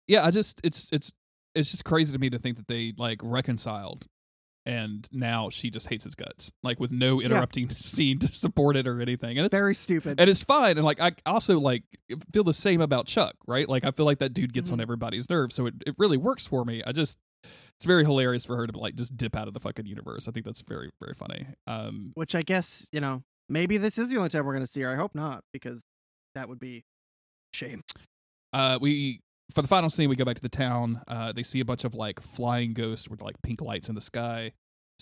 Yeah, 0.08 0.24
I 0.26 0.30
just 0.30 0.60
it's 0.64 0.88
it's 0.92 1.12
it's 1.54 1.70
just 1.70 1.84
crazy 1.84 2.12
to 2.12 2.18
me 2.18 2.30
to 2.30 2.38
think 2.38 2.56
that 2.56 2.66
they 2.68 2.92
like 2.96 3.20
reconciled 3.22 4.06
and 4.64 5.08
now 5.10 5.50
she 5.50 5.70
just 5.70 5.88
hates 5.88 6.04
his 6.04 6.14
guts 6.14 6.52
like 6.62 6.78
with 6.78 6.92
no 6.92 7.20
interrupting 7.20 7.68
scene 7.70 8.18
to 8.20 8.28
support 8.28 8.76
it 8.76 8.86
or 8.86 9.00
anything 9.00 9.36
and 9.36 9.44
it's 9.44 9.52
Very 9.52 9.74
stupid. 9.74 10.20
and 10.20 10.30
it's 10.30 10.44
fine 10.44 10.76
and 10.78 10.84
like 10.84 11.00
i 11.00 11.10
also 11.26 11.58
like 11.58 11.82
feel 12.32 12.44
the 12.44 12.52
same 12.52 12.80
about 12.80 13.06
chuck 13.06 13.34
right 13.48 13.68
like 13.68 13.82
i 13.84 13.90
feel 13.90 14.06
like 14.06 14.20
that 14.20 14.32
dude 14.32 14.52
gets 14.52 14.70
on 14.70 14.78
Mhm. 14.78 14.82
everybody's 14.82 15.28
nerves 15.28 15.56
so 15.56 15.66
it, 15.66 15.74
it 15.84 15.96
really 15.98 16.16
works 16.16 16.46
for 16.46 16.64
me 16.64 16.80
i 16.86 16.92
just 16.92 17.18
it's 17.44 17.84
very 17.86 18.04
hilarious 18.04 18.44
for 18.44 18.56
her 18.56 18.68
to 18.68 18.78
like 18.78 18.94
just 18.94 19.16
dip 19.16 19.34
out 19.34 19.48
of 19.48 19.54
the 19.54 19.58
fucking 19.58 19.84
universe 19.86 20.28
i 20.28 20.30
think 20.30 20.46
that's 20.46 20.62
very 20.62 20.90
very 21.00 21.14
funny 21.14 21.44
um 21.66 22.12
Which 22.14 22.36
I 22.36 22.42
guess 22.42 22.88
you 22.92 23.00
know 23.00 23.24
maybe 23.48 23.78
this 23.78 23.98
is 23.98 24.10
the 24.10 24.16
only 24.16 24.28
time 24.28 24.46
we're 24.46 24.52
gonna 24.54 24.66
see 24.68 24.82
her. 24.82 24.90
I 24.90 24.94
hope 24.96 25.12
not 25.16 25.42
because 25.52 25.82
that 26.36 26.48
would 26.48 26.60
be 26.60 26.84
shame. 27.52 27.82
uh 28.52 28.78
we 28.80 29.20
for 29.54 29.62
the 29.62 29.68
final 29.68 29.90
scene 29.90 30.08
we 30.08 30.16
go 30.16 30.24
back 30.24 30.36
to 30.36 30.42
the 30.42 30.48
town 30.48 31.00
uh 31.08 31.32
they 31.32 31.42
see 31.42 31.60
a 31.60 31.64
bunch 31.64 31.84
of 31.84 31.94
like 31.94 32.20
flying 32.20 32.72
ghosts 32.72 33.08
with 33.08 33.22
like 33.22 33.40
pink 33.42 33.60
lights 33.60 33.88
in 33.88 33.94
the 33.94 34.00
sky 34.00 34.52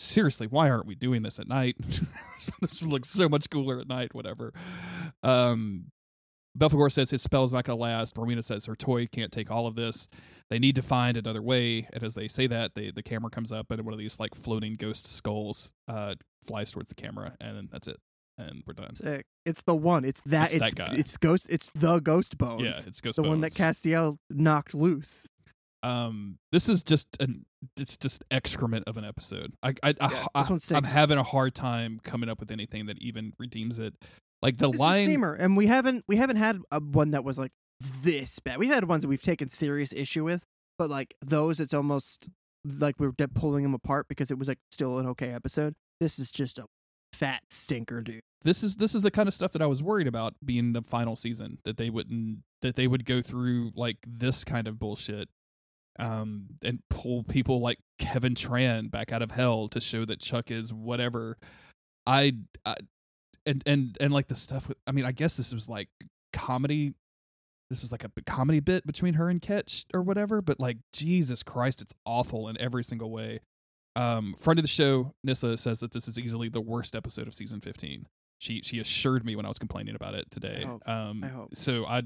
seriously, 0.00 0.46
why 0.46 0.70
aren't 0.70 0.86
we 0.86 0.94
doing 0.94 1.22
this 1.22 1.38
at 1.38 1.48
night? 1.48 1.76
this 2.60 2.82
looks 2.82 3.08
so 3.08 3.28
much 3.28 3.48
cooler 3.50 3.80
at 3.80 3.88
night, 3.88 4.14
whatever. 4.14 4.52
Um, 5.22 5.86
Belphegor 6.58 6.90
says 6.90 7.10
his 7.10 7.22
spell's 7.22 7.52
not 7.52 7.64
going 7.64 7.78
to 7.78 7.82
last. 7.82 8.16
Rowena 8.16 8.42
says 8.42 8.66
her 8.66 8.74
toy 8.74 9.06
can't 9.06 9.30
take 9.30 9.50
all 9.50 9.66
of 9.66 9.76
this. 9.76 10.08
They 10.48 10.58
need 10.58 10.74
to 10.76 10.82
find 10.82 11.16
another 11.16 11.42
way. 11.42 11.88
And 11.92 12.02
as 12.02 12.14
they 12.14 12.26
say 12.26 12.46
that, 12.48 12.74
they, 12.74 12.90
the 12.90 13.02
camera 13.02 13.30
comes 13.30 13.52
up 13.52 13.70
and 13.70 13.82
one 13.82 13.92
of 13.92 13.98
these 13.98 14.18
like 14.18 14.34
floating 14.34 14.76
ghost 14.76 15.06
skulls 15.06 15.72
uh, 15.86 16.16
flies 16.44 16.72
towards 16.72 16.88
the 16.88 16.96
camera, 16.96 17.36
and 17.40 17.68
that's 17.70 17.86
it. 17.86 17.98
And 18.40 18.62
we're 18.66 18.74
done. 18.74 18.94
Sick. 18.94 19.24
It's 19.46 19.62
the 19.62 19.74
one. 19.76 20.04
It's 20.04 20.20
that. 20.26 20.52
It's 20.54 20.64
It's 20.64 20.74
that 20.74 20.86
guy. 20.90 20.94
it's 20.96 21.16
ghost. 21.16 21.46
It's 21.50 21.70
the 21.74 21.98
ghost 22.00 22.38
bones. 22.38 22.62
Yeah, 22.64 22.72
it's 22.86 23.00
Ghost 23.00 23.16
the 23.16 23.22
one 23.22 23.40
that 23.40 23.56
Bones. 23.56 23.76
Castiel 23.78 24.16
knocked 24.30 24.74
loose. 24.74 25.26
um 25.82 26.38
this 26.52 26.68
is 26.68 26.82
just 26.82 27.08
an 27.20 27.46
it's 27.78 27.96
just 27.96 28.22
excrement 28.30 28.84
of 28.86 28.96
an 28.98 29.04
episode 29.04 29.54
i 29.62 29.68
i, 29.82 29.94
I, 30.00 30.10
Yeah, 30.10 30.26
I 30.34 30.40
this 30.42 30.50
one 30.50 30.56
i'm 30.56 30.58
stinks. 30.60 30.92
having 30.92 31.16
a 31.16 31.22
hard 31.22 31.54
time 31.54 32.00
coming 32.04 32.28
up 32.28 32.38
with 32.38 32.50
anything 32.50 32.84
that 32.86 32.98
even 33.00 33.32
redeems 33.38 33.78
it 33.78 33.94
like 34.42 34.58
the 34.58 34.66
This 34.68 34.74
is 34.76 34.80
line 34.80 35.04
steamer, 35.06 35.32
and 35.34 35.56
we 35.56 35.66
haven't 35.68 36.04
we 36.08 36.16
haven't 36.16 36.36
had 36.36 36.58
a 36.70 36.80
one 36.80 37.10
that 37.12 37.24
was 37.24 37.38
like 37.38 37.52
this 38.02 38.38
bad. 38.40 38.58
We've 38.58 38.68
had 38.70 38.84
ones 38.88 39.02
that 39.02 39.08
we've 39.08 39.20
taken 39.22 39.48
serious 39.48 39.92
issue 39.94 40.24
with, 40.24 40.44
but 40.78 40.88
like 40.90 41.14
those, 41.24 41.60
it's 41.60 41.72
almost 41.74 42.28
like 42.64 42.94
we 42.98 43.06
were 43.06 43.12
de- 43.16 43.28
pulling 43.28 43.62
them 43.64 43.74
apart 43.74 44.06
because 44.08 44.30
it 44.30 44.38
was 44.38 44.48
like 44.48 44.58
still 44.70 44.98
an 44.98 45.06
okay 45.08 45.30
episode. 45.30 45.74
This 45.98 46.18
is 46.18 46.30
just 46.30 46.58
a 46.58 46.64
fat 47.12 47.42
stinker, 47.50 48.00
dude. 48.00 48.20
this 48.44 48.62
is 48.62 48.76
this 48.76 48.94
is 48.94 49.02
the 49.02 49.10
kind 49.10 49.28
of 49.28 49.34
stuff 49.34 49.52
that 49.52 49.62
i 49.62 49.66
was 49.66 49.82
worried 49.82 50.06
about 50.06 50.34
being 50.44 50.72
the 50.72 50.82
final 50.82 51.16
season 51.16 51.58
that 51.64 51.76
they 51.76 51.90
wouldn't 51.90 52.38
that 52.62 52.76
they 52.76 52.86
would 52.86 53.04
go 53.04 53.20
through 53.20 53.70
like 53.74 53.98
this 54.06 54.44
kind 54.44 54.66
of 54.66 54.78
bullshit 54.78 55.28
um 55.98 56.46
and 56.62 56.80
pull 56.88 57.22
people 57.22 57.60
like 57.60 57.78
kevin 57.98 58.34
tran 58.34 58.90
back 58.90 59.12
out 59.12 59.22
of 59.22 59.32
hell 59.32 59.68
to 59.68 59.80
show 59.80 60.04
that 60.04 60.20
chuck 60.20 60.50
is 60.50 60.72
whatever 60.72 61.36
i, 62.06 62.32
I 62.64 62.76
and 63.44 63.62
and 63.66 63.96
and 64.00 64.12
like 64.12 64.28
the 64.28 64.34
stuff 64.34 64.68
with 64.68 64.78
i 64.86 64.92
mean 64.92 65.04
i 65.04 65.12
guess 65.12 65.36
this 65.36 65.52
was 65.52 65.68
like 65.68 65.88
comedy 66.32 66.94
this 67.70 67.82
was 67.82 67.92
like 67.92 68.04
a 68.04 68.10
comedy 68.26 68.58
bit 68.60 68.84
between 68.84 69.14
her 69.14 69.28
and 69.30 69.40
Ketch 69.40 69.86
or 69.94 70.02
whatever, 70.02 70.42
but 70.42 70.58
like 70.58 70.78
Jesus 70.92 71.44
Christ, 71.44 71.80
it's 71.80 71.94
awful 72.04 72.48
in 72.48 72.60
every 72.60 72.82
single 72.82 73.12
way. 73.12 73.40
Um, 73.96 74.34
friend 74.38 74.58
of 74.58 74.62
the 74.64 74.68
show, 74.68 75.14
Nissa 75.24 75.56
says 75.56 75.80
that 75.80 75.92
this 75.92 76.06
is 76.08 76.18
easily 76.18 76.48
the 76.48 76.60
worst 76.60 76.94
episode 76.94 77.26
of 77.26 77.34
season 77.34 77.60
15. 77.60 78.06
She 78.38 78.62
she 78.62 78.78
assured 78.78 79.24
me 79.24 79.36
when 79.36 79.44
I 79.44 79.48
was 79.48 79.58
complaining 79.58 79.94
about 79.94 80.14
it 80.14 80.30
today. 80.30 80.64
hope. 80.66 80.88
Um, 80.88 81.22
I 81.22 81.28
hope. 81.28 81.54
So 81.54 81.84
I, 81.84 81.98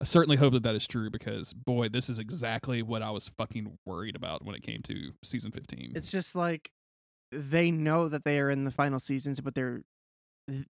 I 0.00 0.04
certainly 0.04 0.36
hope 0.36 0.52
that 0.52 0.62
that 0.64 0.74
is 0.74 0.86
true 0.86 1.10
because 1.10 1.54
boy, 1.54 1.88
this 1.88 2.10
is 2.10 2.18
exactly 2.18 2.82
what 2.82 3.02
I 3.02 3.10
was 3.10 3.28
fucking 3.28 3.78
worried 3.86 4.16
about 4.16 4.44
when 4.44 4.54
it 4.54 4.62
came 4.62 4.82
to 4.82 5.12
season 5.22 5.52
15. 5.52 5.92
It's 5.94 6.10
just 6.10 6.34
like 6.34 6.70
they 7.32 7.70
know 7.70 8.08
that 8.08 8.24
they 8.24 8.40
are 8.40 8.50
in 8.50 8.64
the 8.64 8.70
final 8.70 8.98
seasons, 8.98 9.40
but 9.40 9.54
they're 9.54 9.82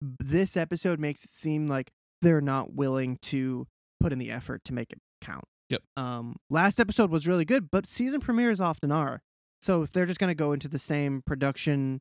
this 0.00 0.56
episode 0.56 1.00
makes 1.00 1.24
it 1.24 1.30
seem 1.30 1.66
like 1.66 1.90
they're 2.20 2.40
not 2.40 2.74
willing 2.74 3.18
to 3.22 3.66
put 4.00 4.12
in 4.12 4.18
the 4.18 4.30
effort 4.30 4.62
to 4.66 4.74
make 4.74 4.92
it 4.92 4.98
count. 5.20 5.44
Yep. 5.70 5.82
Um, 5.96 6.36
last 6.50 6.78
episode 6.78 7.10
was 7.10 7.26
really 7.26 7.44
good, 7.44 7.70
but 7.70 7.86
season 7.86 8.20
premieres 8.20 8.60
often 8.60 8.92
are. 8.92 9.22
So 9.62 9.82
if 9.82 9.92
they're 9.92 10.06
just 10.06 10.20
gonna 10.20 10.34
go 10.34 10.52
into 10.52 10.68
the 10.68 10.78
same 10.78 11.22
production 11.24 12.00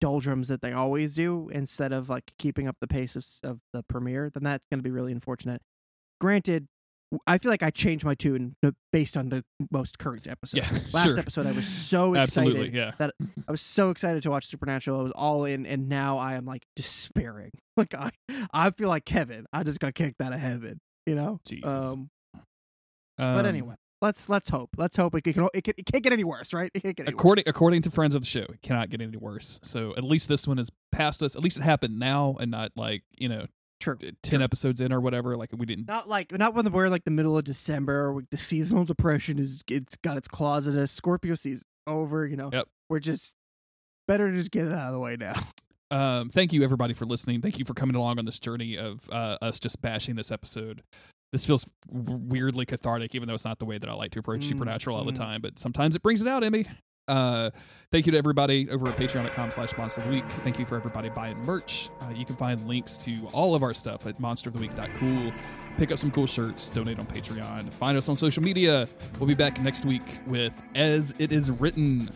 doldrums 0.00 0.48
that 0.48 0.62
they 0.62 0.72
always 0.72 1.14
do 1.14 1.48
instead 1.52 1.92
of 1.92 2.08
like 2.08 2.32
keeping 2.38 2.66
up 2.66 2.76
the 2.80 2.88
pace 2.88 3.14
of, 3.14 3.24
of 3.48 3.60
the 3.72 3.82
premiere, 3.84 4.30
then 4.32 4.42
that's 4.42 4.66
gonna 4.70 4.82
be 4.82 4.90
really 4.90 5.12
unfortunate. 5.12 5.60
Granted, 6.20 6.66
I 7.26 7.36
feel 7.36 7.50
like 7.50 7.62
I 7.62 7.70
changed 7.70 8.04
my 8.06 8.14
tune 8.14 8.56
based 8.90 9.18
on 9.18 9.28
the 9.28 9.44
most 9.70 9.98
current 9.98 10.26
episode. 10.26 10.58
yeah, 10.58 10.78
Last 10.92 11.08
sure. 11.10 11.18
episode, 11.20 11.46
I 11.46 11.52
was 11.52 11.68
so 11.88 12.14
excited. 12.14 12.52
Absolutely, 12.52 12.70
yeah. 12.78 12.92
That 12.98 13.12
I 13.48 13.50
was 13.50 13.60
so 13.60 13.90
excited 13.90 14.22
to 14.22 14.30
watch 14.30 14.46
Supernatural. 14.46 14.98
I 14.98 15.02
was 15.02 15.12
all 15.12 15.44
in, 15.44 15.66
and 15.66 15.88
now 15.90 16.16
I 16.18 16.34
am 16.34 16.46
like 16.46 16.62
despairing. 16.74 17.50
Like 17.76 17.94
I, 17.94 18.10
I 18.52 18.70
feel 18.70 18.88
like 18.88 19.04
Kevin. 19.04 19.46
I 19.52 19.62
just 19.62 19.78
got 19.78 19.94
kicked 19.94 20.20
out 20.20 20.32
of 20.32 20.40
heaven. 20.40 20.80
You 21.06 21.14
know. 21.16 21.40
Jesus. 21.46 21.68
Um, 21.70 22.10
but 23.18 23.24
Um, 23.24 23.46
anyway, 23.46 23.74
let's 24.02 24.28
let's 24.28 24.50
hope. 24.50 24.70
Let's 24.76 24.96
hope 24.96 25.14
it 25.14 25.22
can. 25.22 25.48
It, 25.54 25.64
can, 25.64 25.74
it 25.78 25.86
can't 25.86 26.04
get 26.04 26.12
any 26.12 26.24
worse, 26.24 26.52
right? 26.52 26.70
It 26.74 26.82
can't 26.82 26.96
get 26.96 27.06
any 27.06 27.14
worse. 27.14 27.20
according 27.20 27.44
according 27.46 27.82
to 27.82 27.90
friends 27.90 28.14
of 28.14 28.20
the 28.20 28.26
show, 28.26 28.40
it 28.40 28.60
cannot 28.60 28.90
get 28.90 29.00
any 29.00 29.16
worse. 29.16 29.60
So 29.62 29.94
at 29.96 30.04
least 30.04 30.28
this 30.28 30.46
one 30.46 30.58
is 30.58 30.70
past 30.90 31.22
us. 31.22 31.34
At 31.34 31.42
least 31.42 31.56
it 31.56 31.62
happened 31.62 31.98
now, 31.98 32.36
and 32.38 32.50
not 32.50 32.72
like 32.76 33.04
you 33.16 33.28
know 33.28 33.46
True. 33.80 33.96
ten 34.22 34.42
episodes 34.42 34.80
in 34.80 34.92
or 34.92 35.00
whatever. 35.00 35.36
Like 35.36 35.50
we 35.56 35.64
didn't. 35.64 35.88
Not 35.88 36.08
like 36.08 36.32
not 36.32 36.54
when 36.54 36.70
we're 36.70 36.88
like 36.88 37.04
the 37.04 37.10
middle 37.10 37.38
of 37.38 37.44
December. 37.44 38.22
The 38.30 38.36
seasonal 38.36 38.84
depression 38.84 39.38
is 39.38 39.62
it's 39.70 39.96
got 39.96 40.16
its 40.16 40.28
claws 40.28 40.66
in 40.66 40.76
us. 40.76 40.90
Scorpio 40.90 41.34
season 41.36 41.64
over. 41.86 42.26
You 42.26 42.36
know. 42.36 42.50
Yep. 42.52 42.68
We're 42.90 43.00
just 43.00 43.34
better 44.06 44.30
to 44.30 44.36
just 44.36 44.50
get 44.50 44.66
it 44.66 44.72
out 44.72 44.88
of 44.88 44.92
the 44.92 45.00
way 45.00 45.16
now. 45.16 45.34
Um, 45.90 46.30
thank 46.30 46.54
you 46.54 46.64
everybody 46.64 46.94
for 46.94 47.04
listening. 47.04 47.42
Thank 47.42 47.58
you 47.58 47.66
for 47.66 47.74
coming 47.74 47.94
along 47.94 48.18
on 48.18 48.24
this 48.24 48.38
journey 48.38 48.78
of 48.78 49.06
uh, 49.12 49.36
us 49.42 49.60
just 49.60 49.82
bashing 49.82 50.16
this 50.16 50.32
episode. 50.32 50.82
This 51.32 51.46
feels 51.46 51.66
weirdly 51.88 52.66
cathartic, 52.66 53.14
even 53.14 53.26
though 53.26 53.34
it's 53.34 53.44
not 53.44 53.58
the 53.58 53.64
way 53.64 53.78
that 53.78 53.88
I 53.88 53.94
like 53.94 54.10
to 54.12 54.18
approach 54.18 54.42
Mm, 54.42 54.50
Supernatural 54.50 54.96
all 54.96 55.04
the 55.04 55.12
mm. 55.12 55.16
time. 55.16 55.40
But 55.40 55.58
sometimes 55.58 55.96
it 55.96 56.02
brings 56.02 56.20
it 56.20 56.28
out, 56.28 56.44
Emmy. 56.44 56.66
Uh, 57.08 57.50
thank 57.90 58.06
you 58.06 58.12
to 58.12 58.18
everybody 58.18 58.70
over 58.70 58.88
at 58.88 58.96
patreon.com 58.96 59.50
slash 59.50 59.76
monster 59.76 60.00
of 60.02 60.06
the 60.06 60.12
week. 60.12 60.24
Thank 60.44 60.58
you 60.58 60.66
for 60.66 60.76
everybody 60.76 61.08
buying 61.08 61.36
merch. 61.38 61.90
Uh, 62.00 62.10
you 62.10 62.24
can 62.24 62.36
find 62.36 62.68
links 62.68 62.96
to 62.98 63.28
all 63.32 63.54
of 63.54 63.62
our 63.62 63.74
stuff 63.74 64.06
at 64.06 64.20
monsteroftheweek.cool. 64.20 65.32
Pick 65.78 65.90
up 65.90 65.98
some 65.98 66.10
cool 66.10 66.26
shirts, 66.26 66.70
donate 66.70 66.98
on 66.98 67.06
Patreon, 67.06 67.72
find 67.72 67.96
us 67.96 68.08
on 68.08 68.16
social 68.16 68.42
media. 68.42 68.88
We'll 69.18 69.26
be 69.26 69.34
back 69.34 69.60
next 69.60 69.84
week 69.84 70.20
with 70.26 70.60
As 70.74 71.14
It 71.18 71.32
Is 71.32 71.50
Written. 71.50 72.10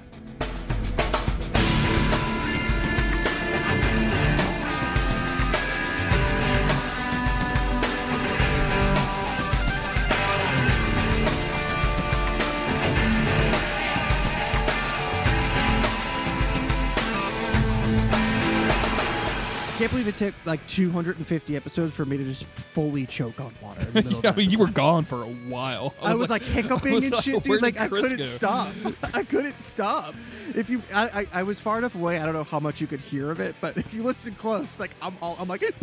Believe 20.06 20.22
it 20.22 20.32
took 20.32 20.46
like 20.46 20.66
250 20.66 21.56
episodes 21.56 21.94
for 21.94 22.04
me 22.04 22.16
to 22.16 22.24
just 22.24 22.44
fully 22.44 23.06
choke 23.06 23.40
on 23.40 23.52
water. 23.60 23.80
In 23.80 23.86
the 23.86 24.02
middle 24.02 24.18
of 24.18 24.24
yeah, 24.24 24.30
I 24.30 24.34
mean, 24.34 24.50
you 24.50 24.58
were 24.58 24.66
gone 24.68 25.04
for 25.04 25.22
a 25.22 25.26
while. 25.26 25.94
I 26.00 26.14
was, 26.14 26.30
like, 26.30 26.42
hiccuping 26.42 26.94
was 26.94 27.04
and 27.04 27.12
like, 27.12 27.24
shit, 27.24 27.42
dude. 27.42 27.62
Like 27.62 27.80
I 27.80 27.88
Chris 27.88 28.02
couldn't 28.02 28.18
go? 28.18 28.24
stop. 28.24 28.68
I 29.14 29.22
couldn't 29.22 29.60
stop. 29.60 30.14
If 30.54 30.70
you, 30.70 30.82
I, 30.94 31.26
I, 31.32 31.40
I 31.40 31.42
was 31.42 31.60
far 31.60 31.78
enough 31.78 31.94
away. 31.94 32.18
I 32.18 32.24
don't 32.24 32.34
know 32.34 32.44
how 32.44 32.60
much 32.60 32.80
you 32.80 32.86
could 32.86 33.00
hear 33.00 33.30
of 33.30 33.40
it, 33.40 33.54
but 33.60 33.76
if 33.76 33.92
you 33.92 34.02
listen 34.02 34.34
close, 34.34 34.78
like 34.78 34.92
I'm, 35.02 35.16
all, 35.20 35.36
I'm 35.38 35.48
like, 35.48 35.62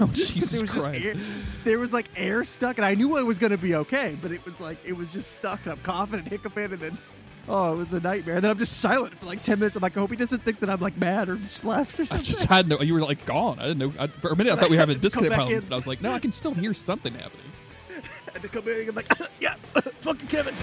Oh, 0.00 0.10
Jesus 0.12 0.60
was 0.60 0.70
Christ. 0.70 1.04
air, 1.04 1.14
there 1.64 1.78
was 1.78 1.92
like 1.92 2.08
air 2.16 2.44
stuck, 2.44 2.78
and 2.78 2.84
I 2.84 2.94
knew 2.94 3.16
it 3.16 3.26
was 3.26 3.38
gonna 3.38 3.56
be 3.56 3.74
okay, 3.76 4.16
but 4.20 4.30
it 4.30 4.44
was 4.44 4.60
like 4.60 4.78
it 4.84 4.92
was 4.94 5.12
just 5.12 5.32
stuck, 5.32 5.60
and 5.64 5.72
I'm 5.72 5.78
coughing 5.78 6.20
and 6.20 6.28
hiccuping, 6.28 6.72
and 6.72 6.80
then. 6.80 6.98
Oh, 7.46 7.74
it 7.74 7.76
was 7.76 7.92
a 7.92 8.00
nightmare. 8.00 8.36
And 8.36 8.44
then 8.44 8.50
I'm 8.50 8.58
just 8.58 8.78
silent 8.78 9.18
for 9.18 9.26
like 9.26 9.42
10 9.42 9.58
minutes. 9.58 9.76
I'm 9.76 9.82
like, 9.82 9.96
I 9.96 10.00
hope 10.00 10.10
he 10.10 10.16
doesn't 10.16 10.42
think 10.42 10.60
that 10.60 10.70
I'm 10.70 10.80
like 10.80 10.96
mad 10.96 11.28
or 11.28 11.36
just 11.36 11.64
left 11.64 12.00
or 12.00 12.06
something. 12.06 12.24
I 12.24 12.26
just 12.26 12.46
had 12.46 12.66
no. 12.68 12.80
You 12.80 12.94
were 12.94 13.02
like 13.02 13.26
gone. 13.26 13.58
I 13.58 13.66
didn't 13.68 13.78
know. 13.78 13.92
I, 13.98 14.06
for 14.06 14.30
a 14.30 14.36
minute, 14.36 14.54
I 14.54 14.56
thought 14.56 14.70
we 14.70 14.76
were 14.76 14.80
having 14.80 14.96
Come 14.96 15.02
disconnect 15.02 15.30
back 15.30 15.38
problems, 15.38 15.62
in. 15.62 15.68
but 15.68 15.74
I 15.74 15.76
was 15.76 15.86
like, 15.86 16.00
no, 16.00 16.12
I 16.12 16.18
can 16.20 16.32
still 16.32 16.54
hear 16.54 16.72
something 16.72 17.12
happening. 17.12 17.44
had 18.32 18.42
to 18.42 18.48
come 18.48 18.66
in 18.68 18.88
and 18.88 18.96
like, 18.96 19.06
yeah, 19.40 19.54
fucking 20.00 20.28
Kevin. 20.28 20.54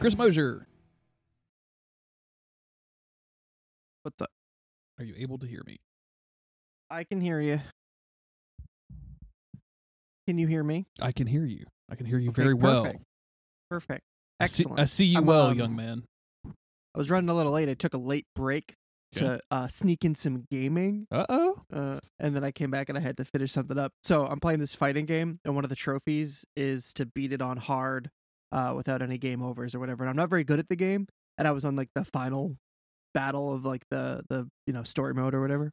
Chris 0.00 0.16
Mosier, 0.16 0.66
What's 4.02 4.20
up? 4.20 4.30
are 4.98 5.04
you 5.04 5.14
able 5.18 5.38
to 5.38 5.46
hear 5.46 5.62
me? 5.64 5.76
I 6.90 7.04
can 7.04 7.20
hear 7.20 7.40
you. 7.40 7.60
Can 10.26 10.38
you 10.38 10.48
hear 10.48 10.64
me? 10.64 10.86
I 11.00 11.12
can 11.12 11.28
hear 11.28 11.44
you. 11.44 11.66
I 11.92 11.94
can 11.94 12.06
hear 12.06 12.18
you 12.18 12.30
Okay, 12.30 12.42
very 12.42 12.54
well. 12.54 12.84
perfect. 12.84 13.02
Perfect. 13.70 14.02
I 14.40 14.46
see, 14.46 14.62
Excellent. 14.62 14.80
I 14.80 14.84
see 14.86 15.04
you 15.04 15.18
I'm, 15.18 15.26
well, 15.26 15.46
um, 15.48 15.58
young 15.58 15.76
man. 15.76 16.04
I 16.46 16.98
was 16.98 17.10
running 17.10 17.28
a 17.28 17.34
little 17.34 17.52
late. 17.52 17.68
I 17.68 17.74
took 17.74 17.92
a 17.94 17.98
late 17.98 18.26
break 18.34 18.74
Okay. 19.14 19.26
to 19.26 19.40
uh, 19.50 19.68
sneak 19.68 20.06
in 20.06 20.14
some 20.14 20.44
gaming, 20.50 21.06
Uh 21.10 21.26
oh. 21.28 21.62
uh, 21.70 22.00
and 22.18 22.34
then 22.34 22.44
I 22.44 22.50
came 22.50 22.70
back 22.70 22.88
and 22.88 22.96
I 22.96 23.02
had 23.02 23.18
to 23.18 23.26
finish 23.26 23.52
something 23.52 23.78
up. 23.78 23.92
So 24.02 24.26
I'm 24.26 24.40
playing 24.40 24.60
this 24.60 24.74
fighting 24.74 25.04
game, 25.04 25.38
and 25.44 25.54
one 25.54 25.64
of 25.64 25.68
the 25.68 25.76
trophies 25.76 26.46
is 26.56 26.94
to 26.94 27.04
beat 27.04 27.30
it 27.34 27.42
on 27.42 27.58
hard 27.58 28.08
uh, 28.52 28.72
without 28.74 29.02
any 29.02 29.18
game 29.18 29.42
overs 29.42 29.74
or 29.74 29.80
whatever. 29.80 30.02
And 30.02 30.08
I'm 30.08 30.16
not 30.16 30.30
very 30.30 30.44
good 30.44 30.58
at 30.58 30.70
the 30.70 30.76
game, 30.76 31.08
and 31.36 31.46
I 31.46 31.50
was 31.50 31.66
on 31.66 31.76
like 31.76 31.90
the 31.94 32.06
final 32.06 32.56
battle 33.12 33.52
of 33.52 33.66
like 33.66 33.82
the 33.90 34.22
the 34.30 34.48
you 34.66 34.72
know 34.72 34.82
story 34.82 35.12
mode 35.12 35.34
or 35.34 35.42
whatever. 35.42 35.72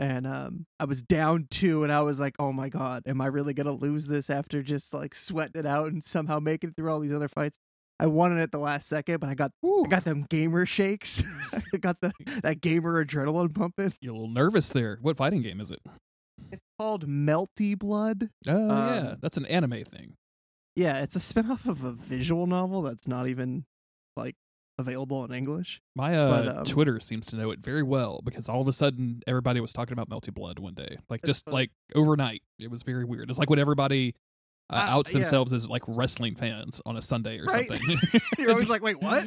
And 0.00 0.26
um, 0.26 0.66
I 0.78 0.84
was 0.84 1.02
down 1.02 1.48
two, 1.50 1.82
and 1.82 1.92
I 1.92 2.02
was 2.02 2.20
like, 2.20 2.36
"Oh 2.38 2.52
my 2.52 2.68
god, 2.68 3.02
am 3.06 3.20
I 3.20 3.26
really 3.26 3.52
gonna 3.54 3.72
lose 3.72 4.06
this 4.06 4.30
after 4.30 4.62
just 4.62 4.94
like 4.94 5.14
sweating 5.14 5.58
it 5.60 5.66
out 5.66 5.88
and 5.88 6.04
somehow 6.04 6.38
making 6.38 6.70
it 6.70 6.76
through 6.76 6.90
all 6.90 7.00
these 7.00 7.12
other 7.14 7.28
fights?" 7.28 7.58
I 8.00 8.06
won 8.06 8.38
it 8.38 8.40
at 8.40 8.52
the 8.52 8.58
last 8.60 8.86
second, 8.86 9.18
but 9.18 9.28
I 9.28 9.34
got 9.34 9.50
I 9.64 9.88
got 9.88 10.04
them 10.04 10.24
gamer 10.30 10.66
shakes. 10.66 11.24
I 11.74 11.78
got 11.78 12.00
the 12.00 12.12
that 12.44 12.60
gamer 12.60 13.04
adrenaline 13.04 13.52
pumping. 13.52 13.92
You're 14.00 14.14
a 14.14 14.16
little 14.16 14.32
nervous 14.32 14.70
there. 14.70 14.98
What 15.02 15.16
fighting 15.16 15.42
game 15.42 15.60
is 15.60 15.72
it? 15.72 15.80
It's 16.52 16.62
called 16.78 17.08
Melty 17.08 17.76
Blood. 17.76 18.30
Oh 18.46 18.66
yeah, 18.68 18.98
Um, 19.10 19.16
that's 19.20 19.36
an 19.36 19.46
anime 19.46 19.82
thing. 19.84 20.14
Yeah, 20.76 21.00
it's 21.02 21.16
a 21.16 21.18
spinoff 21.18 21.68
of 21.68 21.82
a 21.82 21.90
visual 21.90 22.46
novel 22.46 22.82
that's 22.82 23.08
not 23.08 23.26
even 23.26 23.64
like 24.16 24.36
available 24.78 25.24
in 25.24 25.32
English. 25.32 25.80
My 25.96 26.16
uh, 26.16 26.30
But, 26.44 26.56
um, 26.58 26.64
Twitter 26.64 27.00
seems 27.00 27.26
to 27.28 27.36
know 27.36 27.50
it 27.50 27.58
very 27.60 27.82
well 27.82 28.20
because 28.24 28.48
all 28.48 28.60
of 28.60 28.68
a 28.68 28.72
sudden 28.72 29.22
everybody 29.26 29.60
was 29.60 29.72
talking 29.72 29.92
about 29.92 30.08
Melty 30.08 30.32
Blood 30.32 30.58
one 30.58 30.74
day, 30.74 30.98
like 31.10 31.22
just 31.24 31.44
funny. 31.44 31.54
like 31.56 31.70
overnight. 31.94 32.42
It 32.58 32.70
was 32.70 32.82
very 32.82 33.04
weird. 33.04 33.28
It's 33.30 33.38
like 33.38 33.50
when 33.50 33.58
everybody 33.58 34.14
uh, 34.70 34.74
Uh, 34.74 34.78
outs 34.98 35.12
yeah. 35.12 35.20
themselves 35.20 35.52
as 35.52 35.68
like 35.68 35.82
wrestling 35.88 36.34
fans 36.36 36.80
on 36.84 36.96
a 36.96 37.02
Sunday 37.02 37.38
or 37.38 37.44
Right. 37.46 37.66
something. 37.66 38.20
You're 38.38 38.50
always 38.50 38.68
like, 38.70 38.82
wait, 38.82 39.00
what? 39.02 39.24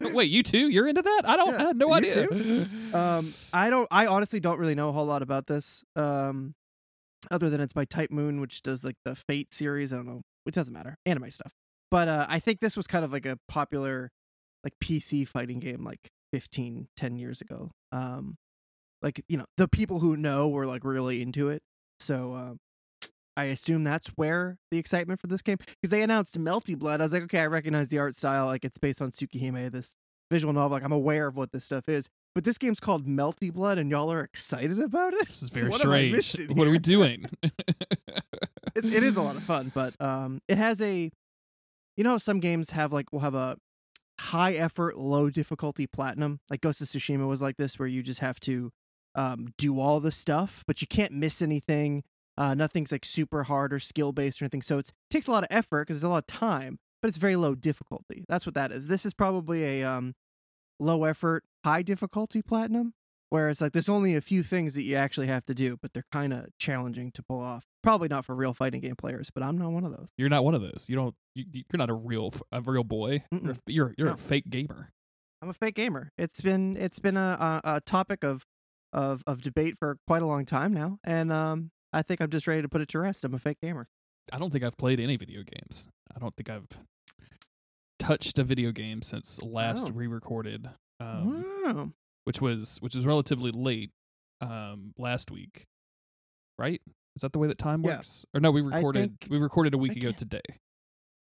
Wait, 0.12 0.30
you 0.30 0.42
too? 0.42 0.68
You're 0.68 0.86
into 0.88 1.02
that? 1.02 1.22
I 1.24 1.36
don't. 1.36 1.48
Yeah, 1.52 1.58
I 1.58 1.66
had 1.68 1.76
no 1.76 1.88
you 1.88 1.94
idea. 1.94 2.68
Um, 2.94 3.34
I 3.52 3.70
don't. 3.70 3.88
I 3.90 4.06
honestly 4.06 4.40
don't 4.40 4.58
really 4.58 4.74
know 4.74 4.88
a 4.90 4.92
whole 4.92 5.06
lot 5.06 5.22
about 5.22 5.46
this. 5.48 5.84
Um, 5.96 6.54
other 7.30 7.50
than 7.50 7.60
it's 7.60 7.72
by 7.72 7.84
Type 7.84 8.10
Moon, 8.10 8.40
which 8.40 8.62
does 8.62 8.84
like 8.84 8.96
the 9.04 9.14
Fate 9.16 9.52
series. 9.54 9.92
I 9.92 9.96
don't 9.96 10.06
know. 10.06 10.20
It 10.46 10.54
doesn't 10.54 10.72
matter. 10.74 10.96
Anime 11.06 11.30
stuff. 11.30 11.52
But 11.90 12.08
uh, 12.08 12.26
I 12.28 12.38
think 12.40 12.60
this 12.60 12.76
was 12.76 12.86
kind 12.86 13.04
of 13.04 13.12
like 13.12 13.26
a 13.26 13.38
popular, 13.48 14.10
like 14.64 14.74
PC 14.82 15.26
fighting 15.26 15.60
game, 15.60 15.84
like 15.84 16.10
15, 16.32 16.88
10 16.96 17.16
years 17.16 17.40
ago. 17.40 17.70
Um, 17.90 18.36
like 19.02 19.24
you 19.28 19.36
know, 19.36 19.46
the 19.56 19.68
people 19.68 19.98
who 19.98 20.16
know 20.16 20.48
were 20.48 20.66
like 20.66 20.84
really 20.84 21.20
into 21.22 21.48
it. 21.48 21.62
So 22.00 22.34
um, 22.34 22.58
I 23.36 23.44
assume 23.44 23.84
that's 23.84 24.08
where 24.10 24.56
the 24.70 24.78
excitement 24.78 25.20
for 25.20 25.26
this 25.26 25.42
came 25.42 25.56
because 25.56 25.90
they 25.90 26.02
announced 26.02 26.38
Melty 26.38 26.78
Blood. 26.78 27.00
I 27.00 27.04
was 27.04 27.12
like, 27.12 27.22
okay, 27.24 27.40
I 27.40 27.46
recognize 27.46 27.88
the 27.88 27.98
art 27.98 28.14
style. 28.14 28.46
Like 28.46 28.64
it's 28.64 28.78
based 28.78 29.02
on 29.02 29.10
Tsukihime, 29.10 29.72
this 29.72 29.94
visual 30.30 30.52
novel. 30.52 30.76
Like 30.76 30.84
I'm 30.84 30.92
aware 30.92 31.26
of 31.26 31.36
what 31.36 31.52
this 31.52 31.64
stuff 31.64 31.88
is. 31.88 32.08
But 32.34 32.44
this 32.44 32.56
game's 32.56 32.80
called 32.80 33.06
Melty 33.06 33.52
Blood, 33.52 33.76
and 33.76 33.90
y'all 33.90 34.10
are 34.10 34.22
excited 34.22 34.78
about 34.78 35.12
it. 35.12 35.26
This 35.26 35.42
is 35.42 35.48
very 35.50 35.68
What 35.68 35.80
strange. 35.80 36.50
What 36.54 36.66
are 36.66 36.70
we 36.70 36.78
doing? 36.78 37.26
It's, 38.74 38.88
it 38.88 39.02
is 39.02 39.18
a 39.18 39.22
lot 39.22 39.36
of 39.36 39.42
fun, 39.42 39.70
but 39.74 40.00
um, 40.00 40.40
it 40.48 40.56
has 40.56 40.80
a, 40.80 41.10
you 41.98 42.04
know, 42.04 42.16
some 42.16 42.40
games 42.40 42.70
have 42.70 42.90
like 42.90 43.12
will 43.12 43.20
have 43.20 43.34
a 43.34 43.58
high 44.22 44.52
effort, 44.52 44.96
low 44.96 45.30
difficulty 45.30 45.86
platinum. 45.86 46.40
Like 46.48 46.60
Ghost 46.60 46.80
of 46.80 46.88
Tsushima 46.88 47.26
was 47.28 47.42
like 47.42 47.56
this, 47.56 47.78
where 47.78 47.88
you 47.88 48.02
just 48.02 48.20
have 48.20 48.40
to 48.40 48.70
um, 49.14 49.48
do 49.58 49.80
all 49.80 50.00
the 50.00 50.12
stuff, 50.12 50.64
but 50.66 50.80
you 50.80 50.86
can't 50.86 51.12
miss 51.12 51.42
anything. 51.42 52.04
Uh, 52.38 52.54
nothing's 52.54 52.92
like 52.92 53.04
super 53.04 53.44
hard 53.44 53.72
or 53.72 53.78
skill 53.78 54.12
based 54.12 54.40
or 54.40 54.46
anything. 54.46 54.62
So 54.62 54.78
it's, 54.78 54.90
it 54.90 54.94
takes 55.10 55.26
a 55.26 55.30
lot 55.32 55.42
of 55.42 55.48
effort 55.50 55.86
because 55.86 56.00
there's 56.00 56.08
a 56.08 56.08
lot 56.08 56.18
of 56.18 56.26
time, 56.26 56.78
but 57.00 57.08
it's 57.08 57.18
very 57.18 57.36
low 57.36 57.54
difficulty. 57.54 58.24
That's 58.28 58.46
what 58.46 58.54
that 58.54 58.72
is. 58.72 58.86
This 58.86 59.04
is 59.04 59.12
probably 59.12 59.80
a 59.80 59.84
um, 59.84 60.14
low 60.80 61.04
effort, 61.04 61.44
high 61.64 61.82
difficulty 61.82 62.42
platinum. 62.42 62.94
Whereas 63.28 63.60
like 63.60 63.72
there's 63.72 63.88
only 63.88 64.14
a 64.14 64.20
few 64.20 64.42
things 64.42 64.74
that 64.74 64.82
you 64.82 64.94
actually 64.94 65.26
have 65.26 65.46
to 65.46 65.54
do, 65.54 65.78
but 65.80 65.94
they're 65.94 66.04
kind 66.12 66.32
of 66.32 66.46
challenging 66.58 67.10
to 67.12 67.22
pull 67.22 67.40
off. 67.40 67.64
Probably 67.82 68.08
not 68.08 68.24
for 68.24 68.34
real 68.34 68.54
fighting 68.54 68.80
game 68.80 68.94
players, 68.96 69.30
but 69.34 69.42
I'm 69.42 69.58
not 69.58 69.70
one 69.72 69.84
of 69.84 69.90
those. 69.90 70.08
You're 70.16 70.28
not 70.28 70.44
one 70.44 70.54
of 70.54 70.62
those. 70.62 70.86
You 70.88 70.94
don't. 70.96 71.14
You, 71.34 71.44
you're 71.52 71.64
not 71.78 71.90
a 71.90 71.94
real 71.94 72.32
a 72.52 72.60
real 72.60 72.84
boy. 72.84 73.24
You're 73.32 73.50
a, 73.52 73.56
you're, 73.66 73.94
you're 73.98 74.06
No. 74.08 74.14
a 74.14 74.16
fake 74.16 74.48
gamer. 74.48 74.90
I'm 75.42 75.48
a 75.48 75.54
fake 75.54 75.74
gamer. 75.74 76.10
It's 76.16 76.40
been 76.40 76.76
it's 76.76 77.00
been 77.00 77.16
a, 77.16 77.60
a, 77.64 77.74
a 77.76 77.80
topic 77.80 78.22
of, 78.22 78.44
of 78.92 79.24
of 79.26 79.42
debate 79.42 79.74
for 79.78 79.96
quite 80.06 80.22
a 80.22 80.26
long 80.26 80.44
time 80.44 80.72
now, 80.72 80.98
and 81.02 81.32
um, 81.32 81.70
I 81.92 82.02
think 82.02 82.20
I'm 82.20 82.30
just 82.30 82.46
ready 82.46 82.62
to 82.62 82.68
put 82.68 82.80
it 82.82 82.88
to 82.90 83.00
rest. 83.00 83.24
I'm 83.24 83.34
a 83.34 83.38
fake 83.40 83.58
gamer. 83.60 83.86
I 84.32 84.38
don't 84.38 84.52
think 84.52 84.62
I've 84.62 84.76
played 84.76 85.00
any 85.00 85.16
video 85.16 85.42
games. 85.42 85.88
I 86.14 86.20
don't 86.20 86.36
think 86.36 86.48
I've 86.48 86.68
touched 87.98 88.38
a 88.38 88.44
video 88.44 88.70
game 88.72 89.02
since 89.02 89.40
last 89.42 89.88
Oh. 89.88 89.92
re-recorded, 89.92 90.68
um, 91.00 91.44
wow. 91.64 91.90
which 92.24 92.40
was 92.40 92.78
which 92.80 92.94
was 92.94 93.04
relatively 93.06 93.50
late 93.50 93.90
um, 94.40 94.92
last 94.96 95.30
week. 95.32 95.64
Right? 96.58 96.80
Is 97.16 97.22
that 97.22 97.32
the 97.32 97.38
way 97.38 97.48
that 97.48 97.58
time 97.58 97.82
Yeah. 97.84 97.96
works? 97.96 98.24
Or 98.34 98.40
no, 98.40 98.50
we 98.50 98.60
recorded 98.62 99.18
think- 99.20 99.30
we 99.30 99.38
recorded 99.38 99.74
a 99.74 99.78
week 99.78 99.96
ago 99.96 100.12
today, 100.12 100.40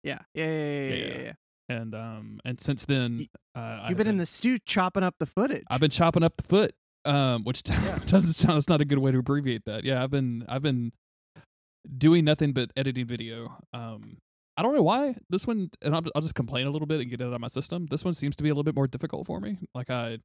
Yeah. 0.02 0.18
Yeah. 0.34 0.44
Yeah. 0.44 0.52
Yeah. 0.52 0.88
Yeah. 0.88 1.06
Yeah, 1.06 1.22
yeah, 1.22 1.32
and 1.80 1.94
um 1.94 2.40
and 2.44 2.60
since 2.60 2.84
then 2.84 3.26
uh, 3.54 3.58
I've 3.82 3.88
You've 3.90 3.98
been 3.98 4.06
in 4.06 4.18
the 4.18 4.26
stew 4.26 4.58
chopping 4.66 5.02
up 5.02 5.14
the 5.18 5.26
footage. 5.26 5.64
I've 5.70 5.80
been 5.80 5.90
chopping 5.90 6.22
up 6.22 6.36
the 6.36 6.44
foot, 6.44 6.72
um, 7.04 7.44
which 7.44 7.62
doesn't 8.06 8.34
sound. 8.34 8.58
it's 8.58 8.68
not 8.68 8.80
a 8.80 8.84
good 8.84 8.98
way 8.98 9.10
to 9.12 9.18
abbreviate 9.18 9.64
that. 9.66 9.84
Yeah, 9.84 10.02
I've 10.02 10.10
been 10.10 10.44
I've 10.48 10.62
been 10.62 10.92
doing 11.96 12.24
nothing 12.24 12.52
but 12.52 12.70
editing 12.76 13.06
video. 13.06 13.56
Um, 13.72 14.18
I 14.56 14.62
don't 14.62 14.74
know 14.74 14.82
why 14.82 15.16
this 15.28 15.46
one, 15.46 15.70
and 15.82 15.94
I'll, 15.94 16.02
I'll 16.14 16.22
just 16.22 16.34
complain 16.34 16.66
a 16.66 16.70
little 16.70 16.86
bit 16.86 17.00
and 17.00 17.10
get 17.10 17.20
it 17.20 17.24
out 17.26 17.32
of 17.34 17.40
my 17.40 17.48
system. 17.48 17.86
This 17.90 18.04
one 18.04 18.14
seems 18.14 18.36
to 18.36 18.42
be 18.42 18.48
a 18.48 18.52
little 18.52 18.64
bit 18.64 18.74
more 18.74 18.86
difficult 18.86 19.26
for 19.26 19.38
me. 19.40 19.58
Like 19.74 19.90
I, 19.90 20.18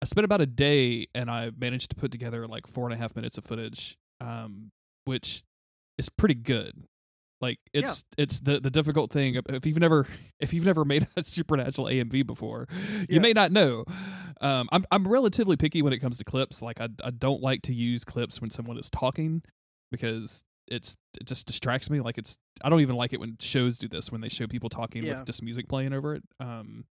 I 0.00 0.04
spent 0.06 0.24
about 0.24 0.40
a 0.40 0.46
day 0.46 1.06
and 1.14 1.30
I 1.30 1.50
managed 1.58 1.90
to 1.90 1.96
put 1.96 2.10
together 2.10 2.46
like 2.46 2.66
four 2.66 2.84
and 2.86 2.94
a 2.94 2.96
half 2.96 3.14
minutes 3.14 3.36
of 3.36 3.44
footage, 3.44 3.96
um, 4.20 4.70
which 5.08 5.42
is 5.98 6.08
pretty 6.08 6.34
good. 6.36 6.84
Like 7.40 7.58
Yeah. 7.72 7.82
it's 7.82 8.04
it's 8.16 8.40
the 8.40 8.60
the 8.60 8.70
difficult 8.70 9.10
thing 9.12 9.40
if 9.48 9.64
you've 9.66 9.78
never 9.80 10.06
if 10.40 10.52
you've 10.52 10.66
never 10.66 10.84
made 10.84 11.06
a 11.16 11.24
supernatural 11.36 11.86
AMV 11.88 12.26
before, 12.26 12.66
you 13.08 13.16
Yeah. 13.16 13.18
may 13.20 13.32
not 13.32 13.50
know. 13.52 13.84
Um, 14.40 14.68
I'm 14.72 14.84
I'm 14.90 15.06
relatively 15.08 15.56
picky 15.56 15.82
when 15.82 15.92
it 15.92 15.98
comes 15.98 16.18
to 16.18 16.24
clips. 16.24 16.62
Like 16.62 16.80
I 16.80 16.88
I 17.02 17.10
don't 17.10 17.40
like 17.42 17.62
to 17.62 17.74
use 17.74 18.04
clips 18.04 18.40
when 18.40 18.50
someone 18.50 18.78
is 18.78 18.90
talking 18.90 19.42
because 19.90 20.44
it's 20.66 20.96
it 21.20 21.26
just 21.26 21.46
distracts 21.46 21.88
me. 21.90 22.00
Like 22.00 22.18
it's 22.18 22.38
I 22.62 22.68
don't 22.68 22.80
even 22.80 22.96
like 22.96 23.12
it 23.12 23.20
when 23.20 23.36
shows 23.40 23.78
do 23.78 23.88
this 23.88 24.10
when 24.12 24.20
they 24.20 24.28
show 24.28 24.46
people 24.48 24.68
talking 24.68 25.04
Yeah. 25.04 25.14
with 25.18 25.26
just 25.26 25.42
music 25.42 25.68
playing 25.68 25.92
over 25.92 26.14
it. 26.16 26.24
Um, 26.40 26.84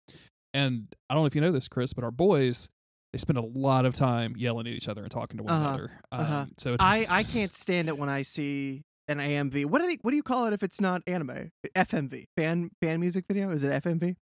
and 0.53 0.88
I 1.09 1.13
don't 1.13 1.24
know 1.24 1.28
if 1.28 1.36
you 1.36 1.41
know 1.41 1.51
this, 1.51 1.68
Chris, 1.68 1.93
but 1.93 2.03
our 2.05 2.11
boys 2.11 2.70
they 3.14 3.18
spend 3.18 3.38
a 3.38 3.41
lot 3.45 3.86
of 3.86 3.93
time 3.93 4.36
yelling 4.38 4.68
at 4.68 4.74
each 4.74 4.88
other 4.88 5.01
and 5.03 5.12
talking 5.12 5.38
to 5.38 5.43
one 5.43 5.53
Uh-huh, 5.53 5.68
another. 5.68 5.91
Um, 6.12 6.22
uh-huh. 6.22 6.45
So 6.58 6.74
it's, 6.74 6.84
I 6.84 7.05
I 7.10 7.24
can't 7.24 7.53
stand 7.53 7.88
it 7.88 7.97
when 7.97 8.10
I 8.10 8.24
see 8.24 8.84
an 9.08 9.20
AMV. 9.20 9.66
What 9.66 9.82
do 9.82 9.88
they, 9.88 9.97
What 10.01 10.12
do 10.12 10.18
you 10.18 10.24
call 10.24 10.45
it 10.47 10.53
if 10.53 10.64
it's 10.64 10.82
not 10.82 11.01
anime? 11.08 11.49
FMV. 11.76 12.26
Fan 12.36 12.70
fan 12.82 12.99
music 12.99 13.26
video. 13.28 13.49
Is 13.51 13.64
it 13.64 13.72
FMV? 13.84 14.16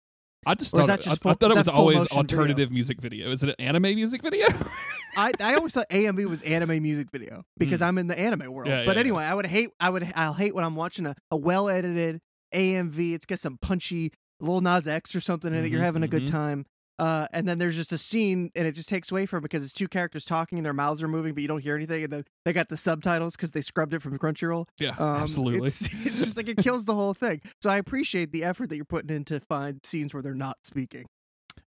I 0.45 0.55
just 0.55 0.71
thought 0.71 0.89
it, 0.89 0.99
just 0.99 1.07
I, 1.07 1.15
full- 1.15 1.31
I 1.31 1.35
thought 1.35 1.51
it 1.51 1.57
was 1.57 1.67
always 1.69 1.99
motion 1.99 2.09
video? 2.27 2.37
alternative 2.39 2.71
music 2.71 2.99
video. 3.01 3.31
Is 3.31 3.43
it 3.43 3.49
an 3.49 3.55
anime 3.59 3.95
music 3.95 4.21
video? 4.21 4.45
I, 5.15 5.31
I 5.39 5.53
always 5.55 5.73
thought 5.73 5.87
AMV 5.89 6.25
was 6.25 6.41
anime 6.41 6.81
music 6.83 7.07
video 7.11 7.43
because 7.57 7.79
Mm. 7.81 7.85
I'm 7.85 7.97
in 7.99 8.07
the 8.07 8.19
anime 8.19 8.51
world. 8.51 8.67
Yeah, 8.67 8.83
but 8.85 8.95
yeah, 8.95 8.99
anyway, 9.01 9.23
I 9.23 9.33
would 9.33 9.45
hate 9.45 9.69
I 9.79 9.89
would 9.89 10.11
I'll 10.15 10.33
hate 10.33 10.53
when 10.53 10.65
I'm 10.65 10.75
watching 10.75 11.05
a, 11.05 11.15
a 11.31 11.37
well 11.37 11.69
edited 11.69 12.19
AMV. 12.53 13.13
It's 13.13 13.25
got 13.25 13.39
some 13.39 13.57
punchy 13.61 14.11
Lil 14.41 14.59
Nas 14.61 14.87
X 14.87 15.15
or 15.15 15.21
something 15.21 15.53
in 15.53 15.63
it. 15.63 15.71
You're 15.71 15.79
Mhm, 15.79 15.83
having 15.85 16.03
a 16.03 16.07
good 16.09 16.23
mhm. 16.23 16.31
time. 16.31 16.65
Uh, 16.99 17.27
and 17.33 17.47
then 17.47 17.57
there's 17.57 17.75
just 17.75 17.91
a 17.91 17.97
scene 17.97 18.51
and 18.55 18.67
it 18.67 18.73
just 18.73 18.87
takes 18.87 19.11
away 19.11 19.25
from 19.25 19.39
it 19.39 19.41
because 19.41 19.63
it's 19.63 19.73
two 19.73 19.87
characters 19.87 20.25
talking 20.25 20.59
and 20.59 20.65
their 20.65 20.73
mouths 20.73 21.01
are 21.01 21.07
moving, 21.07 21.33
but 21.33 21.41
you 21.41 21.47
don't 21.47 21.61
hear 21.63 21.75
anything. 21.75 22.03
And 22.03 22.13
then 22.13 22.23
they 22.45 22.53
got 22.53 22.69
the 22.69 22.77
subtitles 22.77 23.35
because 23.35 23.51
they 23.51 23.61
scrubbed 23.61 23.93
it 23.93 24.01
from 24.01 24.17
Crunchyroll. 24.19 24.67
yeah, 24.77 24.95
Um, 24.99 25.17
absolutely. 25.17 25.67
It's, 25.67 25.81
it's 26.05 26.23
just 26.23 26.37
like 26.37 26.47
it 26.49 26.57
kills 26.57 26.85
the 26.85 26.93
whole 26.95 27.13
thing. 27.15 27.41
So 27.61 27.69
I 27.69 27.77
appreciate 27.77 28.31
the 28.31 28.43
effort 28.43 28.69
that 28.69 28.75
you're 28.75 28.85
putting 28.85 29.15
in 29.15 29.25
to 29.25 29.39
find 29.39 29.79
scenes 29.83 30.13
where 30.13 30.21
they're 30.21 30.35
not 30.35 30.57
speaking. 30.63 31.05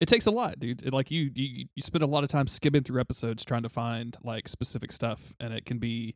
it 0.01 0.07
takes 0.07 0.25
a 0.25 0.31
lot, 0.31 0.59
dude. 0.59 0.85
It, 0.85 0.93
like 0.93 1.09
you, 1.09 1.31
you, 1.33 1.67
you 1.75 1.81
spend 1.81 2.03
a 2.03 2.07
lot 2.07 2.23
of 2.23 2.29
time 2.29 2.47
skimming 2.47 2.83
through 2.83 2.99
episodes 2.99 3.45
trying 3.45 3.63
to 3.63 3.69
find 3.69 4.17
like 4.23 4.47
specific 4.49 4.91
stuff, 4.91 5.33
and 5.39 5.53
it 5.53 5.65
can 5.65 5.77
be 5.77 6.15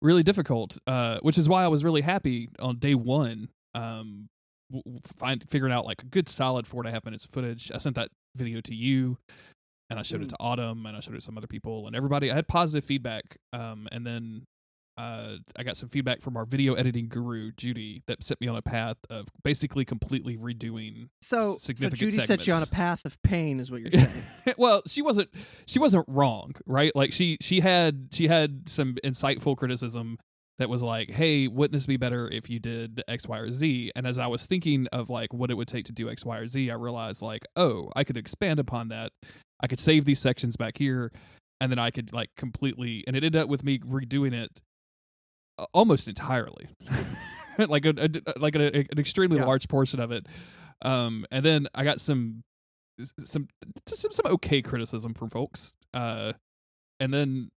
really 0.00 0.22
difficult. 0.22 0.78
Uh, 0.86 1.18
which 1.20 1.36
is 1.36 1.48
why 1.48 1.62
I 1.64 1.68
was 1.68 1.84
really 1.84 2.02
happy 2.02 2.48
on 2.58 2.78
day 2.78 2.94
one. 2.94 3.48
Um, 3.74 4.28
find 5.18 5.44
figuring 5.48 5.72
out 5.72 5.84
like 5.86 6.02
a 6.02 6.06
good 6.06 6.28
solid 6.28 6.66
four 6.66 6.80
and 6.82 6.88
a 6.88 6.92
half 6.92 7.04
minutes 7.04 7.24
of 7.24 7.30
footage. 7.30 7.70
I 7.74 7.78
sent 7.78 7.96
that 7.96 8.08
video 8.36 8.60
to 8.62 8.74
you, 8.74 9.18
and 9.90 9.98
I 9.98 10.02
showed 10.02 10.22
it 10.22 10.26
Mm. 10.26 10.30
to 10.30 10.36
Autumn, 10.40 10.86
and 10.86 10.96
I 10.96 11.00
showed 11.00 11.14
it 11.14 11.18
to 11.18 11.24
some 11.24 11.36
other 11.38 11.46
people, 11.46 11.86
and 11.86 11.94
everybody. 11.94 12.30
I 12.30 12.34
had 12.34 12.48
positive 12.48 12.84
feedback. 12.84 13.36
Um, 13.52 13.88
and 13.92 14.06
then 14.06 14.44
uh, 14.96 15.38
I 15.56 15.64
got 15.64 15.76
some 15.76 15.88
feedback 15.88 16.20
from 16.20 16.36
our 16.36 16.44
video 16.44 16.74
editing 16.74 17.08
guru 17.08 17.50
Judy 17.56 18.02
that 18.06 18.22
set 18.22 18.40
me 18.40 18.46
on 18.46 18.54
a 18.54 18.62
path 18.62 18.96
of 19.10 19.26
basically 19.42 19.84
completely 19.84 20.36
redoing 20.36 21.08
So, 21.20 21.54
s- 21.56 21.64
so 21.74 21.88
Judy 21.90 22.12
set 22.20 22.46
you 22.46 22.52
on 22.52 22.62
a 22.62 22.66
path 22.66 23.04
of 23.04 23.20
pain, 23.24 23.58
is 23.58 23.72
what 23.72 23.80
you're 23.80 23.90
saying. 23.90 24.22
well, 24.56 24.82
she 24.86 25.02
wasn't 25.02 25.30
she 25.66 25.80
wasn't 25.80 26.04
wrong, 26.08 26.54
right? 26.64 26.94
Like 26.94 27.12
she 27.12 27.38
she 27.40 27.58
had 27.58 28.10
she 28.12 28.28
had 28.28 28.68
some 28.68 28.94
insightful 29.04 29.56
criticism 29.56 30.16
that 30.58 30.68
was 30.68 30.82
like, 30.82 31.10
"Hey, 31.10 31.48
wouldn't 31.48 31.72
this 31.72 31.86
be 31.86 31.96
better 31.96 32.28
if 32.30 32.48
you 32.48 32.58
did 32.58 33.02
X, 33.08 33.26
Y, 33.26 33.38
or 33.38 33.50
Z?" 33.50 33.90
And 33.96 34.06
as 34.06 34.18
I 34.18 34.26
was 34.26 34.46
thinking 34.46 34.86
of 34.92 35.10
like 35.10 35.32
what 35.32 35.50
it 35.50 35.54
would 35.54 35.68
take 35.68 35.84
to 35.86 35.92
do 35.92 36.08
X, 36.10 36.24
Y, 36.24 36.36
or 36.38 36.46
Z, 36.46 36.70
I 36.70 36.74
realized 36.74 37.22
like, 37.22 37.44
"Oh, 37.56 37.90
I 37.96 38.04
could 38.04 38.16
expand 38.16 38.60
upon 38.60 38.88
that. 38.88 39.12
I 39.60 39.66
could 39.66 39.80
save 39.80 40.04
these 40.04 40.18
sections 40.18 40.56
back 40.56 40.78
here, 40.78 41.10
and 41.60 41.70
then 41.72 41.78
I 41.78 41.90
could 41.90 42.12
like 42.12 42.30
completely." 42.36 43.04
And 43.06 43.16
it 43.16 43.24
ended 43.24 43.40
up 43.42 43.48
with 43.48 43.64
me 43.64 43.78
redoing 43.80 44.32
it 44.32 44.60
uh, 45.58 45.66
almost 45.72 46.06
entirely, 46.08 46.68
like 47.58 47.84
a, 47.84 47.94
a 47.96 48.38
like 48.38 48.54
a, 48.54 48.74
an 48.74 48.98
extremely 48.98 49.38
Yeah. 49.38 49.44
large 49.46 49.68
portion 49.68 50.00
of 50.00 50.12
it. 50.12 50.26
Um, 50.82 51.24
and 51.30 51.44
then 51.44 51.66
I 51.74 51.82
got 51.84 52.00
some 52.00 52.42
some 53.24 53.48
some, 53.88 54.12
some 54.12 54.26
okay 54.26 54.62
criticism 54.62 55.14
from 55.14 55.30
folks. 55.30 55.74
Uh, 55.92 56.34
and 57.00 57.12
then 57.12 57.50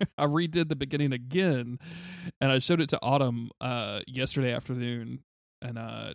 I 0.18 0.26
redid 0.26 0.68
the 0.68 0.76
beginning 0.76 1.12
again, 1.12 1.78
and 2.40 2.52
I 2.52 2.58
showed 2.58 2.80
it 2.80 2.88
to 2.90 2.98
Autumn 3.02 3.50
uh 3.60 4.00
yesterday 4.06 4.52
afternoon, 4.52 5.20
and 5.62 5.78
uh, 5.78 6.14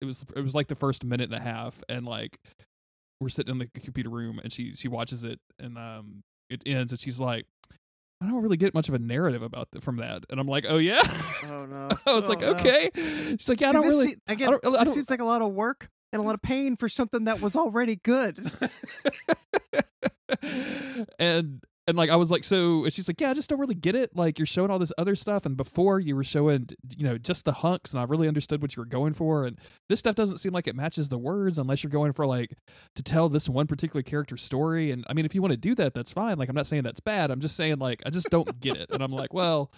it 0.00 0.04
was 0.04 0.24
it 0.34 0.40
was 0.40 0.54
like 0.54 0.68
the 0.68 0.74
first 0.74 1.04
minute 1.04 1.30
and 1.30 1.38
a 1.40 1.42
half, 1.42 1.82
and 1.88 2.06
like 2.06 2.38
we're 3.20 3.28
sitting 3.28 3.52
in 3.52 3.58
the 3.58 3.68
computer 3.80 4.10
room, 4.10 4.38
and 4.42 4.52
she 4.52 4.74
she 4.74 4.88
watches 4.88 5.24
it, 5.24 5.38
and 5.58 5.76
um, 5.78 6.22
it 6.50 6.62
ends, 6.66 6.92
and 6.92 7.00
she's 7.00 7.20
like. 7.20 7.46
I 8.22 8.26
don't 8.30 8.42
really 8.42 8.56
get 8.56 8.72
much 8.72 8.88
of 8.88 8.94
a 8.94 8.98
narrative 8.98 9.42
about 9.42 9.68
the, 9.72 9.80
from 9.82 9.98
that. 9.98 10.24
And 10.30 10.40
I'm 10.40 10.46
like, 10.48 10.64
oh 10.66 10.78
yeah. 10.78 11.00
Oh 11.44 11.66
no. 11.66 11.88
I 12.06 12.14
was 12.14 12.24
Oh, 12.24 12.28
like, 12.28 12.40
no. 12.40 12.46
okay. 12.52 12.90
She's 12.94 13.46
like, 13.46 13.60
yeah, 13.60 13.68
I 13.68 13.72
don't 13.72 13.86
really. 13.86 14.08
se- 14.08 14.16
again, 14.26 14.48
I 14.48 14.52
don't, 14.52 14.74
I 14.74 14.84
don't, 14.84 14.94
seems 14.94 15.10
like 15.10 15.20
a 15.20 15.24
lot 15.26 15.42
of 15.42 15.52
work 15.52 15.90
and 16.14 16.22
a 16.22 16.24
lot 16.24 16.34
of 16.34 16.40
pain 16.40 16.76
for 16.78 16.88
something 16.88 17.24
that 17.24 17.42
was 17.42 17.54
already 17.56 17.96
good. 17.96 18.50
and 21.18 21.62
and 21.86 21.96
like 21.96 22.10
I 22.10 22.16
was 22.16 22.30
like, 22.30 22.42
so 22.44 22.84
and 22.84 22.92
she's 22.92 23.08
like, 23.08 23.20
yeah, 23.20 23.30
I 23.30 23.34
just 23.34 23.48
don't 23.48 23.60
really 23.60 23.74
get 23.74 23.94
it. 23.94 24.16
Like 24.16 24.38
you're 24.38 24.46
showing 24.46 24.70
all 24.70 24.78
this 24.78 24.92
other 24.98 25.14
stuff, 25.14 25.46
and 25.46 25.56
before 25.56 26.00
you 26.00 26.16
were 26.16 26.24
showing, 26.24 26.68
you 26.96 27.04
know, 27.04 27.16
just 27.16 27.44
the 27.44 27.52
hunks, 27.52 27.92
and 27.92 28.00
I 28.00 28.04
really 28.04 28.28
understood 28.28 28.60
what 28.60 28.74
you 28.74 28.80
were 28.80 28.86
going 28.86 29.14
for. 29.14 29.44
And 29.44 29.58
this 29.88 30.00
stuff 30.00 30.16
doesn't 30.16 30.38
seem 30.38 30.52
like 30.52 30.66
it 30.66 30.74
matches 30.74 31.08
the 31.08 31.18
words 31.18 31.58
unless 31.58 31.82
you're 31.84 31.90
going 31.90 32.12
for 32.12 32.26
like 32.26 32.56
to 32.96 33.02
tell 33.02 33.28
this 33.28 33.48
one 33.48 33.66
particular 33.66 34.02
character 34.02 34.36
story. 34.36 34.90
And 34.90 35.04
I 35.08 35.14
mean, 35.14 35.24
if 35.24 35.34
you 35.34 35.42
want 35.42 35.52
to 35.52 35.56
do 35.56 35.74
that, 35.76 35.94
that's 35.94 36.12
fine. 36.12 36.38
Like 36.38 36.48
I'm 36.48 36.56
not 36.56 36.66
saying 36.66 36.82
that's 36.82 37.00
bad. 37.00 37.30
I'm 37.30 37.40
just 37.40 37.56
saying 37.56 37.78
like 37.78 38.02
I 38.04 38.10
just 38.10 38.30
don't 38.30 38.60
get 38.60 38.76
it. 38.76 38.90
And 38.90 39.02
I'm 39.02 39.12
like, 39.12 39.32
well, 39.32 39.70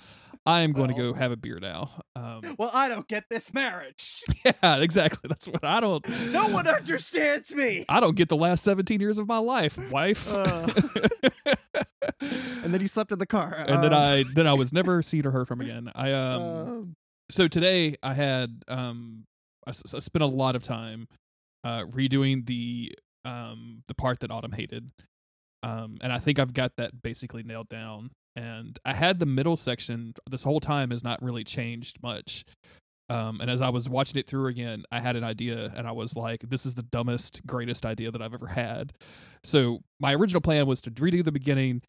I 0.46 0.62
am 0.62 0.72
going 0.72 0.88
to 0.88 0.94
go 0.94 1.12
have 1.12 1.30
a 1.30 1.36
beer 1.36 1.58
now. 1.60 1.90
Um, 2.16 2.40
well, 2.58 2.70
I 2.72 2.88
don't 2.88 3.06
get 3.06 3.24
this 3.28 3.52
marriage. 3.52 4.22
yeah, 4.44 4.76
exactly. 4.76 5.28
That's 5.28 5.46
what 5.46 5.62
I 5.62 5.80
don't. 5.80 6.06
No 6.32 6.48
one 6.48 6.66
understands 6.66 7.54
me. 7.54 7.84
I 7.88 8.00
don't 8.00 8.16
get 8.16 8.28
the 8.30 8.36
last 8.36 8.64
17 8.64 8.98
years 8.98 9.18
of 9.18 9.28
my 9.28 9.38
life, 9.38 9.78
wife. 9.90 10.32
Uh. 10.32 10.68
and 12.20 12.72
then 12.74 12.80
you 12.80 12.88
slept 12.88 13.12
in 13.12 13.18
the 13.18 13.26
car. 13.26 13.54
and 13.68 13.82
then 13.82 13.92
Um, 13.92 14.02
I 14.02 14.24
then 14.34 14.46
I 14.46 14.54
was 14.54 14.72
never 14.72 15.02
seen 15.02 15.26
or 15.26 15.30
heard 15.30 15.48
from 15.48 15.60
again. 15.60 15.90
I 15.94 16.12
um 16.24 16.42
um, 16.42 16.96
so 17.30 17.48
today 17.48 17.96
I 18.02 18.14
had 18.14 18.62
um 18.68 19.24
I, 19.66 19.70
s- 19.70 19.94
I 19.94 19.98
spent 19.98 20.22
a 20.22 20.26
lot 20.26 20.56
of 20.56 20.62
time 20.62 21.08
uh 21.64 21.82
redoing 21.84 22.46
the 22.46 22.94
um 23.24 23.82
the 23.88 23.94
part 23.94 24.20
that 24.20 24.30
Autumn 24.30 24.52
hated. 24.52 24.90
Um 25.62 25.98
and 26.00 26.12
I 26.12 26.18
think 26.18 26.38
I've 26.38 26.54
got 26.54 26.76
that 26.76 27.02
basically 27.02 27.42
nailed 27.42 27.68
down. 27.68 28.10
And 28.36 28.78
I 28.84 28.94
had 28.94 29.18
the 29.18 29.26
middle 29.26 29.56
section 29.56 30.14
this 30.30 30.44
whole 30.44 30.60
time 30.60 30.90
has 30.90 31.02
not 31.02 31.20
really 31.22 31.42
changed 31.44 32.00
much. 32.02 32.44
Um, 33.10 33.40
and 33.40 33.50
as 33.50 33.60
I 33.62 33.68
was 33.70 33.88
watching 33.88 34.18
it 34.18 34.26
through 34.26 34.46
again, 34.48 34.84
I 34.92 35.00
had 35.00 35.16
an 35.16 35.24
idea, 35.24 35.72
and 35.76 35.86
I 35.86 35.92
was 35.92 36.14
like, 36.16 36.42
"This 36.48 36.66
is 36.66 36.74
the 36.74 36.82
dumbest, 36.82 37.46
greatest 37.46 37.86
idea 37.86 38.10
that 38.10 38.20
I've 38.20 38.34
ever 38.34 38.48
had." 38.48 38.92
So 39.42 39.80
my 40.00 40.14
original 40.14 40.40
plan 40.40 40.66
was 40.66 40.80
to 40.82 40.90
redo 40.90 41.24
the 41.24 41.32
beginning, 41.32 41.82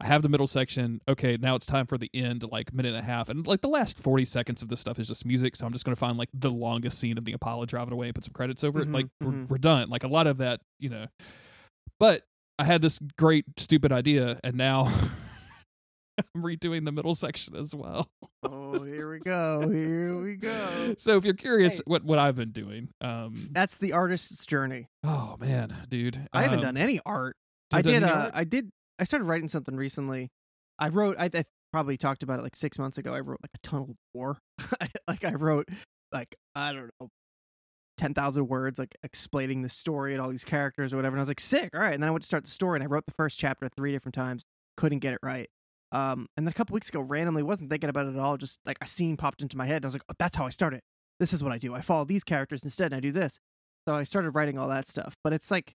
I 0.00 0.06
have 0.06 0.22
the 0.22 0.28
middle 0.28 0.46
section. 0.46 1.00
Okay, 1.08 1.36
now 1.40 1.54
it's 1.56 1.66
time 1.66 1.86
for 1.86 1.98
the 1.98 2.08
end, 2.14 2.44
like 2.52 2.72
minute 2.72 2.90
and 2.94 2.98
a 2.98 3.02
half. 3.02 3.28
And 3.28 3.44
like 3.46 3.62
the 3.62 3.68
last 3.68 3.98
40 3.98 4.24
seconds 4.26 4.62
of 4.62 4.68
this 4.68 4.78
stuff 4.78 4.98
is 4.98 5.08
just 5.08 5.24
music. 5.26 5.56
So 5.56 5.66
I'm 5.66 5.72
just 5.72 5.84
going 5.84 5.94
to 5.94 5.98
find 5.98 6.16
like 6.16 6.28
the 6.32 6.50
longest 6.50 6.98
scene 7.00 7.18
of 7.18 7.24
the 7.24 7.32
Apollo 7.32 7.66
driving 7.66 7.92
away 7.92 8.06
and 8.06 8.14
put 8.14 8.22
some 8.24 8.32
credits 8.32 8.62
over 8.62 8.80
it. 8.80 8.88
Mhm, 8.88 8.94
Like 8.94 9.06
we're, 9.20 9.30
mhm. 9.32 9.48
we're 9.48 9.58
done. 9.58 9.88
Like 9.90 10.04
a 10.04 10.08
lot 10.08 10.28
of 10.28 10.36
that, 10.38 10.60
you 10.78 10.88
know. 10.88 11.06
But 11.98 12.22
I 12.60 12.64
had 12.64 12.80
this 12.80 13.00
great, 13.16 13.44
stupid 13.56 13.90
idea. 13.90 14.38
And 14.44 14.56
now 14.56 14.84
I'm 16.34 16.42
redoing 16.42 16.84
the 16.84 16.92
middle 16.92 17.14
section 17.14 17.56
as 17.56 17.74
well. 17.74 18.08
oh, 18.42 18.82
here 18.82 19.10
we 19.10 19.18
go. 19.20 19.68
Here 19.70 20.20
we 20.20 20.36
go. 20.36 20.94
So 20.98 21.16
if 21.16 21.24
you're 21.24 21.34
curious 21.34 21.78
Hey. 21.78 21.82
what, 21.86 22.04
what 22.04 22.18
I've 22.18 22.36
been 22.36 22.52
doing, 22.52 22.88
um, 23.00 23.34
That's 23.50 23.78
the 23.78 23.92
artist's 23.92 24.46
journey. 24.46 24.88
oh 25.04 25.36
man, 25.38 25.74
dude. 25.88 26.28
I 26.32 26.42
haven't 26.42 26.58
um, 26.58 26.64
done 26.64 26.76
any 26.76 27.00
art. 27.04 27.36
I 27.72 27.82
did. 27.82 28.02
Uh, 28.02 28.08
art? 28.08 28.30
I 28.34 28.44
did. 28.44 28.70
I 28.98 29.04
started 29.04 29.26
writing 29.26 29.48
something 29.48 29.76
recently. 29.76 30.30
I 30.78 30.88
wrote. 30.88 31.16
I, 31.18 31.30
I 31.34 31.44
probably 31.72 31.96
talked 31.96 32.22
about 32.22 32.38
it 32.38 32.42
like 32.42 32.56
six 32.56 32.78
months 32.78 32.98
ago. 32.98 33.12
I 33.14 33.20
wrote 33.20 33.38
like 33.42 33.50
a 33.54 33.66
tunnel 33.66 33.90
of 33.90 33.96
war. 34.14 34.38
like 35.08 35.24
I 35.24 35.32
wrote 35.34 35.68
like 36.12 36.34
I 36.54 36.72
don't 36.72 36.90
know, 37.00 37.08
ten 37.96 38.14
thousand 38.14 38.48
words, 38.48 38.78
like 38.78 38.96
explaining 39.02 39.62
the 39.62 39.68
story 39.68 40.14
and 40.14 40.22
all 40.22 40.30
these 40.30 40.44
characters 40.44 40.92
or 40.92 40.96
whatever. 40.96 41.14
And 41.16 41.20
I 41.20 41.22
was 41.22 41.28
like, 41.28 41.40
sick. 41.40 41.70
All 41.74 41.80
right. 41.80 41.92
And 41.94 42.02
then 42.02 42.08
I 42.08 42.10
went 42.10 42.22
to 42.22 42.26
start 42.26 42.44
the 42.44 42.50
story, 42.50 42.76
and 42.76 42.84
I 42.84 42.86
wrote 42.86 43.06
the 43.06 43.14
first 43.16 43.38
chapter 43.38 43.68
three 43.76 43.92
different 43.92 44.14
times. 44.14 44.44
Couldn't 44.76 45.00
get 45.00 45.12
it 45.12 45.20
right. 45.22 45.48
Um, 45.92 46.26
and 46.36 46.46
then 46.46 46.50
a 46.50 46.54
couple 46.54 46.74
weeks 46.74 46.88
ago, 46.88 47.00
randomly, 47.00 47.42
wasn't 47.42 47.70
thinking 47.70 47.88
about 47.90 48.06
it 48.06 48.14
at 48.14 48.18
all. 48.20 48.36
Just 48.36 48.60
like 48.66 48.76
a 48.82 48.86
scene 48.86 49.16
popped 49.16 49.42
into 49.42 49.56
my 49.56 49.66
head. 49.66 49.76
And 49.76 49.84
I 49.84 49.88
was 49.88 49.94
like, 49.94 50.02
oh, 50.10 50.14
that's 50.18 50.36
how 50.36 50.46
I 50.46 50.50
start 50.50 50.74
it. 50.74 50.82
This 51.20 51.32
is 51.32 51.42
what 51.42 51.52
I 51.52 51.58
do. 51.58 51.74
I 51.74 51.80
follow 51.80 52.04
these 52.04 52.24
characters 52.24 52.62
instead, 52.62 52.86
and 52.92 52.94
I 52.96 53.00
do 53.00 53.12
this. 53.12 53.38
So 53.86 53.94
I 53.94 54.04
started 54.04 54.30
writing 54.32 54.58
all 54.58 54.68
that 54.68 54.86
stuff. 54.86 55.16
But 55.24 55.32
it's 55.32 55.50
like 55.50 55.72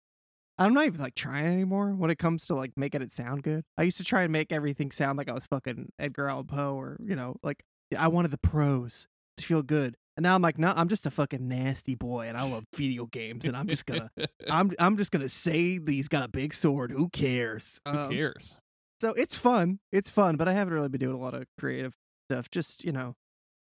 I'm 0.57 0.73
not 0.73 0.85
even 0.85 0.99
like 0.99 1.15
trying 1.15 1.45
anymore 1.45 1.91
when 1.95 2.09
it 2.09 2.17
comes 2.17 2.45
to 2.47 2.55
like 2.55 2.71
making 2.75 3.01
it 3.01 3.11
sound 3.11 3.43
good. 3.43 3.63
I 3.77 3.83
used 3.83 3.97
to 3.97 4.03
try 4.03 4.23
and 4.23 4.31
make 4.31 4.51
everything 4.51 4.91
sound 4.91 5.17
like 5.17 5.29
I 5.29 5.33
was 5.33 5.45
fucking 5.45 5.89
Edgar 5.99 6.27
Allan 6.27 6.47
Poe 6.47 6.73
or, 6.75 6.97
you 7.01 7.15
know, 7.15 7.35
like 7.43 7.63
I 7.97 8.09
wanted 8.09 8.31
the 8.31 8.39
prose 8.39 9.07
to 9.37 9.43
feel 9.45 9.61
good. 9.61 9.95
And 10.17 10.23
now 10.25 10.35
I'm 10.35 10.41
like, 10.41 10.57
no, 10.57 10.73
I'm 10.75 10.89
just 10.89 11.05
a 11.05 11.11
fucking 11.11 11.47
nasty 11.47 11.95
boy 11.95 12.27
and 12.27 12.37
I 12.37 12.43
love 12.49 12.65
video 12.75 13.05
games 13.05 13.45
and 13.45 13.55
I'm 13.55 13.67
just 13.67 13.85
gonna 13.85 14.09
I'm 14.49 14.71
I'm 14.79 14.97
just 14.97 15.11
gonna 15.11 15.29
say 15.29 15.77
that 15.77 15.89
he's 15.91 16.09
got 16.09 16.23
a 16.25 16.27
big 16.27 16.53
sword. 16.53 16.91
Who 16.91 17.07
cares? 17.07 17.79
Who 17.87 17.97
Um, 17.97 18.11
cares? 18.11 18.57
So 19.01 19.09
it's 19.13 19.35
fun. 19.35 19.79
It's 19.91 20.09
fun, 20.09 20.35
but 20.35 20.47
I 20.47 20.53
haven't 20.53 20.73
really 20.73 20.89
been 20.89 20.99
doing 20.99 21.15
a 21.15 21.19
lot 21.19 21.33
of 21.33 21.45
creative 21.59 21.93
stuff. 22.29 22.49
Just, 22.49 22.83
you 22.83 22.91
know, 22.91 23.15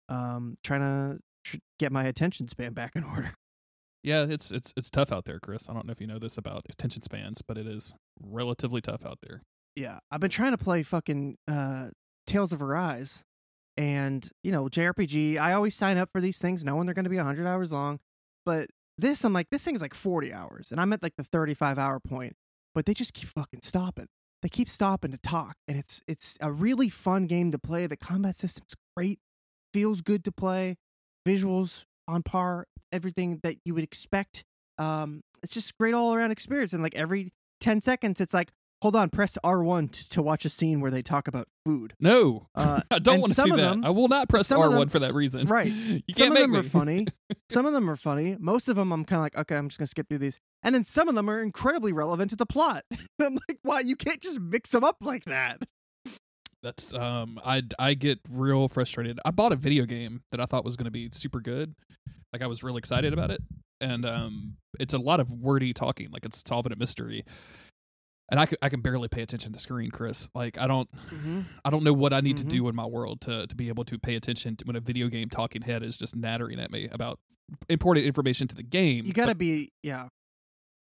um 0.09 0.57
trying 0.63 0.81
to 0.81 1.19
tr- 1.43 1.57
get 1.79 1.91
my 1.91 2.05
attention 2.05 2.47
span 2.47 2.73
back 2.73 2.91
in 2.95 3.03
order. 3.03 3.33
Yeah, 4.03 4.25
it's 4.29 4.51
it's 4.51 4.71
it's 4.77 4.91
tough 4.91 5.11
out 5.11 5.25
there, 5.25 5.39
Chris. 5.39 5.67
I 5.67 5.73
don't 5.73 5.87
know 5.87 5.91
if 5.91 5.99
you 5.99 6.05
know 6.05 6.19
this 6.19 6.37
about 6.37 6.65
attention 6.69 7.01
spans, 7.01 7.41
but 7.41 7.57
it 7.57 7.65
is 7.65 7.95
relatively 8.21 8.79
tough 8.79 9.03
out 9.03 9.17
there. 9.25 9.41
Yeah, 9.75 9.97
I've 10.11 10.19
been 10.19 10.29
trying 10.29 10.51
to 10.51 10.63
play 10.63 10.83
fucking 10.83 11.37
uh 11.47 11.89
Tales 12.27 12.53
of 12.53 12.61
Arise 12.61 13.23
and, 13.77 14.27
you 14.43 14.51
know, 14.51 14.65
JRPG. 14.65 15.37
I 15.37 15.53
always 15.53 15.75
sign 15.75 15.97
up 15.97 16.09
for 16.11 16.21
these 16.21 16.37
things 16.37 16.63
knowing 16.63 16.85
they're 16.85 16.95
going 16.95 17.03
to 17.03 17.09
be 17.09 17.17
100 17.17 17.45
hours 17.45 17.71
long, 17.71 17.99
but 18.45 18.67
this 18.97 19.25
I'm 19.25 19.33
like 19.33 19.49
this 19.49 19.63
thing 19.65 19.75
is 19.75 19.81
like 19.81 19.93
40 19.93 20.31
hours 20.31 20.71
and 20.71 20.79
I'm 20.79 20.93
at 20.93 21.03
like 21.03 21.15
the 21.17 21.23
35 21.23 21.77
hour 21.79 21.99
point, 21.99 22.35
but 22.73 22.85
they 22.85 22.93
just 22.93 23.13
keep 23.13 23.29
fucking 23.29 23.61
stopping. 23.63 24.07
They 24.41 24.49
keep 24.49 24.69
stopping 24.69 25.11
to 25.11 25.17
talk 25.17 25.55
and 25.67 25.77
it's 25.77 26.01
it's 26.07 26.37
a 26.39 26.51
really 26.51 26.89
fun 26.89 27.25
game 27.25 27.51
to 27.51 27.59
play. 27.59 27.87
The 27.87 27.97
combat 27.97 28.35
system's 28.35 28.75
great. 28.95 29.19
Feels 29.73 30.01
good 30.01 30.23
to 30.25 30.31
play. 30.31 30.75
Visuals 31.27 31.85
on 32.07 32.21
par, 32.21 32.67
everything 32.91 33.39
that 33.43 33.57
you 33.65 33.73
would 33.73 33.83
expect. 33.83 34.43
Um 34.77 35.21
it's 35.41 35.53
just 35.53 35.77
great 35.77 35.93
all 35.93 36.13
around 36.13 36.31
experience 36.31 36.73
and 36.73 36.83
like 36.83 36.95
every 36.95 37.31
10 37.59 37.81
seconds 37.81 38.21
it's 38.21 38.33
like 38.33 38.51
hold 38.81 38.95
on, 38.95 39.09
press 39.09 39.37
R1 39.43 39.91
t- 39.91 40.03
to 40.11 40.21
watch 40.21 40.45
a 40.45 40.49
scene 40.49 40.79
where 40.81 40.91
they 40.91 41.01
talk 41.01 41.27
about 41.27 41.47
food. 41.65 41.93
No, 41.99 42.47
Uh, 42.55 42.81
I 42.91 42.99
don't 42.99 43.19
want 43.21 43.31
to 43.31 43.35
some 43.35 43.49
do 43.49 43.53
of 43.55 43.57
that. 43.59 43.69
them- 43.71 43.85
I 43.85 43.89
will 43.89 44.07
not 44.07 44.29
press 44.29 44.51
R 44.51 44.69
one 44.69 44.79
them- 44.79 44.89
for 44.89 44.99
that 44.99 45.13
reason. 45.13 45.47
right. 45.47 45.71
You 45.73 46.01
some 46.13 46.31
of 46.31 46.37
them 46.37 46.51
me. 46.51 46.59
are 46.59 46.63
funny. 46.63 47.07
some 47.49 47.65
of 47.65 47.73
them 47.73 47.89
are 47.89 47.95
funny. 47.95 48.37
Most 48.39 48.67
of 48.69 48.75
them, 48.75 48.91
I'm 48.91 49.05
kind 49.05 49.19
of 49.19 49.23
like, 49.23 49.37
okay, 49.37 49.55
I'm 49.55 49.69
just 49.69 49.79
gonna 49.79 49.87
skip 49.87 50.07
through 50.09 50.19
these. 50.19 50.39
And 50.63 50.73
then 50.75 50.83
some 50.83 51.07
of 51.07 51.15
them 51.15 51.29
are 51.29 51.41
incredibly 51.41 51.93
relevant 51.93 52.29
to 52.31 52.35
the 52.35 52.45
plot. 52.45 52.83
I'm 53.21 53.33
like, 53.47 53.59
why? 53.63 53.79
You 53.81 53.95
can't 53.95 54.21
just 54.21 54.39
mix 54.39 54.69
them 54.71 54.83
up 54.83 54.97
like 55.01 55.25
that. 55.25 55.61
That's 56.63 56.93
um, 56.95 57.39
I 57.45 57.61
I 57.77 57.93
get 57.93 58.19
real 58.29 58.67
frustrated. 58.67 59.19
I 59.23 59.31
bought 59.31 59.51
a 59.51 59.55
video 59.55 59.85
game 59.85 60.21
that 60.31 60.41
I 60.41 60.45
thought 60.45 60.65
was 60.65 60.75
going 60.75 60.85
to 60.85 60.91
be 60.91 61.09
super 61.11 61.39
good. 61.39 61.75
Like 62.33 62.41
I 62.41 62.47
was 62.47 62.63
really 62.63 62.79
excited 62.79 63.13
about 63.13 63.29
it, 63.29 63.39
and 63.79 64.03
um, 64.05 64.57
it's 64.79 64.93
a 64.93 64.97
lot 64.97 65.19
of 65.19 65.31
wordy 65.31 65.73
talking. 65.73 66.09
Like 66.11 66.25
it's 66.25 66.41
solving 66.45 66.71
a 66.73 66.75
mystery. 66.75 67.23
And 68.29 68.39
I, 68.39 68.45
c- 68.47 68.57
I 68.61 68.69
can 68.69 68.81
barely 68.81 69.07
pay 69.07 69.21
attention 69.21 69.51
to 69.51 69.57
the 69.57 69.61
screen, 69.61 69.91
Chris. 69.91 70.27
Like 70.33 70.57
I 70.57 70.65
don't 70.67 70.89
I 71.63 71.69
don't 71.69 71.83
know 71.83 71.93
what 71.93 72.11
I 72.11 72.21
need 72.21 72.37
Mhm. 72.37 72.41
to 72.41 72.45
do 72.45 72.67
in 72.67 72.75
my 72.75 72.85
world 72.85 73.21
to 73.21 73.45
to 73.45 73.55
be 73.55 73.67
able 73.67 73.85
to 73.85 73.99
pay 73.99 74.15
attention 74.15 74.55
to 74.57 74.65
when 74.65 74.75
a 74.75 74.79
video 74.79 75.07
game 75.09 75.29
talking 75.29 75.61
head 75.61 75.83
is 75.83 75.95
just 75.97 76.15
nattering 76.15 76.59
at 76.59 76.71
me 76.71 76.87
about 76.91 77.19
important 77.69 78.05
information 78.07 78.47
to 78.47 78.55
the 78.55 78.63
game. 78.63 79.05
You 79.05 79.13
gotta 79.13 79.35
be, 79.35 79.71
yeah. 79.83 80.07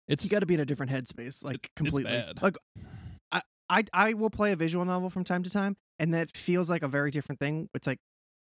it's 0.08 0.24
You 0.24 0.30
gotta 0.30 0.46
be 0.46 0.54
in 0.54 0.60
a 0.60 0.64
different 0.66 0.90
headspace, 0.90 1.44
like 1.44 1.66
it's 1.66 1.72
completely. 1.76 2.10
bad. 2.10 2.42
Like, 2.42 2.56
I, 3.30 3.42
I, 3.70 3.84
I 3.92 4.14
will 4.14 4.30
play 4.30 4.50
a 4.50 4.56
visual 4.56 4.84
novel 4.84 5.08
from 5.10 5.22
time 5.22 5.44
to 5.44 5.50
time, 5.50 5.76
and 6.00 6.12
that 6.14 6.36
feels 6.36 6.68
like 6.68 6.82
a 6.82 6.88
very 6.88 7.12
different 7.12 7.38
thing. 7.38 7.68
It's 7.74 7.86
like 7.86 7.98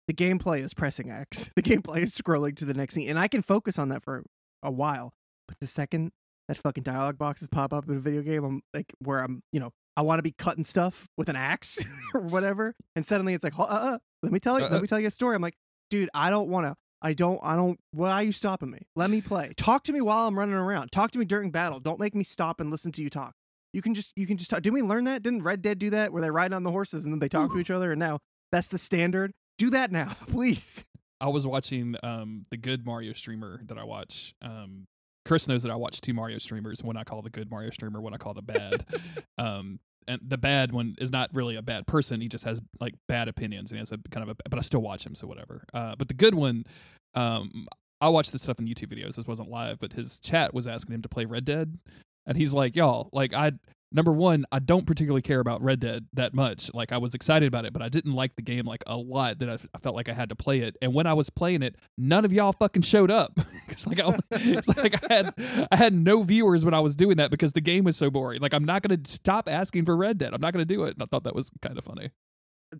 the 0.08 0.14
gameplay 0.14 0.60
is 0.62 0.74
pressing 0.74 1.10
X, 1.10 1.50
the 1.56 1.62
gameplay 1.62 2.04
is 2.04 2.14
scrolling 2.18 2.58
to 2.58 2.66
the 2.66 2.74
next 2.74 2.96
scene, 2.96 3.10
and 3.10 3.18
I 3.18 3.30
can 3.30 3.42
focus 3.42 3.80
on 3.80 3.88
that 3.90 4.04
for 4.04 4.26
a 4.62 4.72
while. 4.72 5.14
But 5.48 5.58
the 5.62 5.68
second 5.68 6.12
that 6.52 6.62
fucking 6.62 6.84
dialogue 6.84 7.18
boxes 7.18 7.48
pop 7.48 7.72
up 7.72 7.88
in 7.88 7.96
a 7.96 8.00
video 8.00 8.22
game, 8.22 8.44
I'm 8.44 8.62
like, 8.74 8.94
where 9.00 9.20
I'm, 9.20 9.42
you 9.54 9.60
know, 9.60 9.72
I 9.96 10.02
want 10.02 10.20
to 10.20 10.24
be 10.24 10.34
cutting 10.38 10.66
stuff 10.66 11.08
with 11.18 11.30
an 11.30 11.36
axe 11.36 11.80
or 12.14 12.22
whatever, 12.22 12.76
and 12.96 13.06
suddenly 13.06 13.34
it's 13.34 13.44
like, 13.44 13.58
uh, 13.58 13.64
uh, 13.64 13.98
let 14.22 14.32
me 14.34 14.40
tell 14.40 14.60
you, 14.60 14.66
Uh-uh. 14.66 14.74
let 14.74 14.82
me 14.82 14.88
tell 14.88 15.00
you 15.00 15.08
a 15.08 15.12
story. 15.12 15.36
I'm 15.36 15.42
like, 15.42 15.56
dude, 15.90 16.10
I 16.14 16.30
don't 16.30 16.50
want 16.50 16.68
to. 16.68 16.76
I 17.02 17.14
don't, 17.14 17.40
I 17.42 17.56
don't, 17.56 17.80
why 17.92 18.12
are 18.12 18.24
you 18.24 18.32
stopping 18.32 18.70
me? 18.70 18.80
Let 18.96 19.10
me 19.10 19.22
play. 19.22 19.54
Talk 19.58 19.84
to 19.86 19.94
me 19.94 20.02
while 20.02 20.28
I'm 20.28 20.38
running 20.38 20.54
around. 20.54 20.92
Talk 20.92 21.12
to 21.12 21.20
me 21.20 21.26
during 21.26 21.50
battle. 21.50 21.80
Don't 21.80 22.00
make 22.00 22.14
me 22.14 22.24
stop 22.24 22.60
and 22.60 22.70
listen 22.70 22.92
to 22.92 23.02
you 23.02 23.10
talk. 23.10 23.34
You 23.74 23.82
can 23.82 23.96
just, 23.96 24.12
you 24.16 24.28
can 24.28 24.38
just 24.38 24.50
talk. 24.52 24.62
Didn't 24.62 24.76
we 24.76 24.82
learn 24.84 25.06
that? 25.06 25.24
Didn't 25.24 25.42
Red 25.42 25.62
Dead 25.64 25.80
do 25.80 25.90
that 25.92 26.14
where 26.14 26.22
they 26.22 26.30
ride 26.30 26.54
on 26.54 26.64
the 26.64 26.70
horses 26.70 27.06
and 27.06 27.14
then 27.14 27.20
they 27.20 27.30
talk 27.30 27.52
to 27.54 27.60
each 27.60 27.72
other? 27.72 27.92
And 27.94 28.00
now 28.00 28.20
that's 28.52 28.68
the 28.68 28.78
standard. 28.78 29.32
Do 29.58 29.72
that 29.72 29.92
now, 29.92 30.14
please. 30.28 30.84
I 31.20 31.30
was 31.30 31.48
watching 31.48 31.96
um 32.04 32.44
the 32.52 32.58
good 32.58 32.86
Mario 32.86 33.14
streamer 33.14 33.62
that 33.68 33.78
I 33.78 33.84
watch. 33.84 34.34
Um 34.42 34.86
Chris 35.26 35.48
knows 35.48 35.64
that 35.64 35.72
I 35.72 35.76
watch 35.76 36.02
two 36.02 36.14
Mario 36.14 36.38
streamers, 36.38 36.84
one 36.84 36.98
I 36.98 37.04
call 37.04 37.22
the 37.22 37.30
good 37.30 37.50
Mario 37.50 37.70
streamer, 37.70 38.02
one 38.02 38.14
I 38.14 38.18
call 38.18 38.34
the 38.34 38.42
bad. 38.42 38.86
um 39.38 39.80
and 40.08 40.20
the 40.28 40.38
bad 40.38 40.72
one 40.72 40.96
is 40.98 41.12
not 41.12 41.30
really 41.32 41.56
a 41.56 41.62
bad 41.62 41.86
person. 41.86 42.22
He 42.22 42.28
just 42.28 42.44
has 42.44 42.60
like 42.80 42.96
bad 43.08 43.28
opinions 43.28 43.72
and 43.72 43.78
he 43.78 43.80
has 43.80 43.92
a 43.92 44.00
kind 44.10 44.28
of 44.28 44.36
a 44.46 44.50
but 44.50 44.58
I 44.58 44.62
still 44.62 44.82
watch 44.82 45.06
him, 45.06 45.16
so 45.16 45.28
whatever. 45.28 45.64
Uh 45.74 45.96
but 45.98 46.08
the 46.08 46.14
good 46.14 46.36
one, 46.36 46.66
um 47.14 47.68
I 48.00 48.10
watched 48.10 48.32
this 48.32 48.42
stuff 48.42 48.60
in 48.60 48.66
YouTube 48.66 48.92
videos. 48.92 49.16
This 49.16 49.28
wasn't 49.28 49.50
live, 49.50 49.80
but 49.80 49.94
his 49.94 50.20
chat 50.20 50.54
was 50.54 50.66
asking 50.66 50.96
him 50.96 51.02
to 51.04 51.10
play 51.10 51.26
Red 51.26 51.46
Dead. 51.46 51.78
And 52.26 52.38
he's 52.38 52.54
like, 52.54 52.76
Y'all, 52.76 53.10
like 53.14 53.34
I 53.34 53.52
number 53.92 54.12
one, 54.12 54.46
I 54.52 54.60
don't 54.60 54.86
particularly 54.86 55.22
care 55.22 55.40
about 55.40 55.62
Red 55.62 55.80
Dead 55.80 56.08
that 56.14 56.34
much. 56.34 56.74
Like 56.74 56.92
I 56.92 56.98
was 56.98 57.14
excited 57.14 57.48
about 57.48 57.66
it, 57.66 57.74
but 57.74 57.82
I 57.82 57.90
didn't 57.90 58.14
like 58.14 58.36
the 58.36 58.42
game 58.42 58.66
like 58.66 58.84
a 58.88 58.98
lot. 58.98 59.40
That 59.40 59.50
I, 59.50 59.58
I 59.74 59.78
felt 59.80 59.96
like 59.96 60.10
I 60.10 60.14
had 60.14 60.30
to 60.30 60.36
play 60.36 60.60
it. 60.60 60.78
And 60.82 60.94
when 60.94 61.08
I 61.08 61.14
was 61.14 61.30
playing 61.30 61.64
it, 61.64 61.76
none 61.98 62.26
of 62.26 62.34
y'all 62.34 62.54
fucking 62.54 62.84
showed 62.84 63.12
up. 63.12 63.40
it's 63.68 63.86
like 63.86 64.00
I, 64.00 64.18
it's 64.32 64.68
like 64.78 65.04
I 65.10 65.14
had 65.14 65.68
I 65.72 65.76
had 65.76 65.94
no 65.94 66.24
viewers 66.24 66.66
when 66.66 66.74
I 66.74 66.80
was 66.80 66.96
doing 66.96 67.18
that 67.18 67.32
because 67.32 67.52
the 67.54 67.62
game 67.62 67.84
was 67.84 67.98
so 67.98 68.10
boring. 68.10 68.42
Like 68.42 68.54
I'm 68.54 68.66
not 68.66 68.82
gonna 68.82 69.00
stop 69.06 69.50
asking 69.50 69.86
for 69.86 69.96
Red 69.96 70.18
Dead. 70.18 70.34
I'm 70.34 70.42
not 70.42 70.54
gonna 70.54 70.66
do 70.66 70.84
it. 70.84 70.94
And 70.94 71.04
I 71.04 71.06
thought 71.06 71.24
that 71.24 71.36
was 71.36 71.52
kind 71.62 71.78
of 71.78 71.84
funny. 71.84 72.12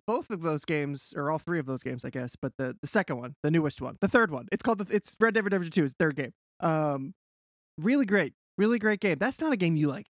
both 0.06 0.30
of 0.30 0.40
those 0.42 0.64
games, 0.64 1.12
or 1.16 1.30
all 1.30 1.38
three 1.38 1.58
of 1.58 1.66
those 1.66 1.82
games, 1.82 2.04
I 2.04 2.10
guess, 2.10 2.34
but 2.36 2.52
the, 2.56 2.76
the 2.80 2.86
second 2.86 3.18
one, 3.18 3.34
the 3.42 3.50
newest 3.50 3.82
one, 3.82 3.98
the 4.00 4.08
third 4.08 4.30
one, 4.30 4.46
it's 4.50 4.62
called 4.62 4.78
the, 4.78 4.96
it's 4.96 5.16
Red 5.20 5.34
Dead 5.34 5.44
Redemption 5.44 5.70
Two, 5.70 5.84
it's 5.84 5.94
third 5.98 6.16
game. 6.16 6.32
Um, 6.60 7.12
really 7.78 8.06
great, 8.06 8.32
really 8.56 8.78
great 8.78 9.00
game. 9.00 9.18
That's 9.18 9.40
not 9.40 9.52
a 9.52 9.56
game 9.56 9.76
you 9.76 9.88
like. 9.88 10.06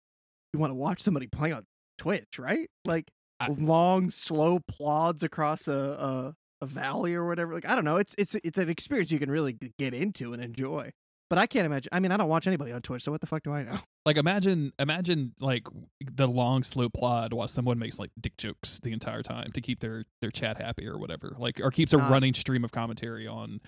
You 0.53 0.61
want 0.61 0.70
to 0.70 0.75
watch 0.75 1.01
somebody 1.01 1.27
play 1.27 1.53
on 1.53 1.65
Twitch, 1.99 2.39
right? 2.39 2.69
Like 2.85 3.11
I- 3.41 3.49
long, 3.49 4.11
slow 4.11 4.61
plods 4.61 5.23
across 5.23 5.69
a, 5.69 5.73
a 5.73 6.35
a 6.61 6.66
valley 6.66 7.15
or 7.15 7.27
whatever. 7.27 7.55
Like 7.55 7.69
I 7.69 7.75
don't 7.75 7.85
know, 7.85 7.97
it's 7.97 8.15
it's 8.19 8.35
it's 8.37 8.59
an 8.59 8.69
experience 8.69 9.11
you 9.11 9.19
can 9.19 9.31
really 9.31 9.57
get 9.79 9.95
into 9.95 10.33
and 10.33 10.43
enjoy. 10.43 10.91
But 11.31 11.39
I 11.39 11.47
can't 11.47 11.66
imagine. 11.66 11.91
I 11.93 12.01
mean, 12.01 12.11
I 12.11 12.16
don't 12.16 12.29
watch 12.29 12.47
anybody 12.47 12.73
on 12.73 12.81
Twitch, 12.81 13.03
so 13.03 13.12
what 13.12 13.20
the 13.20 13.27
fuck 13.27 13.43
do 13.43 13.53
I 13.53 13.62
know? 13.62 13.79
Like 14.07 14.16
imagine 14.16 14.73
imagine 14.79 15.35
like 15.39 15.66
the 16.01 16.27
long 16.27 16.62
slow 16.62 16.89
plod 16.89 17.35
while 17.35 17.47
someone 17.47 17.79
makes 17.79 17.99
like 17.99 18.11
dick 18.19 18.39
jokes 18.39 18.81
the 18.83 18.93
entire 18.93 19.23
time 19.23 19.53
to 19.53 19.61
keep 19.61 19.81
their 19.81 20.05
their 20.23 20.31
chat 20.31 20.57
happy 20.57 20.87
or 20.87 20.97
whatever. 20.97 21.37
Like 21.39 21.61
or 21.62 21.70
keeps 21.70 21.93
a 21.93 21.99
running 21.99 22.33
stream 22.33 22.65
of 22.65 22.73
commentary 22.73 23.27
on 23.27 23.61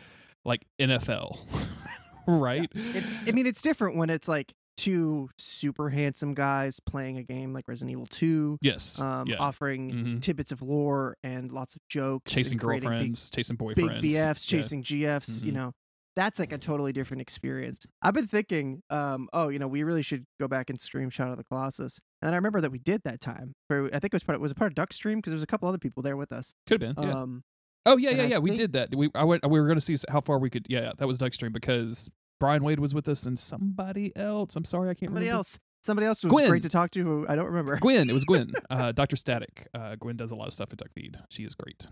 like 0.47 0.65
NFL. 0.81 1.39
right? 2.27 2.71
it's 2.75 3.21
I 3.29 3.33
mean 3.33 3.47
it's 3.47 3.61
different 3.61 3.97
when 3.97 4.09
it's 4.09 4.29
like 4.29 4.55
two 4.81 5.29
super 5.39 5.91
handsome 5.91 6.33
guys 6.35 6.81
playing 6.81 7.19
a 7.19 7.23
game 7.23 7.53
like 7.53 7.67
Resident 7.69 7.91
Evil 7.93 8.07
2 8.07 8.59
Yes. 8.63 8.99
um 9.01 9.27
yeah. 9.27 9.37
offering 9.39 9.91
Mhm. 9.93 10.21
tidbits 10.23 10.53
of 10.53 10.63
lore 10.63 11.17
and 11.23 11.51
lots 11.53 11.75
of 11.75 11.81
jokes 11.89 12.33
chasing 12.33 12.57
girlfriends, 12.59 13.31
chasing 13.31 13.57
boyfriends. 13.57 13.75
big 14.01 14.03
BFs 14.13 14.51
Yeah. 14.51 14.59
chasing 14.59 14.83
GFs 14.83 15.43
you 15.43 15.53
Mhm. 15.53 15.55
know 15.57 15.73
that's 16.17 16.39
like 16.39 16.53
a 16.53 16.59
totally 16.59 16.93
different 16.93 17.21
experience 17.21 17.87
I've 18.03 18.15
been 18.15 18.27
thinking 18.27 18.83
um 18.91 19.29
oh 19.33 19.49
you 19.49 19.59
know 19.59 19.69
we 19.69 19.83
really 19.83 20.03
should 20.03 20.25
go 20.41 20.49
back 20.49 20.71
and 20.71 20.81
stream 20.81 21.11
Shadow 21.11 21.33
of 21.33 21.39
the 21.39 21.45
Colossus 21.45 21.99
and 22.23 22.33
I 22.33 22.37
remember 22.37 22.61
that 22.63 22.73
we 22.73 22.79
did 22.79 23.03
that 23.05 23.21
time 23.21 23.53
for 23.69 23.87
I 23.87 23.99
think 24.01 24.07
it 24.07 24.15
was 24.15 24.25
part 24.25 24.37
of, 24.37 24.43
was 24.43 24.53
it 24.53 24.57
part 24.57 24.71
of 24.73 24.75
Duck 24.75 24.93
Stream 24.93 25.19
because 25.19 25.31
there 25.33 25.37
was 25.37 25.43
a 25.43 25.47
couple 25.47 25.69
other 25.69 25.79
people 25.79 26.03
there 26.03 26.17
with 26.17 26.33
us 26.33 26.55
Could 26.67 26.81
have 26.83 26.95
been. 26.97 27.05
Yeah. 27.05 27.21
um 27.21 27.43
oh 27.87 27.97
yeah, 27.97 28.11
and 28.11 28.19
yeah, 28.19 28.25
I 28.25 28.27
yeah. 28.29 28.39
We 28.39 28.51
think- 28.51 28.59
did 28.59 28.73
that. 28.73 28.95
We 28.95 29.11
I 29.15 29.25
went. 29.25 29.49
We 29.49 29.59
were 29.61 29.67
going 29.67 29.79
to 29.79 29.81
see 29.85 29.97
how 30.11 30.21
far 30.21 30.39
we 30.39 30.51
could. 30.51 30.67
Yeah, 30.69 30.81
yeah, 30.83 30.93
that 30.99 31.07
was 31.07 31.17
Duck 31.19 31.33
Stream 31.35 31.53
because 31.53 32.11
Brian 32.41 32.65
Wade 32.65 32.81
was 32.81 32.95
with 32.95 33.09
us 33.09 33.25
and 33.25 33.39
somebody 33.39 34.13
else. 34.17 34.57
I'm 34.57 34.65
sorry, 34.65 34.89
I 34.91 34.95
can't 34.95 35.11
somebody 35.11 35.27
remember. 35.27 35.27
Somebody 35.27 35.39
else 35.39 35.59
somebody 35.83 36.07
else 36.07 36.25
was 36.25 36.31
Gwen. 36.33 36.49
great 36.49 36.63
to 36.63 36.69
talk 36.69 36.91
to 36.93 37.03
who 37.03 37.27
I 37.29 37.37
don't 37.37 37.47
remember 37.47 37.77
Gwen. 37.77 38.11
It 38.11 38.13
was 38.13 38.25
Gwen. 38.25 38.53
uh, 38.71 38.93
Dr. 38.93 39.17
Static. 39.17 39.69
Uh, 39.73 39.95
Gwen 39.97 40.17
does 40.17 40.31
a 40.31 40.35
lot 40.35 40.49
of 40.49 40.53
stuff 40.53 40.73
at 40.73 40.79
Duckfeed. 40.79 41.23
She 41.31 41.45
is 41.45 41.55
great. 41.55 41.87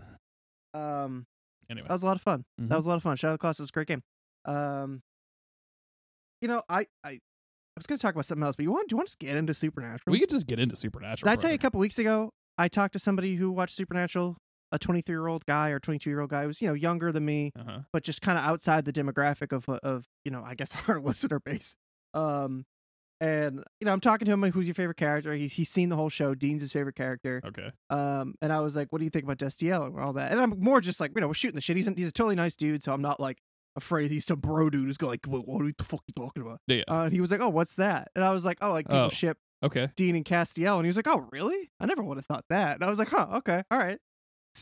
um 0.73 1.25
Anyway. 1.71 1.87
That 1.87 1.93
was 1.93 2.03
a 2.03 2.07
lot 2.07 2.15
of 2.15 2.21
fun. 2.21 2.45
Mhm. 2.59 2.69
That 2.69 2.75
was 2.77 2.87
a 2.87 2.89
lot 2.89 2.95
of 2.95 3.03
fun. 3.03 3.15
Shadow 3.15 3.33
of 3.33 3.37
the 3.37 3.41
Colossus 3.41 3.65
is 3.65 3.69
a 3.69 3.73
great 3.73 3.87
game. 3.87 4.01
Um, 4.45 5.01
you 6.41 6.47
know, 6.47 6.63
I 6.67 6.79
I, 7.03 7.09
I 7.11 7.19
was 7.77 7.85
going 7.85 7.97
to 7.97 8.01
talk 8.01 8.15
about 8.15 8.25
something 8.25 8.43
else, 8.43 8.55
but 8.55 8.63
you 8.63 8.71
want 8.71 8.89
do 8.89 8.93
you 8.93 8.97
want 8.97 9.07
to 9.07 9.11
just 9.11 9.19
get 9.19 9.35
into 9.37 9.53
Supernatural? 9.53 10.11
we 10.11 10.19
could 10.19 10.29
just 10.29 10.47
get 10.47 10.59
into 10.59 10.75
Supernatural. 10.75 11.29
Did 11.31 11.37
I 11.37 11.41
tell 11.41 11.51
you 11.51 11.55
a 11.55 11.59
couple 11.59 11.79
weeks 11.79 11.99
ago? 11.99 12.31
I 12.57 12.67
talked 12.67 12.93
to 12.93 12.99
somebody 12.99 13.35
who 13.35 13.51
watched 13.51 13.75
Supernatural, 13.75 14.35
a 14.71 14.79
23 14.79 15.13
year 15.13 15.27
old 15.27 15.45
guy 15.45 15.69
or 15.69 15.79
22 15.79 16.09
year 16.09 16.19
old 16.21 16.29
guy 16.29 16.41
who 16.41 16.47
was 16.47 16.61
you 16.61 16.67
know 16.67 16.73
younger 16.73 17.11
than 17.11 17.25
me, 17.25 17.51
Uh-huh. 17.59 17.79
but 17.91 18.03
just 18.03 18.21
kind 18.21 18.37
of 18.37 18.43
outside 18.45 18.85
the 18.85 18.93
demographic 18.93 19.51
of 19.51 19.67
uh, 19.69 19.79
of 19.83 20.05
you 20.25 20.31
know 20.31 20.43
I 20.45 20.55
guess 20.55 20.73
our 20.87 20.99
listener 20.99 21.39
base. 21.39 21.75
Um, 22.13 22.65
and 23.21 23.63
you 23.81 23.85
know 23.85 23.91
I'm 23.91 23.99
talking 23.99 24.25
to 24.27 24.31
him 24.31 24.39
like, 24.41 24.53
who's 24.53 24.67
your 24.67 24.75
favorite 24.75 24.97
character? 24.97 25.33
He's 25.33 25.53
he's 25.53 25.69
seen 25.69 25.89
the 25.89 25.95
whole 25.97 26.09
show. 26.09 26.33
Dean's 26.35 26.61
his 26.61 26.71
favorite 26.71 26.95
character. 26.95 27.41
Okay. 27.45 27.71
Um, 27.89 28.35
and 28.41 28.53
I 28.53 28.61
was 28.61 28.75
like, 28.75 28.91
"What 28.93 28.99
do 28.99 29.03
you 29.03 29.09
think 29.09 29.25
about 29.25 29.37
Destiel 29.37 29.85
and 29.87 29.99
all 29.99 30.13
that?" 30.13 30.31
And 30.31 30.39
I'm 30.39 30.59
more 30.59 30.79
just 30.81 30.99
like, 31.01 31.11
you 31.15 31.21
know, 31.21 31.27
we're 31.27 31.33
shooting 31.33 31.55
the 31.55 31.61
shit. 31.61 31.75
He's 31.75 31.87
he's 31.97 32.07
a 32.09 32.11
totally 32.13 32.35
nice 32.35 32.55
dude, 32.55 32.81
so 32.83 32.93
I'm 32.93 33.01
not 33.01 33.19
like 33.19 33.39
afraid 33.75 34.09
he's 34.11 34.25
some 34.25 34.39
bro 34.39 34.69
dude 34.69 34.85
who's 34.85 34.97
going 34.97 35.11
like, 35.11 35.25
"What, 35.25 35.47
what 35.47 35.77
the 35.77 35.83
fuck 35.83 35.99
are 35.99 36.03
you 36.07 36.13
talking 36.15 36.43
about?" 36.43 36.59
Yeah. 36.67 36.83
Uh, 36.87 37.03
and 37.05 37.13
he 37.13 37.19
was 37.19 37.29
like, 37.31 37.41
"Oh, 37.41 37.49
what's 37.49 37.75
that?" 37.75 38.09
And 38.15 38.23
I 38.23 38.31
was 38.31 38.45
like, 38.45 38.59
"Oh, 38.61 38.71
like 38.71 38.85
people 38.87 38.99
Oh. 39.01 39.09
ship 39.09 39.37
okay. 39.63 39.89
Dean 39.97 40.15
and 40.15 40.23
Castiel," 40.23 40.77
and 40.77 40.85
he 40.85 40.87
was 40.87 40.95
like, 40.95 41.07
"Oh, 41.09 41.27
really? 41.33 41.69
I 41.79 41.87
never 41.87 42.01
would 42.03 42.17
have 42.17 42.25
thought 42.25 42.45
that." 42.49 42.75
And 42.75 42.83
I 42.85 42.89
was 42.89 42.99
like, 42.99 43.09
"Huh, 43.09 43.27
okay, 43.39 43.63
all 43.69 43.77
right." 43.79 43.97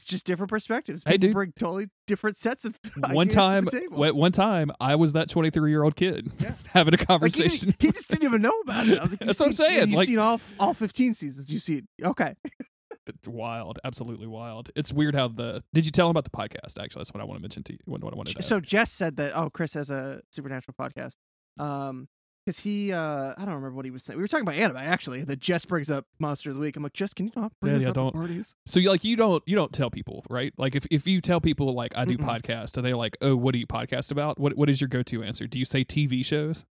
It's 0.01 0.05
just 0.05 0.25
different 0.25 0.49
perspectives. 0.49 1.03
Hey, 1.05 1.17
dude. 1.17 1.33
bring 1.33 1.53
totally 1.57 1.87
different 2.05 2.37
sets 2.37 2.65
of 2.65 2.79
One 3.11 3.27
time, 3.27 3.65
to 3.65 3.71
the 3.71 3.79
table. 3.81 3.95
w- 3.97 4.15
one 4.15 4.31
time, 4.31 4.71
I 4.79 4.95
was 4.95 5.13
that 5.13 5.29
23 5.29 5.69
year 5.71 5.83
old 5.83 5.95
kid 5.95 6.31
Yeah. 6.39 6.53
having 6.73 6.93
a 6.93 6.97
Like, 6.97 6.99
he, 7.01 7.05
conversation. 7.05 7.75
he 7.79 7.91
just 7.91 8.09
didn't 8.09 8.23
even 8.25 8.41
know 8.41 8.53
about 8.63 8.87
it. 8.87 8.99
I 8.99 9.03
was 9.03 9.11
like, 9.11 9.19
That's 9.21 9.39
you've 9.39 9.39
what 9.39 9.47
I'm 9.47 9.53
seen- 9.53 9.69
saying, 9.69 9.89
You've 9.89 9.97
like- 9.97 10.07
seen 10.07 10.19
all 10.19 10.39
all 10.59 10.73
15 10.73 11.13
seasons. 11.13 11.51
You 11.51 11.59
see 11.59 11.77
it. 11.77 11.85
Okay. 12.03 12.35
It's 13.05 13.27
wild, 13.27 13.79
absolutely 13.85 14.27
wild. 14.27 14.69
It's 14.75 14.91
weird 14.91 15.15
how 15.15 15.29
the. 15.29 15.63
Did 15.73 15.85
you 15.85 15.91
tell 15.91 16.07
him 16.07 16.11
about 16.11 16.25
the 16.25 16.29
podcast? 16.29 16.77
Actually, 16.81 17.01
that's 17.01 17.13
what 17.13 17.21
I 17.21 17.23
want 17.25 17.37
to 17.37 17.41
mention 17.41 17.63
to 17.63 17.73
you. 17.73 17.79
What, 17.85 18.03
what 18.03 18.13
I 18.13 18.17
wanted 18.17 18.35
to 18.35 18.43
so 18.43 18.57
ask. 18.57 18.65
Jess 18.65 18.91
said 18.91 19.15
that 19.17 19.31
oh 19.35 19.49
Chris 19.49 19.73
has 19.75 19.89
a 19.89 20.21
supernatural 20.31 20.75
podcast 20.79 21.15
um 21.57 22.07
because 22.47 22.59
he 22.59 22.93
uh 22.93 23.33
I 23.37 23.45
don't 23.45 23.55
remember 23.55 23.71
what 23.75 23.83
he 23.85 23.91
was 23.91 24.03
saying 24.03 24.17
we 24.17 24.23
were 24.23 24.27
talking 24.27 24.43
about 24.47 24.55
anime 24.55 24.77
actually 24.77 25.23
then 25.23 25.37
Jess 25.39 25.65
brings 25.65 25.89
up 25.89 26.05
Monster 26.19 26.49
of 26.51 26.55
the 26.55 26.61
Week 26.61 26.75
I'm 26.77 26.83
like 26.83 26.93
Jess 26.93 27.13
can 27.13 27.25
you 27.27 27.31
not 27.35 27.51
bring 27.59 27.73
Yeah, 27.75 27.79
yeah, 27.81 27.87
up 27.89 27.95
don't. 27.95 28.13
parties 28.13 28.55
So 28.65 28.79
you 28.79 28.89
like 28.89 29.03
you 29.03 29.15
don't 29.17 29.43
you 29.45 29.55
don't 29.55 29.73
tell 29.73 29.89
people 29.89 30.23
right? 30.29 30.53
Like 30.57 30.75
if, 30.75 30.85
if 30.89 31.07
you 31.07 31.19
tell 31.21 31.41
people 31.41 31.73
like 31.73 31.91
I 31.95 32.05
do 32.05 32.17
Mm-mm. 32.17 32.25
podcast, 32.41 32.77
are 32.77 32.81
they 32.81 32.93
like 32.93 33.17
oh 33.21 33.35
what 33.35 33.51
do 33.53 33.59
you 33.59 33.67
podcast 33.67 34.11
about? 34.11 34.39
What 34.39 34.55
what 34.57 34.69
is 34.69 34.79
your 34.81 34.87
go 34.87 35.03
to 35.03 35.23
answer? 35.23 35.45
Do 35.47 35.59
you 35.59 35.65
say 35.65 35.83
TV 35.83 36.23
shows? 36.25 36.65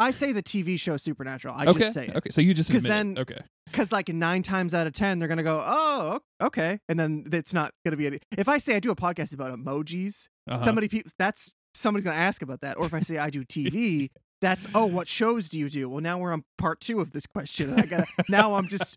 I 0.00 0.12
say 0.12 0.30
the 0.32 0.42
TV 0.44 0.78
show 0.78 0.96
Supernatural 0.96 1.54
I 1.56 1.66
okay, 1.66 1.78
just 1.80 1.92
say 1.94 2.06
it 2.06 2.16
okay. 2.16 2.30
So 2.30 2.40
you 2.40 2.54
just 2.54 2.70
'Cause 2.70 2.84
admit 2.84 2.90
it. 2.92 2.94
then- 2.94 3.18
okay. 3.18 3.40
because 3.66 3.90
like 3.92 4.08
nine 4.08 4.42
times 4.42 4.72
out 4.72 4.86
of 4.86 4.92
ten 4.92 5.18
they're 5.18 5.28
gonna 5.28 5.42
go 5.42 5.62
oh 5.64 6.20
okay 6.40 6.78
and 6.88 6.98
then 6.98 7.24
it's 7.32 7.52
not 7.52 7.72
gonna 7.84 7.96
be 7.96 8.06
any 8.06 8.18
if 8.36 8.48
I 8.48 8.58
say 8.58 8.76
I 8.76 8.80
do 8.80 8.90
a 8.90 8.96
podcast 8.96 9.34
about 9.34 9.52
emojis 9.58 10.28
Uh-huh. 10.48 10.64
somebody 10.64 10.88
people 10.88 11.10
that's 11.18 11.50
somebody's 11.74 12.04
gonna 12.04 12.16
ask 12.16 12.42
about 12.42 12.60
that 12.62 12.76
or 12.78 12.86
if 12.86 12.94
I 12.94 13.00
say 13.00 13.18
I 13.18 13.28
do 13.30 13.44
TV 13.44 14.10
that's 14.40 14.66
oh 14.74 14.86
what 14.86 15.08
shows 15.08 15.48
do 15.48 15.58
you 15.58 15.68
do? 15.68 15.88
Well 15.88 16.00
now 16.00 16.18
we're 16.18 16.32
on 16.32 16.44
part 16.58 16.80
two 16.80 17.00
of 17.00 17.12
this 17.12 17.26
question. 17.26 17.70
And 17.70 17.80
I 17.80 17.86
gotta 17.86 18.06
now 18.28 18.54
I'm 18.54 18.68
just 18.68 18.96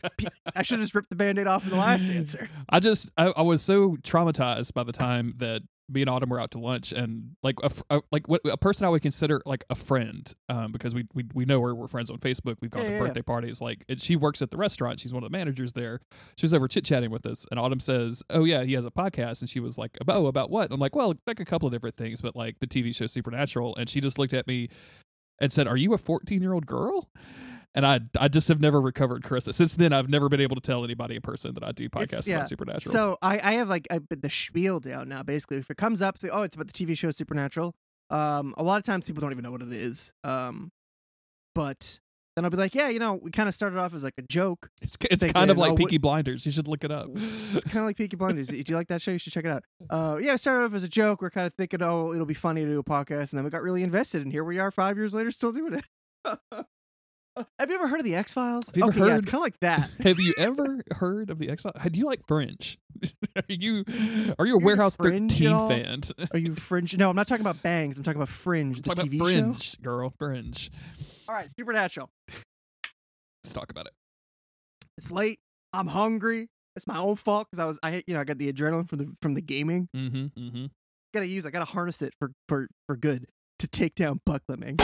I 0.56 0.62
should 0.62 0.80
have 0.80 0.84
just 0.84 0.96
ripped 0.96 1.10
the 1.10 1.16
band-aid 1.16 1.48
off 1.48 1.64
in 1.64 1.70
the 1.72 1.78
last 1.78 2.10
answer. 2.10 2.50
I 2.70 2.80
just 2.80 3.10
I, 3.18 3.28
I 3.36 3.42
was 3.42 3.62
so 3.62 3.96
traumatized 3.98 4.74
by 4.74 4.84
the 4.84 4.92
time 4.94 5.34
that 5.38 5.62
me 5.90 6.00
and 6.02 6.10
Autumn 6.10 6.30
were 6.30 6.40
out 6.40 6.52
to 6.52 6.58
lunch 6.60 6.94
and 6.94 7.36
like 7.44 7.56
a, 7.64 7.70
a 7.90 8.02
like 8.14 8.26
what 8.30 8.40
a 8.46 8.56
person 8.56 8.86
I 8.86 8.90
would 8.90 9.02
consider 9.02 9.42
like 9.46 9.66
a 9.70 9.76
friend 9.76 10.34
um 10.48 10.72
because 10.72 10.96
we 10.96 11.06
we, 11.14 11.26
we 11.34 11.44
know 11.44 11.60
her 11.62 11.76
we're 11.76 11.88
friends 11.88 12.10
on 12.10 12.18
Facebook 12.20 12.56
we've 12.62 12.72
gone 12.72 12.84
Yeah, 12.84 12.88
to 12.90 12.94
yeah, 12.94 13.02
yeah. 13.02 13.08
birthday 13.08 13.22
parties 13.22 13.60
like 13.60 13.84
and 13.90 14.00
she 14.00 14.16
works 14.16 14.42
at 14.42 14.52
the 14.52 14.58
restaurant 14.58 15.02
she's 15.02 15.14
one 15.14 15.22
of 15.24 15.30
the 15.30 15.38
managers 15.38 15.74
there 15.74 16.00
she 16.38 16.46
was 16.46 16.54
over 16.54 16.70
chit 16.70 16.86
chatting 16.86 17.12
with 17.12 17.26
us 17.26 17.46
and 17.52 17.60
Autumn 17.60 17.82
says 17.82 18.24
oh 18.30 18.46
yeah 18.46 18.64
he 18.64 18.72
has 18.74 18.86
a 18.86 18.92
podcast 18.92 19.42
and 19.42 19.50
she 19.50 19.60
was 19.60 19.78
like 19.78 19.98
oh 20.08 20.28
about 20.28 20.50
what? 20.50 20.72
I'm 20.72 20.80
like 20.80 20.96
well 20.96 21.14
like 21.28 21.42
a 21.42 21.46
couple 21.46 21.68
of 21.68 21.74
different 21.74 21.98
things 21.98 22.22
but 22.22 22.38
like 22.38 22.60
the 22.60 22.68
TV 22.68 22.96
show 22.96 23.08
Supernatural 23.08 23.76
and 23.76 23.90
she 23.90 24.00
just 24.00 24.18
looked 24.18 24.34
at 24.34 24.48
me 24.48 24.70
and 25.42 25.52
said 25.52 25.68
are 25.68 25.76
you 25.76 25.94
a 25.94 25.98
14 25.98 26.42
year 26.42 26.54
old 26.54 26.66
girl 26.66 27.10
and 27.74 27.86
I, 27.86 28.02
I 28.20 28.28
just 28.28 28.50
have 28.50 28.60
never 28.60 28.82
recovered, 28.82 29.24
Carissa. 29.24 29.54
Since 29.54 29.76
then, 29.76 29.94
I've 29.94 30.10
never 30.10 30.28
been 30.28 30.42
able 30.42 30.56
to 30.56 30.62
tell 30.62 30.84
anybody 30.84 31.16
in 31.16 31.22
person 31.22 31.54
that 31.54 31.64
I 31.64 31.72
do 31.72 31.90
podcasts 31.90 32.28
yeah. 32.28 32.38
about 32.38 32.50
Supernatural. 32.50 32.92
So 32.92 33.18
I, 33.22 33.36
I 33.36 33.54
have 33.54 33.70
like 33.70 33.88
a, 33.90 34.02
the 34.10 34.30
spiel 34.30 34.80
down 34.82 35.08
now. 35.08 35.24
Basically, 35.24 35.58
if 35.58 35.72
it 35.72 35.78
comes 35.78 36.02
up, 36.02 36.18
say, 36.20 36.30
oh, 36.30 36.42
it's 36.42 36.56
about 36.56 36.68
the 36.68 36.74
TV 36.74 36.98
show 36.98 37.12
Supernatural. 37.12 37.74
Um, 38.10 38.54
a 38.58 38.64
lot 38.64 38.78
of 38.78 38.84
times 38.84 39.08
people 39.08 39.22
don't 39.22 39.32
even 39.32 39.44
know 39.44 39.52
what 39.52 39.62
it 39.62 39.72
is. 39.72 40.12
Um, 40.26 40.72
but 41.56 42.00
then 42.42 42.46
I'll 42.46 42.52
be 42.52 42.58
like, 42.58 42.74
yeah, 42.74 42.90
you 42.90 42.98
know, 42.98 43.14
we 43.14 43.30
kind 43.30 43.48
of 43.48 43.54
started 43.54 43.78
off 43.78 43.94
as 43.94 44.04
like 44.04 44.16
a 44.18 44.24
joke, 44.24 44.70
It's 44.82 44.98
it's 45.12 45.32
kind 45.32 45.52
of 45.52 45.58
like 45.58 45.74
oh, 45.74 45.76
Peaky 45.76 46.00
Blinders. 46.00 46.44
You 46.46 46.52
should 46.52 46.68
look 46.68 46.84
it 46.84 46.92
up. 46.92 47.14
kind 47.16 47.78
of 47.78 47.86
like 47.86 47.98
Peaky 47.98 48.16
Blinders. 48.16 48.48
Do 48.48 48.64
you 48.66 48.76
like 48.76 48.88
that 48.88 49.02
show? 49.02 49.12
You 49.12 49.20
should 49.20 49.32
check 49.32 49.46
it 49.46 49.52
out. 49.52 49.64
Uh, 49.90 50.18
yeah, 50.20 50.34
it 50.34 50.40
started 50.40 50.66
off 50.66 50.74
as 50.74 50.84
a 50.84 50.88
joke. 50.88 51.22
We're 51.22 51.30
kind 51.30 51.46
of 51.46 51.54
thinking, 51.54 51.84
oh, 51.84 52.14
it'll 52.14 52.26
be 52.26 52.34
funny 52.34 52.62
to 52.64 52.68
do 52.68 52.80
a 52.80 52.84
podcast, 52.84 53.32
and 53.32 53.38
then 53.38 53.44
we 53.44 53.52
got 53.52 53.62
really 53.62 53.84
invested, 53.84 54.24
and 54.24 54.32
here 54.32 54.44
we 54.44 54.58
are, 54.58 54.72
five 54.72 54.98
years 54.98 55.14
later, 55.14 55.30
still 55.30 55.52
doing 55.52 55.76
it. 55.76 55.86
have 57.60 57.70
you 57.70 57.76
ever 57.76 57.88
heard 57.88 58.00
of 58.00 58.06
the 58.06 58.16
X 58.16 58.34
Files? 58.34 58.68
Have 58.68 58.78
you 58.78 58.84
ever 58.84 58.92
okay, 58.92 59.00
yeah, 59.00 59.18
it's 59.18 59.26
heard- 59.28 59.32
kind 59.32 59.40
of 59.40 59.42
like 59.42 59.60
that. 59.60 59.90
Have 60.02 60.20
you 60.20 60.34
ever 60.38 60.82
heard 60.92 61.30
of 61.30 61.38
the 61.38 61.50
X 61.50 61.62
Files? 61.62 61.76
Do 61.92 62.00
you 62.00 62.06
like 62.06 62.26
Fringe? 62.28 62.80
are 63.36 63.44
you 63.48 63.86
are 64.40 64.46
you 64.46 64.54
a 64.54 64.58
into 64.58 64.66
Warehouse 64.66 64.96
Fringe 64.96 65.32
Thirteen 65.32 65.52
all? 65.52 65.70
fan? 65.70 66.02
Are 66.32 66.40
you 66.40 66.56
Fringe? 66.56 66.98
No, 66.98 67.10
I'm 67.10 67.16
not 67.16 67.28
talking 67.28 67.42
about 67.42 67.62
Bangs. 67.62 67.98
I'm 67.98 68.04
talking 68.04 68.20
about 68.20 68.30
Fringe, 68.30 68.78
the 68.78 68.84
Talk 68.84 68.98
about 68.98 69.08
TV 69.08 69.18
show. 69.18 69.24
Fringe, 69.24 69.82
girl. 69.82 70.14
Fringe. 70.18 70.72
All 71.28 71.36
right, 71.36 71.50
Supernatural. 71.58 72.10
Let's 73.44 73.54
talk 73.54 73.70
about 73.70 73.88
it. 73.88 73.94
It's 74.98 75.12
late. 75.12 75.40
I'm 75.74 75.88
hungry. 75.88 76.48
It's 76.76 76.88
my 76.88 76.98
own 76.98 77.16
fault 77.16 77.48
because 77.50 77.60
I 77.60 77.66
was 77.66 77.80
I 77.84 78.04
you 78.08 78.14
know 78.14 78.22
I 78.22 78.24
got 78.24 78.38
the 78.38 78.52
adrenaline 78.52 78.88
from 78.88 79.00
the 79.00 79.14
from 79.22 79.34
the 79.34 79.42
gaming. 79.42 79.90
Mm-hmm. 79.96 80.40
Mm-hmm. 80.40 80.66
Gotta 81.14 81.28
use. 81.28 81.46
I 81.46 81.50
gotta 81.50 81.66
harness 81.66 82.02
it 82.02 82.14
for 82.20 82.32
for 82.48 82.68
for 82.88 82.96
good 82.96 83.28
to 83.60 83.68
take 83.68 83.96
down 83.96 84.22
Buckleming. 84.28 84.80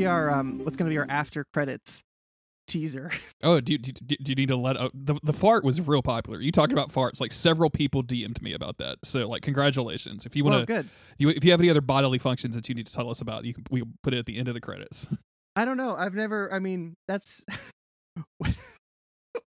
Be 0.00 0.06
our 0.06 0.30
um? 0.30 0.60
What's 0.64 0.76
gonna 0.76 0.90
be 0.90 0.98
our 0.98 1.06
after 1.08 1.44
credits 1.52 2.02
teaser? 2.66 3.10
Oh, 3.40 3.60
do 3.60 3.72
you, 3.72 3.78
do, 3.78 3.92
do 3.92 4.30
you 4.32 4.34
need 4.34 4.48
to 4.48 4.56
let 4.56 4.76
uh, 4.76 4.90
the 4.92 5.14
the 5.22 5.32
fart 5.32 5.62
was 5.64 5.80
real 5.80 6.02
popular? 6.02 6.40
You 6.40 6.50
talking 6.50 6.72
about 6.72 6.90
farts? 6.90 7.20
Like 7.20 7.30
several 7.30 7.70
people 7.70 8.02
DM'd 8.02 8.42
me 8.42 8.52
about 8.52 8.78
that. 8.78 8.98
So 9.04 9.28
like, 9.28 9.42
congratulations. 9.42 10.26
If 10.26 10.34
you 10.34 10.44
want 10.44 10.66
to, 10.66 10.74
good. 10.74 10.88
you, 11.18 11.28
if 11.28 11.44
you 11.44 11.52
have 11.52 11.60
any 11.60 11.70
other 11.70 11.80
bodily 11.80 12.18
functions 12.18 12.56
that 12.56 12.68
you 12.68 12.74
need 12.74 12.86
to 12.86 12.92
tell 12.92 13.08
us 13.10 13.20
about, 13.20 13.44
you 13.44 13.54
can 13.54 13.64
we 13.70 13.84
put 14.02 14.12
it 14.12 14.18
at 14.18 14.26
the 14.26 14.36
end 14.38 14.48
of 14.48 14.54
the 14.54 14.60
credits. 14.60 15.08
I 15.56 15.64
don't 15.64 15.76
know. 15.76 15.94
I've 15.94 16.14
never. 16.14 16.52
I 16.52 16.58
mean, 16.58 16.96
that's. 17.06 17.44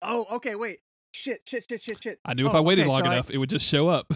oh, 0.01 0.25
okay. 0.35 0.55
Wait. 0.55 0.79
Shit. 1.13 1.41
Shit. 1.45 1.65
Shit. 1.69 1.81
Shit. 1.81 2.03
Shit. 2.03 2.19
I 2.25 2.33
knew 2.33 2.47
if 2.47 2.53
Oh, 2.53 2.57
I 2.57 2.61
waited 2.61 2.83
okay, 2.83 2.89
long 2.91 3.01
so 3.01 3.09
I- 3.09 3.13
enough, 3.13 3.29
it 3.29 3.37
would 3.37 3.49
just 3.49 3.65
show 3.67 3.89
up. 3.89 4.13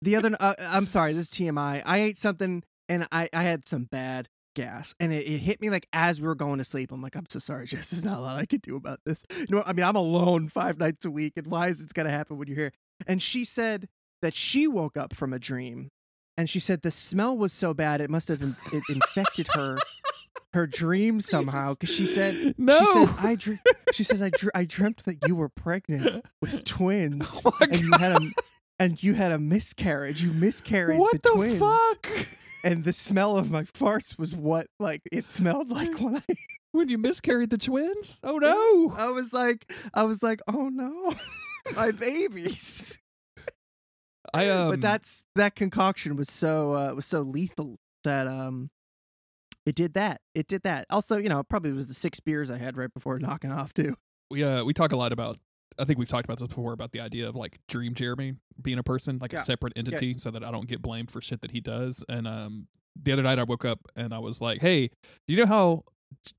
The 0.00 0.16
other. 0.16 0.34
Uh, 0.40 0.54
I'm 0.58 0.86
sorry. 0.86 1.12
This 1.12 1.30
is 1.30 1.34
TMI. 1.34 1.82
I 1.84 1.98
ate 1.98 2.18
something 2.18 2.62
and 2.88 3.06
I 3.12 3.28
I 3.32 3.42
had 3.42 3.66
some 3.68 3.84
bad 3.84 4.28
gas 4.54 4.94
and 5.00 5.12
it, 5.12 5.26
it 5.26 5.38
hit 5.38 5.60
me 5.60 5.70
like 5.70 5.86
as 5.92 6.20
we 6.20 6.28
were 6.28 6.34
going 6.34 6.58
to 6.58 6.64
sleep. 6.64 6.92
I'm 6.92 7.02
like, 7.02 7.16
I'm 7.16 7.26
so 7.28 7.38
sorry, 7.38 7.66
Jess. 7.68 7.90
There's 7.90 8.04
not 8.04 8.18
a 8.18 8.20
lot 8.20 8.36
I 8.36 8.46
can 8.46 8.60
do 8.60 8.76
about 8.76 9.00
this. 9.04 9.22
You 9.36 9.46
know. 9.50 9.62
I 9.66 9.72
mean, 9.72 9.84
I'm 9.84 9.96
alone 9.96 10.48
five 10.48 10.78
nights 10.78 11.04
a 11.04 11.10
week, 11.10 11.34
and 11.36 11.46
why 11.46 11.68
is 11.68 11.82
this 11.82 11.92
gonna 11.92 12.10
happen 12.10 12.38
when 12.38 12.48
you're 12.48 12.56
here? 12.56 12.72
And 13.06 13.22
she 13.22 13.44
said 13.44 13.88
that 14.22 14.34
she 14.34 14.66
woke 14.68 14.96
up 14.96 15.14
from 15.14 15.32
a 15.32 15.38
dream, 15.38 15.88
and 16.36 16.48
she 16.48 16.60
said 16.60 16.82
the 16.82 16.90
smell 16.90 17.36
was 17.36 17.52
so 17.52 17.74
bad 17.74 18.00
it 18.00 18.10
must 18.10 18.28
have 18.28 18.42
in, 18.42 18.54
it 18.72 18.82
infected 18.88 19.48
her 19.54 19.78
her 20.54 20.66
dream 20.66 21.20
somehow. 21.34 21.72
Because 21.74 21.94
she 21.94 22.06
said 22.06 22.54
No. 22.58 22.78
she 22.78 22.86
said 22.86 23.08
I 23.18 23.34
dr- 23.36 23.58
she 23.92 24.04
says 24.04 24.22
I 24.22 24.30
dr- 24.30 24.52
I 24.54 24.64
dreamt 24.64 25.04
that 25.04 25.26
you 25.26 25.34
were 25.36 25.48
pregnant 25.48 26.24
with 26.40 26.64
twins 26.66 27.40
Oh 27.44 27.52
and 27.60 27.80
you 27.80 27.90
had 27.98 28.12
a 28.22 28.30
and 28.78 29.02
you 29.02 29.14
had 29.14 29.32
a 29.32 29.38
miscarriage. 29.38 30.22
You 30.22 30.32
miscarried 30.32 30.98
what 30.98 31.12
the, 31.22 31.28
the, 31.30 31.34
twins. 31.34 31.58
fuck? 31.58 32.08
And 32.64 32.84
the 32.84 32.92
smell 32.92 33.36
of 33.36 33.50
my 33.50 33.64
farts 33.64 34.18
was 34.18 34.36
what 34.36 34.66
like 34.78 35.02
it 35.10 35.32
smelled 35.32 35.70
like 35.70 35.98
when 36.00 36.16
I 36.16 36.22
When 36.72 36.88
you 36.88 36.96
miscarried 36.96 37.50
the 37.50 37.58
twins? 37.58 38.18
Oh 38.22 38.38
no! 38.38 38.94
I 38.96 39.10
was 39.10 39.32
like 39.34 39.70
I 39.92 40.04
was 40.04 40.22
like, 40.22 40.40
"Oh 40.48 40.70
no. 40.70 41.12
my 41.76 41.90
babies." 41.90 42.98
I 44.32 44.48
um. 44.50 44.70
but 44.70 44.80
that's 44.80 45.24
that 45.34 45.54
concoction 45.54 46.16
was 46.16 46.30
so 46.30 46.72
uh 46.72 46.94
was 46.94 47.04
so 47.04 47.20
lethal 47.20 47.76
that 48.04 48.26
um 48.26 48.70
it 49.66 49.74
did 49.74 49.94
that. 49.94 50.22
It 50.34 50.48
did 50.48 50.62
that. 50.62 50.86
Also, 50.90 51.18
you 51.18 51.28
know, 51.28 51.40
it 51.40 51.48
probably 51.48 51.72
was 51.72 51.88
the 51.88 51.94
six 51.94 52.20
beers 52.20 52.50
I 52.50 52.56
had 52.56 52.76
right 52.76 52.92
before 52.92 53.18
knocking 53.18 53.52
off 53.52 53.74
too. 53.74 53.96
we 54.30 54.42
uh 54.42 54.64
we 54.64 54.72
talk 54.72 54.92
a 54.92 54.96
lot 54.96 55.12
about 55.12 55.38
I 55.78 55.84
think 55.84 55.98
we've 55.98 56.08
talked 56.08 56.24
about 56.24 56.38
this 56.38 56.48
before 56.48 56.72
about 56.72 56.92
the 56.92 57.00
idea 57.00 57.28
of 57.28 57.34
like 57.36 57.58
Dream 57.68 57.94
Jeremy 57.94 58.34
being 58.60 58.78
a 58.78 58.82
person, 58.82 59.18
like 59.20 59.32
Yeah. 59.32 59.40
a 59.40 59.44
separate 59.44 59.72
entity, 59.76 60.16
so 60.18 60.30
that 60.30 60.44
I 60.44 60.50
don't 60.50 60.66
get 60.68 60.82
blamed 60.82 61.10
for 61.10 61.20
shit 61.20 61.40
that 61.42 61.50
he 61.52 61.60
does. 61.60 62.04
And 62.08 62.26
um 62.26 62.68
the 63.00 63.12
other 63.12 63.22
night 63.22 63.38
I 63.38 63.44
woke 63.44 63.64
up 63.64 63.80
and 63.96 64.12
I 64.12 64.18
was 64.18 64.40
like, 64.40 64.60
Hey, 64.60 64.88
do 65.26 65.34
you 65.34 65.36
know 65.38 65.46
how 65.46 65.84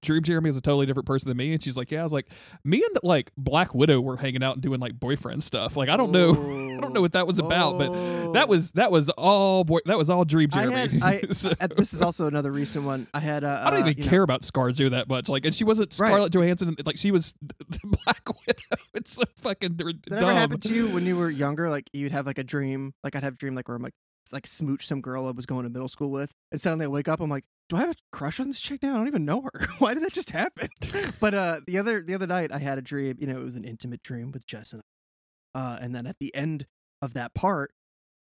Dream 0.01 0.23
Jeremy 0.23 0.49
is 0.49 0.57
a 0.57 0.61
totally 0.61 0.85
different 0.85 1.05
person 1.07 1.29
than 1.29 1.37
me? 1.37 1.53
And 1.53 1.63
she's 1.63 1.75
like, 1.77 1.91
Yeah, 1.91 2.01
I 2.01 2.03
was 2.03 2.13
like, 2.13 2.27
me 2.63 2.83
and 2.85 2.97
like 3.03 3.31
Black 3.37 3.73
Widow 3.75 4.01
were 4.01 4.17
hanging 4.17 4.43
out 4.43 4.53
and 4.55 4.61
doing 4.63 4.79
like 4.79 4.99
boyfriend 4.99 5.43
stuff. 5.43 5.75
Like 5.77 5.89
I 5.89 5.97
don't 5.97 6.11
know 6.11 6.31
I 6.77 6.79
don't 6.79 6.93
know 6.93 7.01
what 7.01 7.13
that 7.13 7.27
was 7.27 7.39
about, 7.39 7.77
but 7.77 8.33
that 8.33 8.47
was 8.49 8.71
that 8.71 8.91
was 8.91 9.09
all 9.09 9.63
boy 9.63 9.79
that 9.85 9.97
was 9.97 10.09
all 10.09 10.25
Dream 10.25 10.49
Oh. 10.53 10.59
I 10.59 10.63
Jeremy. 10.65 10.99
had 10.99 11.03
I 11.03 11.19
So- 11.31 11.53
uh, 11.59 11.67
this 11.75 11.93
is 11.93 12.01
also 12.01 12.27
another 12.27 12.51
recent 12.51 12.85
one. 12.85 13.07
I 13.13 13.19
had 13.19 13.43
uh, 13.43 13.61
I 13.65 13.69
don't 13.69 13.79
uh, 13.79 13.87
even 13.87 13.97
you 13.97 14.03
know- 14.05 14.09
care 14.09 14.23
about 14.23 14.41
ScarJo 14.41 14.91
that 14.91 15.07
much. 15.07 15.29
Like, 15.29 15.45
and 15.45 15.53
she 15.55 15.63
wasn't 15.63 15.89
Right. 15.99 16.07
Scarlett 16.07 16.33
Johansson. 16.33 16.75
Like, 16.85 16.97
she 16.97 17.11
was 17.11 17.33
the 17.41 17.79
Black 18.05 18.27
Widow. 18.47 18.83
It's 18.93 19.13
so 19.13 19.23
fucking 19.37 19.75
That 19.77 20.01
dumb. 20.09 20.19
ever 20.23 20.33
happened 20.33 20.61
to 20.63 20.73
you 20.73 20.87
when 20.89 21.05
you 21.05 21.17
were 21.17 21.29
younger? 21.29 21.69
Like 21.69 21.89
you'd 21.93 22.11
have 22.11 22.25
like 22.25 22.37
a 22.37 22.43
dream, 22.43 22.93
like 23.03 23.15
I'd 23.15 23.23
have 23.23 23.33
a 23.33 23.37
dream 23.37 23.55
like 23.55 23.67
where 23.67 23.75
I'm 23.77 23.83
like 23.83 23.93
like 24.31 24.47
smooch 24.47 24.87
some 24.87 25.01
girl 25.01 25.27
I 25.27 25.31
was 25.31 25.45
going 25.45 25.63
to 25.63 25.69
middle 25.69 25.87
school 25.89 26.09
with, 26.09 26.31
and 26.51 26.59
suddenly 26.59 26.85
I 26.85 26.87
wake 26.87 27.07
up, 27.09 27.19
I'm 27.19 27.29
like, 27.29 27.43
do 27.69 27.75
I 27.77 27.81
have 27.81 27.91
a 27.91 27.95
crush 28.11 28.39
on 28.39 28.47
this 28.47 28.59
chick 28.59 28.83
now? 28.83 28.93
I 28.93 28.97
don't 28.97 29.07
even 29.07 29.25
know 29.25 29.41
her. 29.41 29.67
Why 29.79 29.93
did 29.93 30.03
that 30.03 30.13
just 30.13 30.31
happen? 30.31 30.69
but 31.19 31.33
uh, 31.33 31.61
the 31.67 31.77
other 31.77 32.01
the 32.01 32.13
other 32.13 32.27
night 32.27 32.51
I 32.51 32.59
had 32.59 32.77
a 32.77 32.81
dream. 32.81 33.17
You 33.19 33.27
know, 33.27 33.39
it 33.39 33.43
was 33.43 33.55
an 33.55 33.63
intimate 33.63 34.03
dream 34.03 34.31
with 34.31 34.45
Jess 34.45 34.73
and 34.73 34.81
I. 34.81 35.59
Uh, 35.59 35.77
and 35.81 35.95
then 35.95 36.07
at 36.07 36.17
the 36.19 36.33
end 36.35 36.65
of 37.01 37.13
that 37.13 37.33
part, 37.33 37.71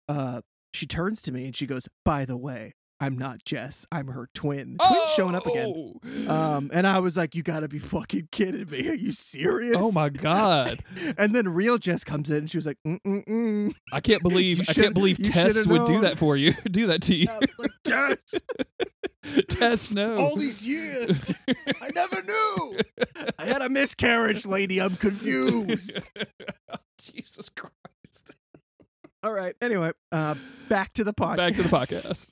uh, 0.09 0.43
she 0.73 0.87
turns 0.87 1.23
to 1.23 1.33
me 1.33 1.47
and 1.47 1.57
she 1.57 1.67
goes, 1.67 1.89
"By 2.05 2.25
the 2.25 2.37
way, 2.37 2.75
I'm 3.03 3.19
not 3.19 3.45
Jess. 3.45 3.85
I'm 3.91 4.07
her 4.07 4.29
twin. 4.33 4.77
Twin 4.79 5.01
showing 5.17 5.35
up 5.35 5.45
again." 5.45 5.99
Oh. 6.07 6.33
Um, 6.33 6.71
and 6.73 6.87
I 6.87 7.01
was 7.01 7.17
like, 7.17 7.35
"You 7.35 7.43
gotta 7.43 7.67
be 7.67 7.81
fucking 7.81 8.29
kidding 8.31 8.71
me! 8.71 8.89
Are 8.89 8.95
you 8.95 9.11
serious?" 9.11 9.75
Oh 9.77 9.91
my 9.91 10.09
god! 10.09 10.77
and 11.19 11.35
then 11.35 11.49
real 11.49 11.79
Jess 11.79 12.05
comes 12.05 12.31
in 12.31 12.37
and 12.37 12.51
she 12.51 12.57
was 12.59 12.67
like, 12.67 12.79
mm 12.87 13.01
mm 13.05 13.25
mm. 13.27 13.75
I 13.93 14.01
can't 14.01 14.23
believe 14.23 14.61
I 14.69 14.73
can't 14.73 14.95
believe 14.95 15.19
Tess 15.19 15.67
would 15.67 15.85
do 15.85 16.03
that 16.03 16.17
for 16.17 16.37
you. 16.37 16.53
do 16.71 16.87
that 16.87 17.03
to 17.03 17.17
you, 17.17 17.27
was 17.41 17.49
like, 17.59 17.71
Jess, 17.85 19.47
Tess. 19.49 19.91
No. 19.91 20.19
all 20.19 20.37
these 20.37 20.65
years, 20.65 21.33
I 21.81 21.91
never 21.95 22.23
knew. 22.23 22.79
I 23.37 23.47
had 23.47 23.63
a 23.63 23.69
miscarriage, 23.69 24.47
lady. 24.47 24.81
I'm 24.81 24.95
confused. 24.95 26.09
Jesus 26.99 27.49
Christ! 27.49 28.37
All 29.25 29.33
right. 29.33 29.55
Anyway, 29.61 29.93
uh, 30.11 30.35
back 30.69 30.93
to 30.95 31.05
the 31.05 31.15
podcast. 31.15 31.37
Back 31.37 31.55
to 31.55 31.63
the 31.63 31.69
podcast. 31.69 32.29